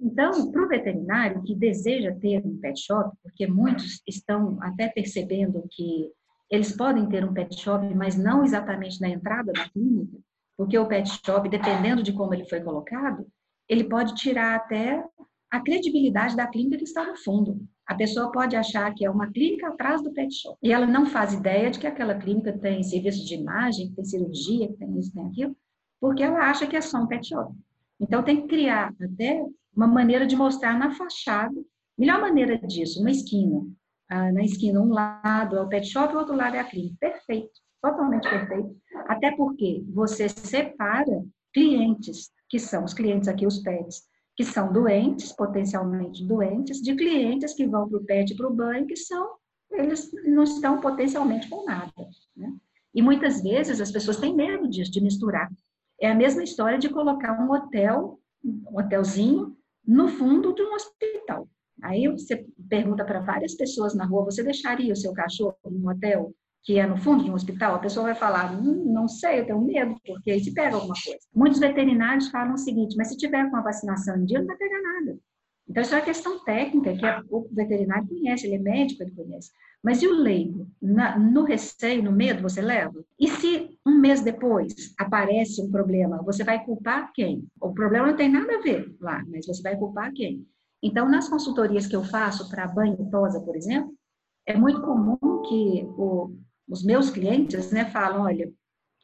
Então, 0.00 0.50
para 0.50 0.62
o 0.64 0.68
veterinário 0.68 1.42
que 1.44 1.54
deseja 1.54 2.12
ter 2.20 2.44
um 2.44 2.58
pet 2.58 2.80
shop, 2.80 3.16
porque 3.22 3.46
muitos 3.46 4.02
estão 4.06 4.58
até 4.60 4.88
percebendo 4.88 5.62
que 5.70 6.10
eles 6.50 6.76
podem 6.76 7.06
ter 7.06 7.24
um 7.24 7.32
pet 7.32 7.54
shop, 7.58 7.94
mas 7.94 8.16
não 8.16 8.42
exatamente 8.42 9.00
na 9.00 9.08
entrada 9.08 9.52
da 9.52 9.68
clínica, 9.68 10.18
porque 10.56 10.76
o 10.76 10.86
pet 10.86 11.08
shop, 11.24 11.48
dependendo 11.48 12.02
de 12.02 12.12
como 12.12 12.34
ele 12.34 12.48
foi 12.48 12.60
colocado, 12.60 13.26
ele 13.68 13.84
pode 13.84 14.14
tirar 14.14 14.56
até 14.56 15.02
a 15.50 15.60
credibilidade 15.60 16.36
da 16.36 16.46
clínica 16.46 16.76
que 16.76 16.84
está 16.84 17.06
no 17.06 17.16
fundo. 17.16 17.60
A 17.86 17.94
pessoa 17.94 18.30
pode 18.30 18.54
achar 18.54 18.92
que 18.94 19.04
é 19.04 19.10
uma 19.10 19.30
clínica 19.30 19.68
atrás 19.68 20.02
do 20.02 20.12
pet 20.12 20.32
shop. 20.32 20.56
E 20.62 20.72
ela 20.72 20.86
não 20.86 21.06
faz 21.06 21.32
ideia 21.32 21.70
de 21.70 21.78
que 21.78 21.86
aquela 21.86 22.14
clínica 22.14 22.56
tem 22.56 22.82
serviço 22.82 23.24
de 23.24 23.34
imagem, 23.34 23.88
que 23.88 23.96
tem 23.96 24.04
cirurgia, 24.04 24.68
que 24.68 24.74
tem 24.74 24.98
isso, 24.98 25.12
tem 25.12 25.26
aquilo, 25.26 25.56
porque 26.00 26.22
ela 26.22 26.50
acha 26.50 26.66
que 26.66 26.76
é 26.76 26.80
só 26.80 26.98
um 26.98 27.06
pet 27.06 27.28
shop. 27.28 27.54
Então, 28.00 28.22
tem 28.22 28.42
que 28.42 28.48
criar 28.48 28.94
até 29.00 29.44
uma 29.74 29.86
maneira 29.86 30.26
de 30.26 30.36
mostrar 30.36 30.78
na 30.78 30.92
fachada. 30.92 31.54
Melhor 31.98 32.20
maneira 32.20 32.58
disso, 32.58 33.00
uma 33.00 33.10
esquina. 33.10 33.66
Ah, 34.10 34.32
na 34.32 34.42
esquina, 34.42 34.80
um 34.80 34.92
lado 34.92 35.56
é 35.56 35.62
o 35.62 35.68
pet 35.68 35.86
shop, 35.86 36.12
o 36.12 36.18
outro 36.18 36.34
lado 36.34 36.56
é 36.56 36.58
a 36.58 36.64
clínica. 36.64 36.96
Perfeito, 36.98 37.52
totalmente 37.80 38.28
perfeito. 38.28 38.76
Até 39.06 39.30
porque 39.36 39.84
você 39.88 40.28
separa 40.28 41.24
clientes, 41.54 42.30
que 42.48 42.58
são 42.58 42.84
os 42.84 42.92
clientes 42.92 43.28
aqui, 43.28 43.46
os 43.46 43.58
pets, 43.58 44.02
que 44.36 44.44
são 44.44 44.72
doentes, 44.72 45.32
potencialmente 45.32 46.24
doentes, 46.24 46.82
de 46.82 46.96
clientes 46.96 47.54
que 47.54 47.68
vão 47.68 47.88
para 47.88 47.98
o 47.98 48.04
pet 48.04 48.34
para 48.34 48.48
o 48.48 48.54
banho, 48.54 48.86
que 48.86 48.96
são, 48.96 49.36
eles 49.70 50.10
não 50.24 50.42
estão 50.42 50.80
potencialmente 50.80 51.48
com 51.48 51.64
nada. 51.64 51.92
Né? 52.36 52.52
E 52.94 53.00
muitas 53.02 53.42
vezes 53.42 53.80
as 53.80 53.92
pessoas 53.92 54.16
têm 54.16 54.34
medo 54.34 54.68
disso, 54.68 54.90
de 54.90 55.00
misturar. 55.00 55.48
É 56.00 56.10
a 56.10 56.14
mesma 56.14 56.42
história 56.42 56.78
de 56.78 56.88
colocar 56.88 57.40
um 57.40 57.52
hotel, 57.52 58.18
um 58.44 58.78
hotelzinho, 58.78 59.56
no 59.86 60.08
fundo 60.08 60.52
de 60.54 60.62
um 60.62 60.74
hospital. 60.74 61.48
Aí 61.82 62.06
você 62.08 62.46
pergunta 62.68 63.04
para 63.04 63.20
várias 63.20 63.54
pessoas 63.54 63.94
na 63.94 64.04
rua: 64.04 64.24
você 64.24 64.42
deixaria 64.42 64.92
o 64.92 64.96
seu 64.96 65.12
cachorro 65.12 65.56
em 65.66 65.76
um 65.76 65.88
hotel 65.88 66.32
que 66.62 66.78
é 66.78 66.86
no 66.86 66.96
fundo 66.96 67.24
de 67.24 67.30
um 67.30 67.34
hospital? 67.34 67.74
A 67.74 67.78
pessoa 67.78 68.06
vai 68.06 68.14
falar: 68.14 68.52
hum, 68.52 68.92
não 68.92 69.08
sei, 69.08 69.40
eu 69.40 69.46
tenho 69.46 69.60
medo, 69.60 69.96
porque 70.06 70.30
aí 70.30 70.40
se 70.42 70.52
pega 70.52 70.76
alguma 70.76 70.94
coisa. 71.04 71.18
Muitos 71.34 71.58
veterinários 71.58 72.28
falam 72.28 72.54
o 72.54 72.58
seguinte: 72.58 72.96
mas 72.96 73.08
se 73.08 73.16
tiver 73.16 73.48
com 73.50 73.56
a 73.56 73.62
vacinação 73.62 74.16
em 74.16 74.24
dia, 74.24 74.38
não 74.38 74.46
vai 74.46 74.56
pegar 74.56 74.80
nada. 74.82 75.18
Então, 75.70 75.82
isso 75.82 75.94
é 75.94 75.98
uma 75.98 76.04
questão 76.04 76.44
técnica 76.44 76.96
que 76.96 77.06
o 77.30 77.48
veterinário 77.52 78.08
conhece, 78.08 78.44
ele 78.44 78.56
é 78.56 78.58
médico, 78.58 79.04
ele 79.04 79.12
conhece. 79.12 79.52
Mas 79.80 80.02
e 80.02 80.08
o 80.08 80.12
leigo? 80.12 80.68
Na, 80.82 81.16
no 81.16 81.44
receio, 81.44 82.02
no 82.02 82.10
medo, 82.10 82.42
você 82.42 82.60
leva? 82.60 83.04
E 83.18 83.28
se 83.28 83.78
um 83.86 83.96
mês 83.98 84.20
depois 84.20 84.74
aparece 84.98 85.62
um 85.62 85.70
problema, 85.70 86.22
você 86.24 86.42
vai 86.42 86.64
culpar 86.64 87.12
quem? 87.12 87.46
O 87.60 87.72
problema 87.72 88.08
não 88.08 88.16
tem 88.16 88.28
nada 88.28 88.56
a 88.56 88.60
ver 88.60 88.92
lá, 89.00 89.24
mas 89.28 89.46
você 89.46 89.62
vai 89.62 89.76
culpar 89.76 90.12
quem? 90.12 90.44
Então, 90.82 91.08
nas 91.08 91.28
consultorias 91.28 91.86
que 91.86 91.94
eu 91.94 92.02
faço 92.02 92.48
para 92.48 92.66
banho 92.66 92.96
e 92.98 93.10
tosa, 93.10 93.40
por 93.40 93.54
exemplo, 93.54 93.94
é 94.46 94.56
muito 94.56 94.80
comum 94.80 95.42
que 95.42 95.84
o, 95.96 96.36
os 96.68 96.82
meus 96.82 97.10
clientes 97.10 97.70
né, 97.70 97.84
falam, 97.84 98.22
olha, 98.22 98.50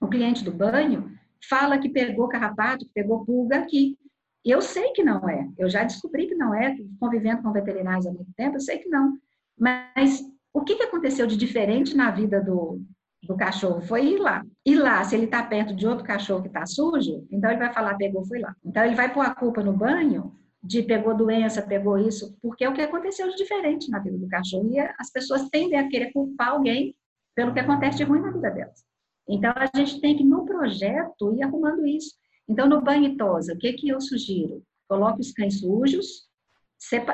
o 0.01 0.09
cliente 0.09 0.43
do 0.43 0.53
banho 0.53 1.11
fala 1.49 1.79
que 1.79 1.89
pegou 1.89 2.29
carrapato, 2.29 2.85
que 2.87 2.93
pegou 2.93 3.25
pulga 3.25 3.59
aqui. 3.59 3.99
Eu 4.45 4.63
sei 4.63 4.93
que 4.93 5.03
não 5.03 5.29
é, 5.29 5.49
eu 5.59 5.69
já 5.69 5.83
descobri 5.83 6.27
que 6.29 6.35
não 6.35 6.55
é, 6.55 6.77
convivendo 7.01 7.43
com 7.43 7.53
veterinários 7.53 8.07
há 8.07 8.13
muito 8.13 8.33
tempo, 8.37 8.57
eu 8.57 8.61
sei 8.61 8.79
que 8.79 8.89
não. 8.89 9.19
Mas 9.59 10.23
o 10.53 10.63
que, 10.63 10.77
que 10.77 10.85
aconteceu 10.85 11.27
de 11.27 11.37
diferente 11.37 11.97
na 11.97 12.11
vida 12.11 12.41
do, 12.41 12.81
do 13.25 13.37
cachorro? 13.37 13.83
Foi 13.83 14.07
ir 14.07 14.19
lá. 14.19 14.45
Ir 14.65 14.77
lá, 14.77 15.03
se 15.05 15.17
ele 15.17 15.25
está 15.25 15.43
perto 15.43 15.75
de 15.75 15.87
outro 15.87 16.05
cachorro 16.05 16.43
que 16.43 16.49
está 16.49 16.65
sujo, 16.65 17.27
então 17.31 17.51
ele 17.51 17.59
vai 17.59 17.73
falar, 17.73 17.97
pegou, 17.97 18.25
foi 18.25 18.39
lá. 18.39 18.55
Então 18.65 18.85
ele 18.85 18.95
vai 18.95 19.13
pôr 19.13 19.23
a 19.23 19.35
culpa 19.35 19.63
no 19.63 19.73
banho 19.73 20.33
de 20.67 20.83
pegou 20.83 21.17
doença, 21.17 21.63
pegou 21.63 21.99
isso, 21.99 22.37
porque 22.43 22.65
é 22.65 22.69
o 22.69 22.75
que 22.75 22.81
aconteceu 22.81 23.29
de 23.29 23.37
diferente 23.37 23.91
na 23.91 23.99
vida 24.01 24.19
do 24.19 24.29
cachorro. 24.29 24.69
E 24.71 24.79
as 24.79 25.11
pessoas 25.11 25.49
tendem 25.49 25.79
a 25.79 25.89
querer 25.89 26.13
culpar 26.13 26.51
alguém 26.51 26.95
pelo 27.35 27.53
que 27.53 27.61
acontece 27.61 27.99
de 27.99 28.05
ruim 28.05 28.21
na 28.21 28.31
vida 28.31 28.51
delas. 28.51 28.85
Então, 29.29 29.53
a 29.55 29.77
gente 29.77 30.01
tem 30.01 30.17
que, 30.17 30.25
no 30.25 30.45
projeto, 30.45 31.35
ir 31.35 31.43
arrumando 31.43 31.87
isso. 31.87 32.15
Então, 32.49 32.69
no 32.69 32.81
banho 32.81 33.05
e 33.05 33.17
tosa, 33.17 33.55
o 33.55 33.59
que, 33.59 33.73
que 33.73 33.89
eu 33.89 34.01
sugiro? 34.01 34.63
Coloque 34.89 35.21
os 35.21 35.33
cães 35.33 35.61
sujos, 35.61 36.27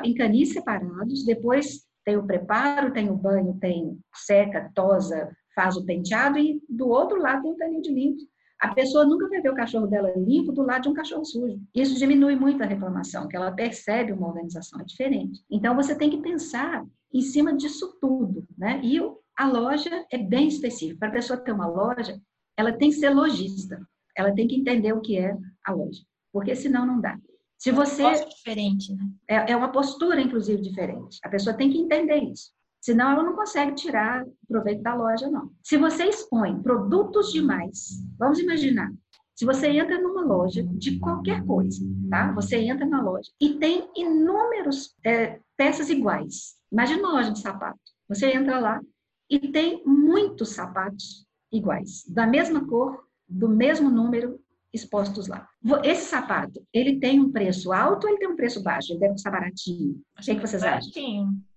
em 0.03 0.13
canis 0.13 0.53
separados, 0.53 1.25
depois 1.25 1.83
tem 2.05 2.17
o 2.17 2.25
preparo, 2.25 2.93
tem 2.93 3.09
o 3.09 3.15
banho, 3.15 3.57
tem 3.59 3.99
seca, 4.13 4.69
tosa, 4.75 5.35
faz 5.55 5.75
o 5.75 5.85
penteado 5.85 6.37
e 6.37 6.61
do 6.69 6.87
outro 6.87 7.19
lado 7.19 7.41
tem 7.41 7.51
o 7.51 7.57
canil 7.57 7.81
de 7.81 7.91
limpo. 7.91 8.21
A 8.63 8.73
pessoa 8.73 9.05
nunca 9.05 9.27
vai 9.27 9.41
ver 9.41 9.49
o 9.49 9.55
cachorro 9.55 9.87
dela 9.87 10.13
limpo 10.15 10.53
do 10.53 10.61
lado 10.61 10.83
de 10.83 10.89
um 10.89 10.93
cachorro 10.93 11.25
sujo. 11.25 11.59
Isso 11.75 11.99
diminui 11.99 12.33
muito 12.37 12.63
a 12.63 12.65
reclamação, 12.65 13.27
que 13.27 13.35
ela 13.35 13.51
percebe 13.51 14.13
uma 14.13 14.29
organização 14.29 14.81
diferente. 14.85 15.43
Então 15.51 15.75
você 15.75 15.93
tem 15.93 16.09
que 16.09 16.21
pensar 16.21 16.81
em 17.13 17.19
cima 17.19 17.53
disso 17.53 17.97
tudo, 17.99 18.47
né? 18.57 18.79
E 18.81 19.01
a 19.37 19.47
loja 19.49 20.05
é 20.09 20.17
bem 20.17 20.47
específica. 20.47 20.97
Para 20.97 21.09
a 21.09 21.11
pessoa 21.11 21.37
ter 21.37 21.51
uma 21.51 21.67
loja, 21.67 22.17
ela 22.55 22.71
tem 22.71 22.89
que 22.89 22.95
ser 22.95 23.09
lojista. 23.09 23.85
Ela 24.15 24.33
tem 24.33 24.47
que 24.47 24.55
entender 24.55 24.93
o 24.93 25.01
que 25.01 25.17
é 25.17 25.35
a 25.65 25.73
loja, 25.73 26.01
porque 26.31 26.55
senão 26.55 26.85
não 26.85 27.01
dá. 27.01 27.19
Se 27.57 27.69
você 27.69 28.03
é 28.03 28.25
diferente, 28.25 28.93
né? 28.95 29.03
É, 29.27 29.51
é 29.51 29.57
uma 29.57 29.73
postura 29.73 30.21
inclusive 30.21 30.61
diferente. 30.61 31.19
A 31.21 31.27
pessoa 31.27 31.53
tem 31.53 31.69
que 31.69 31.79
entender 31.79 32.17
isso. 32.23 32.53
Senão 32.83 33.11
ela 33.11 33.23
não 33.23 33.33
consegue 33.33 33.75
tirar 33.75 34.25
proveito 34.45 34.83
da 34.83 34.93
loja, 34.93 35.31
não. 35.31 35.49
Se 35.63 35.77
você 35.77 36.03
expõe 36.03 36.61
produtos 36.61 37.31
demais, 37.31 38.03
vamos 38.19 38.39
imaginar, 38.39 38.91
se 39.33 39.45
você 39.45 39.69
entra 39.69 40.01
numa 40.01 40.21
loja 40.21 40.63
de 40.63 40.99
qualquer 40.99 41.45
coisa, 41.45 41.81
tá? 42.09 42.33
Você 42.33 42.57
entra 42.57 42.85
na 42.85 43.01
loja 43.01 43.31
e 43.39 43.53
tem 43.53 43.89
inúmeras 43.95 44.93
é, 45.01 45.39
peças 45.55 45.89
iguais. 45.89 46.55
Imagina 46.69 46.99
uma 46.99 47.13
loja 47.13 47.31
de 47.31 47.39
sapato. 47.39 47.79
Você 48.09 48.27
entra 48.35 48.59
lá 48.59 48.81
e 49.29 49.39
tem 49.39 49.81
muitos 49.85 50.49
sapatos 50.49 51.25
iguais, 51.53 52.03
da 52.09 52.27
mesma 52.27 52.67
cor, 52.67 53.01
do 53.29 53.47
mesmo 53.47 53.89
número 53.89 54.41
expostos 54.73 55.29
lá. 55.29 55.47
Esse 55.85 56.09
sapato, 56.09 56.61
ele 56.73 56.99
tem 56.99 57.17
um 57.21 57.31
preço 57.31 57.71
alto 57.71 58.07
ou 58.07 58.09
ele 58.09 58.19
tem 58.19 58.27
um 58.27 58.35
preço 58.35 58.61
baixo? 58.61 58.91
Ele 58.91 58.99
deve 58.99 59.13
custar 59.13 59.31
baratinho. 59.31 60.01
O 60.19 60.21
que, 60.21 60.31
é 60.31 60.35
que 60.35 60.41
vocês 60.41 60.61
baratinho. 60.61 61.29
acham? 61.29 61.52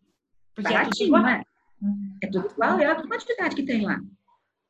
Porque 0.57 0.73
é 0.73 0.77
baratinho, 0.77 0.89
é 0.91 0.91
tudo 0.91 1.07
igual. 1.07 1.23
Né? 1.23 1.43
É 2.23 2.27
tudo 2.27 2.51
igual, 2.51 2.81
é 2.81 2.87
a 2.87 3.07
quantidade 3.07 3.55
que 3.55 3.63
tem 3.63 3.83
lá. 3.83 4.01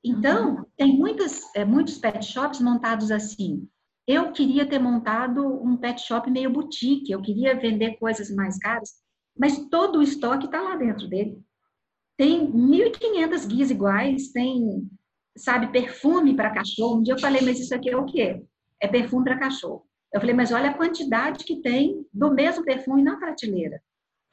Então, 0.04 0.66
tem 0.76 0.96
muitas, 0.96 1.54
é, 1.54 1.64
muitos 1.64 1.96
pet 1.98 2.24
shops 2.24 2.60
montados 2.60 3.10
assim. 3.10 3.68
Eu 4.06 4.32
queria 4.32 4.66
ter 4.66 4.78
montado 4.78 5.44
um 5.44 5.76
pet 5.76 6.00
shop 6.00 6.30
meio 6.30 6.50
boutique, 6.50 7.10
eu 7.10 7.22
queria 7.22 7.58
vender 7.58 7.98
coisas 7.98 8.30
mais 8.30 8.58
caras, 8.58 8.90
mas 9.36 9.68
todo 9.68 9.98
o 9.98 10.02
estoque 10.02 10.46
está 10.46 10.60
lá 10.60 10.76
dentro 10.76 11.08
dele. 11.08 11.40
Tem 12.16 12.50
1.500 12.50 13.46
guias 13.46 13.70
iguais, 13.70 14.32
tem, 14.32 14.88
sabe, 15.36 15.72
perfume 15.72 16.34
para 16.34 16.54
cachorro. 16.54 16.98
Um 16.98 17.02
dia 17.02 17.14
eu 17.14 17.18
falei, 17.18 17.42
mas 17.42 17.58
isso 17.58 17.74
aqui 17.74 17.90
é 17.90 17.96
o 17.96 18.06
quê? 18.06 18.42
É 18.80 18.88
perfume 18.88 19.24
para 19.24 19.38
cachorro. 19.38 19.84
Eu 20.12 20.20
falei, 20.20 20.34
mas 20.34 20.52
olha 20.52 20.70
a 20.70 20.74
quantidade 20.74 21.44
que 21.44 21.60
tem 21.60 22.06
do 22.12 22.32
mesmo 22.32 22.64
perfume 22.64 23.02
na 23.02 23.16
prateleira. 23.16 23.82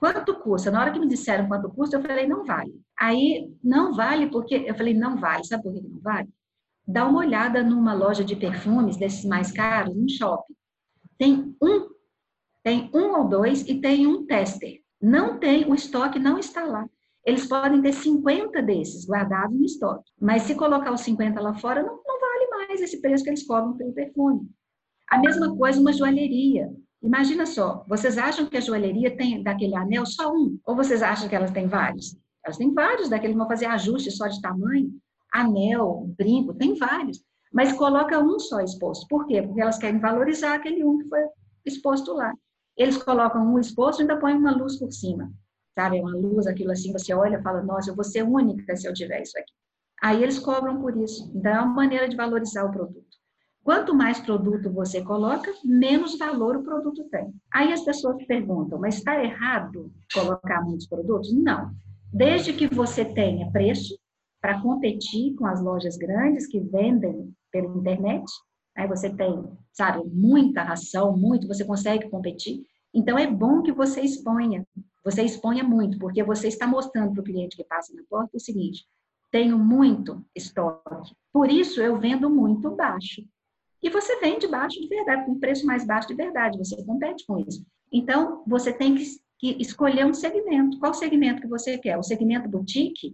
Quanto 0.04 0.36
custa? 0.36 0.70
Na 0.70 0.82
hora 0.82 0.92
que 0.92 1.00
me 1.00 1.08
disseram 1.08 1.48
quanto 1.48 1.70
custa, 1.70 1.96
eu 1.96 2.02
falei, 2.02 2.28
não 2.28 2.44
vale. 2.44 2.78
Aí, 3.00 3.50
não 3.64 3.94
vale 3.94 4.30
porque... 4.30 4.56
Eu 4.56 4.76
falei, 4.76 4.94
não 4.94 5.16
vale. 5.16 5.46
Sabe 5.46 5.64
por 5.64 5.74
que 5.74 5.80
não 5.80 6.02
vale? 6.02 6.28
Dá 6.86 7.08
uma 7.08 7.20
olhada 7.20 7.64
numa 7.64 7.94
loja 7.94 8.22
de 8.22 8.36
perfumes, 8.36 8.98
desses 8.98 9.24
mais 9.24 9.50
caros, 9.54 9.96
um 9.96 10.06
shopping. 10.10 10.54
Tem 11.18 11.56
um, 11.64 11.88
tem 12.62 12.92
um 12.94 13.18
ou 13.18 13.30
dois 13.30 13.66
e 13.66 13.80
tem 13.80 14.06
um 14.06 14.26
tester. 14.26 14.82
Não 15.02 15.40
tem, 15.40 15.72
o 15.72 15.74
estoque 15.74 16.20
não 16.20 16.38
está 16.38 16.66
lá. 16.66 16.86
Eles 17.26 17.48
podem 17.48 17.82
ter 17.82 17.94
50 17.94 18.62
desses 18.62 19.08
guardados 19.08 19.58
no 19.58 19.64
estoque. 19.64 20.12
Mas 20.20 20.42
se 20.42 20.54
colocar 20.54 20.92
os 20.92 21.00
50 21.00 21.40
lá 21.40 21.54
fora, 21.54 21.82
não, 21.82 22.02
não 22.06 22.20
vale 22.20 22.48
mais 22.50 22.82
esse 22.82 23.00
preço 23.00 23.24
que 23.24 23.30
eles 23.30 23.48
cobram 23.48 23.78
pelo 23.78 23.94
perfume. 23.94 24.50
A 25.10 25.18
mesma 25.18 25.56
coisa 25.56 25.80
uma 25.80 25.94
joalheria. 25.94 26.70
Imagina 27.04 27.46
só, 27.46 27.84
vocês 27.86 28.18
acham 28.18 28.46
que 28.46 28.56
a 28.56 28.62
joalheria 28.62 29.16
tem 29.16 29.44
daquele 29.44 29.76
anel 29.76 30.06
só 30.06 30.32
um? 30.34 30.58
Ou 30.66 30.74
vocês 30.74 31.04
acham 31.04 31.28
que 31.28 31.36
elas 31.36 31.52
têm 31.52 31.68
vários? 31.68 32.18
Elas 32.46 32.58
têm 32.58 32.74
vários, 32.74 33.10
daqueles 33.10 33.36
vão 33.36 33.46
fazer 33.46 33.66
ajuste 33.66 34.10
só 34.10 34.28
de 34.28 34.42
tamanho, 34.42 34.90
anel, 35.34 36.06
brinco, 36.18 36.54
tem 36.54 36.76
vários. 36.76 37.22
Mas 37.52 37.74
coloca 37.74 38.18
um 38.20 38.40
só 38.40 38.62
exposto. 38.62 39.06
Por 39.10 39.28
quê? 39.28 39.42
Porque 39.42 39.60
elas 39.60 39.78
querem 39.78 40.00
valorizar 40.00 40.56
aquele 40.56 40.84
um 40.86 40.98
que 40.98 41.10
foi 41.10 41.20
exposto 41.66 42.14
lá. 42.14 42.34
Eles 42.78 42.98
colocam 43.04 43.46
um 43.46 43.60
exposto 43.60 44.00
e 44.00 44.04
ainda 44.04 44.18
põem 44.18 44.38
uma 44.38 44.56
luz 44.56 44.80
por 44.80 44.92
cima. 44.92 45.30
Sabe, 45.78 46.00
uma 46.00 46.16
luz, 46.16 46.48
aquilo 46.48 46.72
assim, 46.72 46.94
você 46.94 47.14
olha 47.14 47.38
e 47.38 47.44
fala, 47.44 47.62
nossa, 47.62 47.92
eu 47.92 47.96
vou 47.96 48.04
ser 48.04 48.24
única 48.24 48.76
se 48.78 48.88
eu 48.88 48.94
tiver 48.94 49.22
isso 49.22 49.38
aqui. 49.38 49.52
Aí 50.02 50.24
eles 50.24 50.40
cobram 50.40 50.82
por 50.82 50.96
isso. 50.98 51.32
Então, 51.36 51.52
é 51.52 51.60
uma 51.60 51.74
maneira 51.74 52.08
de 52.08 52.16
valorizar 52.16 52.64
o 52.64 52.72
produto. 52.72 53.03
Quanto 53.64 53.96
mais 53.96 54.20
produto 54.20 54.70
você 54.70 55.02
coloca, 55.02 55.50
menos 55.64 56.18
valor 56.18 56.58
o 56.58 56.64
produto 56.64 57.06
tem. 57.06 57.34
Aí 57.52 57.72
as 57.72 57.82
pessoas 57.86 58.22
perguntam, 58.26 58.78
mas 58.78 58.96
está 58.96 59.24
errado 59.24 59.90
colocar 60.14 60.62
muitos 60.62 60.86
produtos? 60.86 61.34
Não. 61.34 61.72
Desde 62.12 62.52
que 62.52 62.68
você 62.68 63.06
tenha 63.06 63.50
preço 63.52 63.98
para 64.42 64.62
competir 64.62 65.34
com 65.36 65.46
as 65.46 65.64
lojas 65.64 65.96
grandes 65.96 66.46
que 66.46 66.60
vendem 66.60 67.34
pela 67.50 67.74
internet, 67.78 68.26
aí 68.76 68.86
você 68.86 69.10
tem, 69.10 69.42
sabe, 69.72 70.04
muita 70.10 70.62
ração, 70.62 71.16
muito, 71.16 71.48
você 71.48 71.64
consegue 71.64 72.10
competir. 72.10 72.62
Então 72.94 73.18
é 73.18 73.26
bom 73.26 73.62
que 73.62 73.72
você 73.72 74.02
exponha, 74.02 74.68
você 75.06 75.24
exponha 75.24 75.64
muito, 75.64 75.98
porque 75.98 76.22
você 76.22 76.50
está 76.50 76.68
mostrando 76.68 77.14
para 77.14 77.22
o 77.22 77.24
cliente 77.24 77.56
que 77.56 77.64
passa 77.64 77.94
na 77.96 78.04
porta 78.10 78.36
o 78.36 78.40
seguinte: 78.40 78.86
tenho 79.32 79.58
muito 79.58 80.22
estoque, 80.36 81.16
por 81.32 81.50
isso 81.50 81.82
eu 81.82 81.98
vendo 81.98 82.30
muito 82.30 82.70
baixo. 82.76 83.24
E 83.84 83.90
você 83.90 84.18
vende 84.22 84.48
baixo 84.48 84.80
de 84.80 84.88
verdade, 84.88 85.26
com 85.26 85.38
preço 85.38 85.66
mais 85.66 85.86
baixo 85.86 86.08
de 86.08 86.16
verdade, 86.16 86.58
você 86.58 86.82
compete 86.86 87.26
com 87.28 87.38
isso. 87.40 87.66
Então, 87.92 88.42
você 88.48 88.72
tem 88.72 88.96
que, 88.96 89.04
que 89.38 89.62
escolher 89.62 90.06
um 90.06 90.14
segmento. 90.14 90.80
Qual 90.80 90.94
segmento 90.94 91.42
que 91.42 91.48
você 91.50 91.78
quer? 91.78 91.98
O 91.98 92.04
segmento 92.04 92.48
boutique, 92.48 93.14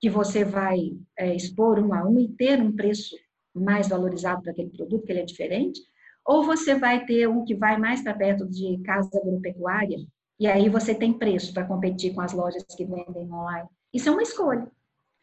que 0.00 0.08
você 0.08 0.42
vai 0.42 0.92
é, 1.18 1.34
expor 1.34 1.78
um 1.78 1.92
a 1.92 2.02
um 2.02 2.18
e 2.18 2.28
ter 2.28 2.62
um 2.62 2.72
preço 2.72 3.14
mais 3.54 3.88
valorizado 3.88 4.42
para 4.42 4.52
aquele 4.52 4.70
produto, 4.70 5.04
que 5.04 5.12
ele 5.12 5.20
é 5.20 5.24
diferente, 5.24 5.80
ou 6.26 6.42
você 6.42 6.74
vai 6.74 7.04
ter 7.04 7.28
um 7.28 7.44
que 7.44 7.54
vai 7.54 7.78
mais 7.78 8.02
para 8.02 8.14
perto 8.14 8.46
de 8.46 8.78
casa 8.84 9.10
agropecuária, 9.18 9.98
e 10.40 10.46
aí 10.46 10.68
você 10.68 10.94
tem 10.94 11.12
preço 11.12 11.52
para 11.52 11.66
competir 11.66 12.14
com 12.14 12.20
as 12.22 12.32
lojas 12.32 12.64
que 12.74 12.84
vendem 12.84 13.32
online. 13.32 13.68
Isso 13.92 14.08
é 14.08 14.12
uma 14.12 14.22
escolha. 14.22 14.70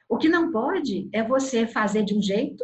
O 0.07 0.17
que 0.17 0.29
não 0.29 0.51
pode 0.51 1.09
é 1.11 1.23
você 1.23 1.65
fazer 1.67 2.03
de 2.03 2.15
um 2.15 2.21
jeito 2.21 2.63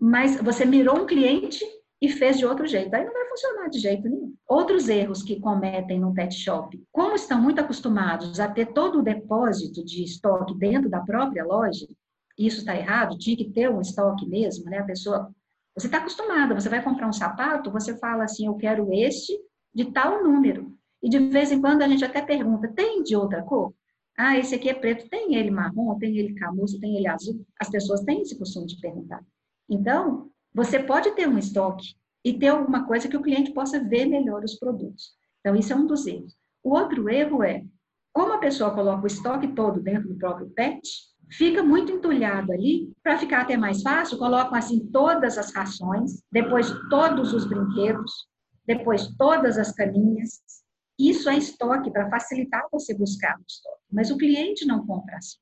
mas 0.00 0.40
você 0.40 0.64
mirou 0.64 1.02
um 1.02 1.06
cliente 1.06 1.64
e 2.00 2.08
fez 2.08 2.38
de 2.38 2.46
outro 2.46 2.66
jeito. 2.66 2.94
Aí 2.94 3.04
não 3.04 3.12
vai 3.12 3.28
funcionar 3.28 3.68
de 3.68 3.78
jeito 3.78 4.08
nenhum. 4.08 4.34
Outros 4.46 4.88
erros 4.88 5.22
que 5.22 5.40
cometem 5.40 6.00
no 6.00 6.14
pet 6.14 6.34
shop, 6.34 6.80
como 6.92 7.14
estão 7.14 7.40
muito 7.40 7.60
acostumados 7.60 8.38
a 8.38 8.48
ter 8.48 8.66
todo 8.66 9.00
o 9.00 9.02
depósito 9.02 9.84
de 9.84 10.04
estoque 10.04 10.56
dentro 10.56 10.88
da 10.88 11.00
própria 11.00 11.44
loja, 11.44 11.86
isso 12.38 12.58
está 12.58 12.76
errado, 12.76 13.18
tinha 13.18 13.36
que 13.36 13.50
ter 13.50 13.68
um 13.68 13.80
estoque 13.80 14.26
mesmo, 14.28 14.66
né? 14.66 14.78
A 14.78 14.84
pessoa, 14.84 15.34
você 15.76 15.88
está 15.88 15.98
acostumada, 15.98 16.54
você 16.54 16.68
vai 16.68 16.82
comprar 16.82 17.08
um 17.08 17.12
sapato, 17.12 17.72
você 17.72 17.98
fala 17.98 18.24
assim, 18.24 18.46
eu 18.46 18.54
quero 18.54 18.92
este 18.92 19.36
de 19.74 19.86
tal 19.86 20.22
número. 20.22 20.72
E 21.02 21.08
de 21.08 21.18
vez 21.18 21.50
em 21.50 21.60
quando 21.60 21.82
a 21.82 21.88
gente 21.88 22.04
até 22.04 22.22
pergunta, 22.22 22.68
tem 22.68 23.02
de 23.02 23.16
outra 23.16 23.42
cor? 23.42 23.74
Ah, 24.16 24.36
esse 24.36 24.54
aqui 24.54 24.68
é 24.68 24.74
preto, 24.74 25.08
tem 25.08 25.34
ele 25.34 25.50
marrom, 25.50 25.96
tem 25.98 26.16
ele 26.16 26.34
camurça, 26.34 26.78
tem 26.80 26.96
ele 26.96 27.06
azul. 27.06 27.44
As 27.60 27.68
pessoas 27.68 28.00
têm 28.02 28.22
esse 28.22 28.36
costume 28.36 28.66
de 28.66 28.80
perguntar. 28.80 29.24
Então, 29.68 30.30
você 30.54 30.78
pode 30.78 31.10
ter 31.12 31.28
um 31.28 31.38
estoque 31.38 31.94
e 32.24 32.38
ter 32.38 32.48
alguma 32.48 32.86
coisa 32.86 33.08
que 33.08 33.16
o 33.16 33.22
cliente 33.22 33.52
possa 33.52 33.82
ver 33.82 34.06
melhor 34.06 34.42
os 34.42 34.54
produtos. 34.54 35.12
Então, 35.40 35.54
isso 35.54 35.72
é 35.72 35.76
um 35.76 35.86
dos 35.86 36.06
erros. 36.06 36.36
O 36.62 36.74
outro 36.74 37.08
erro 37.08 37.42
é, 37.42 37.64
como 38.12 38.32
a 38.32 38.38
pessoa 38.38 38.74
coloca 38.74 39.04
o 39.04 39.06
estoque 39.06 39.48
todo 39.48 39.80
dentro 39.80 40.08
do 40.08 40.16
próprio 40.16 40.50
pet, 40.50 40.80
fica 41.30 41.62
muito 41.62 41.92
entulhado 41.92 42.52
ali, 42.52 42.92
para 43.02 43.18
ficar 43.18 43.42
até 43.42 43.56
mais 43.56 43.82
fácil, 43.82 44.18
colocam 44.18 44.54
assim 44.54 44.86
todas 44.90 45.38
as 45.38 45.52
rações, 45.54 46.22
depois 46.32 46.68
todos 46.88 47.32
os 47.32 47.46
brinquedos, 47.46 48.12
depois 48.66 49.08
todas 49.16 49.58
as 49.58 49.72
caminhas. 49.72 50.40
Isso 50.98 51.28
é 51.30 51.36
estoque 51.36 51.90
para 51.90 52.10
facilitar 52.10 52.66
você 52.72 52.92
buscar 52.92 53.38
o 53.38 53.44
estoque, 53.46 53.82
mas 53.92 54.10
o 54.10 54.18
cliente 54.18 54.66
não 54.66 54.84
compra 54.84 55.16
assim. 55.16 55.38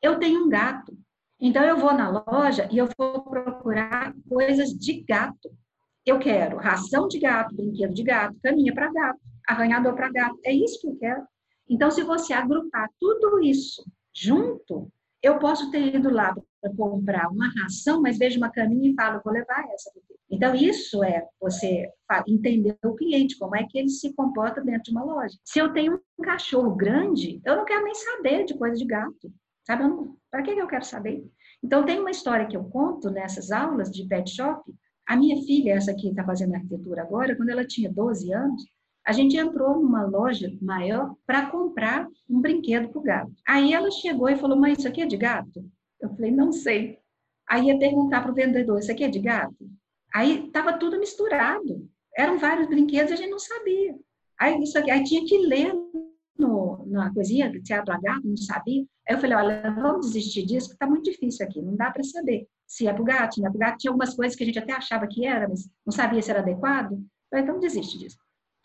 Eu 0.00 0.18
tenho 0.18 0.44
um 0.44 0.48
gato, 0.48 0.96
então, 1.44 1.64
eu 1.64 1.76
vou 1.76 1.92
na 1.92 2.08
loja 2.08 2.68
e 2.70 2.78
eu 2.78 2.88
vou 2.96 3.22
procurar 3.24 4.14
coisas 4.28 4.70
de 4.70 5.02
gato. 5.02 5.50
Eu 6.06 6.20
quero 6.20 6.56
ração 6.56 7.08
de 7.08 7.18
gato, 7.18 7.54
brinquedo 7.54 7.92
de 7.92 8.04
gato, 8.04 8.36
caminha 8.40 8.72
para 8.72 8.92
gato, 8.92 9.20
arranhador 9.48 9.94
para 9.94 10.10
gato. 10.10 10.38
É 10.44 10.52
isso 10.52 10.80
que 10.80 10.86
eu 10.86 10.96
quero. 10.96 11.22
Então, 11.68 11.90
se 11.90 12.04
você 12.04 12.32
agrupar 12.32 12.88
tudo 13.00 13.40
isso 13.42 13.84
junto, 14.14 14.88
eu 15.20 15.38
posso 15.40 15.70
ter 15.70 15.96
ido 15.96 16.10
lá 16.10 16.32
para 16.60 16.74
comprar 16.76 17.28
uma 17.28 17.48
ração, 17.60 18.00
mas 18.00 18.18
vejo 18.18 18.38
uma 18.38 18.50
caminha 18.50 18.90
e 18.90 18.94
falo, 18.94 19.20
vou 19.24 19.32
levar 19.32 19.64
essa. 19.72 19.90
Então, 20.30 20.54
isso 20.54 21.02
é 21.02 21.26
você 21.40 21.88
entender 22.26 22.78
o 22.84 22.94
cliente, 22.94 23.36
como 23.36 23.56
é 23.56 23.64
que 23.68 23.78
ele 23.78 23.88
se 23.88 24.14
comporta 24.14 24.60
dentro 24.60 24.84
de 24.84 24.90
uma 24.92 25.04
loja. 25.04 25.36
Se 25.44 25.58
eu 25.58 25.72
tenho 25.72 26.00
um 26.18 26.22
cachorro 26.22 26.74
grande, 26.74 27.40
eu 27.44 27.56
não 27.56 27.64
quero 27.64 27.84
nem 27.84 27.94
saber 27.94 28.44
de 28.44 28.54
coisa 28.54 28.76
de 28.76 28.84
gato. 28.84 29.32
Sabe? 29.64 29.84
Para 30.30 30.42
que 30.42 30.50
eu 30.50 30.66
quero 30.66 30.84
saber? 30.84 31.24
Então, 31.62 31.84
tem 31.84 32.00
uma 32.00 32.10
história 32.10 32.46
que 32.46 32.56
eu 32.56 32.64
conto 32.64 33.10
nessas 33.10 33.50
aulas 33.50 33.90
de 33.90 34.06
pet 34.06 34.30
shop. 34.30 34.62
A 35.06 35.16
minha 35.16 35.36
filha, 35.44 35.74
essa 35.74 35.94
que 35.94 36.08
está 36.08 36.24
fazendo 36.24 36.54
arquitetura 36.54 37.02
agora, 37.02 37.36
quando 37.36 37.50
ela 37.50 37.66
tinha 37.66 37.92
12 37.92 38.32
anos, 38.32 38.64
a 39.06 39.12
gente 39.12 39.36
entrou 39.36 39.80
numa 39.80 40.04
loja 40.04 40.50
maior 40.60 41.14
para 41.26 41.50
comprar 41.50 42.06
um 42.28 42.40
brinquedo 42.40 42.88
para 42.88 42.98
o 42.98 43.02
gato. 43.02 43.32
Aí 43.46 43.72
ela 43.72 43.90
chegou 43.90 44.28
e 44.28 44.36
falou: 44.36 44.58
Mãe, 44.58 44.72
isso 44.72 44.86
aqui 44.86 45.02
é 45.02 45.06
de 45.06 45.16
gato? 45.16 45.64
Eu 46.00 46.08
falei: 46.10 46.30
Não 46.30 46.52
sei. 46.52 46.98
Aí 47.48 47.66
ia 47.66 47.78
perguntar 47.78 48.22
para 48.22 48.30
o 48.30 48.34
vendedor: 48.34 48.78
Isso 48.78 48.92
aqui 48.92 49.04
é 49.04 49.08
de 49.08 49.18
gato? 49.18 49.68
Aí 50.14 50.46
estava 50.46 50.74
tudo 50.74 50.98
misturado. 50.98 51.88
Eram 52.16 52.38
vários 52.38 52.68
brinquedos 52.68 53.10
e 53.10 53.14
a 53.14 53.16
gente 53.16 53.30
não 53.30 53.38
sabia. 53.38 53.96
Aí, 54.38 54.60
isso 54.62 54.78
aqui, 54.78 54.90
aí 54.90 55.02
tinha 55.04 55.24
que 55.24 55.38
ler 55.38 55.72
na 56.86 57.12
coisinha, 57.12 57.52
teatro 57.62 57.92
H, 57.92 58.20
não 58.24 58.36
sabia. 58.36 58.84
Aí 59.08 59.16
eu 59.16 59.18
falei, 59.20 59.36
olha, 59.36 59.74
vamos 59.74 60.06
desistir 60.06 60.44
disso, 60.46 60.68
porque 60.68 60.84
está 60.84 60.86
muito 60.86 61.10
difícil 61.10 61.46
aqui, 61.46 61.60
não 61.60 61.76
dá 61.76 61.90
para 61.90 62.02
saber 62.04 62.46
se 62.66 62.86
é 62.86 62.92
para 62.92 63.02
o 63.02 63.04
gato, 63.04 63.40
não 63.40 63.48
é 63.48 63.50
para 63.50 63.66
gato. 63.66 63.78
Tinha 63.78 63.90
algumas 63.90 64.14
coisas 64.14 64.36
que 64.36 64.42
a 64.42 64.46
gente 64.46 64.58
até 64.58 64.72
achava 64.72 65.06
que 65.06 65.26
era, 65.26 65.48
mas 65.48 65.68
não 65.84 65.92
sabia 65.92 66.22
se 66.22 66.30
era 66.30 66.40
adequado. 66.40 66.98
Falei, 67.30 67.44
então 67.44 67.60
desiste 67.60 67.98
disso. 67.98 68.16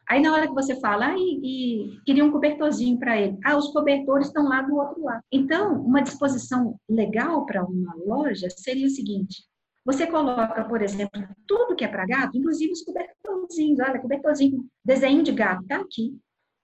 Aí 0.10 0.22
na 0.22 0.34
hora 0.34 0.48
que 0.48 0.54
você 0.54 0.80
fala, 0.80 1.08
ah, 1.08 1.18
e, 1.18 1.92
e 1.94 2.02
queria 2.06 2.24
um 2.24 2.32
cobertorzinho 2.32 2.98
para 2.98 3.20
ele. 3.20 3.38
Ah, 3.44 3.58
os 3.58 3.68
cobertores 3.74 4.28
estão 4.28 4.48
lá 4.48 4.62
do 4.62 4.76
outro 4.78 5.04
lado. 5.04 5.22
Então, 5.30 5.82
uma 5.82 6.02
disposição 6.02 6.80
legal 6.90 7.46
para 7.46 7.66
uma 7.66 7.94
loja 8.06 8.48
seria 8.50 8.88
o 8.88 8.90
seguinte: 8.90 9.44
você 9.86 10.08
coloca, 10.08 10.64
por 10.64 10.82
exemplo, 10.82 11.22
tudo 11.46 11.76
que 11.76 11.84
é 11.84 11.88
para 11.90 12.06
gato, 12.06 12.38
inclusive 12.38 12.72
os 12.72 12.84
cobertorzinhos. 12.84 13.80
Olha, 13.80 14.00
cobertorzinho, 14.00 14.66
desenho 14.84 15.24
de 15.24 15.34
gato 15.34 15.62
está 15.64 15.78
aqui. 15.78 16.18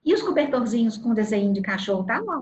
E 0.06 0.14
os 0.14 0.22
cobertorzinhos 0.22 0.98
com 0.98 1.14
desenho 1.14 1.54
de 1.54 1.62
cachorro 1.62 2.06
tá 2.06 2.20
lá, 2.20 2.42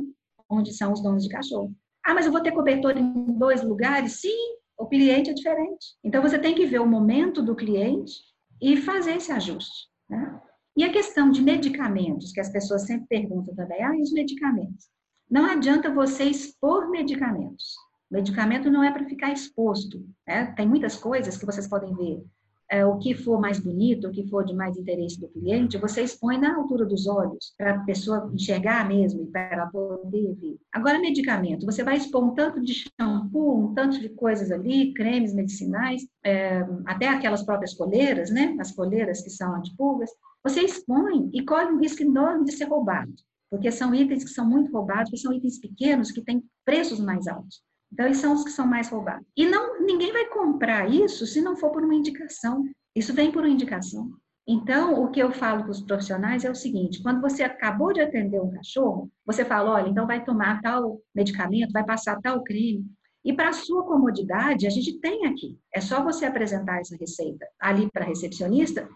onde 0.49 0.74
são 0.74 0.91
os 0.91 1.01
donos 1.01 1.24
de 1.24 1.30
cachorro. 1.30 1.74
Ah, 2.03 2.14
mas 2.14 2.26
eu 2.26 2.32
vou 2.32 2.41
ter 2.41 2.51
cobertor 2.51 2.97
em 2.97 3.38
dois 3.38 3.64
lugares? 3.64 4.20
Sim, 4.22 4.57
o 4.78 4.88
cliente 4.88 5.30
é 5.30 5.34
diferente. 5.34 5.95
Então 6.03 6.22
você 6.22 6.39
tem 6.39 6.55
que 6.55 6.66
ver 6.66 6.80
o 6.80 6.88
momento 6.88 7.43
do 7.43 7.55
cliente 7.55 8.14
e 8.59 8.78
fazer 8.78 9.18
esse 9.18 9.32
ajuste. 9.32 9.88
Né? 10.09 10.41
E 10.76 10.84
a 10.84 10.91
questão 10.91 11.30
de 11.30 11.41
medicamentos, 11.41 12.32
que 12.32 12.39
as 12.39 12.49
pessoas 12.49 12.84
sempre 12.88 13.05
perguntam 13.07 13.53
também, 13.53 13.84
ah, 13.84 13.95
e 13.95 14.01
os 14.01 14.12
medicamentos? 14.12 14.89
Não 15.30 15.45
adianta 15.45 15.93
você 15.93 16.24
expor 16.24 16.89
medicamentos. 16.89 17.76
Medicamento 18.09 18.70
não 18.70 18.84
é 18.84 18.91
para 18.91 19.05
ficar 19.05 19.32
exposto. 19.32 20.03
Né? 20.28 20.51
Tem 20.57 20.67
muitas 20.67 20.97
coisas 20.97 21.38
que 21.38 21.46
vocês 21.46 21.67
podem 21.67 21.96
ver 21.96 22.25
é, 22.72 22.86
o 22.86 22.98
que 22.98 23.14
for 23.14 23.38
mais 23.38 23.60
bonito, 23.60 24.08
o 24.08 24.12
que 24.12 24.26
for 24.30 24.46
de 24.46 24.56
mais 24.56 24.78
interesse 24.78 25.20
do 25.20 25.28
cliente, 25.28 25.78
você 25.78 26.04
expõe 26.04 26.38
na 26.39 26.56
altura 26.56 26.86
dos 26.86 27.06
olhos, 27.06 27.54
para 27.58 27.76
a 27.76 27.80
pessoa 27.80 28.32
enxergar 28.34 28.88
mesmo 28.88 29.24
e 29.24 29.26
para 29.28 29.42
ela 29.52 29.66
poder 29.68 30.34
ver. 30.36 30.58
Agora, 30.72 30.98
medicamento, 30.98 31.66
você 31.66 31.84
vai 31.84 31.98
expor 31.98 32.24
um 32.24 32.34
tanto 32.34 32.62
de 32.62 32.74
shampoo, 32.74 33.66
um 33.66 33.74
tanto 33.74 34.00
de 34.00 34.08
coisas 34.08 34.52
ali, 34.52 34.93
cremes 34.93 35.34
medicinais, 35.34 36.08
é, 36.24 36.66
até 36.86 37.10
aquelas 37.10 37.43
próprias 37.43 37.74
coleiras, 37.74 38.32
né? 38.32 38.56
As 38.58 38.72
coleiras 38.72 39.22
que 39.22 39.30
são 39.30 39.54
antipulgas. 39.54 40.10
Você 40.42 40.62
expõe 40.62 41.30
e 41.34 41.43
corre 41.43 41.74
um 41.74 41.80
risco 41.80 42.02
enorme 42.02 42.46
de 42.46 42.54
ser 42.54 42.66
roubado, 42.66 43.14
porque 43.50 43.70
são 43.70 43.93
itens 43.93 44.24
que 44.24 44.30
são 44.30 44.50
muito 44.50 44.72
roubados, 44.72 45.10
porque 45.10 45.22
são 45.22 45.34
itens 45.34 45.60
pequenos 45.60 46.10
que 46.10 46.22
têm 46.22 46.42
preços 46.64 47.02
mais 47.02 47.28
altos. 47.28 47.62
Então, 47.92 48.05
eles 48.05 48.18
são 48.18 48.34
os 48.34 48.43
que 48.43 48.51
são 48.51 48.66
mais 48.66 48.89
roubados. 48.89 49.26
E 49.36 49.46
não, 49.46 49.82
ninguém 49.82 50.12
vai 50.13 50.26
comprar 50.26 50.89
isso 50.89 51.26
se 51.26 51.42
não 51.42 51.58
for 51.58 51.72
por 51.72 51.84
uma 51.84 51.96
indicação. 51.96 52.63
Isso 52.96 53.13
vem 53.13 53.32
por 53.32 53.43
uma 53.43 53.51
indicação. 53.51 54.12
Então, 54.47 55.04
o 55.04 55.12
que 55.12 55.20
eu 55.20 55.32
falo 55.32 55.63
para 55.63 55.72
os 55.72 55.82
profissionais 55.82 56.43
é 56.43 56.50
o 56.50 56.55
seguinte: 56.55 57.01
quando 57.01 57.22
você 57.22 57.43
acabou 57.43 57.93
de 57.93 58.01
atender 58.01 58.42
um 58.42 58.51
cachorro, 58.51 59.09
você 59.26 59.46
fala, 59.46 59.72
olha, 59.72 59.89
então 59.89 60.08
vai 60.08 60.24
tomar 60.24 60.62
tal 60.62 61.00
medicamento, 61.13 61.72
vai 61.72 61.86
passar 61.86 62.20
tal 62.22 62.43
creme. 62.43 62.86
E 63.24 63.34
para 63.34 63.54
sua 63.54 63.86
comodidade, 63.86 64.66
a 64.66 64.70
gente 64.70 65.00
tem 65.00 65.28
aqui. 65.28 65.58
É 65.74 65.80
só 65.80 66.04
você 66.04 66.26
apresentar 66.26 66.80
essa 66.80 66.97
receita 66.97 67.47
ali 67.59 67.89
para 67.92 68.04
a 68.04 68.08
recepcionista 68.08 68.89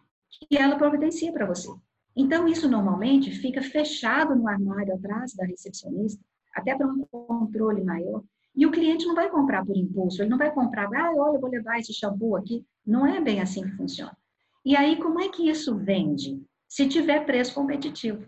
que 0.49 0.57
ela 0.57 0.77
providencia 0.77 1.31
para 1.31 1.45
você. 1.45 1.69
Então, 2.15 2.47
isso 2.47 2.67
normalmente 2.67 3.29
fica 3.31 3.61
fechado 3.61 4.35
no 4.35 4.47
armário 4.47 4.95
atrás 4.95 5.33
da 5.35 5.45
recepcionista, 5.45 6.21
até 6.55 6.75
para 6.75 6.87
um 6.87 7.05
controle 7.05 7.83
maior. 7.83 8.23
E 8.55 8.65
o 8.65 8.71
cliente 8.71 9.05
não 9.05 9.15
vai 9.15 9.29
comprar 9.29 9.65
por 9.65 9.75
impulso, 9.75 10.21
ele 10.21 10.29
não 10.29 10.37
vai 10.37 10.53
comprar, 10.53 10.85
ah, 10.95 11.11
olha, 11.15 11.35
eu 11.35 11.41
vou 11.41 11.49
levar 11.49 11.77
esse 11.77 11.93
shampoo 11.93 12.35
aqui. 12.35 12.65
Não 12.85 13.05
é 13.05 13.19
bem 13.19 13.41
assim 13.41 13.63
que 13.63 13.75
funciona. 13.75 14.15
E 14.63 14.75
aí, 14.75 14.95
como 14.97 15.19
é 15.19 15.29
que 15.29 15.49
isso 15.49 15.75
vende? 15.77 16.41
Se 16.67 16.87
tiver 16.87 17.25
preço 17.25 17.53
competitivo. 17.53 18.25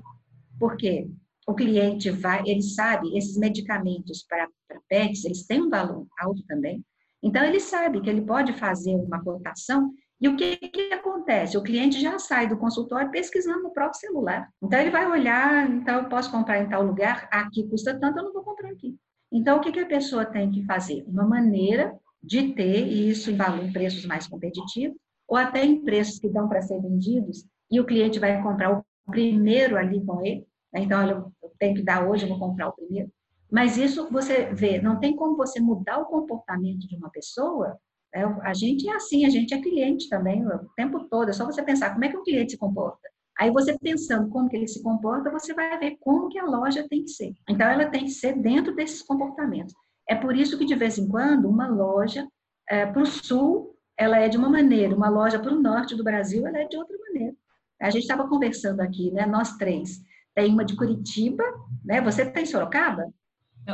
Porque 0.60 1.10
o 1.48 1.54
cliente 1.56 2.10
vai, 2.10 2.44
ele 2.46 2.62
sabe, 2.62 3.18
esses 3.18 3.38
medicamentos 3.38 4.26
para, 4.28 4.50
pets, 4.90 5.24
eles 5.24 5.46
têm 5.46 5.62
um 5.62 5.70
valor 5.70 6.06
alto 6.20 6.44
também. 6.46 6.84
Então, 7.24 7.44
ele 7.44 7.60
sabe 7.60 8.02
que 8.02 8.10
ele 8.10 8.22
pode 8.22 8.54
fazer 8.54 8.96
uma 8.96 9.24
cotação 9.24 9.92
e 10.20 10.28
o 10.28 10.36
que, 10.36 10.58
que 10.58 10.94
acontece? 10.94 11.58
O 11.58 11.64
cliente 11.64 12.02
já 12.02 12.18
sai 12.20 12.48
do 12.48 12.58
consultório 12.58 13.12
pesquisando 13.12 13.64
no 13.64 13.72
próprio 13.72 14.00
celular. 14.00 14.50
Então, 14.62 14.80
ele 14.80 14.90
vai 14.90 15.10
olhar, 15.10 15.70
então, 15.70 16.04
eu 16.04 16.10
posso 16.10 16.32
comprar 16.32 16.60
em 16.60 16.70
tal 16.70 16.84
lugar, 16.84 17.28
aqui 17.32 17.68
custa 17.68 17.98
tanto, 18.00 18.18
eu 18.18 18.26
não 18.26 18.34
vou 18.34 18.44
comprar 18.44 18.70
aqui. 18.72 18.98
Então, 19.32 19.58
o 19.58 19.62
que, 19.62 19.72
que 19.72 19.80
a 19.80 19.86
pessoa 19.86 20.26
tem 20.26 20.50
que 20.52 20.64
fazer? 20.66 21.04
Uma 21.08 21.26
maneira 21.26 21.98
de 22.24 22.54
ter 22.54 22.88
isso 22.88 23.30
em 23.32 23.36
valor, 23.36 23.72
preços 23.72 24.06
mais 24.06 24.28
competitivos, 24.28 24.98
ou 25.28 25.38
até 25.38 25.66
em 25.66 25.84
preços 25.84 26.20
que 26.20 26.30
dão 26.30 26.48
para 26.48 26.62
ser 26.62 26.82
vendidos, 26.82 27.46
e 27.70 27.80
o 27.80 27.86
cliente 27.86 28.20
vai 28.20 28.42
comprar 28.42 28.78
o 28.78 28.86
primeiro 29.06 29.78
ali 29.78 30.04
com 30.06 30.26
ele. 30.26 30.48
Né? 30.74 30.82
Então, 30.82 31.00
olha, 31.00 31.12
eu 31.44 31.52
tenho 31.60 31.76
que 31.76 31.84
dar 31.84 32.08
hoje, 32.08 32.24
eu 32.24 32.30
vou 32.30 32.40
comprar 32.40 32.70
o 32.70 32.74
primeiro. 32.74 33.12
Mas 33.52 33.78
isso 33.78 34.10
você 34.10 34.54
vê, 34.54 34.82
não 34.82 35.00
tem 35.00 35.16
como 35.16 35.36
você 35.36 35.60
mudar 35.60 36.00
o 36.00 36.06
comportamento 36.06 36.88
de 36.88 36.96
uma 36.96 37.10
pessoa 37.10 37.78
é, 38.14 38.24
a 38.24 38.54
gente 38.54 38.90
é 38.90 38.96
assim, 38.96 39.26
a 39.26 39.30
gente 39.30 39.54
é 39.54 39.62
cliente 39.62 40.10
também 40.10 40.46
o 40.46 40.70
tempo 40.76 41.08
todo. 41.10 41.30
É 41.30 41.34
só 41.34 41.46
você 41.46 41.62
pensar 41.62 41.92
como 41.92 42.06
é 42.06 42.10
que 42.10 42.18
o 42.18 42.24
cliente 42.24 42.54
se 42.54 42.58
comporta. 42.58 43.08
Aí 43.40 43.52
você 43.52 43.78
pensando 43.78 44.30
como 44.30 44.50
que 44.50 44.56
ele 44.56 44.68
se 44.68 44.82
comporta, 44.82 45.30
você 45.30 45.54
vai 45.54 45.78
ver 45.78 45.98
como 46.00 46.30
que 46.30 46.40
a 46.40 46.46
loja 46.46 46.88
tem 46.90 47.04
que 47.04 47.10
ser. 47.10 47.34
Então 47.48 47.68
ela 47.68 47.86
tem 47.86 48.06
que 48.06 48.12
ser 48.12 48.34
dentro 48.34 48.76
desses 48.76 49.02
comportamentos. 49.02 49.74
É 50.10 50.16
por 50.16 50.36
isso 50.36 50.58
que 50.58 50.66
de 50.66 50.76
vez 50.76 50.98
em 50.98 51.08
quando 51.08 51.48
uma 51.48 51.68
loja 51.68 52.28
é, 52.70 52.86
para 52.86 53.02
o 53.02 53.06
sul 53.06 53.76
ela 53.98 54.18
é 54.18 54.30
de 54.30 54.38
uma 54.38 54.50
maneira, 54.50 54.96
uma 54.96 55.10
loja 55.10 55.40
para 55.40 55.54
o 55.54 55.60
norte 55.60 55.96
do 55.96 56.04
Brasil 56.04 56.46
ela 56.48 56.60
é 56.60 56.68
de 56.68 56.78
outra 56.78 56.96
maneira. 56.98 57.36
A 57.80 57.90
gente 57.90 58.04
estava 58.04 58.28
conversando 58.28 58.82
aqui, 58.82 59.12
né? 59.12 59.26
Nós 59.26 59.56
três. 59.58 60.00
Tem 60.34 60.52
uma 60.52 60.66
de 60.66 60.76
Curitiba, 60.76 61.44
né? 61.86 62.02
Você 62.02 62.26
tem 62.26 62.46
Sorocaba? 62.46 63.12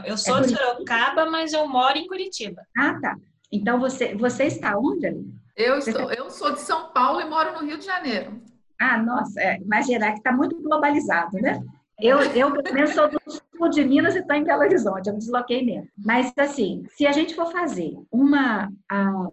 Eu 0.06 0.18
sou 0.18 0.38
é 0.40 0.42
de 0.42 0.50
Sorocaba, 0.50 1.30
mas 1.30 1.54
eu 1.54 1.68
moro 1.68 1.98
em 1.98 2.08
Curitiba. 2.08 2.64
Ah, 2.78 3.00
tá. 3.00 3.16
Então, 3.52 3.80
você, 3.80 4.16
você 4.16 4.46
está 4.46 4.78
onde, 4.78 5.06
ali? 5.06 5.26
Eu, 5.56 5.78
estou, 5.78 6.12
eu 6.12 6.30
sou 6.32 6.52
de 6.52 6.60
São 6.60 6.92
Paulo 6.92 7.22
e 7.22 7.26
moro 7.26 7.54
no 7.54 7.68
Rio 7.68 7.78
de 7.78 7.86
Janeiro. 7.86 8.42
Ah, 8.86 9.02
nossa, 9.02 9.40
é, 9.40 9.62
imaginar 9.62 10.12
que 10.12 10.18
está 10.18 10.34
muito 10.34 10.62
globalizado, 10.62 11.38
né? 11.38 11.64
Eu, 12.02 12.20
eu, 12.20 12.52
pelo 12.52 12.76
menos, 12.76 12.90
sou 12.90 13.10
do 13.10 13.18
sul 13.28 13.70
de 13.70 13.86
Minas 13.86 14.14
e 14.14 14.20
estou 14.20 14.36
em 14.36 14.44
Belo 14.44 14.62
Horizonte, 14.62 15.08
eu 15.08 15.14
me 15.14 15.20
desloquei 15.20 15.64
mesmo. 15.64 15.88
Mas, 15.98 16.34
assim, 16.38 16.84
se 16.90 17.08
a 17.08 17.14
gente 17.14 17.34
for 17.34 17.50
fazer 17.50 17.94
uma, 18.12 18.70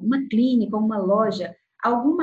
uma 0.01 0.29
clínica, 0.31 0.77
uma 0.77 0.99
loja, 0.99 1.53
algum 1.83 2.17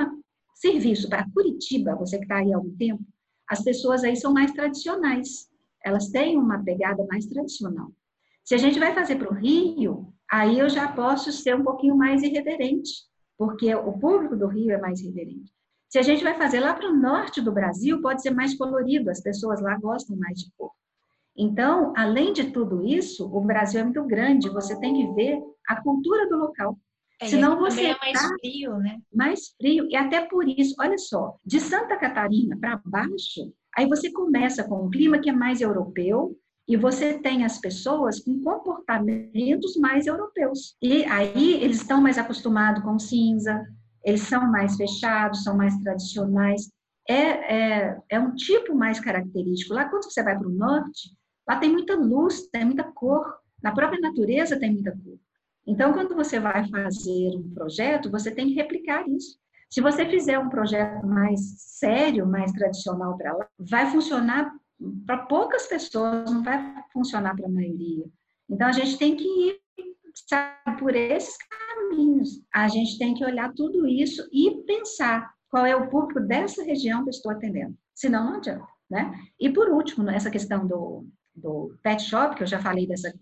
serviço 0.55 1.09
para 1.09 1.29
Curitiba, 1.31 1.95
você 1.95 2.17
que 2.17 2.23
está 2.23 2.37
aí 2.37 2.53
há 2.53 2.55
algum 2.55 2.73
tempo, 2.77 3.03
as 3.49 3.61
pessoas 3.61 4.05
aí 4.05 4.15
são 4.15 4.31
mais 4.31 4.53
tradicionais. 4.53 5.49
Elas 5.83 6.07
têm 6.07 6.37
uma 6.37 6.63
pegada 6.63 7.05
mais 7.11 7.25
tradicional. 7.25 7.91
Se 8.45 8.55
a 8.55 8.57
gente 8.57 8.79
vai 8.79 8.93
fazer 8.93 9.17
para 9.17 9.29
o 9.29 9.35
Rio, 9.35 10.13
aí 10.31 10.59
eu 10.59 10.69
já 10.69 10.87
posso 10.87 11.33
ser 11.33 11.57
um 11.57 11.63
pouquinho 11.63 11.97
mais 11.97 12.23
irreverente, 12.23 12.89
porque 13.37 13.75
o 13.75 13.91
público 13.99 14.33
do 14.37 14.47
Rio 14.47 14.71
é 14.71 14.79
mais 14.79 15.01
irreverente. 15.01 15.56
Se 15.89 15.97
a 15.97 16.01
gente 16.01 16.23
vai 16.23 16.38
fazer 16.38 16.59
lá 16.59 16.73
para 16.73 16.89
o 16.89 16.95
norte 16.95 17.41
do 17.41 17.51
Brasil, 17.51 18.01
pode 18.01 18.22
ser 18.22 18.31
mais 18.31 18.55
colorido, 18.55 19.09
as 19.09 19.22
pessoas 19.22 19.61
lá 19.61 19.77
gostam 19.77 20.18
mais 20.18 20.39
de 20.39 20.51
cor. 20.57 20.72
Então, 21.35 21.93
além 21.95 22.34
de 22.34 22.51
tudo 22.51 22.85
isso, 22.85 23.26
o 23.26 23.39
Brasil 23.41 23.80
é 23.80 23.84
muito 23.84 24.03
grande, 24.03 24.49
você 24.49 24.77
tem 24.80 24.93
que 24.93 25.14
ver 25.14 25.39
a 25.68 25.81
cultura 25.81 26.27
do 26.27 26.35
local. 26.35 26.77
É, 27.22 27.27
Senão 27.27 27.57
você 27.57 27.85
é 27.85 27.97
mais 27.97 28.22
tá 28.22 28.30
frio, 28.39 28.77
né? 28.77 28.99
Mais 29.14 29.49
frio. 29.55 29.88
E 29.89 29.95
até 29.95 30.22
por 30.22 30.47
isso, 30.47 30.76
olha 30.80 30.97
só, 30.97 31.38
de 31.45 31.59
Santa 31.59 31.95
Catarina 31.97 32.57
para 32.59 32.81
baixo, 32.85 33.53
aí 33.76 33.88
você 33.88 34.11
começa 34.11 34.64
com 34.64 34.85
um 34.85 34.89
clima 34.89 35.19
que 35.19 35.30
é 35.30 35.34
mais 35.34 35.61
europeu, 35.61 36.38
e 36.68 36.76
você 36.76 37.18
tem 37.18 37.45
as 37.45 37.59
pessoas 37.59 38.19
com 38.19 38.41
comportamentos 38.41 39.77
mais 39.77 40.05
europeus. 40.05 40.76
E 40.81 41.05
aí 41.05 41.53
eles 41.64 41.77
estão 41.77 42.01
mais 42.01 42.18
acostumados 42.18 42.84
com 42.84 42.99
cinza, 42.99 43.65
eles 44.07 44.21
são 44.21 44.49
mais 44.49 44.77
fechados, 44.77 45.43
são 45.43 45.57
mais 45.57 45.77
tradicionais. 45.79 46.71
É, 47.09 47.15
é, 47.55 47.97
é 48.09 48.19
um 48.19 48.34
tipo 48.35 48.73
mais 48.73 49.01
característico. 49.01 49.73
Lá, 49.73 49.89
quando 49.89 50.05
você 50.05 50.23
vai 50.23 50.38
para 50.38 50.47
o 50.47 50.51
norte, 50.51 51.09
lá 51.45 51.57
tem 51.57 51.69
muita 51.69 51.93
luz, 51.93 52.47
tem 52.47 52.63
muita 52.63 52.85
cor. 52.85 53.25
Na 53.61 53.73
própria 53.73 53.99
natureza 53.99 54.57
tem 54.57 54.71
muita 54.71 54.91
cor. 54.91 55.19
Então, 55.67 55.91
quando 55.91 56.15
você 56.15 56.39
vai 56.39 56.65
fazer 56.69 57.35
um 57.35 57.53
projeto, 57.53 58.09
você 58.09 58.31
tem 58.31 58.47
que 58.47 58.53
replicar 58.53 59.05
isso. 59.09 59.38
Se 59.69 59.81
você 59.81 60.05
fizer 60.05 60.39
um 60.39 60.47
projeto 60.47 61.05
mais 61.05 61.41
sério, 61.57 62.25
mais 62.25 62.53
tradicional 62.53 63.17
para 63.17 63.34
lá, 63.34 63.45
vai 63.59 63.91
funcionar 63.91 64.53
para 65.05 65.17
poucas 65.17 65.67
pessoas, 65.67 66.31
não 66.31 66.41
vai 66.41 66.57
funcionar 66.93 67.35
para 67.35 67.47
a 67.47 67.51
maioria. 67.51 68.05
Então, 68.49 68.67
a 68.67 68.71
gente 68.71 68.97
tem 68.97 69.17
que 69.17 69.25
ir 69.25 69.59
sabe, 70.27 70.80
por 70.80 70.95
esses 70.95 71.35
caminhos. 71.38 72.41
A 72.53 72.68
gente 72.68 72.98
tem 72.98 73.14
que 73.14 73.26
olhar 73.26 73.53
tudo 73.53 73.88
isso 73.88 74.27
e 74.31 74.64
pensar 74.65 75.31
qual 75.49 75.65
é 75.65 75.76
o 75.76 75.89
público 75.89 76.19
dessa 76.19 76.64
região 76.64 77.03
que 77.03 77.10
eu 77.10 77.11
estou 77.11 77.31
atendendo. 77.31 77.76
Senão, 77.94 78.26
não 78.26 78.38
adianta. 78.38 78.65
Né? 78.89 79.14
E, 79.39 79.49
por 79.49 79.69
último, 79.69 80.10
essa 80.10 80.31
questão 80.31 80.65
do, 80.65 81.06
do 81.35 81.77
pet 81.84 82.02
shop, 82.03 82.35
que 82.35 82.44
eu 82.44 82.48
já 82.48 82.60
falei 82.60 82.88
dessa, 82.88 83.14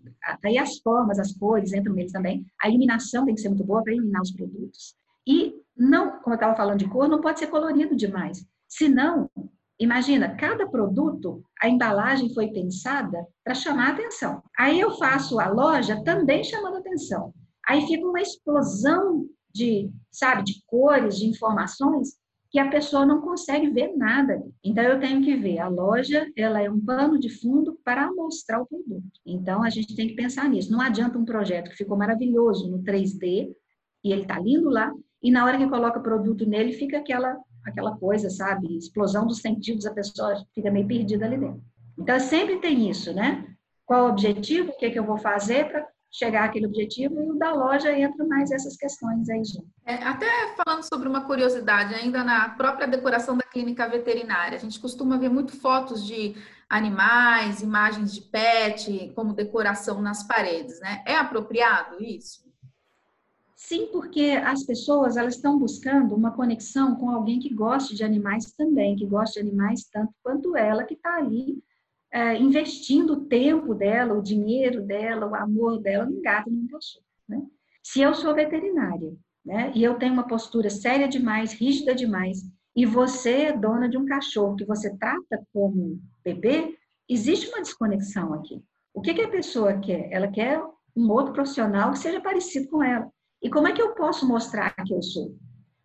aí 0.44 0.58
as 0.58 0.78
formas, 0.78 1.18
as 1.18 1.32
cores 1.32 1.72
entram 1.72 1.94
neles 1.94 2.12
também. 2.12 2.46
A 2.62 2.68
iluminação 2.68 3.24
tem 3.24 3.34
que 3.34 3.40
ser 3.40 3.48
muito 3.48 3.64
boa 3.64 3.82
para 3.82 3.92
iluminar 3.92 4.22
os 4.22 4.32
produtos. 4.32 4.96
E 5.26 5.54
não, 5.76 6.20
como 6.20 6.34
eu 6.34 6.36
estava 6.36 6.56
falando 6.56 6.78
de 6.78 6.88
cor, 6.88 7.08
não 7.08 7.20
pode 7.20 7.38
ser 7.38 7.48
colorido 7.48 7.96
demais. 7.96 8.44
Senão, 8.68 9.28
Imagina, 9.78 10.34
cada 10.36 10.66
produto, 10.66 11.44
a 11.60 11.68
embalagem 11.68 12.32
foi 12.32 12.48
pensada 12.48 13.26
para 13.44 13.54
chamar 13.54 13.90
atenção. 13.90 14.42
Aí 14.58 14.80
eu 14.80 14.92
faço 14.96 15.38
a 15.38 15.48
loja 15.48 16.02
também 16.02 16.42
chamando 16.42 16.78
atenção. 16.78 17.34
Aí 17.68 17.86
fica 17.86 18.06
uma 18.06 18.20
explosão 18.20 19.26
de, 19.52 19.90
sabe, 20.10 20.44
de 20.44 20.62
cores, 20.66 21.18
de 21.18 21.26
informações 21.26 22.16
que 22.50 22.58
a 22.58 22.70
pessoa 22.70 23.04
não 23.04 23.20
consegue 23.20 23.68
ver 23.68 23.94
nada. 23.96 24.42
Então 24.64 24.82
eu 24.82 24.98
tenho 24.98 25.22
que 25.22 25.36
ver 25.36 25.58
a 25.58 25.68
loja, 25.68 26.26
ela 26.36 26.62
é 26.62 26.70
um 26.70 26.80
pano 26.80 27.18
de 27.18 27.28
fundo 27.28 27.78
para 27.84 28.10
mostrar 28.12 28.62
o 28.62 28.66
produto. 28.66 29.20
Então 29.26 29.62
a 29.62 29.68
gente 29.68 29.94
tem 29.94 30.08
que 30.08 30.14
pensar 30.14 30.48
nisso. 30.48 30.70
Não 30.70 30.80
adianta 30.80 31.18
um 31.18 31.24
projeto 31.24 31.70
que 31.70 31.76
ficou 31.76 31.98
maravilhoso 31.98 32.70
no 32.70 32.82
3D 32.82 33.50
e 34.02 34.12
ele 34.12 34.22
está 34.22 34.38
lindo 34.38 34.70
lá 34.70 34.90
e 35.22 35.30
na 35.30 35.44
hora 35.44 35.58
que 35.58 35.68
coloca 35.68 35.98
o 35.98 36.02
produto 36.02 36.46
nele 36.46 36.72
fica 36.72 36.98
aquela 36.98 37.36
aquela 37.66 37.96
coisa, 37.96 38.30
sabe? 38.30 38.76
Explosão 38.76 39.26
dos 39.26 39.38
sentidos, 39.38 39.86
a 39.86 39.92
pessoa 39.92 40.44
fica 40.54 40.70
meio 40.70 40.86
perdida 40.86 41.26
ali 41.26 41.36
dentro. 41.36 41.62
Então, 41.98 42.20
sempre 42.20 42.58
tem 42.58 42.88
isso, 42.88 43.12
né? 43.12 43.46
Qual 43.84 44.06
o 44.06 44.10
objetivo? 44.10 44.70
O 44.70 44.76
que, 44.76 44.86
é 44.86 44.90
que 44.90 44.98
eu 44.98 45.04
vou 45.04 45.16
fazer 45.16 45.68
para 45.68 45.86
chegar 46.10 46.44
àquele 46.44 46.66
objetivo? 46.66 47.20
E 47.22 47.30
o 47.30 47.38
da 47.38 47.52
loja 47.52 47.96
entra 47.96 48.26
mais 48.26 48.50
essas 48.50 48.76
questões 48.76 49.28
aí 49.28 49.44
junto. 49.44 49.66
É, 49.84 49.94
até 49.94 50.26
falando 50.56 50.82
sobre 50.82 51.08
uma 51.08 51.22
curiosidade, 51.22 51.94
ainda 51.94 52.22
na 52.22 52.50
própria 52.50 52.86
decoração 52.86 53.36
da 53.36 53.44
clínica 53.44 53.88
veterinária, 53.88 54.56
a 54.56 54.60
gente 54.60 54.80
costuma 54.80 55.18
ver 55.18 55.28
muito 55.28 55.58
fotos 55.58 56.04
de 56.04 56.34
animais, 56.68 57.62
imagens 57.62 58.12
de 58.12 58.20
pet, 58.22 59.12
como 59.14 59.32
decoração 59.32 60.02
nas 60.02 60.26
paredes, 60.26 60.80
né? 60.80 61.02
É 61.06 61.16
apropriado 61.16 62.02
isso? 62.02 62.45
Sim, 63.68 63.88
porque 63.90 64.40
as 64.44 64.62
pessoas 64.62 65.16
elas 65.16 65.34
estão 65.34 65.58
buscando 65.58 66.14
uma 66.14 66.30
conexão 66.30 66.94
com 66.94 67.10
alguém 67.10 67.40
que 67.40 67.52
goste 67.52 67.96
de 67.96 68.04
animais 68.04 68.52
também, 68.52 68.94
que 68.94 69.04
goste 69.04 69.42
de 69.42 69.48
animais 69.48 69.88
tanto 69.92 70.14
quanto 70.22 70.56
ela, 70.56 70.84
que 70.84 70.94
está 70.94 71.16
ali 71.16 71.60
é, 72.12 72.36
investindo 72.36 73.14
o 73.14 73.24
tempo 73.24 73.74
dela, 73.74 74.14
o 74.14 74.22
dinheiro 74.22 74.82
dela, 74.82 75.26
o 75.26 75.34
amor 75.34 75.80
dela 75.80 76.06
no 76.06 76.22
gato 76.22 76.48
no 76.48 76.68
cachorro. 76.68 77.04
Né? 77.28 77.42
Se 77.82 78.00
eu 78.00 78.14
sou 78.14 78.36
veterinária 78.36 79.12
né, 79.44 79.72
e 79.74 79.82
eu 79.82 79.98
tenho 79.98 80.12
uma 80.12 80.28
postura 80.28 80.70
séria 80.70 81.08
demais, 81.08 81.52
rígida 81.52 81.92
demais, 81.92 82.48
e 82.76 82.86
você 82.86 83.46
é 83.46 83.52
dona 83.52 83.88
de 83.88 83.98
um 83.98 84.06
cachorro 84.06 84.54
que 84.54 84.64
você 84.64 84.96
trata 84.96 85.44
como 85.52 86.00
bebê, 86.22 86.78
existe 87.08 87.48
uma 87.48 87.62
desconexão 87.62 88.32
aqui. 88.32 88.62
O 88.94 89.00
que, 89.00 89.12
que 89.12 89.22
a 89.22 89.28
pessoa 89.28 89.76
quer? 89.80 90.08
Ela 90.12 90.28
quer 90.28 90.62
um 90.94 91.10
outro 91.10 91.32
profissional 91.32 91.90
que 91.90 91.98
seja 91.98 92.20
parecido 92.20 92.68
com 92.68 92.80
ela. 92.80 93.10
E 93.42 93.50
como 93.50 93.68
é 93.68 93.72
que 93.72 93.82
eu 93.82 93.94
posso 93.94 94.26
mostrar 94.26 94.74
que 94.84 94.92
eu 94.92 95.02
sou? 95.02 95.36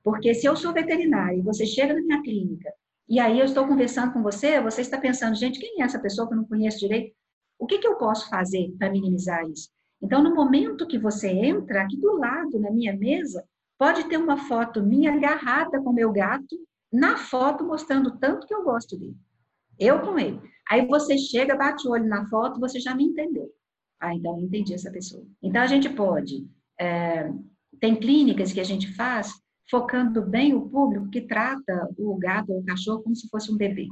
Porque 0.03 0.33
se 0.33 0.47
eu 0.47 0.55
sou 0.55 0.73
veterinária 0.73 1.37
e 1.37 1.41
você 1.41 1.65
chega 1.65 1.93
na 1.93 2.01
minha 2.01 2.21
clínica 2.21 2.71
e 3.07 3.19
aí 3.19 3.39
eu 3.39 3.45
estou 3.45 3.67
conversando 3.67 4.13
com 4.13 4.23
você, 4.23 4.61
você 4.61 4.81
está 4.81 4.97
pensando, 4.97 5.35
gente, 5.35 5.59
quem 5.59 5.81
é 5.81 5.85
essa 5.85 5.99
pessoa 5.99 6.27
que 6.27 6.33
eu 6.33 6.37
não 6.37 6.45
conheço 6.45 6.79
direito? 6.79 7.13
O 7.59 7.67
que, 7.67 7.77
que 7.77 7.87
eu 7.87 7.97
posso 7.97 8.29
fazer 8.29 8.73
para 8.79 8.89
minimizar 8.89 9.47
isso? 9.49 9.69
Então, 10.01 10.23
no 10.23 10.33
momento 10.33 10.87
que 10.87 10.97
você 10.97 11.29
entra, 11.29 11.83
aqui 11.83 11.95
do 11.97 12.17
lado, 12.17 12.59
na 12.59 12.71
minha 12.71 12.95
mesa, 12.95 13.43
pode 13.77 14.05
ter 14.05 14.17
uma 14.17 14.37
foto 14.47 14.81
minha 14.81 15.13
agarrada 15.13 15.79
com 15.81 15.93
meu 15.93 16.11
gato, 16.11 16.57
na 16.91 17.17
foto 17.17 17.63
mostrando 17.63 18.17
tanto 18.17 18.47
que 18.47 18.53
eu 18.53 18.63
gosto 18.63 18.97
dele. 18.97 19.15
Eu 19.77 20.01
com 20.01 20.17
ele. 20.17 20.39
Aí 20.69 20.85
você 20.87 21.17
chega, 21.17 21.55
bate 21.55 21.87
o 21.87 21.91
olho 21.91 22.07
na 22.07 22.27
foto, 22.29 22.59
você 22.59 22.79
já 22.79 22.95
me 22.95 23.03
entendeu. 23.03 23.49
Ah, 23.99 24.15
então 24.15 24.37
eu 24.37 24.43
entendi 24.45 24.73
essa 24.73 24.89
pessoa. 24.89 25.23
Então 25.41 25.61
a 25.61 25.67
gente 25.67 25.89
pode. 25.89 26.47
É, 26.81 27.31
tem 27.79 27.95
clínicas 27.95 28.51
que 28.51 28.59
a 28.59 28.63
gente 28.63 28.91
faz 28.95 29.31
focando 29.69 30.21
bem 30.23 30.55
o 30.55 30.67
público 30.67 31.09
que 31.09 31.21
trata 31.21 31.87
o 31.95 32.17
gato 32.17 32.51
ou 32.51 32.59
o 32.59 32.65
cachorro 32.65 33.03
como 33.03 33.15
se 33.15 33.29
fosse 33.29 33.51
um 33.51 33.57
bebê. 33.57 33.87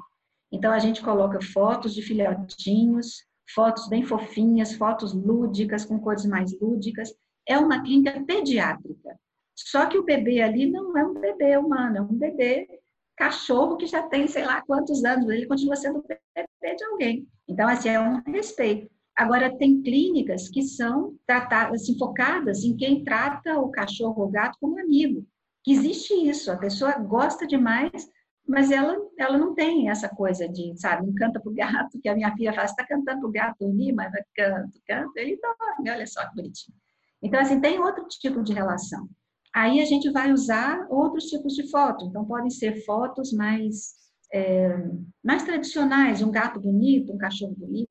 Então 0.51 0.71
a 0.71 0.79
gente 0.79 1.01
coloca 1.01 1.39
fotos 1.39 1.93
de 1.93 2.01
filhotinhos, 2.01 3.23
fotos 3.53 3.87
bem 3.87 4.03
fofinhas, 4.03 4.73
fotos 4.73 5.13
lúdicas, 5.13 5.85
com 5.85 5.99
cores 5.99 6.25
mais 6.25 6.51
lúdicas. 6.59 7.13
É 7.47 7.59
uma 7.59 7.83
clínica 7.83 8.19
pediátrica. 8.25 9.15
Só 9.55 9.85
que 9.85 9.97
o 9.97 10.03
bebê 10.03 10.41
ali 10.41 10.69
não 10.69 10.97
é 10.97 11.05
um 11.05 11.13
bebê 11.13 11.57
humano, 11.57 11.97
é 11.97 12.01
um 12.01 12.17
bebê 12.17 12.67
cachorro 13.15 13.77
que 13.77 13.85
já 13.85 14.01
tem 14.01 14.27
sei 14.27 14.45
lá 14.45 14.61
quantos 14.61 15.03
anos, 15.03 15.29
ele 15.29 15.45
continua 15.45 15.75
sendo 15.75 16.03
bebê 16.07 16.75
de 16.75 16.83
alguém. 16.85 17.27
Então, 17.47 17.67
assim, 17.67 17.89
é 17.89 17.99
um 17.99 18.21
respeito. 18.31 18.89
Agora, 19.19 19.53
tem 19.57 19.81
clínicas 19.81 20.47
que 20.47 20.61
são 20.61 21.13
tratadas, 21.27 21.81
assim, 21.81 21.97
focadas 21.97 22.63
em 22.63 22.77
quem 22.77 23.03
trata 23.03 23.59
o 23.59 23.69
cachorro 23.69 24.21
ou 24.21 24.29
o 24.29 24.31
gato 24.31 24.57
como 24.61 24.79
amigo. 24.79 25.27
Que 25.61 25.73
existe 25.73 26.13
isso, 26.13 26.49
a 26.49 26.55
pessoa 26.55 26.93
gosta 26.93 27.45
demais, 27.45 28.09
mas 28.47 28.71
ela, 28.71 28.95
ela 29.19 29.37
não 29.37 29.53
tem 29.53 29.89
essa 29.89 30.07
coisa 30.07 30.47
de, 30.47 30.73
sabe, 30.79 31.05
não 31.05 31.13
canta 31.13 31.37
pro 31.37 31.53
gato, 31.53 31.99
que 32.01 32.07
a 32.07 32.15
minha 32.15 32.33
filha 32.33 32.53
fala, 32.53 32.63
está 32.63 32.87
cantando 32.87 33.19
pro 33.19 33.29
gato 33.29 33.65
ali, 33.65 33.91
mas 33.91 34.09
canto, 34.33 34.79
canto, 34.87 35.11
ele 35.17 35.37
dorme, 35.41 35.91
olha 35.91 36.07
só 36.07 36.25
que 36.29 36.35
bonitinho. 36.37 36.77
Então, 37.21 37.41
assim, 37.41 37.59
tem 37.59 37.77
outro 37.77 38.07
tipo 38.07 38.41
de 38.41 38.53
relação. 38.53 39.05
Aí 39.53 39.81
a 39.81 39.85
gente 39.85 40.09
vai 40.11 40.31
usar 40.31 40.87
outros 40.89 41.25
tipos 41.25 41.55
de 41.55 41.69
fotos. 41.69 42.07
Então, 42.07 42.23
podem 42.23 42.49
ser 42.49 42.85
fotos 42.85 43.33
mais, 43.33 43.95
é, 44.33 44.77
mais 45.21 45.43
tradicionais, 45.43 46.21
um 46.21 46.31
gato 46.31 46.57
bonito, 46.61 47.11
um 47.11 47.17
cachorro 47.17 47.53
bonito. 47.57 47.88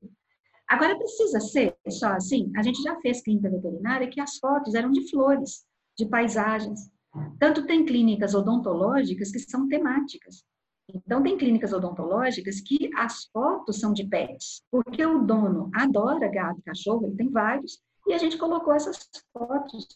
Agora, 0.69 0.97
precisa 0.97 1.39
ser 1.39 1.75
só 1.89 2.09
assim? 2.09 2.51
A 2.55 2.61
gente 2.61 2.81
já 2.83 2.95
fez 3.01 3.21
clínica 3.21 3.49
veterinária 3.49 4.07
que 4.07 4.21
as 4.21 4.37
fotos 4.37 4.75
eram 4.75 4.91
de 4.91 5.09
flores, 5.09 5.65
de 5.97 6.05
paisagens. 6.05 6.91
Tanto 7.39 7.65
tem 7.65 7.83
clínicas 7.83 8.35
odontológicas 8.35 9.31
que 9.31 9.39
são 9.39 9.67
temáticas. 9.67 10.43
Então, 10.93 11.23
tem 11.23 11.37
clínicas 11.37 11.73
odontológicas 11.73 12.61
que 12.61 12.89
as 12.95 13.25
fotos 13.33 13.79
são 13.79 13.93
de 13.93 14.07
pets, 14.07 14.63
porque 14.71 15.03
o 15.05 15.23
dono 15.23 15.69
adora 15.73 16.27
gato, 16.27 16.61
cachorro, 16.63 17.07
ele 17.07 17.15
tem 17.15 17.29
vários, 17.29 17.79
e 18.07 18.13
a 18.13 18.17
gente 18.17 18.37
colocou 18.37 18.73
essas 18.73 19.07
fotos 19.31 19.87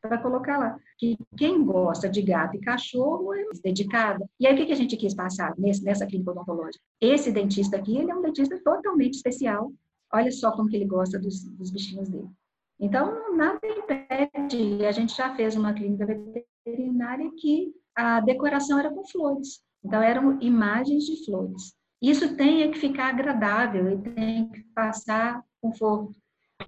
para 0.00 0.18
colocar 0.18 0.58
lá. 0.58 0.78
Que 0.98 1.16
quem 1.36 1.64
gosta 1.64 2.08
de 2.08 2.22
gato 2.22 2.56
e 2.56 2.60
cachorro 2.60 3.34
é 3.34 3.44
mais 3.44 3.60
dedicada. 3.60 4.24
E 4.38 4.46
aí, 4.46 4.54
o 4.54 4.66
que 4.66 4.72
a 4.72 4.76
gente 4.76 4.96
quis 4.96 5.14
passar 5.14 5.54
nessa 5.58 6.06
clínica 6.06 6.30
odontológica? 6.30 6.82
Esse 7.00 7.32
dentista 7.32 7.76
aqui, 7.76 7.96
ele 7.96 8.10
é 8.10 8.14
um 8.14 8.22
dentista 8.22 8.58
totalmente 8.62 9.14
especial. 9.14 9.72
Olha 10.14 10.30
só 10.30 10.52
como 10.52 10.68
que 10.68 10.76
ele 10.76 10.86
gosta 10.86 11.18
dos, 11.18 11.42
dos 11.42 11.70
bichinhos 11.70 12.08
dele. 12.08 12.28
Então, 12.78 13.36
nada 13.36 13.58
impede. 13.64 14.86
A 14.86 14.92
gente 14.92 15.16
já 15.16 15.34
fez 15.34 15.56
uma 15.56 15.72
clínica 15.74 16.06
veterinária 16.06 17.30
que 17.36 17.72
a 17.96 18.20
decoração 18.20 18.78
era 18.78 18.90
com 18.90 19.04
flores. 19.06 19.60
Então, 19.84 20.00
eram 20.00 20.40
imagens 20.40 21.04
de 21.04 21.24
flores. 21.24 21.74
Isso 22.00 22.36
tem 22.36 22.70
que 22.70 22.78
ficar 22.78 23.08
agradável 23.08 23.90
e 23.90 24.02
tem 24.14 24.48
que 24.50 24.62
passar 24.74 25.42
conforto. 25.60 26.14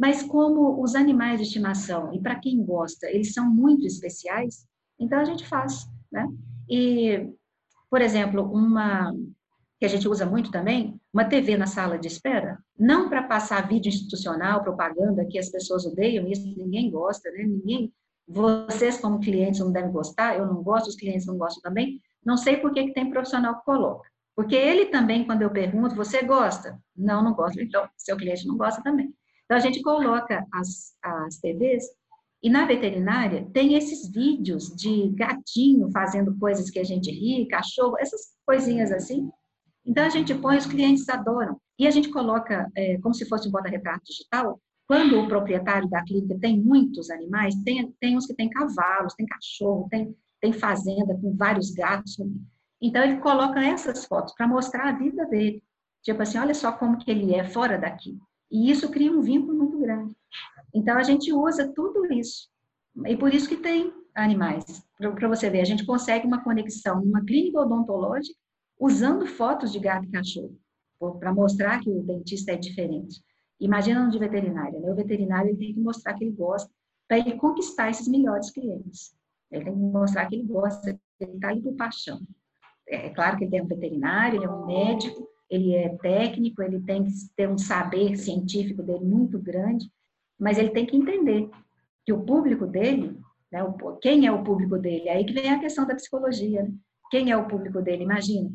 Mas 0.00 0.22
como 0.22 0.82
os 0.82 0.94
animais 0.94 1.38
de 1.38 1.46
estimação, 1.46 2.12
e 2.12 2.20
para 2.20 2.40
quem 2.40 2.64
gosta, 2.64 3.06
eles 3.08 3.32
são 3.32 3.48
muito 3.48 3.86
especiais, 3.86 4.66
então 4.98 5.18
a 5.18 5.24
gente 5.24 5.46
faz, 5.46 5.86
né? 6.10 6.28
E, 6.68 7.30
por 7.88 8.02
exemplo, 8.02 8.42
uma 8.42 9.12
que 9.78 9.84
a 9.84 9.88
gente 9.88 10.08
usa 10.08 10.26
muito 10.26 10.50
também, 10.50 10.98
uma 11.16 11.24
TV 11.24 11.56
na 11.56 11.66
sala 11.66 11.98
de 11.98 12.08
espera, 12.08 12.58
não 12.78 13.08
para 13.08 13.22
passar 13.22 13.66
vídeo 13.66 13.88
institucional, 13.88 14.62
propaganda, 14.62 15.24
que 15.24 15.38
as 15.38 15.48
pessoas 15.48 15.86
odeiam, 15.86 16.28
isso 16.28 16.46
ninguém 16.54 16.90
gosta, 16.90 17.30
né? 17.30 17.42
Ninguém, 17.42 17.90
vocês 18.28 19.00
como 19.00 19.18
clientes 19.18 19.60
não 19.60 19.72
devem 19.72 19.90
gostar, 19.90 20.36
eu 20.36 20.44
não 20.44 20.62
gosto, 20.62 20.88
os 20.88 20.94
clientes 20.94 21.24
não 21.24 21.38
gostam 21.38 21.62
também, 21.62 22.02
não 22.22 22.36
sei 22.36 22.58
por 22.58 22.70
que, 22.70 22.88
que 22.88 22.92
tem 22.92 23.08
profissional 23.08 23.56
que 23.56 23.64
coloca. 23.64 24.06
Porque 24.36 24.54
ele 24.54 24.86
também, 24.86 25.24
quando 25.24 25.40
eu 25.40 25.48
pergunto, 25.48 25.94
você 25.94 26.22
gosta? 26.22 26.78
Não, 26.94 27.24
não 27.24 27.32
gosto. 27.32 27.62
Então, 27.62 27.88
seu 27.96 28.14
cliente 28.18 28.46
não 28.46 28.58
gosta 28.58 28.82
também. 28.82 29.10
Então, 29.46 29.56
a 29.56 29.60
gente 29.60 29.80
coloca 29.80 30.46
as, 30.52 30.98
as 31.02 31.38
TVs 31.38 31.86
e 32.42 32.50
na 32.50 32.66
veterinária 32.66 33.48
tem 33.54 33.72
esses 33.72 34.10
vídeos 34.12 34.68
de 34.76 35.08
gatinho 35.14 35.90
fazendo 35.90 36.36
coisas 36.38 36.68
que 36.68 36.78
a 36.78 36.84
gente 36.84 37.10
ri, 37.10 37.48
cachorro, 37.48 37.96
essas 37.98 38.34
coisinhas 38.44 38.92
assim. 38.92 39.30
Então, 39.86 40.04
a 40.04 40.08
gente 40.08 40.34
põe, 40.34 40.56
os 40.56 40.66
clientes 40.66 41.08
adoram. 41.08 41.60
E 41.78 41.86
a 41.86 41.90
gente 41.90 42.10
coloca 42.10 42.68
é, 42.74 42.98
como 42.98 43.14
se 43.14 43.24
fosse 43.26 43.46
um 43.46 43.52
bota-retrato 43.52 44.04
digital. 44.04 44.60
Quando 44.86 45.18
o 45.18 45.28
proprietário 45.28 45.88
da 45.88 46.02
clínica 46.02 46.36
tem 46.40 46.60
muitos 46.60 47.08
animais, 47.10 47.54
tem, 47.64 47.94
tem 48.00 48.16
uns 48.16 48.26
que 48.26 48.34
tem 48.34 48.50
cavalos, 48.50 49.14
tem 49.14 49.26
cachorro, 49.26 49.86
tem, 49.88 50.14
tem 50.40 50.52
fazenda 50.52 51.14
com 51.14 51.34
vários 51.36 51.70
gatos. 51.70 52.16
Então, 52.82 53.02
ele 53.04 53.18
coloca 53.18 53.62
essas 53.62 54.04
fotos 54.04 54.34
para 54.34 54.48
mostrar 54.48 54.88
a 54.88 54.98
vida 54.98 55.24
dele. 55.26 55.62
Tipo 56.02 56.22
assim, 56.22 56.38
olha 56.38 56.54
só 56.54 56.72
como 56.72 56.98
que 56.98 57.10
ele 57.10 57.34
é 57.34 57.44
fora 57.44 57.78
daqui. 57.78 58.18
E 58.50 58.70
isso 58.70 58.90
cria 58.90 59.12
um 59.12 59.22
vínculo 59.22 59.56
muito 59.56 59.78
grande. 59.78 60.14
Então, 60.74 60.96
a 60.96 61.02
gente 61.04 61.32
usa 61.32 61.72
tudo 61.72 62.12
isso. 62.12 62.48
E 63.06 63.16
por 63.16 63.32
isso 63.32 63.48
que 63.48 63.56
tem 63.56 63.92
animais. 64.14 64.84
Para 64.98 65.28
você 65.28 65.48
ver, 65.48 65.60
a 65.60 65.64
gente 65.64 65.86
consegue 65.86 66.26
uma 66.26 66.42
conexão 66.42 67.00
numa 67.00 67.24
clínica 67.24 67.60
odontológica 67.60 68.45
usando 68.78 69.26
fotos 69.26 69.72
de 69.72 69.78
gato 69.78 70.06
e 70.06 70.10
cachorro, 70.10 70.58
para 71.18 71.32
mostrar 71.32 71.80
que 71.80 71.90
o 71.90 72.02
dentista 72.02 72.52
é 72.52 72.56
diferente. 72.56 73.22
Imagina 73.60 74.04
no 74.04 74.10
de 74.10 74.18
veterinária, 74.18 74.78
né? 74.78 74.90
O 74.90 74.94
veterinário 74.94 75.50
ele 75.50 75.58
tem 75.58 75.74
que 75.74 75.80
mostrar 75.80 76.14
que 76.14 76.24
ele 76.24 76.32
gosta, 76.32 76.70
para 77.08 77.18
ele 77.18 77.36
conquistar 77.36 77.90
esses 77.90 78.08
melhores 78.08 78.50
clientes. 78.50 79.14
Ele 79.50 79.64
tem 79.64 79.74
que 79.74 79.80
mostrar 79.80 80.26
que 80.26 80.34
ele 80.34 80.44
gosta, 80.44 80.98
ele 81.20 81.32
está 81.32 81.48
ali 81.48 81.62
por 81.62 81.74
paixão. 81.74 82.20
É, 82.88 83.06
é 83.06 83.10
claro 83.10 83.38
que 83.38 83.44
ele 83.44 83.56
é 83.56 83.62
um 83.62 83.66
veterinário, 83.66 84.38
ele 84.38 84.44
é 84.44 84.50
um 84.50 84.66
médico, 84.66 85.28
ele 85.48 85.74
é 85.74 85.96
técnico, 85.96 86.62
ele 86.62 86.80
tem 86.80 87.04
que 87.04 87.12
ter 87.36 87.48
um 87.48 87.56
saber 87.56 88.16
científico 88.16 88.82
dele 88.82 89.04
muito 89.04 89.38
grande, 89.38 89.90
mas 90.38 90.58
ele 90.58 90.70
tem 90.70 90.84
que 90.84 90.96
entender 90.96 91.48
que 92.04 92.12
o 92.12 92.24
público 92.24 92.66
dele, 92.66 93.18
né, 93.50 93.60
quem 94.00 94.26
é 94.26 94.32
o 94.32 94.44
público 94.44 94.78
dele? 94.78 95.08
Aí 95.08 95.24
que 95.24 95.32
vem 95.32 95.50
a 95.50 95.60
questão 95.60 95.86
da 95.86 95.94
psicologia. 95.94 96.62
Né? 96.62 96.72
Quem 97.10 97.30
é 97.30 97.36
o 97.36 97.46
público 97.46 97.80
dele? 97.80 98.04
Imagina, 98.04 98.50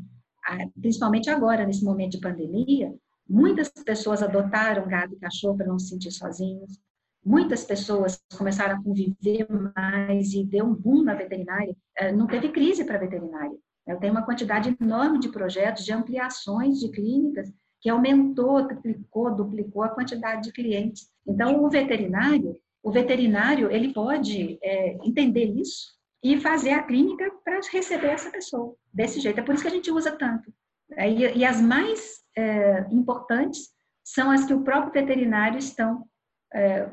principalmente 0.80 1.30
agora, 1.30 1.66
nesse 1.66 1.84
momento 1.84 2.12
de 2.12 2.20
pandemia, 2.20 2.94
muitas 3.28 3.70
pessoas 3.70 4.22
adotaram 4.22 4.88
gato 4.88 5.14
e 5.14 5.20
cachorro 5.20 5.58
para 5.58 5.68
não 5.68 5.80
se 5.80 5.90
sentir 5.90 6.12
sozinhos. 6.12 6.80
Muitas 7.24 7.64
pessoas 7.64 8.20
começaram 8.36 8.78
a 8.78 8.84
conviver 8.84 9.48
mais 9.76 10.34
e 10.34 10.44
deu 10.44 10.66
um 10.66 10.74
boom 10.74 11.04
na 11.04 11.14
veterinária. 11.14 11.76
Eh, 11.98 12.12
não 12.12 12.26
teve 12.26 12.50
crise 12.50 12.84
para 12.84 12.96
a 12.96 13.00
veterinária. 13.00 13.56
Eu 13.88 14.00
tenho 14.00 14.14
uma 14.14 14.26
quantidade 14.26 14.76
enorme 14.82 15.20
de 15.20 15.30
projetos 15.30 15.86
de 15.86 15.94
ampliações 15.94 16.80
de 16.80 16.90
clínicas 16.90 17.52
que 17.80 17.90
aumentou, 17.90 18.66
triplicou, 18.68 19.36
duplicou 19.36 19.84
a 19.84 19.90
quantidade 19.90 20.44
de 20.44 20.52
clientes. 20.52 21.10
Então, 21.28 21.64
o 21.64 21.70
veterinário, 21.70 22.56
o 22.84 22.92
veterinário, 22.92 23.72
ele 23.72 23.94
pode 23.94 24.58
é, 24.62 24.98
entender 25.04 25.46
isso 25.46 26.01
e 26.24 26.40
fazer 26.40 26.72
a 26.72 26.84
clínica 26.84 27.32
para 27.44 27.60
receber 27.72 28.10
essa 28.10 28.30
pessoa 28.30 28.76
desse 28.94 29.20
jeito. 29.20 29.40
É 29.40 29.44
por 29.44 29.56
isso 29.56 29.64
que 29.64 29.70
a 29.70 29.74
gente 29.74 29.92
usa 29.92 30.12
tanto. 30.12 30.54
E, 30.98 31.40
e 31.40 31.46
as 31.46 31.60
mais 31.60 32.22
é, 32.38 32.82
importantes 32.92 33.70
são 34.04 34.30
as 34.30 34.46
que 34.46 34.54
o 34.54 34.64
próprio 34.64 34.94
veterinário 34.94 35.58
estão, 35.58 36.06
é, 36.54 36.90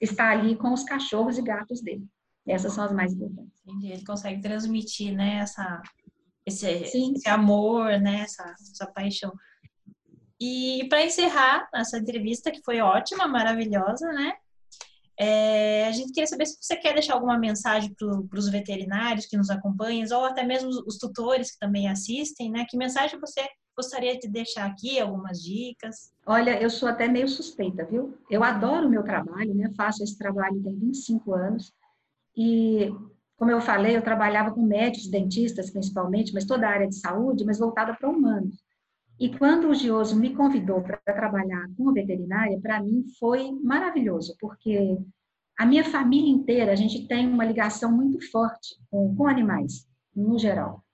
está 0.00 0.30
ali 0.30 0.56
com 0.56 0.72
os 0.72 0.84
cachorros 0.84 1.38
e 1.38 1.42
gatos 1.42 1.80
dele. 1.80 2.06
Essas 2.46 2.72
são 2.72 2.84
as 2.84 2.92
mais 2.92 3.12
importantes. 3.12 3.60
Entendi. 3.66 3.92
Ele 3.92 4.04
consegue 4.04 4.40
transmitir, 4.40 5.14
né, 5.14 5.38
essa, 5.38 5.82
esse, 6.46 6.66
esse 6.66 7.28
amor, 7.28 7.98
né, 8.00 8.20
essa, 8.20 8.42
essa 8.44 8.86
paixão. 8.86 9.32
E 10.40 10.86
para 10.88 11.04
encerrar 11.04 11.68
essa 11.74 11.98
entrevista, 11.98 12.50
que 12.50 12.62
foi 12.62 12.80
ótima, 12.80 13.26
maravilhosa, 13.26 14.12
né? 14.12 14.34
É, 15.20 15.86
a 15.86 15.92
gente 15.92 16.12
queria 16.12 16.28
saber 16.28 16.46
se 16.46 16.56
você 16.60 16.76
quer 16.76 16.94
deixar 16.94 17.14
alguma 17.14 17.36
mensagem 17.36 17.92
para 17.92 18.38
os 18.38 18.48
veterinários 18.48 19.26
que 19.26 19.36
nos 19.36 19.50
acompanham, 19.50 20.06
ou 20.16 20.24
até 20.24 20.44
mesmo 20.44 20.70
os 20.86 20.96
tutores 20.96 21.50
que 21.50 21.58
também 21.58 21.88
assistem, 21.88 22.50
né? 22.52 22.64
Que 22.68 22.76
mensagem 22.76 23.18
você 23.18 23.44
gostaria 23.76 24.16
de 24.16 24.28
deixar 24.28 24.66
aqui, 24.66 25.00
algumas 25.00 25.42
dicas? 25.42 26.12
Olha, 26.24 26.60
eu 26.60 26.70
sou 26.70 26.88
até 26.88 27.08
meio 27.08 27.28
suspeita, 27.28 27.84
viu? 27.84 28.16
Eu 28.30 28.44
adoro 28.44 28.86
o 28.86 28.90
meu 28.90 29.02
trabalho, 29.02 29.54
né? 29.54 29.70
Faço 29.76 30.04
esse 30.04 30.16
trabalho 30.16 30.62
tem 30.62 30.78
25 30.78 31.34
anos. 31.34 31.72
E, 32.36 32.92
como 33.36 33.50
eu 33.50 33.60
falei, 33.60 33.96
eu 33.96 34.02
trabalhava 34.02 34.52
com 34.52 34.62
médicos, 34.62 35.10
dentistas 35.10 35.70
principalmente, 35.70 36.32
mas 36.32 36.44
toda 36.44 36.68
a 36.68 36.70
área 36.70 36.88
de 36.88 36.94
saúde, 36.94 37.44
mas 37.44 37.58
voltada 37.58 37.92
para 37.94 38.08
humanos. 38.08 38.56
E 39.18 39.36
quando 39.36 39.68
o 39.68 39.74
Gioso 39.74 40.18
me 40.18 40.34
convidou 40.34 40.80
para 40.80 40.96
trabalhar 40.98 41.68
como 41.76 41.92
veterinária, 41.92 42.60
para 42.60 42.80
mim 42.80 43.04
foi 43.18 43.50
maravilhoso, 43.50 44.36
porque 44.40 44.96
a 45.58 45.66
minha 45.66 45.84
família 45.84 46.30
inteira, 46.30 46.70
a 46.70 46.76
gente 46.76 47.08
tem 47.08 47.26
uma 47.26 47.44
ligação 47.44 47.90
muito 47.90 48.20
forte 48.30 48.76
com, 48.88 49.14
com 49.16 49.26
animais, 49.26 49.88
no 50.14 50.38
geral. 50.38 50.84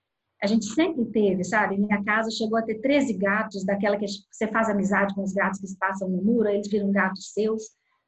A 0.41 0.47
gente 0.47 0.65
sempre 0.65 1.05
teve, 1.05 1.43
sabe? 1.43 1.77
Minha 1.77 2.03
casa 2.03 2.31
chegou 2.31 2.57
a 2.57 2.63
ter 2.63 2.81
13 2.81 3.13
gatos, 3.13 3.63
daquela 3.63 3.97
que 3.97 4.05
você 4.31 4.47
faz 4.47 4.69
amizade 4.69 5.13
com 5.13 5.23
os 5.23 5.33
gatos 5.33 5.59
que 5.59 5.77
passam 5.77 6.09
no 6.09 6.23
muro, 6.23 6.49
eles 6.49 6.67
viram 6.67 6.91
gatos 6.91 7.31
seus. 7.31 7.63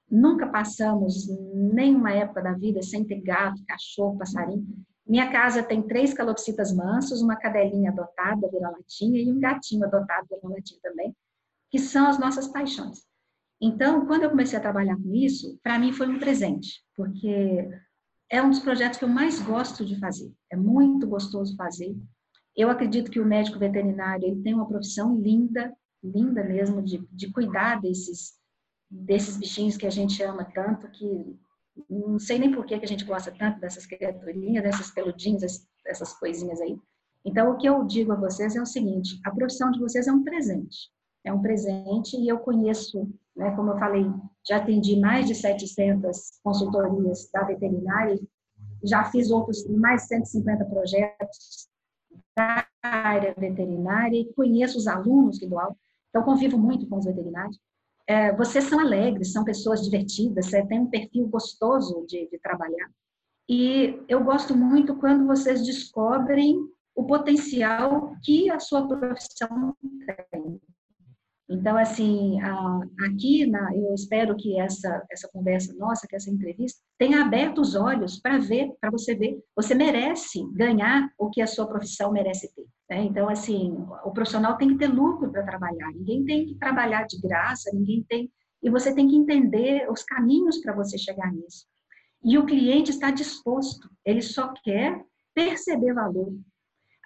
Nunca 0.10 0.48
passamos 0.48 1.27
nenhuma 1.53 2.11
época 2.11 2.41
da 2.41 2.53
vida 2.53 2.81
sem 2.81 3.03
ter 3.03 3.22
gato, 3.22 3.64
cachorro, 3.68 4.18
passarinho. 4.18 4.65
Minha 5.08 5.32
casa 5.32 5.64
tem 5.64 5.82
três 5.82 6.14
calopsitas 6.14 6.74
mansos, 6.76 7.22
uma 7.22 7.38
cadelinha 7.38 7.92
adotada, 7.92 8.50
vira-latinha, 8.52 9.22
e 9.22 9.32
um 9.32 9.40
gatinho 9.40 9.86
adotado, 9.86 10.28
vira-latinha 10.30 10.80
também, 10.84 11.16
que 11.72 11.80
são 11.80 12.08
as 12.08 12.20
nossas 12.20 12.48
paixões. 12.48 13.08
Então, 13.62 14.06
quando 14.06 14.24
eu 14.24 14.30
comecei 14.30 14.58
a 14.58 14.62
trabalhar 14.62 14.98
com 14.98 15.16
isso, 15.16 15.58
para 15.64 15.80
mim 15.80 15.94
foi 15.94 16.08
um 16.08 16.20
presente, 16.20 16.84
porque 16.96 17.70
é 18.30 18.42
um 18.42 18.50
dos 18.50 18.60
projetos 18.60 19.00
que 19.00 19.06
eu 19.06 19.10
mais 19.10 19.42
gosto 19.42 19.86
de 19.86 19.98
fazer. 20.00 20.32
É 20.52 20.56
muito 20.56 21.08
gostoso 21.08 21.56
fazer. 21.56 21.96
Eu 22.56 22.70
acredito 22.70 23.10
que 23.10 23.20
o 23.20 23.26
médico 23.26 23.58
veterinário 23.58 24.26
ele 24.26 24.42
tem 24.42 24.54
uma 24.54 24.68
profissão 24.68 25.16
linda, 25.16 25.74
linda 26.04 26.44
mesmo, 26.44 26.82
de, 26.82 26.98
de 27.12 27.32
cuidar 27.32 27.80
desses, 27.80 28.34
desses 28.90 29.38
bichinhos 29.38 29.78
que 29.78 29.88
a 29.88 29.92
gente 29.92 30.22
ama 30.22 30.44
tanto, 30.44 30.90
que 30.92 31.40
não 31.90 32.20
sei 32.20 32.40
nem 32.40 32.52
por 32.52 32.66
que, 32.66 32.74
a 32.74 32.86
gente 32.86 33.06
gosta 33.06 33.32
tanto 33.32 33.60
dessas 33.60 33.86
criaturinhas, 33.86 34.64
dessas 34.64 34.91
peludinhas, 34.91 35.68
essas 35.86 36.14
coisinhas 36.14 36.60
aí. 36.62 36.78
Então, 37.24 37.52
o 37.52 37.58
que 37.58 37.68
eu 37.68 37.84
digo 37.84 38.12
a 38.12 38.16
vocês 38.16 38.56
é 38.56 38.62
o 38.62 38.66
seguinte: 38.66 39.20
a 39.26 39.32
profissão 39.32 39.72
de 39.72 39.80
vocês 39.80 40.08
é 40.08 40.12
um 40.12 40.24
presente. 40.24 40.90
É 41.24 41.34
um 41.34 41.41
presente 41.41 42.16
e 42.16 42.28
eu 42.28 42.40
conheço, 42.40 43.10
né, 43.36 43.52
como 43.56 43.72
eu 43.72 43.78
falei, 43.78 44.06
já 44.48 44.58
atendi 44.58 44.98
mais 44.98 45.28
de 45.28 45.36
700 45.36 46.40
consultorias 46.41 47.30
da 47.34 47.44
veterinária, 47.44 48.18
já 48.84 49.04
fiz 49.06 49.30
outros, 49.30 49.68
mais 49.68 50.04
de 50.04 50.08
150 50.10 50.66
projetos 50.66 51.68
da 52.36 52.66
área 52.82 53.34
veterinária 53.38 54.16
e 54.16 54.32
conheço 54.34 54.78
os 54.78 54.88
alunos 54.88 55.38
que 55.38 55.48
dou 55.48 55.60
aula, 55.60 55.76
então 56.10 56.24
convivo 56.24 56.58
muito 56.58 56.88
com 56.88 56.98
os 56.98 57.06
veterinários 57.06 57.60
é, 58.08 58.34
vocês 58.34 58.64
são 58.66 58.80
alegres, 58.80 59.34
são 59.34 59.44
pessoas 59.44 59.82
divertidas, 59.82 60.46
você 60.46 60.66
tem 60.66 60.80
um 60.80 60.90
perfil 60.90 61.28
gostoso 61.28 62.06
de, 62.08 62.28
de 62.30 62.40
trabalhar. 62.40 62.90
E 63.50 64.02
eu 64.08 64.24
gosto 64.24 64.56
muito 64.56 64.96
quando 64.96 65.28
vocês 65.28 65.66
descobrem 65.66 66.58
o 66.96 67.06
potencial 67.06 68.16
que 68.24 68.50
a 68.50 68.60
sua 68.60 68.88
profissão 68.88 69.76
tem. 70.32 70.60
Então, 71.49 71.78
assim, 71.78 72.38
aqui, 73.06 73.49
eu 73.74 73.94
espero 73.94 74.36
que 74.36 74.60
essa, 74.60 75.02
essa 75.10 75.30
conversa 75.32 75.74
nossa, 75.76 76.06
que 76.06 76.15
essa 76.15 76.30
entrevista, 76.30 76.82
tenha 76.98 77.22
aberto 77.22 77.61
os 77.61 77.74
olhos 77.74 78.19
para 78.19 78.38
ver, 78.38 78.69
para 78.82 78.91
você 78.91 79.15
ver, 79.15 79.40
você 79.56 79.74
merece 79.74 80.44
ganhar 80.53 81.10
o 81.18 81.30
que 81.30 81.41
a 81.41 81.48
sua 81.48 81.65
profissão 81.65 82.11
merece 82.11 82.53
ter. 82.53 82.65
Né? 82.90 83.06
Então, 83.06 83.30
assim, 83.30 83.74
o 84.03 84.11
profissional 84.11 84.57
tem 84.57 84.69
que 84.69 84.78
ter 84.78 84.88
lucro 84.88 85.32
para 85.32 85.45
trabalhar, 85.45 85.91
ninguém 85.94 86.26
tem 86.26 86.45
que 86.45 86.56
trabalhar 86.56 87.07
de 87.07 87.19
graça, 87.22 87.72
ninguém 87.74 88.03
tem. 88.10 88.30
E 88.61 88.69
você 88.69 88.94
tem 88.94 89.07
que 89.07 89.15
entender 89.15 89.90
os 89.90 90.03
caminhos 90.03 90.57
para 90.57 90.76
você 90.76 90.98
chegar 90.98 91.32
nisso. 91.32 91.65
E 92.26 92.38
o 92.38 92.45
cliente 92.45 92.91
está 92.91 93.10
disposto, 93.10 93.90
ele 94.03 94.22
só 94.22 94.52
quer 94.64 95.02
perceber 95.34 95.94
valor. 95.94 96.34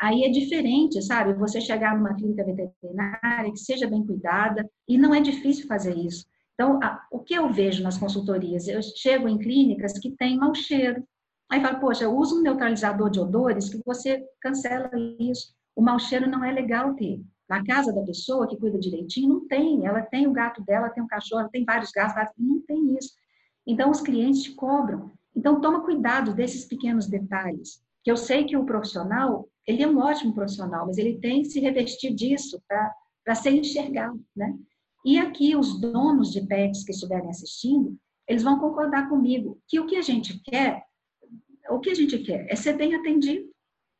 Aí 0.01 0.23
é 0.23 0.29
diferente, 0.29 0.99
sabe? 1.03 1.35
Você 1.35 1.61
chegar 1.61 1.95
numa 1.95 2.15
clínica 2.15 2.43
veterinária 2.43 3.51
que 3.51 3.59
seja 3.59 3.87
bem 3.87 4.03
cuidada, 4.03 4.67
e 4.87 4.97
não 4.97 5.13
é 5.13 5.21
difícil 5.21 5.67
fazer 5.67 5.95
isso. 5.95 6.25
Então, 6.55 6.79
a, 6.81 7.05
o 7.11 7.19
que 7.19 7.35
eu 7.35 7.53
vejo 7.53 7.83
nas 7.83 7.99
consultorias? 7.99 8.67
Eu 8.67 8.81
chego 8.81 9.29
em 9.29 9.37
clínicas 9.37 9.99
que 9.99 10.09
têm 10.11 10.37
mau 10.37 10.55
cheiro. 10.55 11.03
Aí 11.51 11.61
falo, 11.61 11.79
poxa, 11.79 12.09
usa 12.09 12.33
um 12.33 12.41
neutralizador 12.41 13.11
de 13.11 13.19
odores 13.19 13.69
que 13.69 13.79
você 13.85 14.25
cancela 14.41 14.89
isso. 15.19 15.53
O 15.75 15.83
mau 15.83 15.99
cheiro 15.99 16.27
não 16.27 16.43
é 16.43 16.51
legal 16.51 16.95
ter. 16.95 17.21
Na 17.47 17.63
casa 17.63 17.93
da 17.93 18.01
pessoa 18.01 18.47
que 18.47 18.57
cuida 18.57 18.79
direitinho, 18.79 19.29
não 19.29 19.47
tem. 19.47 19.85
Ela 19.85 20.01
tem 20.01 20.25
o 20.25 20.33
gato 20.33 20.63
dela, 20.63 20.89
tem 20.89 21.03
um 21.03 21.07
cachorro, 21.07 21.47
tem 21.49 21.63
vários 21.63 21.91
gatos, 21.91 22.15
não 22.39 22.59
tem 22.61 22.97
isso. 22.97 23.11
Então, 23.67 23.91
os 23.91 24.01
clientes 24.01 24.41
te 24.41 24.55
cobram. 24.55 25.11
Então, 25.35 25.61
toma 25.61 25.83
cuidado 25.83 26.33
desses 26.33 26.65
pequenos 26.65 27.05
detalhes. 27.05 27.83
Que 28.03 28.11
eu 28.11 28.17
sei 28.17 28.45
que 28.45 28.57
o 28.57 28.65
profissional, 28.65 29.47
ele 29.67 29.83
é 29.83 29.87
um 29.87 29.99
ótimo 29.99 30.33
profissional, 30.33 30.85
mas 30.85 30.97
ele 30.97 31.19
tem 31.19 31.41
que 31.41 31.49
se 31.49 31.59
revestir 31.59 32.13
disso 32.13 32.61
para 32.67 33.35
ser 33.35 33.51
enxergado, 33.51 34.19
né? 34.35 34.53
E 35.05 35.17
aqui 35.17 35.55
os 35.55 35.79
donos 35.79 36.31
de 36.31 36.45
pets 36.45 36.83
que 36.83 36.91
estiverem 36.91 37.29
assistindo, 37.29 37.97
eles 38.27 38.43
vão 38.43 38.59
concordar 38.59 39.09
comigo 39.09 39.59
que 39.67 39.79
o 39.79 39.85
que 39.85 39.95
a 39.95 40.01
gente 40.01 40.39
quer, 40.43 40.83
o 41.69 41.79
que 41.79 41.89
a 41.89 41.95
gente 41.95 42.19
quer 42.19 42.45
é 42.49 42.55
ser 42.55 42.73
bem 42.73 42.95
atendido 42.95 43.49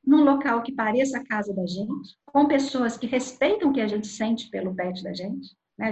num 0.05 0.23
local 0.23 0.63
que 0.63 0.71
pareça 0.71 1.17
a 1.17 1.25
casa 1.25 1.53
da 1.53 1.65
gente, 1.65 2.15
com 2.25 2.47
pessoas 2.47 2.97
que 2.97 3.07
respeitam 3.07 3.69
o 3.69 3.73
que 3.73 3.81
a 3.81 3.87
gente 3.87 4.07
sente 4.07 4.49
pelo 4.49 4.73
pet 4.75 5.03
da 5.03 5.13
gente, 5.13 5.55
né? 5.77 5.89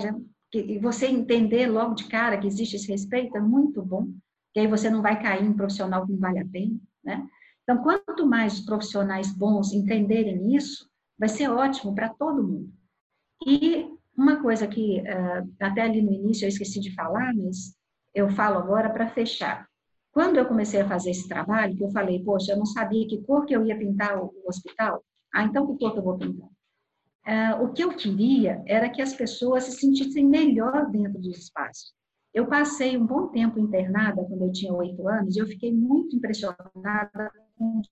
E 0.53 0.79
você 0.79 1.07
entender 1.07 1.67
logo 1.67 1.93
de 1.93 2.05
cara 2.05 2.37
que 2.37 2.47
existe 2.47 2.75
esse 2.75 2.87
respeito 2.91 3.37
é 3.37 3.41
muito 3.41 3.83
bom, 3.83 4.11
que 4.51 4.59
aí 4.59 4.67
você 4.67 4.89
não 4.89 5.01
vai 5.01 5.21
cair 5.21 5.43
em 5.43 5.49
um 5.49 5.55
profissional 5.55 6.05
que 6.05 6.11
não 6.11 6.19
vale 6.19 6.39
a 6.39 6.47
pena, 6.47 6.75
né? 7.03 7.27
Então, 7.69 7.83
quanto 7.83 8.25
mais 8.25 8.59
profissionais 8.59 9.31
bons 9.31 9.71
entenderem 9.71 10.55
isso, 10.55 10.89
vai 11.19 11.29
ser 11.29 11.49
ótimo 11.49 11.93
para 11.93 12.09
todo 12.09 12.41
mundo. 12.41 12.73
E 13.45 13.87
uma 14.17 14.41
coisa 14.41 14.65
que 14.65 15.01
uh, 15.01 15.47
até 15.59 15.83
ali 15.83 16.01
no 16.01 16.11
início 16.11 16.45
eu 16.45 16.49
esqueci 16.49 16.79
de 16.79 16.95
falar, 16.95 17.31
mas 17.35 17.75
eu 18.11 18.27
falo 18.31 18.57
agora 18.57 18.89
para 18.89 19.11
fechar. 19.11 19.67
Quando 20.11 20.37
eu 20.37 20.47
comecei 20.47 20.81
a 20.81 20.87
fazer 20.87 21.11
esse 21.11 21.27
trabalho, 21.27 21.77
eu 21.79 21.91
falei, 21.91 22.23
poxa, 22.23 22.53
eu 22.53 22.57
não 22.57 22.65
sabia 22.65 23.07
que 23.07 23.21
cor 23.21 23.45
que 23.45 23.55
eu 23.55 23.63
ia 23.63 23.77
pintar 23.77 24.17
o, 24.17 24.33
hospital, 24.47 25.03
ah, 25.31 25.43
então 25.43 25.67
que 25.67 25.77
cor 25.77 25.93
que 25.93 25.99
eu 25.99 26.03
vou 26.03 26.17
pintar? 26.17 26.49
Uh, 27.27 27.65
o 27.65 27.71
que 27.71 27.83
eu 27.83 27.95
queria 27.95 28.63
era 28.65 28.89
que 28.89 28.99
as 28.99 29.13
pessoas 29.13 29.65
se 29.65 29.73
sentissem 29.73 30.25
melhor 30.25 30.89
dentro 30.89 31.19
dos 31.19 31.37
espaços. 31.37 31.93
Eu 32.33 32.47
passei 32.47 32.97
um 32.97 33.05
bom 33.05 33.27
tempo 33.27 33.59
internada 33.59 34.23
quando 34.23 34.45
eu 34.45 34.51
tinha 34.51 34.73
oito 34.73 35.07
anos 35.07 35.35
e 35.35 35.39
eu 35.39 35.45
fiquei 35.45 35.71
muito 35.71 36.15
impressionada 36.15 37.31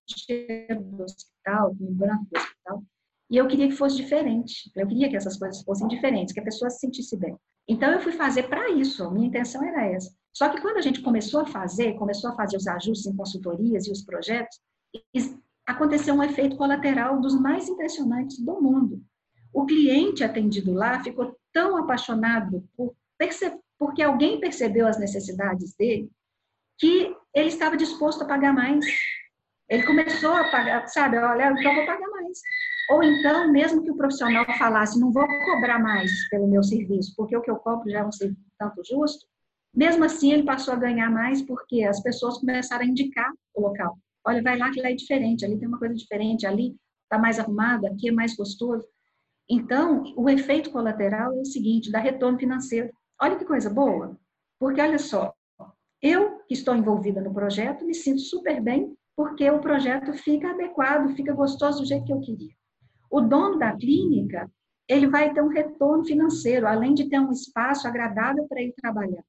cheiro 0.07 0.81
do 0.84 1.03
hospital, 1.03 1.76
com 1.76 1.85
o 1.85 1.94
branco 1.94 2.26
do 2.31 2.39
hospital. 2.39 2.84
E 3.30 3.38
eu 3.38 3.48
queria 3.48 3.68
que 3.68 3.76
fosse 3.76 3.98
diferente. 3.98 4.72
Eu 4.76 4.88
queria 4.88 5.10
que 5.10 5.15
essas 5.15 5.38
coisas 5.38 5.61
fossem 5.64 5.88
diferentes, 5.88 6.34
que 6.34 6.39
a 6.39 6.44
pessoa 6.44 6.69
se 6.69 6.80
sentisse 6.80 7.18
bem. 7.18 7.35
Então 7.68 7.91
eu 7.91 7.99
fui 7.99 8.14
fazer 8.14 8.44
para 8.44 8.69
isso. 8.69 9.03
A 9.03 9.11
minha 9.11 9.27
intenção 9.27 9.64
era 9.64 9.85
essa. 9.85 10.10
Só 10.34 10.49
que 10.49 10.61
quando 10.61 10.77
a 10.77 10.81
gente 10.81 11.02
começou 11.02 11.41
a 11.41 11.45
fazer, 11.45 11.95
começou 11.95 12.30
a 12.30 12.35
fazer 12.35 12.57
os 12.57 12.68
ajustes 12.68 13.06
em 13.06 13.15
consultorias 13.15 13.88
e 13.88 13.91
os 13.91 14.03
projetos, 14.03 14.60
aconteceu 15.65 16.14
um 16.15 16.23
efeito 16.23 16.56
colateral 16.56 17.19
dos 17.19 17.39
mais 17.39 17.68
impressionantes 17.68 18.39
do 18.39 18.61
mundo. 18.61 19.02
O 19.53 19.65
cliente 19.65 20.23
atendido 20.23 20.72
lá 20.72 21.03
ficou 21.03 21.35
tão 21.52 21.77
apaixonado 21.77 22.64
por 22.76 22.95
porque 23.80 24.02
alguém 24.02 24.39
percebeu 24.39 24.88
as 24.88 24.99
necessidades 24.99 25.76
dele 25.76 26.10
que 26.77 27.15
ele 27.34 27.48
estava 27.48 27.76
disposto 27.76 28.23
a 28.23 28.27
pagar 28.27 28.53
mais. 28.53 28.85
Ele 29.69 29.84
começou 29.84 30.31
a 30.31 30.45
pagar, 30.49 30.88
sabe, 30.88 31.18
olha, 31.18 31.52
então 31.52 31.76
vou 31.76 31.85
pagar 31.85 32.07
mais. 32.10 32.39
Ou 32.89 33.03
então, 33.03 33.52
mesmo 33.52 33.84
que 33.84 33.91
o 33.91 33.98
profissional 33.98 34.45
falasse, 34.57 34.99
não 34.99 35.11
vou 35.11 35.27
cobrar 35.45 35.77
mais 35.80 36.10
pelo 36.30 36.48
meu 36.48 36.64
serviço, 36.64 37.14
porque 37.18 37.35
o 37.35 37.41
que 37.41 37.52
eu 37.52 37.57
cobro 37.57 37.89
já 37.89 37.99
é 37.99 38.06
um 38.06 38.10
tanto 38.57 38.81
justo, 38.88 39.26
mesmo 39.76 40.06
assim 40.06 40.31
ele 40.31 40.44
passou 40.44 40.73
a 40.73 40.77
ganhar 40.77 41.10
mais 41.11 41.41
porque 41.41 41.84
as 41.84 42.02
pessoas 42.02 42.38
começaram 42.38 42.84
a 42.84 42.88
indicar 42.88 43.31
o 43.53 43.61
local. 43.61 43.98
Olha, 44.26 44.41
vai 44.41 44.57
lá 44.57 44.72
que 44.72 44.81
lá 44.81 44.89
é 44.89 44.95
diferente, 44.95 45.45
ali 45.45 45.57
tem 45.57 45.68
uma 45.68 45.80
coisa 45.80 45.94
diferente, 45.94 46.48
ali 46.48 46.76
está 47.03 47.18
mais 47.18 47.38
arrumado, 47.38 47.85
aqui 47.88 48.10
é 48.10 48.11
mais 48.11 48.35
gostoso. 48.35 48.88
Então, 49.49 50.03
o 50.15 50.30
efeito 50.30 50.72
colateral 50.72 51.34
é 51.34 51.41
o 51.41 51.45
seguinte, 51.45 51.91
dá 51.91 51.99
retorno 51.99 52.39
financeiro. 52.39 52.89
Olha 53.22 53.35
que 53.35 53.45
coisa 53.45 53.69
boa, 53.69 54.18
porque 54.60 54.81
olha 54.81 54.99
só, 54.99 55.34
eu 56.02 56.39
que 56.48 56.53
estou 56.53 56.76
envolvida 56.76 57.22
no 57.22 57.34
projeto 57.34 57.85
me 57.85 57.94
sinto 57.94 58.19
super 58.19 58.61
bem 58.61 58.95
porque 59.18 59.49
o 59.49 59.60
projeto 59.60 60.14
fica 60.14 60.52
adequado, 60.52 61.15
fica 61.15 61.34
gostoso 61.34 61.81
do 61.81 61.88
jeito 61.88 62.06
que 62.06 62.14
eu 62.14 62.22
queria. 62.22 62.53
O 63.10 63.19
dono 63.19 63.57
da 63.57 63.76
clínica, 63.76 64.48
ele 64.88 65.07
vai 65.07 65.34
ter 65.34 65.41
um 65.41 65.48
retorno 65.48 66.06
financeiro, 66.06 66.68
além 66.68 66.94
de 66.94 67.10
ter 67.10 67.19
um 67.19 67.31
espaço 67.31 67.88
agradável 67.88 68.48
para 68.48 68.61
ele 68.61 68.73
trabalhar. 68.73 69.23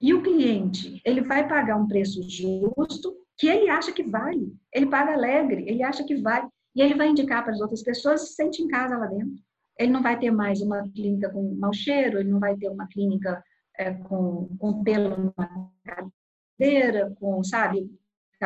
E 0.00 0.12
o 0.12 0.22
cliente, 0.22 1.00
ele 1.04 1.20
vai 1.20 1.46
pagar 1.46 1.76
um 1.76 1.86
preço 1.86 2.20
justo 2.28 3.16
que 3.38 3.46
ele 3.46 3.70
acha 3.70 3.92
que 3.92 4.02
vale. 4.02 4.52
Ele 4.74 4.86
paga 4.86 5.12
alegre, 5.12 5.64
ele 5.68 5.84
acha 5.84 6.02
que 6.04 6.16
vale. 6.16 6.48
E 6.74 6.82
ele 6.82 6.96
vai 6.96 7.08
indicar 7.08 7.44
para 7.44 7.52
as 7.52 7.60
outras 7.60 7.82
pessoas 7.82 8.22
se 8.22 8.34
sente 8.34 8.60
em 8.60 8.66
casa 8.66 8.98
lá 8.98 9.06
dentro. 9.06 9.36
Ele 9.78 9.92
não 9.92 10.02
vai 10.02 10.18
ter 10.18 10.32
mais 10.32 10.60
uma 10.60 10.82
clínica 10.90 11.30
com 11.30 11.54
mau 11.54 11.72
cheiro, 11.72 12.18
ele 12.18 12.30
não 12.30 12.40
vai 12.40 12.56
ter 12.56 12.68
uma 12.68 12.88
clínica 12.88 13.42
é, 13.78 13.92
com, 13.94 14.48
com 14.58 14.82
pelo 14.82 15.32
na 15.36 15.70
cadeira, 15.84 17.14
com, 17.20 17.42
sabe, 17.44 17.88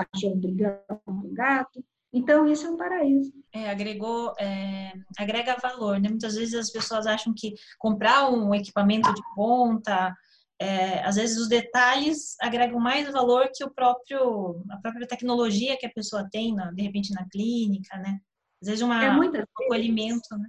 cachorro 0.05 0.37
brigando 0.37 1.01
com 1.05 1.33
gato. 1.33 1.85
Então, 2.13 2.47
isso 2.47 2.67
é 2.67 2.71
um 2.71 2.77
paraíso. 2.77 3.33
É, 3.53 3.71
agregou, 3.71 4.33
é, 4.39 4.93
agrega 5.19 5.57
valor, 5.61 6.01
né? 6.01 6.09
Muitas 6.09 6.35
vezes 6.35 6.55
as 6.55 6.71
pessoas 6.71 7.07
acham 7.07 7.35
que 7.35 7.55
comprar 7.79 8.31
um 8.31 8.55
equipamento 8.55 9.13
de 9.13 9.21
ponta, 9.35 10.15
é, 10.59 11.05
às 11.05 11.17
vezes 11.17 11.39
os 11.39 11.49
detalhes 11.49 12.35
agregam 12.41 12.81
mais 12.81 13.11
valor 13.13 13.51
que 13.53 13.63
o 13.63 13.71
próprio, 13.71 14.65
a 14.71 14.79
própria 14.79 15.07
tecnologia 15.07 15.77
que 15.77 15.85
a 15.85 15.93
pessoa 15.93 16.27
tem, 16.31 16.55
na, 16.55 16.71
de 16.73 16.83
repente, 16.83 17.13
na 17.13 17.29
clínica, 17.29 17.97
né? 17.99 18.19
Às 18.63 18.69
vezes 18.69 18.83
uma, 18.83 19.05
é 19.05 19.11
um 19.11 19.21
acolhimento, 19.21 20.37
né? 20.39 20.49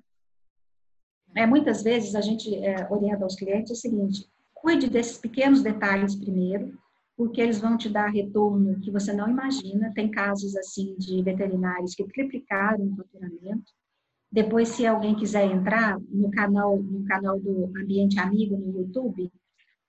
É, 1.36 1.46
muitas 1.46 1.84
vezes 1.84 2.16
a 2.16 2.22
gente 2.22 2.56
é, 2.56 2.88
orienta 2.90 3.24
aos 3.24 3.36
clientes 3.36 3.72
o 3.72 3.76
seguinte, 3.76 4.26
cuide 4.54 4.90
desses 4.90 5.18
pequenos 5.18 5.62
detalhes 5.62 6.16
primeiro, 6.16 6.78
porque 7.18 7.42
eles 7.42 7.60
vão 7.60 7.76
te 7.76 7.90
dar 7.90 8.08
retorno 8.10 8.80
que 8.80 8.92
você 8.92 9.12
não 9.12 9.28
imagina. 9.28 9.92
Tem 9.96 10.10
casos 10.10 10.56
assim 10.56 10.96
de 11.00 11.24
veterinários 11.24 11.96
que 11.96 12.08
triplicaram 12.08 12.86
o 12.86 12.96
faturamento. 12.96 13.74
Depois, 14.32 14.70
se 14.70 14.86
alguém 14.86 15.16
quiser 15.16 15.46
entrar 15.46 16.00
no 16.10 16.30
canal, 16.30 16.78
no 16.78 17.04
canal 17.06 17.40
do 17.40 17.72
Ambiente 17.76 18.20
Amigo 18.20 18.56
no 18.56 18.82
YouTube, 18.82 19.32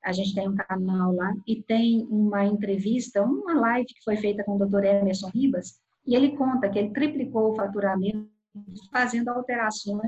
a 0.02 0.12
gente 0.12 0.34
tem 0.34 0.48
um 0.48 0.56
canal 0.56 1.14
lá 1.14 1.34
e 1.46 1.62
tem 1.62 2.06
uma 2.08 2.46
entrevista, 2.46 3.22
uma 3.22 3.52
live 3.60 3.86
que 3.86 4.02
foi 4.02 4.16
feita 4.16 4.42
com 4.42 4.56
o 4.56 4.66
Dr. 4.66 4.84
Emerson 4.84 5.28
Ribas, 5.28 5.80
e 6.06 6.14
ele 6.14 6.34
conta 6.34 6.68
que 6.70 6.78
ele 6.78 6.90
triplicou 6.90 7.52
o 7.52 7.56
faturamento 7.56 8.26
fazendo 8.90 9.28
alterações, 9.28 10.00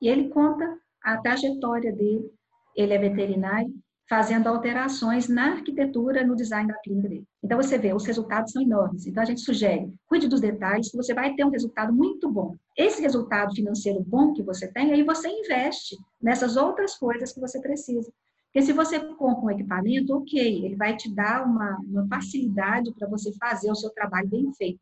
e 0.00 0.08
ele 0.08 0.28
conta 0.30 0.78
a 1.02 1.18
trajetória 1.18 1.92
dele. 1.92 2.30
Ele 2.74 2.94
é 2.94 2.98
veterinário, 2.98 3.74
fazendo 4.08 4.46
alterações 4.46 5.28
na 5.28 5.52
arquitetura, 5.52 6.26
no 6.26 6.36
design 6.36 6.68
da 6.68 6.78
clínica 6.80 7.08
dele. 7.08 7.24
Então, 7.42 7.56
você 7.56 7.78
vê, 7.78 7.94
os 7.94 8.04
resultados 8.04 8.52
são 8.52 8.60
enormes. 8.60 9.06
Então, 9.06 9.22
a 9.22 9.26
gente 9.26 9.40
sugere, 9.40 9.92
cuide 10.06 10.28
dos 10.28 10.40
detalhes, 10.40 10.90
que 10.90 10.96
você 10.96 11.14
vai 11.14 11.34
ter 11.34 11.44
um 11.44 11.50
resultado 11.50 11.92
muito 11.92 12.30
bom. 12.30 12.54
Esse 12.76 13.00
resultado 13.00 13.54
financeiro 13.54 14.02
bom 14.02 14.32
que 14.32 14.42
você 14.42 14.68
tem, 14.68 14.92
aí 14.92 15.02
você 15.02 15.28
investe 15.28 15.96
nessas 16.20 16.56
outras 16.56 16.96
coisas 16.96 17.32
que 17.32 17.40
você 17.40 17.60
precisa. 17.60 18.12
Porque 18.46 18.66
se 18.66 18.72
você 18.72 19.00
compra 19.00 19.46
um 19.46 19.50
equipamento, 19.50 20.14
ok, 20.14 20.66
ele 20.66 20.76
vai 20.76 20.94
te 20.94 21.12
dar 21.14 21.46
uma, 21.46 21.78
uma 21.88 22.06
facilidade 22.06 22.92
para 22.98 23.08
você 23.08 23.32
fazer 23.38 23.70
o 23.70 23.74
seu 23.74 23.88
trabalho 23.90 24.28
bem 24.28 24.52
feito. 24.52 24.80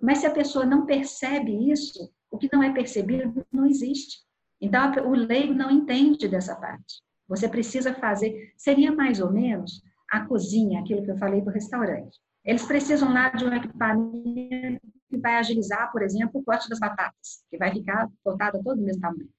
Mas 0.00 0.18
se 0.18 0.26
a 0.26 0.30
pessoa 0.32 0.66
não 0.66 0.84
percebe 0.84 1.70
isso, 1.70 2.10
o 2.28 2.36
que 2.36 2.48
não 2.52 2.64
é 2.64 2.72
percebido 2.72 3.46
não 3.52 3.64
existe. 3.64 4.18
Então, 4.60 4.90
o 5.06 5.14
leigo 5.14 5.54
não 5.54 5.70
entende 5.70 6.26
dessa 6.26 6.56
parte. 6.56 7.00
Você 7.32 7.48
precisa 7.48 7.94
fazer, 7.94 8.52
seria 8.58 8.92
mais 8.92 9.18
ou 9.18 9.32
menos 9.32 9.82
a 10.10 10.20
cozinha, 10.20 10.80
aquilo 10.80 11.02
que 11.02 11.10
eu 11.10 11.16
falei 11.16 11.40
do 11.40 11.50
restaurante. 11.50 12.18
Eles 12.44 12.62
precisam 12.66 13.10
lá 13.10 13.30
de 13.30 13.46
um 13.46 13.54
equipamento 13.54 14.82
que 15.08 15.16
vai 15.16 15.36
agilizar, 15.36 15.90
por 15.90 16.02
exemplo, 16.02 16.38
o 16.38 16.44
corte 16.44 16.68
das 16.68 16.78
batatas, 16.78 17.42
que 17.50 17.56
vai 17.56 17.72
ficar 17.72 18.06
cortada 18.22 18.60
todo 18.62 18.76
do 18.76 18.84
mesmo 18.84 19.00
tamanho. 19.00 19.30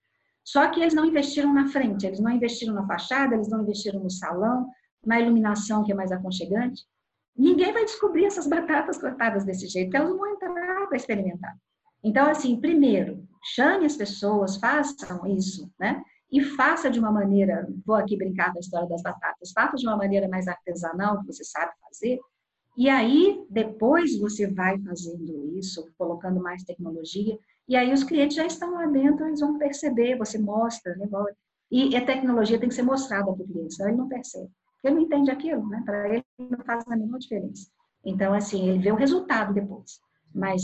Só 0.44 0.68
que 0.70 0.82
eles 0.82 0.96
não 0.96 1.06
investiram 1.06 1.54
na 1.54 1.68
frente, 1.68 2.08
eles 2.08 2.20
não 2.20 2.32
investiram 2.32 2.74
na 2.74 2.88
fachada, 2.88 3.36
eles 3.36 3.48
não 3.48 3.62
investiram 3.62 4.00
no 4.00 4.10
salão, 4.10 4.68
na 5.06 5.20
iluminação 5.20 5.84
que 5.84 5.92
é 5.92 5.96
mais 5.96 6.12
aconchegante. 6.12 6.82
Ninguém 7.38 7.72
vai 7.72 7.86
descobrir 7.86 8.26
essas 8.26 8.48
batatas 8.48 8.98
cortadas 8.98 9.46
desse 9.46 9.68
jeito, 9.68 9.96
elas 9.96 10.18
vão 10.18 10.34
entrar 10.34 10.88
para 10.88 10.98
experimentar. 10.98 11.56
Então, 12.04 12.28
assim, 12.28 12.60
primeiro, 12.60 13.24
chame 13.54 13.86
as 13.86 13.96
pessoas, 13.96 14.58
façam 14.58 15.28
isso, 15.28 15.72
né? 15.80 16.02
E 16.34 16.42
faça 16.42 16.90
de 16.90 17.00
uma 17.00 17.12
maneira, 17.12 17.68
vou 17.86 17.96
aqui 17.96 18.18
brincar 18.18 18.52
com 18.52 18.58
a 18.58 18.60
história 18.60 18.90
das 18.90 19.04
batatas, 19.04 19.52
faça 19.52 19.78
de 19.78 19.88
uma 19.88 19.96
maneira 19.96 20.28
mais 20.28 20.48
artesanal, 20.48 21.20
que 21.20 21.28
você 21.28 21.44
sabe 21.44 21.72
fazer, 21.80 22.20
e 22.76 22.90
aí 22.90 23.46
depois 23.52 24.18
você 24.20 24.48
vai 24.48 24.80
fazendo 24.80 25.56
isso, 25.56 25.88
colocando 25.96 26.42
mais 26.42 26.64
tecnologia, 26.64 27.38
e 27.70 27.76
aí 27.76 27.94
os 27.94 28.04
clientes 28.04 28.36
já 28.36 28.48
estão 28.48 28.74
lá 28.74 28.88
dentro, 28.88 29.28
eles 29.28 29.42
vão 29.42 29.60
perceber, 29.60 30.18
você 30.18 30.40
mostra, 30.40 30.96
né? 30.96 31.08
E 31.72 31.96
a 31.96 32.04
tecnologia 32.04 32.60
tem 32.60 32.68
que 32.68 32.76
ser 32.76 32.82
mostrada 32.82 33.32
para 33.32 33.44
o 33.44 33.48
cliente, 33.48 33.76
senão 33.76 33.90
ele 33.90 33.98
não 33.98 34.10
percebe. 34.10 34.50
Ele 34.84 34.96
não 34.96 35.02
entende 35.04 35.30
aquilo, 35.30 35.70
né? 35.70 35.84
Para 35.86 36.10
ele 36.10 36.26
não 36.40 36.66
faz 36.66 36.84
a 36.88 36.96
menor 36.96 37.20
diferença. 37.20 37.70
Então, 38.04 38.34
assim, 38.34 38.70
ele 38.70 38.80
vê 38.80 38.92
o 38.92 38.96
resultado 38.96 39.54
depois, 39.54 40.00
mas 40.34 40.64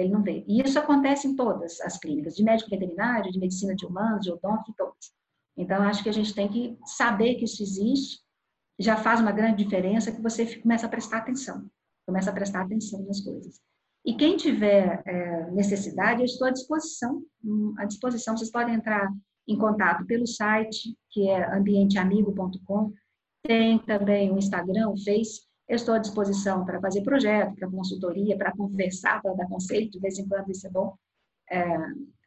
ele 0.00 0.12
não 0.12 0.22
vê. 0.22 0.44
E 0.46 0.60
isso 0.60 0.78
acontece 0.78 1.26
em 1.26 1.36
todas 1.36 1.80
as 1.80 1.98
clínicas, 1.98 2.36
de 2.36 2.44
médico 2.44 2.70
veterinário, 2.70 3.30
de 3.30 3.38
medicina 3.38 3.74
de 3.74 3.86
humanos, 3.86 4.24
de 4.24 4.30
odonto, 4.30 4.74
todas. 4.76 5.12
Então, 5.56 5.82
acho 5.82 6.02
que 6.02 6.08
a 6.08 6.12
gente 6.12 6.34
tem 6.34 6.48
que 6.48 6.78
saber 6.84 7.36
que 7.36 7.44
isso 7.44 7.62
existe, 7.62 8.20
já 8.78 8.96
faz 8.96 9.20
uma 9.20 9.32
grande 9.32 9.64
diferença 9.64 10.12
que 10.12 10.20
você 10.20 10.56
começa 10.56 10.86
a 10.86 10.88
prestar 10.88 11.18
atenção, 11.18 11.66
começa 12.06 12.30
a 12.30 12.32
prestar 12.32 12.62
atenção 12.62 13.02
nas 13.06 13.20
coisas. 13.20 13.58
E 14.04 14.14
quem 14.14 14.36
tiver 14.36 15.02
é, 15.04 15.50
necessidade, 15.50 16.20
eu 16.20 16.26
estou 16.26 16.46
à 16.46 16.50
disposição, 16.50 17.22
hum, 17.42 17.74
à 17.78 17.84
disposição, 17.84 18.36
vocês 18.36 18.50
podem 18.50 18.74
entrar 18.74 19.10
em 19.48 19.56
contato 19.56 20.04
pelo 20.04 20.26
site, 20.26 20.96
que 21.10 21.28
é 21.28 21.56
ambienteamigo.com, 21.56 22.92
tem 23.42 23.78
também 23.78 24.30
o 24.30 24.38
Instagram, 24.38 24.90
o 24.90 25.02
Face, 25.02 25.45
eu 25.68 25.74
estou 25.76 25.94
à 25.94 25.98
disposição 25.98 26.64
para 26.64 26.80
fazer 26.80 27.02
projeto, 27.02 27.54
para 27.56 27.70
consultoria, 27.70 28.36
para 28.36 28.52
conversar, 28.52 29.20
para 29.20 29.34
dar 29.34 29.48
conselho, 29.48 29.90
de 29.90 29.98
vez 29.98 30.18
em 30.18 30.26
quando 30.28 30.50
isso 30.50 30.66
é 30.66 30.70
bom. 30.70 30.96
É, 31.50 31.66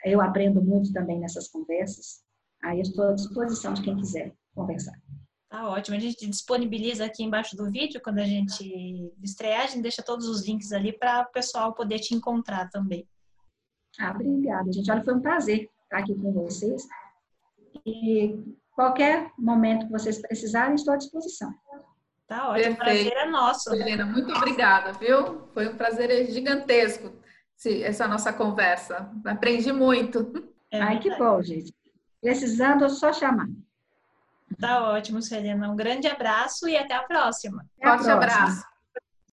eu 0.05 0.21
aprendo 0.21 0.61
muito 0.61 0.91
também 0.91 1.19
nessas 1.19 1.47
conversas. 1.47 2.21
Aí 2.63 2.79
eu 2.79 2.83
estou 2.83 3.05
à 3.05 3.13
disposição 3.13 3.73
de 3.73 3.81
quem 3.81 3.95
quiser 3.95 4.33
conversar. 4.53 4.93
Tá 5.49 5.67
ótimo. 5.69 5.95
A 5.97 5.99
gente 5.99 6.27
disponibiliza 6.27 7.05
aqui 7.05 7.23
embaixo 7.23 7.55
do 7.55 7.71
vídeo, 7.71 8.01
quando 8.03 8.19
a 8.19 8.25
gente 8.25 9.13
estrear, 9.23 9.63
a 9.63 9.67
gente 9.67 9.81
deixa 9.81 10.03
todos 10.03 10.27
os 10.27 10.45
links 10.45 10.71
ali 10.71 10.91
para 10.91 11.21
o 11.21 11.31
pessoal 11.31 11.73
poder 11.73 11.99
te 11.99 12.13
encontrar 12.13 12.69
também. 12.69 13.07
Ah, 13.99 14.11
obrigada, 14.11 14.71
gente. 14.71 14.91
Olha, 14.91 15.03
foi 15.03 15.15
um 15.15 15.21
prazer 15.21 15.69
estar 15.83 15.97
aqui 15.97 16.13
com 16.13 16.31
vocês. 16.33 16.83
E 17.85 18.37
qualquer 18.73 19.31
momento 19.39 19.85
que 19.85 19.91
vocês 19.91 20.21
precisarem, 20.21 20.75
estou 20.75 20.93
à 20.93 20.97
disposição. 20.97 21.51
Tá 22.29 22.51
ótimo, 22.51 22.75
Perfeito. 22.75 22.77
prazer 22.77 23.13
é 23.13 23.25
nosso. 23.25 23.73
Helena, 23.73 24.05
muito 24.05 24.31
obrigada, 24.31 24.93
viu? 24.93 25.47
Foi 25.51 25.67
um 25.67 25.75
prazer 25.75 26.31
gigantesco 26.31 27.11
essa 27.83 28.07
nossa 28.07 28.31
conversa. 28.31 29.11
Aprendi 29.25 29.73
muito. 29.73 30.47
É 30.71 30.79
Ai, 30.79 30.99
que 30.99 31.09
bom, 31.17 31.41
gente. 31.41 31.73
Precisando, 32.21 32.85
é 32.85 32.89
só 32.89 33.11
chamar. 33.11 33.47
Tá 34.59 34.91
ótimo, 34.91 35.23
Selena. 35.23 35.71
Um 35.71 35.75
grande 35.75 36.07
abraço 36.07 36.69
e 36.69 36.77
até 36.77 36.93
a 36.93 37.01
próxima. 37.01 37.65
Forte 37.81 38.09
abraço. 38.09 38.63